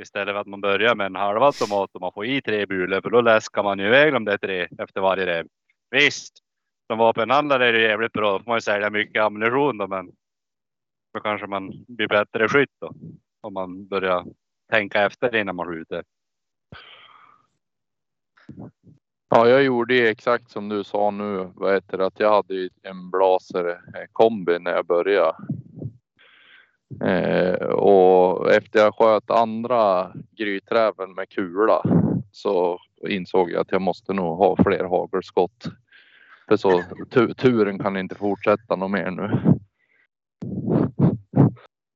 Istället 0.01 0.33
för 0.33 0.41
att 0.41 0.47
man 0.47 0.61
börjar 0.61 0.95
med 0.95 1.05
en 1.05 1.15
halvautomat 1.15 1.89
och 1.93 2.01
man 2.01 2.11
får 2.13 2.25
i 2.25 2.41
tre 2.41 2.65
bulor 2.65 3.01
för 3.01 3.09
då 3.09 3.21
läskar 3.21 3.63
man 3.63 3.79
ju 3.79 3.85
iväg 3.85 4.13
de 4.13 4.25
där 4.25 4.37
tre 4.37 4.67
efter 4.79 5.01
varje 5.01 5.25
rev. 5.25 5.47
Visst, 5.91 6.33
som 6.87 6.97
vapenhandlare 6.97 7.67
är 7.67 7.73
det 7.73 7.81
jävligt 7.81 8.13
bra. 8.13 8.31
Då 8.31 8.39
får 8.39 8.51
man 8.51 8.57
ju 8.57 8.61
sälja 8.61 8.89
mycket 8.89 9.23
ammunition 9.23 9.77
då, 9.77 9.87
men 9.87 10.11
då 11.13 11.19
kanske 11.19 11.47
man 11.47 11.85
blir 11.87 12.07
bättre 12.07 12.49
skytt 12.49 12.73
då. 12.81 12.93
Om 13.45 13.53
man 13.53 13.87
börjar 13.87 14.25
tänka 14.69 15.05
efter 15.05 15.35
innan 15.35 15.55
man 15.55 15.67
skjuter. 15.67 16.03
Ja, 19.29 19.47
jag 19.47 19.63
gjorde 19.63 19.95
ju 19.95 20.07
exakt 20.07 20.49
som 20.49 20.69
du 20.69 20.83
sa 20.83 21.11
nu. 21.11 21.51
Vad 21.55 21.73
heter 21.73 21.97
det? 21.97 22.05
Att 22.05 22.19
jag 22.19 22.31
hade 22.31 22.69
en 22.81 23.11
blaser 23.11 23.67
eh, 23.69 24.05
kombi 24.11 24.59
när 24.59 24.71
jag 24.71 24.85
började. 24.85 25.37
Eh, 27.03 27.67
och 27.67 28.51
efter 28.53 28.79
jag 28.79 28.95
sköt 28.95 29.31
andra 29.31 30.13
gryträven 30.37 31.13
med 31.13 31.29
kula 31.29 31.81
så 32.31 32.79
insåg 33.07 33.51
jag 33.51 33.61
att 33.61 33.71
jag 33.71 33.81
måste 33.81 34.13
nog 34.13 34.37
ha 34.37 34.63
fler 34.63 34.83
hagelskott. 34.83 35.63
För 36.47 36.57
så 36.57 36.83
turen 37.37 37.79
kan 37.79 37.97
inte 37.97 38.15
fortsätta 38.15 38.75
något 38.75 38.91
mer 38.91 39.11
nu. 39.11 39.54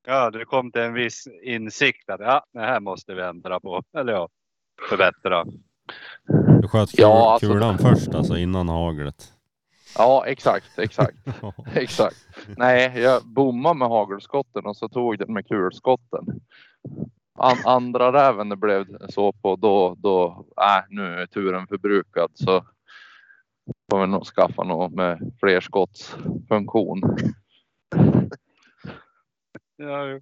Ja, 0.09 0.29
du 0.31 0.45
kom 0.45 0.71
till 0.71 0.81
en 0.81 0.93
viss 0.93 1.27
insikt 1.43 2.09
att 2.09 2.19
ja, 2.19 2.45
det 2.53 2.59
här 2.59 2.79
måste 2.79 3.13
vi 3.13 3.21
ändra 3.21 3.59
på. 3.59 3.83
Eller 3.97 4.13
ja, 4.13 4.29
förbättra. 4.89 5.45
Du 6.61 6.67
sköt 6.67 6.91
kul, 6.91 6.99
Ja, 7.01 7.33
alltså- 7.33 7.47
kulan 7.47 7.77
först 7.77 8.15
alltså 8.15 8.37
innan 8.37 8.69
haglet. 8.69 9.33
Ja, 9.97 10.25
exakt, 10.25 10.79
exakt, 10.79 11.17
exakt. 11.73 12.27
Nej, 12.57 12.99
jag 12.99 13.25
bommade 13.25 13.75
med 13.75 13.87
hagelskotten 13.87 14.65
och 14.65 14.77
så 14.77 14.89
tog 14.89 15.19
den 15.19 15.33
med 15.33 15.47
kulskotten. 15.47 16.25
An 17.39 17.57
andra 17.65 18.13
räven 18.13 18.49
det 18.49 18.55
blev 18.55 19.07
så 19.09 19.31
på 19.31 19.55
då, 19.55 19.95
då, 19.97 20.45
äh, 20.61 20.83
nu 20.89 21.15
är 21.15 21.25
turen 21.25 21.67
förbrukad 21.67 22.31
så 22.33 22.65
får 23.91 24.01
vi 24.01 24.07
nog 24.07 24.25
skaffa 24.25 24.63
något 24.63 24.93
med 24.93 25.33
flerskottsfunktion. 25.39 27.17
Ja. 29.79 30.19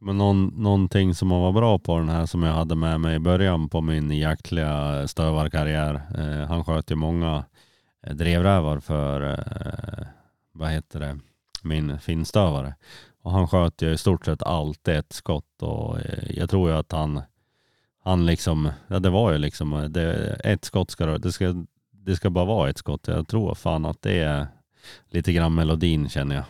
Men 0.00 0.18
någon, 0.18 0.46
någonting 0.46 1.14
som 1.14 1.28
man 1.28 1.40
var 1.40 1.52
bra 1.52 1.78
på 1.78 1.98
den 1.98 2.08
här 2.08 2.26
som 2.26 2.42
jag 2.42 2.52
hade 2.52 2.74
med 2.74 3.00
mig 3.00 3.16
i 3.16 3.18
början 3.18 3.68
på 3.68 3.80
min 3.80 4.10
jaktliga 4.10 5.08
stövarkarriär. 5.08 6.02
Eh, 6.18 6.48
han 6.48 6.64
sköt 6.64 6.90
ju 6.90 6.94
många 6.94 7.44
eh, 8.06 8.14
drevrävar 8.14 8.80
för, 8.80 9.32
eh, 9.32 10.06
vad 10.52 10.70
heter 10.70 11.00
det, 11.00 11.18
min 11.62 11.98
finstövare. 11.98 12.74
Och 13.22 13.32
han 13.32 13.48
sköt 13.48 13.82
ju 13.82 13.92
i 13.92 13.98
stort 13.98 14.24
sett 14.24 14.42
alltid 14.42 14.94
ett 14.94 15.12
skott 15.12 15.62
och 15.62 15.98
eh, 16.00 16.30
jag 16.30 16.50
tror 16.50 16.70
ju 16.70 16.76
att 16.76 16.92
han, 16.92 17.22
han 18.04 18.26
liksom, 18.26 18.70
ja 18.88 18.98
det 18.98 19.10
var 19.10 19.32
ju 19.32 19.38
liksom, 19.38 19.72
eh, 19.72 19.84
det, 19.84 20.40
ett 20.44 20.64
skott 20.64 20.90
ska 20.90 21.06
det, 21.06 21.18
det 21.18 21.32
ska, 21.32 21.64
det 21.90 22.16
ska 22.16 22.30
bara 22.30 22.44
vara 22.44 22.70
ett 22.70 22.78
skott. 22.78 23.08
Jag 23.08 23.28
tror 23.28 23.54
fan 23.54 23.84
att 23.84 24.02
det 24.02 24.18
är 24.18 24.46
lite 25.08 25.32
grann 25.32 25.54
melodin 25.54 26.08
känner 26.08 26.34
jag. 26.36 26.44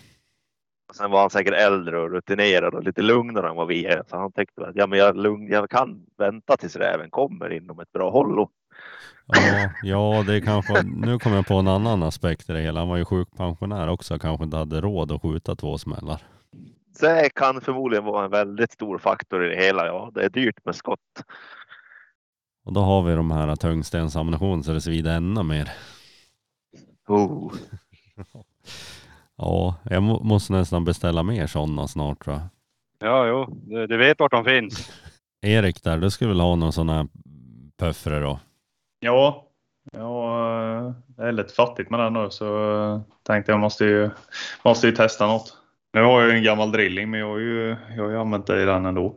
Sen 0.93 1.11
var 1.11 1.21
han 1.21 1.31
säkert 1.31 1.55
äldre 1.55 2.01
och 2.01 2.11
rutinerad 2.11 2.75
och 2.75 2.83
lite 2.83 3.03
lugnare 3.03 3.49
än 3.49 3.57
vad 3.57 3.67
vi 3.67 3.85
är. 3.85 4.05
Så 4.11 4.17
han 4.17 4.33
tänkte 4.33 4.67
att 4.67 4.77
ja, 4.77 4.87
men 4.87 4.99
jag, 4.99 5.17
lugn, 5.17 5.49
jag 5.49 5.71
kan 5.71 6.07
vänta 6.19 6.57
tills 6.57 6.77
räven 6.77 7.11
kommer 7.11 7.53
inom 7.53 7.81
ett 7.81 7.93
bra 7.93 8.11
håll. 8.11 8.47
Ja, 9.27 9.71
ja, 9.83 10.25
det 10.27 10.41
kanske, 10.41 10.83
nu 10.83 11.19
kommer 11.19 11.37
jag 11.37 11.47
på 11.47 11.55
en 11.55 11.69
annan 11.69 12.03
aspekt 12.03 12.51
i 12.51 12.53
det 12.53 12.61
hela. 12.61 12.81
Han 12.81 12.89
var 12.89 12.97
ju 12.97 13.05
sjukpensionär 13.05 13.89
också, 13.89 14.19
kanske 14.19 14.45
inte 14.45 14.57
hade 14.57 14.81
råd 14.81 15.12
att 15.12 15.23
skjuta 15.23 15.57
två 15.57 15.79
smällar. 15.79 16.23
Det 17.01 17.31
kan 17.35 17.61
förmodligen 17.61 18.05
vara 18.05 18.25
en 18.25 18.31
väldigt 18.31 18.73
stor 18.73 18.99
faktor 18.99 19.45
i 19.45 19.49
det 19.49 19.62
hela. 19.62 19.87
Ja, 19.87 20.11
det 20.15 20.25
är 20.25 20.31
dyrt 20.31 20.65
med 20.65 20.75
skott. 20.75 21.25
Och 22.65 22.73
då 22.73 22.81
har 22.81 23.03
vi 23.03 23.15
de 23.15 23.31
här 23.31 23.57
tungstensammunition 23.57 24.65
så 24.65 24.73
det 24.73 24.81
svider 24.81 25.17
ännu 25.17 25.43
mer. 25.43 25.73
Oh. 27.09 27.53
Ja, 29.43 29.75
jag 29.85 30.03
må, 30.03 30.21
måste 30.23 30.53
nästan 30.53 30.85
beställa 30.85 31.23
mer 31.23 31.47
sådana 31.47 31.89
snart 31.89 32.25
tror 32.25 32.37
jag. 32.37 32.49
ja 32.99 33.27
jo, 33.27 33.47
du, 33.51 33.87
du 33.87 33.97
vet 33.97 34.21
vart 34.21 34.33
de 34.33 34.45
finns. 34.45 34.91
Erik 35.43 35.83
där, 35.83 35.99
du 35.99 36.11
skulle 36.11 36.31
väl 36.31 36.41
ha 36.41 36.57
någon 36.57 36.73
sån 36.73 36.89
här 36.89 37.07
puffre 37.79 38.21
då? 38.21 38.41
Ja, 39.01 39.47
ja, 39.93 40.95
det 41.07 41.23
är 41.23 41.33
lite 41.33 41.55
fattigt 41.55 41.91
med 41.91 42.01
den 42.01 42.12
nu 42.12 42.31
så 42.31 43.03
tänkte 43.23 43.53
jag 43.53 43.61
måste 43.61 43.85
ju, 43.85 44.11
måste 44.65 44.87
ju 44.87 44.93
testa 44.93 45.27
något. 45.27 45.57
Nu 45.93 46.03
har 46.03 46.21
jag 46.21 46.31
ju 46.31 46.37
en 46.37 46.45
gammal 46.45 46.73
drilling 46.73 47.11
men 47.11 47.21
jag 47.21 47.29
har 47.29 47.39
ju, 47.39 47.77
jag 47.97 48.03
har 48.03 48.11
ju 48.11 48.19
använt 48.19 48.47
det 48.47 48.62
i 48.62 48.65
den 48.65 48.87
ändå. 48.87 49.15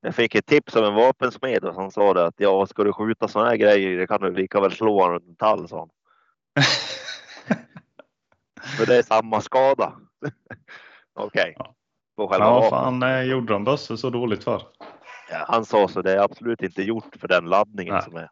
Jag 0.00 0.14
fick 0.14 0.34
ett 0.34 0.46
tips 0.46 0.76
av 0.76 0.84
en 0.84 0.94
vapensmed 0.94 1.64
och 1.64 1.74
han 1.74 1.90
sa 1.90 2.14
det 2.14 2.26
att 2.26 2.34
ja, 2.36 2.66
ska 2.66 2.84
du 2.84 2.92
skjuta 2.92 3.28
sådana 3.28 3.50
här 3.50 3.56
grejer, 3.56 3.98
det 3.98 4.06
kan 4.06 4.20
du 4.20 4.34
lika 4.34 4.60
väl 4.60 4.72
slå 4.72 5.02
en 5.02 5.36
tall, 5.36 5.68
sa 5.68 5.78
han. 5.78 5.88
För 8.76 8.86
det 8.86 8.96
är 8.96 9.02
samma 9.02 9.40
skada. 9.40 9.92
Okej. 11.14 11.54
Ja. 11.58 11.74
På 12.16 12.28
själva 12.28 12.46
Ja, 12.46 12.70
fan 12.70 13.02
eh, 13.02 13.22
gjorde 13.22 13.52
de 13.52 13.64
bössor 13.64 13.96
så 13.96 14.10
dåligt 14.10 14.44
för? 14.44 14.62
Ja, 15.30 15.44
han 15.48 15.64
sa 15.64 15.88
så 15.88 16.02
det 16.02 16.12
är 16.12 16.18
absolut 16.18 16.62
inte 16.62 16.82
gjort 16.82 17.16
för 17.20 17.28
den 17.28 17.44
laddningen 17.44 17.94
Nej. 17.94 18.02
som 18.02 18.16
är. 18.16 18.30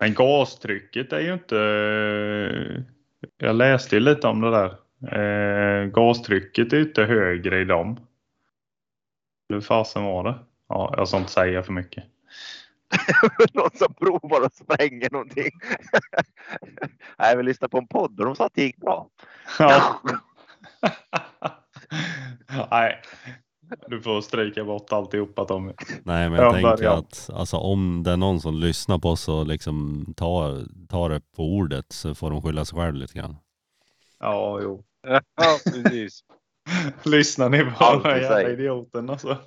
Men 0.00 0.14
gastrycket 0.14 1.12
är 1.12 1.20
ju 1.20 1.32
inte... 1.32 1.56
Jag 3.36 3.56
läste 3.56 3.96
ju 3.96 4.00
lite 4.00 4.26
om 4.26 4.40
det 4.40 4.50
där. 4.50 4.76
Eh, 5.18 5.86
gastrycket 5.86 6.72
är 6.72 6.76
ju 6.76 6.82
inte 6.82 7.04
högre 7.04 7.60
i 7.60 7.64
dem. 7.64 8.00
Hur 9.48 9.60
fasen 9.60 10.04
var 10.04 10.24
det? 10.24 10.38
Ja, 10.68 10.94
jag 10.96 11.08
ska 11.08 11.16
inte 11.16 11.30
säga 11.30 11.62
för 11.62 11.72
mycket. 11.72 12.04
Någon 13.52 13.70
som 13.74 13.94
provar 13.94 14.44
och 14.44 14.52
spränger 14.52 15.10
någonting. 15.10 15.50
Nej, 17.18 17.36
vi 17.36 17.42
lyssnade 17.42 17.70
på 17.70 17.78
en 17.78 17.86
podd 17.86 18.20
och 18.20 18.26
de 18.26 18.36
sa 18.36 18.46
att 18.46 18.54
det 18.54 18.62
gick 18.62 18.76
bra. 18.76 19.08
Ja. 19.58 20.00
Nej, 22.70 23.02
du 23.86 24.02
får 24.02 24.20
stryka 24.20 24.64
bort 24.64 24.92
alltihopa 24.92 25.44
Tommy. 25.44 25.72
Nej 26.04 26.30
men 26.30 26.40
jag 26.40 26.46
Ja, 26.46 26.52
tänker 26.52 26.88
att 26.88 27.30
alltså, 27.34 27.56
om 27.56 28.02
det 28.02 28.10
är 28.10 28.16
någon 28.16 28.40
som 28.40 28.54
lyssnar 28.54 28.98
på 28.98 29.10
oss 29.10 29.28
och 29.28 29.46
liksom 29.46 30.04
tar, 30.16 30.64
tar 30.88 31.10
det 31.10 31.20
på 31.36 31.42
ordet 31.42 31.86
så 31.92 32.14
får 32.14 32.30
de 32.30 32.42
skylla 32.42 32.64
sig 32.64 32.78
själv 32.78 32.94
lite 32.94 33.18
grann. 33.18 33.36
Ja, 34.20 34.60
jo. 34.62 34.84
Ja, 35.08 35.20
precis. 35.64 36.20
Lyssnar 37.02 37.48
ni 37.48 37.58
på 37.64 37.70
den 37.92 38.02
här 38.04 38.18
i 38.18 38.22
jävla 38.22 38.50
idioten 38.50 39.10
alltså? 39.10 39.38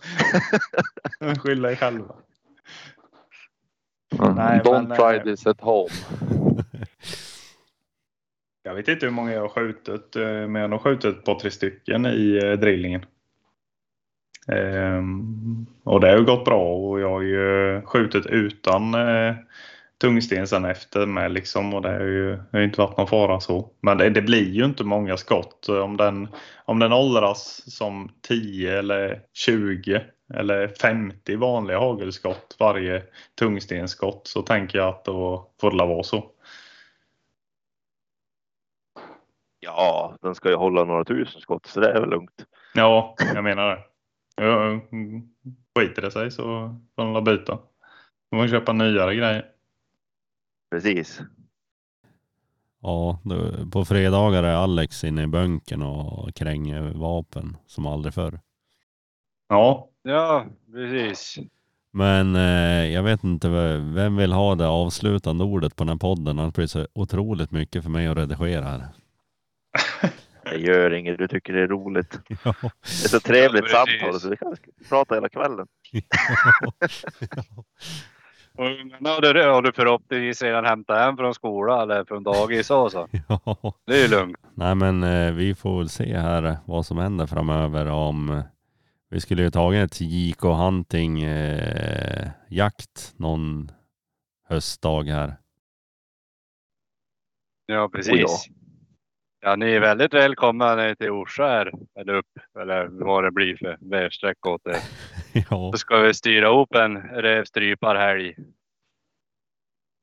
Skylla 1.40 1.72
er 1.72 1.76
själva. 1.76 2.16
Mm. 4.20 4.36
Nej, 4.36 4.60
Don't 4.60 4.88
men, 4.88 4.98
try 4.98 5.16
eh, 5.18 5.24
this 5.24 5.48
at 5.48 5.62
home. 5.62 5.90
Jag 8.66 8.76
vet 8.76 8.88
inte 8.88 9.06
hur 9.06 9.14
många 9.14 9.34
jag 9.34 9.42
har 9.42 9.50
skjutit, 9.50 10.16
eh, 10.16 10.24
men 10.24 10.56
jag 10.56 10.62
har 10.62 10.68
nog 10.68 10.82
skjutit 10.82 11.18
ett 11.18 11.24
par 11.24 11.40
tre 11.40 11.52
stycken 11.52 12.06
i 12.06 12.40
eh, 12.44 12.52
drillingen. 12.52 13.06
Ehm, 14.48 15.66
och 15.84 16.02
det 16.02 16.10
har 16.10 16.18
ju 16.18 16.26
gått 16.26 16.46
bra 16.46 16.76
och 16.76 17.00
jag 17.00 17.10
har 17.10 17.22
ju 17.22 17.82
skjutit 17.82 18.26
utan 18.26 18.94
eh, 18.94 19.36
tungsten 20.02 20.48
sen 20.48 20.66
efter 20.66 21.06
med 21.06 21.32
liksom 21.32 21.74
och 21.74 21.82
det 21.82 21.90
har 21.90 22.00
ju 22.00 22.32
det 22.32 22.44
har 22.52 22.60
ju 22.60 22.66
inte 22.66 22.82
varit 22.82 22.98
någon 22.98 23.08
fara 23.08 23.40
så. 23.40 23.70
Men 23.82 23.98
det, 23.98 24.10
det 24.10 24.22
blir 24.22 24.50
ju 24.50 24.66
inte 24.66 24.84
många 24.84 25.18
skott. 25.18 25.70
Om 25.70 25.98
den, 25.98 26.28
om 26.66 26.80
den 26.80 26.94
åldras 26.94 27.64
som 27.78 28.12
10 28.28 28.80
eller 28.80 29.22
20 29.34 30.02
eller 30.34 30.68
50 30.68 31.36
vanliga 31.36 31.80
hagelskott 31.80 32.56
varje 32.60 33.04
tungstensskott 33.40 34.28
så 34.28 34.42
tänker 34.42 34.78
jag 34.78 34.88
att 34.88 35.06
då 35.06 35.50
får 35.62 35.72
det 35.72 35.78
vara 35.78 36.04
så. 36.04 36.32
Ja, 39.66 40.18
den 40.22 40.36
ska 40.36 40.50
ju 40.50 40.56
hålla 40.56 40.84
några 40.84 41.06
tusen 41.06 41.42
skott 41.42 41.66
så 41.66 41.80
det 41.80 41.92
är 41.92 42.02
väl 42.02 42.10
lugnt. 42.10 42.46
Ja, 42.74 43.16
jag 43.34 43.44
menar 43.44 43.70
det. 43.70 43.84
Ja, 44.36 44.80
skiter 45.80 46.02
det 46.02 46.12
sig 46.12 46.32
så 46.32 46.44
får 46.96 47.04
de 47.04 47.14
la 47.14 47.22
byta. 47.22 47.52
Då 47.54 47.60
får 48.30 48.38
man 48.38 48.50
köpa 48.50 48.74
nyare 48.74 49.16
grejer. 49.16 49.46
Precis. 50.72 51.22
Ja, 52.82 53.20
på 53.72 53.86
fredagar 53.86 54.44
är 54.44 54.56
Alex 54.56 55.04
inne 55.04 55.24
i 55.24 55.28
bunkern 55.28 55.82
och 55.82 56.36
kränger 56.36 56.82
vapen 56.82 57.58
som 57.66 57.86
aldrig 57.88 58.14
förr. 58.14 58.40
Ja, 59.48 59.90
Ja, 60.08 60.46
precis. 60.74 61.40
Men 61.92 62.36
eh, 62.36 62.94
jag 62.94 63.04
vet 63.04 63.24
inte, 63.24 63.50
vem 63.94 64.16
vill 64.16 64.32
ha 64.32 64.56
det 64.56 64.68
avslutande 64.68 65.44
ordet 65.44 65.76
på 65.76 65.84
den 65.84 65.90
här 65.90 65.98
podden? 65.98 66.36
Det 66.38 66.52
blir 66.52 66.68
så 66.68 66.88
otroligt 66.94 67.52
mycket 67.52 67.84
för 67.84 67.90
mig 67.90 68.08
att 68.08 68.18
redigera 68.18 68.66
här. 68.66 68.88
Det 70.46 70.58
gör 70.58 70.94
inget. 70.94 71.18
Du 71.18 71.28
tycker 71.28 71.54
det 71.54 71.62
är 71.62 71.68
roligt. 71.68 72.20
Ja. 72.44 72.54
Det 72.62 73.06
är 73.06 73.10
så 73.10 73.20
trevligt 73.20 73.64
Ja, 73.72 73.86
samtal 73.86 74.20
så 74.20 74.30
vi 74.30 74.38
kan 74.38 74.56
prata 74.90 75.16
hela 75.16 75.30
kvällen. 75.30 75.68
Och 78.58 78.66
ungarna 78.66 79.10
har 79.10 79.22
du, 79.22 79.44
har 79.44 79.62
du 79.62 79.72
förhoppningsvis 79.74 80.42
redan 80.42 80.66
hämtat 80.66 80.98
hem 80.98 81.18
från 81.18 81.34
skolan 81.34 81.92
eller 81.92 82.06
från 82.06 82.24
dagis 82.24 82.72
och 82.72 82.92
så. 82.92 83.08
Ja. 83.28 83.74
Det 83.86 83.94
är 83.94 84.02
ju 84.02 84.08
lugnt. 84.08 84.38
Nej 84.54 84.76
men 84.76 85.04
eh, 85.04 85.32
vi 85.32 85.56
får 85.56 85.78
väl 85.78 85.90
se 85.90 86.18
här 86.18 86.58
vad 86.66 86.86
som 86.86 86.98
händer 86.98 87.26
framöver 87.26 87.86
om 87.86 88.44
Vi 89.10 89.22
skulle 89.22 89.44
ju 89.44 89.52
tagit 89.52 89.84
ett 89.92 90.02
JK 90.02 90.42
hunting 90.42 91.24
eh, 91.24 92.30
jakt 92.50 93.14
någon 93.18 93.72
höstdag 94.50 95.04
här. 95.04 95.38
Ja, 97.66 97.90
precis. 97.94 98.48
Ja, 99.46 99.56
ni 99.56 99.72
är 99.72 99.80
väldigt 99.80 100.14
välkomna 100.14 100.76
ner 100.76 100.96
till 100.96 101.10
Orsa 101.10 101.44
här, 101.44 101.72
eller 102.00 102.14
upp, 102.14 102.40
eller 102.60 102.88
vad 102.88 103.24
det 103.24 103.32
blir 103.32 103.58
för 103.58 103.78
vägsträcka 103.80 104.50
åt 104.50 104.68
er. 104.68 104.78
ja, 105.50 105.72
Så 105.72 105.78
ska 105.78 105.98
vi 105.98 106.14
styra 106.14 106.48
ihop 106.48 106.76
en 106.76 107.02
rävstryparhelg. 107.02 108.36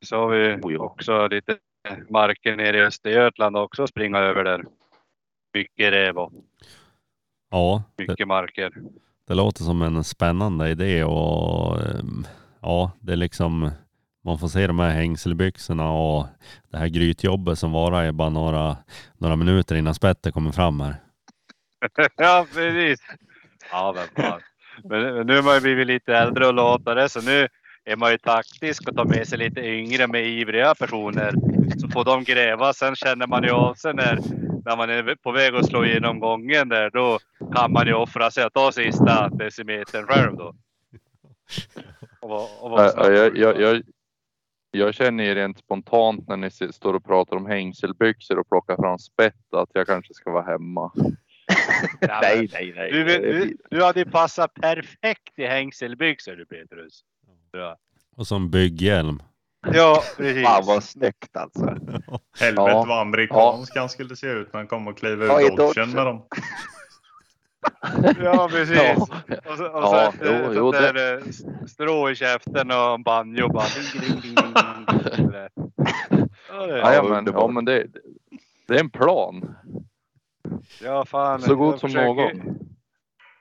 Så 0.04 0.16
har 0.16 0.28
vi 0.28 0.54
Oh 0.62 0.72
ja. 0.72 0.78
också 0.80 1.28
lite 1.28 1.56
marker 2.10 2.56
nere 2.56 2.78
i 2.78 2.82
Östergötland 2.82 3.56
också 3.56 3.82
att 3.82 3.90
springa 3.90 4.18
över 4.18 4.44
där. 4.44 4.64
Mycket 5.54 5.92
räv 5.92 6.18
och 6.18 6.32
ja 7.50 7.82
det, 7.96 8.08
mycket 8.08 8.28
marker. 8.28 8.72
det 9.28 9.34
låter 9.34 9.64
som 9.64 9.82
en 9.82 10.04
spännande 10.04 10.70
idé 10.70 11.04
och 11.04 11.80
ehm, 11.80 12.26
ja, 12.60 12.92
det 13.00 13.12
är 13.12 13.16
liksom 13.16 13.70
man 14.24 14.38
får 14.38 14.48
se 14.48 14.66
de 14.66 14.78
här 14.78 14.90
hängselbyxorna 14.90 15.90
och 15.92 16.26
det 16.70 16.78
här 16.78 16.88
grytjobbet 16.88 17.58
som 17.58 17.72
varar 17.72 18.04
i 18.06 18.12
bara 18.12 18.28
några, 18.30 18.76
några 19.18 19.36
minuter 19.36 19.74
innan 19.74 19.94
spettet 19.94 20.34
kommer 20.34 20.52
fram 20.52 20.80
här. 20.80 20.94
ja, 22.16 22.46
precis. 22.54 23.00
Ja, 23.72 23.94
men 23.96 24.24
fan. 24.24 24.40
Men 24.84 25.14
men 25.14 25.26
nu 25.26 25.36
har 25.36 25.42
man 25.42 25.54
ju 25.54 25.60
blivit 25.60 25.86
lite 25.86 26.14
äldre 26.16 26.46
och 26.46 26.54
latare 26.54 27.08
så 27.08 27.20
nu 27.20 27.48
är 27.84 27.96
man 27.96 28.10
ju 28.10 28.18
taktisk 28.18 28.88
och 28.88 28.96
tar 28.96 29.04
med 29.04 29.28
sig 29.28 29.38
lite 29.38 29.60
yngre 29.60 30.06
med 30.06 30.26
ivriga 30.26 30.74
personer. 30.74 31.32
Så 31.80 31.88
får 31.88 32.04
de 32.04 32.24
gräva. 32.24 32.72
Sen 32.72 32.96
känner 32.96 33.26
man 33.26 33.42
ju 33.44 33.50
av 33.50 33.74
sig 33.74 33.94
när, 33.94 34.18
när 34.64 34.76
man 34.76 34.90
är 34.90 35.16
på 35.22 35.32
väg 35.32 35.54
att 35.54 35.66
slå 35.66 35.84
igenom 35.84 36.20
gången 36.20 36.68
där. 36.68 36.90
Då 36.90 37.18
kan 37.54 37.72
man 37.72 37.86
ju 37.86 37.94
offra 37.94 38.30
sig 38.30 38.44
och 38.44 38.52
ta 38.52 38.72
sista 38.72 39.28
decimetern 39.28 40.06
själv 40.06 40.36
då. 40.36 40.54
Och, 42.20 42.72
och 42.72 42.80
Ja, 42.80 42.88
snabb. 42.90 43.12
jag, 43.12 43.36
jag, 43.36 43.60
jag, 43.60 43.82
jag 44.78 44.94
känner 44.94 45.24
ju 45.24 45.34
rent 45.34 45.58
spontant 45.58 46.28
när 46.28 46.36
ni 46.36 46.50
står 46.50 46.94
och 46.94 47.04
pratar 47.04 47.36
om 47.36 47.46
hängselbyxor 47.46 48.38
och 48.38 48.48
plockar 48.48 48.76
fram 48.76 48.98
spett 48.98 49.54
att 49.54 49.68
jag 49.72 49.86
kanske 49.86 50.14
ska 50.14 50.30
vara 50.30 50.44
hemma. 50.44 50.92
Ja, 52.00 52.18
Nej, 52.22 52.48
nej, 52.52 52.72
nej. 52.76 52.92
Du, 52.92 53.04
du, 53.04 53.56
du 53.70 53.84
hade 53.84 54.04
passat 54.04 54.54
perfekt 54.54 55.38
i 55.38 55.46
hängselbyxor 55.46 56.32
du 56.36 56.46
Petrus. 56.46 57.00
Ja, 57.52 57.76
Och 58.16 58.26
som 58.26 58.50
bygghjälm. 58.50 59.22
ja 59.72 60.02
precis. 60.16 60.44
Fan 60.46 60.62
vad 60.66 60.84
snyggt 60.84 61.36
alltså. 61.36 61.64
Helvete 62.40 62.70
Ja. 62.70 62.84
vad 62.88 63.00
amerikansk 63.00 63.76
han 63.76 63.88
skulle 63.88 64.16
se 64.16 64.26
ut 64.26 64.52
när 64.52 64.60
han 64.60 64.66
kom 64.66 64.88
och 64.88 64.98
kliva 64.98 65.26
Ja, 65.26 65.40
i 65.40 65.44
ur 65.44 65.48
Dodgen 65.48 65.66
Dodgen. 65.74 65.90
med 65.90 66.06
dem. 66.06 66.22
Ja, 68.22 68.48
precis. 68.52 68.76
Ja. 68.76 68.92
Och 69.50 69.56
så, 69.56 69.66
och 69.66 69.82
Ja, 69.82 70.12
så 70.18 70.24
ett, 70.24 70.30
jo, 70.44 70.52
jo, 70.54 70.72
sånt 70.72 70.94
där 70.94 71.22
strå 71.66 72.10
i 72.10 72.14
käften 72.14 72.70
och 72.70 72.94
en 72.94 73.02
banjo 73.02 73.48
bara. 73.48 73.64
Ding, 73.64 74.00
ding, 74.02 74.20
ding, 74.20 74.34
ding, 74.34 74.54
ding. 75.14 75.26
Sådär. 75.26 75.48
Ja, 76.50 76.66
det- 76.66 76.78
Ja, 76.78 77.02
men, 77.02 77.26
ja, 77.32 77.46
men 77.48 77.64
det, 77.64 77.86
det 78.68 78.74
är 78.74 78.80
en 78.80 78.90
plan. 78.90 79.54
Ja, 80.82 81.04
fan. 81.04 81.40
Så 81.40 81.54
god 81.54 81.80
som 81.80 81.88
försöker- 81.90 82.06
någon. 82.34 82.58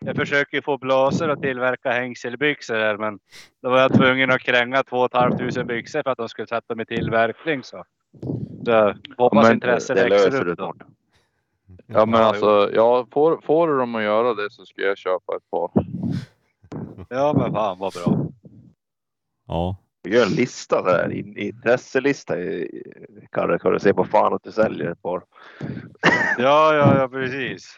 Jag 0.05 0.15
försöker 0.15 0.61
få 0.61 0.77
blåsor 0.77 1.29
att 1.29 1.41
tillverka 1.41 1.91
hängselbyxor 1.91 2.75
här, 2.75 2.97
men 2.97 3.19
då 3.61 3.69
var 3.69 3.79
jag 3.79 3.93
tvungen 3.93 4.31
att 4.31 4.41
kränga 4.41 4.83
2 4.83 5.09
500 5.11 5.63
byxor 5.63 6.03
för 6.03 6.09
att 6.11 6.17
de 6.17 6.29
skulle 6.29 6.47
sätta 6.47 6.65
dem 6.73 6.79
i 6.81 6.85
tillverkning. 6.85 7.63
Så. 7.63 7.83
Så 8.65 8.93
hoppas 9.17 9.43
Men 9.43 9.53
intresset 9.53 9.97
växer 10.11 10.47
upp. 10.47 10.59
Ja, 11.93 12.05
men 12.05 12.19
Ja, 12.21 12.25
alltså, 12.25 12.71
ja, 12.73 13.07
får, 13.11 13.41
får 13.41 13.67
du 13.67 13.77
dem 13.77 13.95
att 13.95 14.03
göra 14.03 14.33
det 14.33 14.49
så 14.51 14.65
ska 14.65 14.81
jag 14.81 14.97
köpa 14.97 15.35
ett 15.35 15.49
par. 15.51 15.71
Ja, 17.09 17.33
men 17.37 17.53
fan 17.53 17.79
vad 17.79 17.93
bra. 17.93 18.25
Ja, 19.47 19.77
Vi 20.03 20.15
gör 20.15 20.25
en 20.25 20.31
lista 20.31 20.81
där, 20.81 21.11
in- 21.11 21.37
intresselista. 21.37 22.35
Karre, 23.31 23.59
kan 23.59 23.73
du 23.73 23.79
se 23.79 23.93
på 23.93 24.05
fan 24.05 24.33
att 24.33 24.43
du 24.43 24.51
säljer 24.51 24.91
ett 24.91 25.01
par? 25.01 25.23
Ja, 26.37 26.75
ja, 26.75 26.97
ja, 26.99 27.07
precis. 27.07 27.77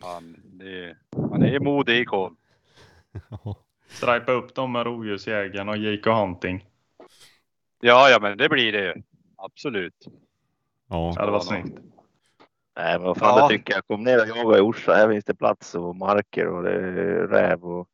Fan, 0.00 0.36
det, 0.44 0.96
man 1.30 1.42
är 1.42 1.50
ju 1.50 1.60
modig 1.60 2.00
i 2.00 2.04
kol. 2.04 2.34
Stripa 3.88 4.32
upp 4.32 4.54
dem 4.54 4.72
med 4.72 4.86
rovdjursjägarna 4.86 5.72
och 5.72 5.78
JK 5.78 6.06
Hunting. 6.06 6.64
Ja, 7.80 8.10
ja, 8.10 8.18
men 8.20 8.38
det 8.38 8.48
blir 8.48 8.72
det 8.72 8.84
ju. 8.84 9.02
Absolut. 9.36 10.06
ja. 10.88 11.12
Ja, 11.16 11.24
det 11.24 11.30
var 11.30 11.40
snyggt. 11.40 11.78
Nej, 12.78 12.98
men 12.98 13.02
vad 13.06 13.16
fan 13.18 13.38
Ja. 13.38 13.48
det 13.48 13.54
tycker 13.56 13.74
jag. 13.74 13.86
Kom 13.86 14.04
ner 14.04 14.20
och 14.22 14.28
jaga 14.38 14.58
i 14.58 14.60
Orsa. 14.60 14.94
Här 14.94 15.08
finns 15.08 15.24
det 15.24 15.34
plats 15.34 15.74
och 15.74 15.96
marker 15.96 16.46
och 16.46 16.62
det 16.62 16.72
är 16.72 17.26
räv 17.26 17.64
och 17.64 17.88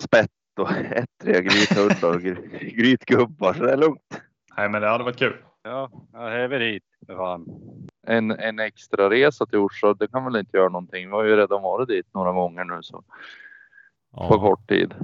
spett 0.00 0.30
och 0.58 0.70
ettriga 0.90 1.40
grythundar 1.40 2.14
och 2.14 2.20
gry- 2.20 2.74
grytgubbar. 2.76 3.54
Så 3.54 3.62
det 3.64 3.72
är 3.72 3.76
lugnt. 3.76 4.22
Nej, 4.56 4.68
men 4.68 4.82
det 4.82 4.88
hade 4.88 5.04
varit 5.04 5.16
kul. 5.18 5.36
Ja, 5.62 5.90
jag 6.12 6.30
häver 6.30 6.60
hit. 6.60 6.82
för 7.06 7.16
Fan. 7.16 7.46
En, 8.06 8.30
en 8.30 8.58
extra 8.58 9.10
resa 9.10 9.46
till 9.46 9.58
Orsa, 9.58 9.94
det 9.94 10.08
kan 10.08 10.24
väl 10.24 10.36
inte 10.36 10.56
göra 10.56 10.68
någonting. 10.68 11.06
Vi 11.08 11.12
har 11.12 11.24
ju 11.24 11.36
redan 11.36 11.62
varit 11.62 11.88
dit 11.88 12.06
några 12.14 12.32
gånger 12.32 12.64
nu 12.64 12.78
så 12.82 12.96
på 12.96 13.04
ja. 14.16 14.28
kort 14.40 14.68
tid. 14.68 14.94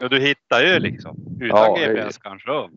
Ja, 0.00 0.08
du 0.08 0.20
hittar 0.20 0.60
ju 0.60 0.78
liksom. 0.78 1.16
Utan 1.40 1.58
Ja, 1.58 1.76
GPS 1.76 2.18
kanske 2.18 2.50
då. 2.50 2.70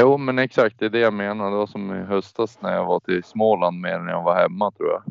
Jo, 0.00 0.18
men 0.18 0.38
exakt 0.38 0.78
det 0.78 0.86
är 0.86 0.90
det 0.90 0.98
jag 0.98 1.14
menar. 1.14 1.50
Det 1.50 1.56
var 1.56 1.66
som 1.66 1.94
i 1.94 2.02
höstas 2.02 2.58
när 2.62 2.74
jag 2.74 2.86
var 2.86 3.00
till 3.00 3.24
Småland 3.24 3.80
mer 3.80 3.94
än 3.94 4.08
jag 4.08 4.22
var 4.22 4.34
hemma 4.42 4.70
tror 4.70 4.90
jag. 4.90 5.02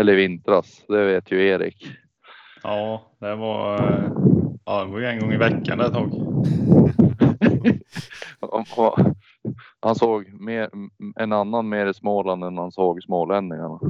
Eller 0.00 0.12
i 0.12 0.16
vintras, 0.16 0.84
det 0.88 1.04
vet 1.04 1.32
ju 1.32 1.46
Erik. 1.48 1.88
Ja, 2.62 3.02
det 3.18 3.34
var, 3.34 3.80
ja, 4.64 4.84
det 4.84 4.90
var 4.90 5.00
en 5.00 5.20
gång 5.20 5.32
i 5.32 5.36
veckan 5.36 5.80
ett 5.80 5.92
tag. 5.92 6.10
Han- 9.80 9.94
såg 9.94 10.32
mer, 10.32 10.70
en 11.16 11.32
annan 11.32 11.68
mer 11.68 11.86
i 11.86 11.94
Småland 11.94 12.44
än 12.44 12.58
han 12.58 12.72
såg 12.72 13.02
smålänningarna. 13.02 13.80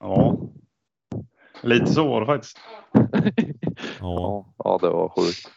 Ja, 0.00 0.36
lite 1.62 1.86
så 1.86 2.08
var 2.08 2.20
det 2.20 2.26
faktiskt. 2.26 2.58
ja. 2.92 3.24
Ja, 4.00 4.46
ja, 4.58 4.78
det 4.82 4.90
var 4.90 5.08
sjukt. 5.08 5.50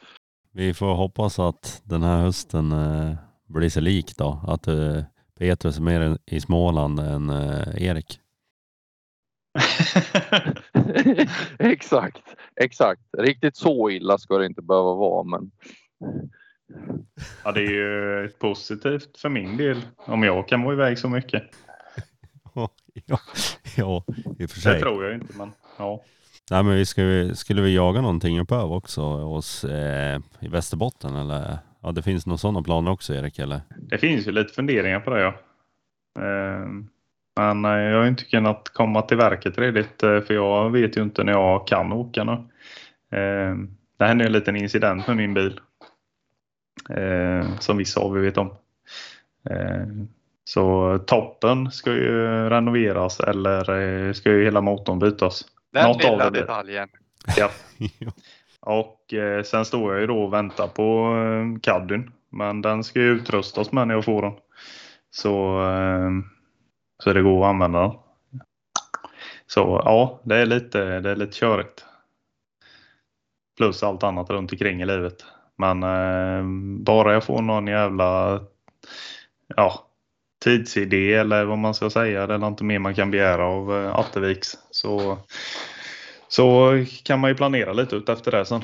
Vi 0.57 0.73
får 0.73 0.95
hoppas 0.95 1.39
att 1.39 1.81
den 1.83 2.03
här 2.03 2.21
hösten 2.21 2.71
eh, 2.71 3.15
blir 3.47 3.69
sig 3.69 3.81
lik 3.81 4.17
då. 4.17 4.41
Att 4.47 4.67
eh, 4.67 5.03
Petrus 5.39 5.77
är 5.77 5.81
mer 5.81 6.17
i 6.25 6.41
Småland 6.41 6.99
än 6.99 7.29
eh, 7.29 7.83
Erik. 7.83 8.19
exakt, 11.59 12.21
exakt. 12.61 13.01
Riktigt 13.17 13.55
så 13.55 13.89
illa 13.89 14.17
ska 14.17 14.37
det 14.37 14.45
inte 14.45 14.61
behöva 14.61 14.93
vara, 14.93 15.23
men 15.23 15.51
Ja, 17.43 17.51
det 17.51 17.61
är 17.61 17.71
ju 17.71 18.29
positivt 18.29 19.17
för 19.17 19.29
min 19.29 19.57
del 19.57 19.81
om 19.95 20.23
jag 20.23 20.47
kan 20.47 20.63
vara 20.63 20.73
iväg 20.73 20.99
så 20.99 21.09
mycket. 21.09 21.43
ja, 22.53 23.19
ja, 23.77 24.03
i 24.39 24.45
och 24.45 24.49
för 24.49 24.55
Det 24.55 24.61
sig. 24.61 24.79
tror 24.81 25.05
jag 25.05 25.13
inte, 25.13 25.37
men 25.37 25.51
ja. 25.77 26.01
Nej, 26.51 26.63
men 26.63 26.75
vi 26.75 26.85
skulle, 26.85 27.35
skulle 27.35 27.61
vi 27.61 27.75
jaga 27.75 28.01
någonting 28.01 28.39
uppöver 28.39 28.75
också 28.75 29.01
hos, 29.01 29.63
eh, 29.63 30.19
i 30.39 30.47
Västerbotten 30.47 31.15
eller? 31.15 31.57
Ja, 31.81 31.91
det 31.91 32.01
finns 32.01 32.25
några 32.25 32.37
sådana 32.37 32.61
planer 32.61 32.91
också 32.91 33.13
Erik 33.13 33.39
eller? 33.39 33.61
Det 33.77 33.97
finns 33.97 34.27
ju 34.27 34.31
lite 34.31 34.53
funderingar 34.53 34.99
på 34.99 35.09
det 35.09 35.21
ja. 35.21 35.33
Ehm, 36.23 36.87
Men 37.35 37.65
eh, 37.65 37.71
jag 37.71 37.99
har 37.99 38.07
inte 38.07 38.23
kunnat 38.25 38.69
komma 38.69 39.01
till 39.01 39.17
verket 39.17 39.57
redigt 39.57 40.03
eh, 40.03 40.21
för 40.21 40.33
jag 40.33 40.69
vet 40.69 40.97
ju 40.97 41.01
inte 41.03 41.23
när 41.23 41.31
jag 41.33 41.67
kan 41.67 41.91
åka 41.93 42.23
nu. 42.23 42.37
Ehm, 43.17 43.69
Det 43.97 44.05
hände 44.05 44.25
en 44.25 44.31
liten 44.31 44.55
incident 44.55 45.07
med 45.07 45.17
min 45.17 45.33
bil. 45.33 45.59
eh, 46.89 47.57
Som 47.59 47.77
vissa 47.77 47.99
av 48.01 48.17
er 48.17 48.21
vet 48.21 48.37
om. 48.37 48.53
Ehm, 49.49 50.07
Så 50.43 50.97
toppen 51.07 51.71
ska 51.71 51.91
ju 51.91 52.49
renoveras 52.49 53.19
eller 53.19 53.79
eh, 54.07 54.13
ska 54.13 54.31
ju 54.31 54.43
hela 54.43 54.61
motorn 54.61 54.99
bytas. 54.99 55.45
Den 55.73 55.87
Något 55.87 56.05
av 56.05 56.11
lilla 56.11 56.25
det 56.25 56.31
blir. 56.31 56.41
detaljen. 56.41 56.89
Ja. 57.37 57.49
Och 58.59 59.13
eh, 59.13 59.43
sen 59.43 59.65
står 59.65 59.93
jag 59.93 60.01
ju 60.01 60.07
då 60.07 60.23
och 60.23 60.33
väntar 60.33 60.67
på 60.67 61.15
eh, 61.17 61.59
caddien. 61.61 62.11
Men 62.29 62.61
den 62.61 62.83
ska 62.83 62.99
ju 62.99 63.11
utrustas 63.11 63.71
med 63.71 63.87
när 63.87 63.95
jag 63.95 64.05
får 64.05 64.21
den. 64.21 64.33
Så, 65.09 65.61
eh, 65.69 66.09
så 67.03 67.13
det 67.13 67.21
går 67.21 67.43
att 67.43 67.49
använda 67.49 67.79
den. 67.81 67.91
Så 69.47 69.81
ja, 69.85 70.19
det 70.23 70.35
är 70.37 70.45
lite, 70.45 70.99
det 70.99 71.11
är 71.11 71.15
lite 71.15 71.37
körigt. 71.37 71.85
Plus 73.57 73.83
allt 73.83 74.03
annat 74.03 74.29
runt 74.29 74.51
omkring 74.51 74.81
i 74.81 74.85
livet. 74.85 75.25
Men 75.55 75.83
eh, 75.83 76.43
bara 76.83 77.13
jag 77.13 77.23
får 77.23 77.41
någon 77.41 77.67
jävla 77.67 78.41
ja, 79.55 79.86
tidsidé 80.43 81.13
eller 81.13 81.45
vad 81.45 81.57
man 81.57 81.73
ska 81.73 81.89
säga. 81.89 82.27
Det 82.27 82.33
är 82.33 82.47
inte 82.47 82.63
mer 82.63 82.79
man 82.79 82.95
kan 82.95 83.11
begära 83.11 83.45
av 83.45 83.83
eh, 83.83 83.95
Atterviks. 83.95 84.57
Så 84.71 85.17
så 86.27 86.71
kan 87.03 87.19
man 87.19 87.29
ju 87.29 87.35
planera 87.35 87.73
lite 87.73 87.95
ut 87.95 88.09
efter 88.09 88.31
det 88.31 88.45
sen. 88.45 88.61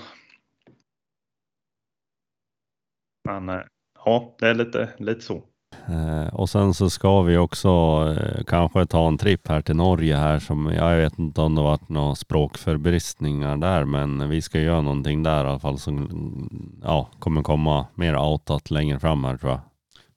Men 3.29 3.49
eh, 3.49 3.61
ja, 4.05 4.35
det 4.39 4.47
är 4.47 4.53
lite, 4.53 4.89
lite 4.97 5.21
så. 5.21 5.43
Eh, 5.87 6.35
och 6.35 6.49
sen 6.49 6.73
så 6.73 6.89
ska 6.89 7.21
vi 7.21 7.37
också 7.37 7.69
eh, 8.17 8.43
kanske 8.43 8.85
ta 8.85 9.07
en 9.07 9.17
tripp 9.17 9.47
här 9.47 9.61
till 9.61 9.75
Norge 9.75 10.15
här 10.15 10.39
som 10.39 10.73
jag 10.73 10.97
vet 10.97 11.19
inte 11.19 11.41
om 11.41 11.55
det 11.55 11.61
varit 11.61 11.89
några 11.89 12.15
språkförbristningar 12.15 13.57
där 13.57 13.85
men 13.85 14.29
vi 14.29 14.41
ska 14.41 14.59
göra 14.59 14.81
någonting 14.81 15.23
där 15.23 15.45
i 15.45 15.47
alla 15.47 15.59
fall 15.59 15.79
som 15.79 16.79
ja, 16.83 17.09
kommer 17.19 17.41
komma 17.41 17.87
mer 17.95 18.17
outat 18.17 18.71
längre 18.71 18.99
fram 18.99 19.23
här 19.23 19.37
tror 19.37 19.51
jag. 19.51 19.72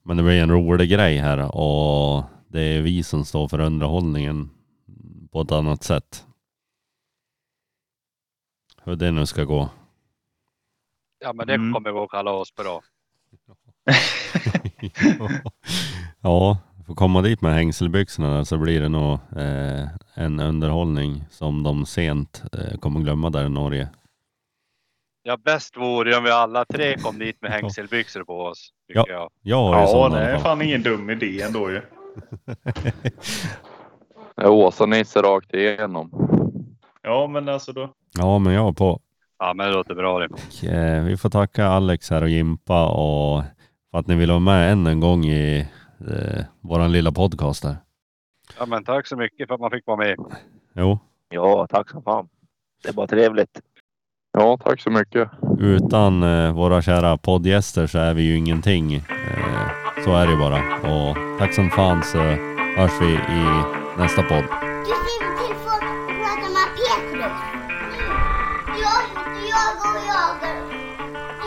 Men 0.07 0.17
det 0.17 0.23
blir 0.23 0.41
en 0.43 0.51
rolig 0.51 0.89
grej 0.89 1.17
här 1.17 1.55
och 1.55 2.23
det 2.47 2.61
är 2.61 2.81
vi 2.81 3.03
som 3.03 3.25
står 3.25 3.47
för 3.47 3.59
underhållningen 3.59 4.49
på 5.31 5.41
ett 5.41 5.51
annat 5.51 5.83
sätt. 5.83 6.25
Hur 8.83 8.95
det 8.95 9.11
nu 9.11 9.25
ska 9.25 9.43
gå. 9.43 9.69
Ja, 11.19 11.33
men 11.33 11.47
det 11.47 11.53
Mm. 11.53 11.73
kommer 11.73 11.91
gå 11.91 12.07
kalas 12.07 12.55
bra. 12.55 12.81
ja, 16.21 16.57
får 16.85 16.95
komma 16.95 17.21
dit 17.21 17.41
med 17.41 17.53
hängselbyxorna 17.53 18.33
där 18.37 18.43
så 18.43 18.57
blir 18.57 18.81
det 18.81 18.89
nog 18.89 19.13
eh, 19.35 19.87
en 20.13 20.39
underhållning 20.39 21.25
som 21.29 21.63
de 21.63 21.85
sent 21.85 22.43
eh, 22.53 22.77
kommer 22.79 22.99
glömma 22.99 23.29
där 23.29 23.45
i 23.45 23.49
Norge. 23.49 23.89
Ja, 25.27 25.37
bäst 25.37 25.77
vore 25.77 26.11
ju 26.11 26.17
om 26.17 26.23
vi 26.23 26.31
alla 26.31 26.65
tre 26.65 26.97
kom 26.97 27.19
dit 27.19 27.41
med 27.41 27.51
hängselbyxor 27.51 28.23
på 28.23 28.39
oss. 28.41 28.69
Ja. 28.87 29.05
jag. 29.07 29.29
Jag 29.41 29.57
har 29.57 29.75
ju 29.75 29.81
Ja, 29.81 29.87
sådana 29.87 30.19
det 30.19 30.25
är 30.25 30.37
fan 30.37 30.61
ingen 30.61 30.83
dum 30.83 31.09
idé 31.09 31.41
ändå 31.41 31.71
ju. 31.71 31.81
Åsa-Nisse 34.49 35.21
rakt 35.21 35.53
igenom. 35.53 36.11
Ja, 37.01 37.27
men 37.27 37.49
alltså 37.49 37.71
då. 37.71 37.93
Ja, 38.17 38.39
men 38.39 38.53
jag 38.53 38.67
är 38.67 38.73
på. 38.73 38.99
Ja, 39.39 39.53
men 39.53 39.67
det 39.67 39.73
låter 39.73 39.95
bra 39.95 40.19
det. 40.19 40.27
Och, 40.27 40.63
eh, 40.63 41.03
vi 41.03 41.17
får 41.17 41.29
tacka 41.29 41.67
Alex 41.67 42.09
här 42.09 42.21
och 42.21 42.29
Jimpa 42.29 42.87
och 42.89 43.43
för 43.91 43.97
att 43.97 44.07
ni 44.07 44.15
vill 44.15 44.29
vara 44.29 44.39
med 44.39 44.71
än 44.71 44.87
en 44.87 44.99
gång 44.99 45.25
i 45.25 45.67
eh, 45.99 46.45
våran 46.61 46.91
lilla 46.91 47.11
podcast 47.11 47.63
här. 47.63 47.75
Ja, 48.59 48.65
men 48.65 48.83
tack 48.83 49.07
så 49.07 49.15
mycket 49.15 49.47
för 49.47 49.55
att 49.55 49.61
man 49.61 49.71
fick 49.71 49.87
vara 49.87 49.97
med. 49.97 50.15
Jo, 50.75 50.99
Ja, 51.29 51.67
tack 51.69 51.89
som 51.89 52.03
fan. 52.03 52.29
Det 52.83 52.95
bara 52.95 53.07
trevligt. 53.07 53.61
Ja, 54.39 54.57
tack 54.63 54.81
så 54.81 54.89
mycket. 54.89 55.29
Utan 55.59 56.23
eh, 56.23 56.51
våra 56.53 56.81
kära 56.81 57.17
poddgäster 57.17 57.87
så 57.87 57.97
är 57.99 58.13
vi 58.13 58.21
ju 58.21 58.37
ingenting. 58.37 58.95
Eh, 58.95 60.03
så 60.03 60.15
är 60.15 60.25
det 60.25 60.31
ju 60.31 60.39
bara. 60.39 60.57
Och 60.81 61.17
tack 61.39 61.53
som 61.53 61.69
fan 61.69 62.03
så 62.03 62.17
hörs 62.77 63.01
vi 63.01 63.13
i 63.13 63.43
nästa 63.97 64.23
podd. 64.23 64.43
Du 64.43 64.85
ska 64.85 65.13
inte 65.17 65.55
få 65.63 65.79
prata 66.19 66.47
med 66.57 66.67
Petrus. 66.77 67.37
Jag 68.67 69.03
jagar 69.51 69.95
och 69.95 70.07
jagar. 70.13 70.57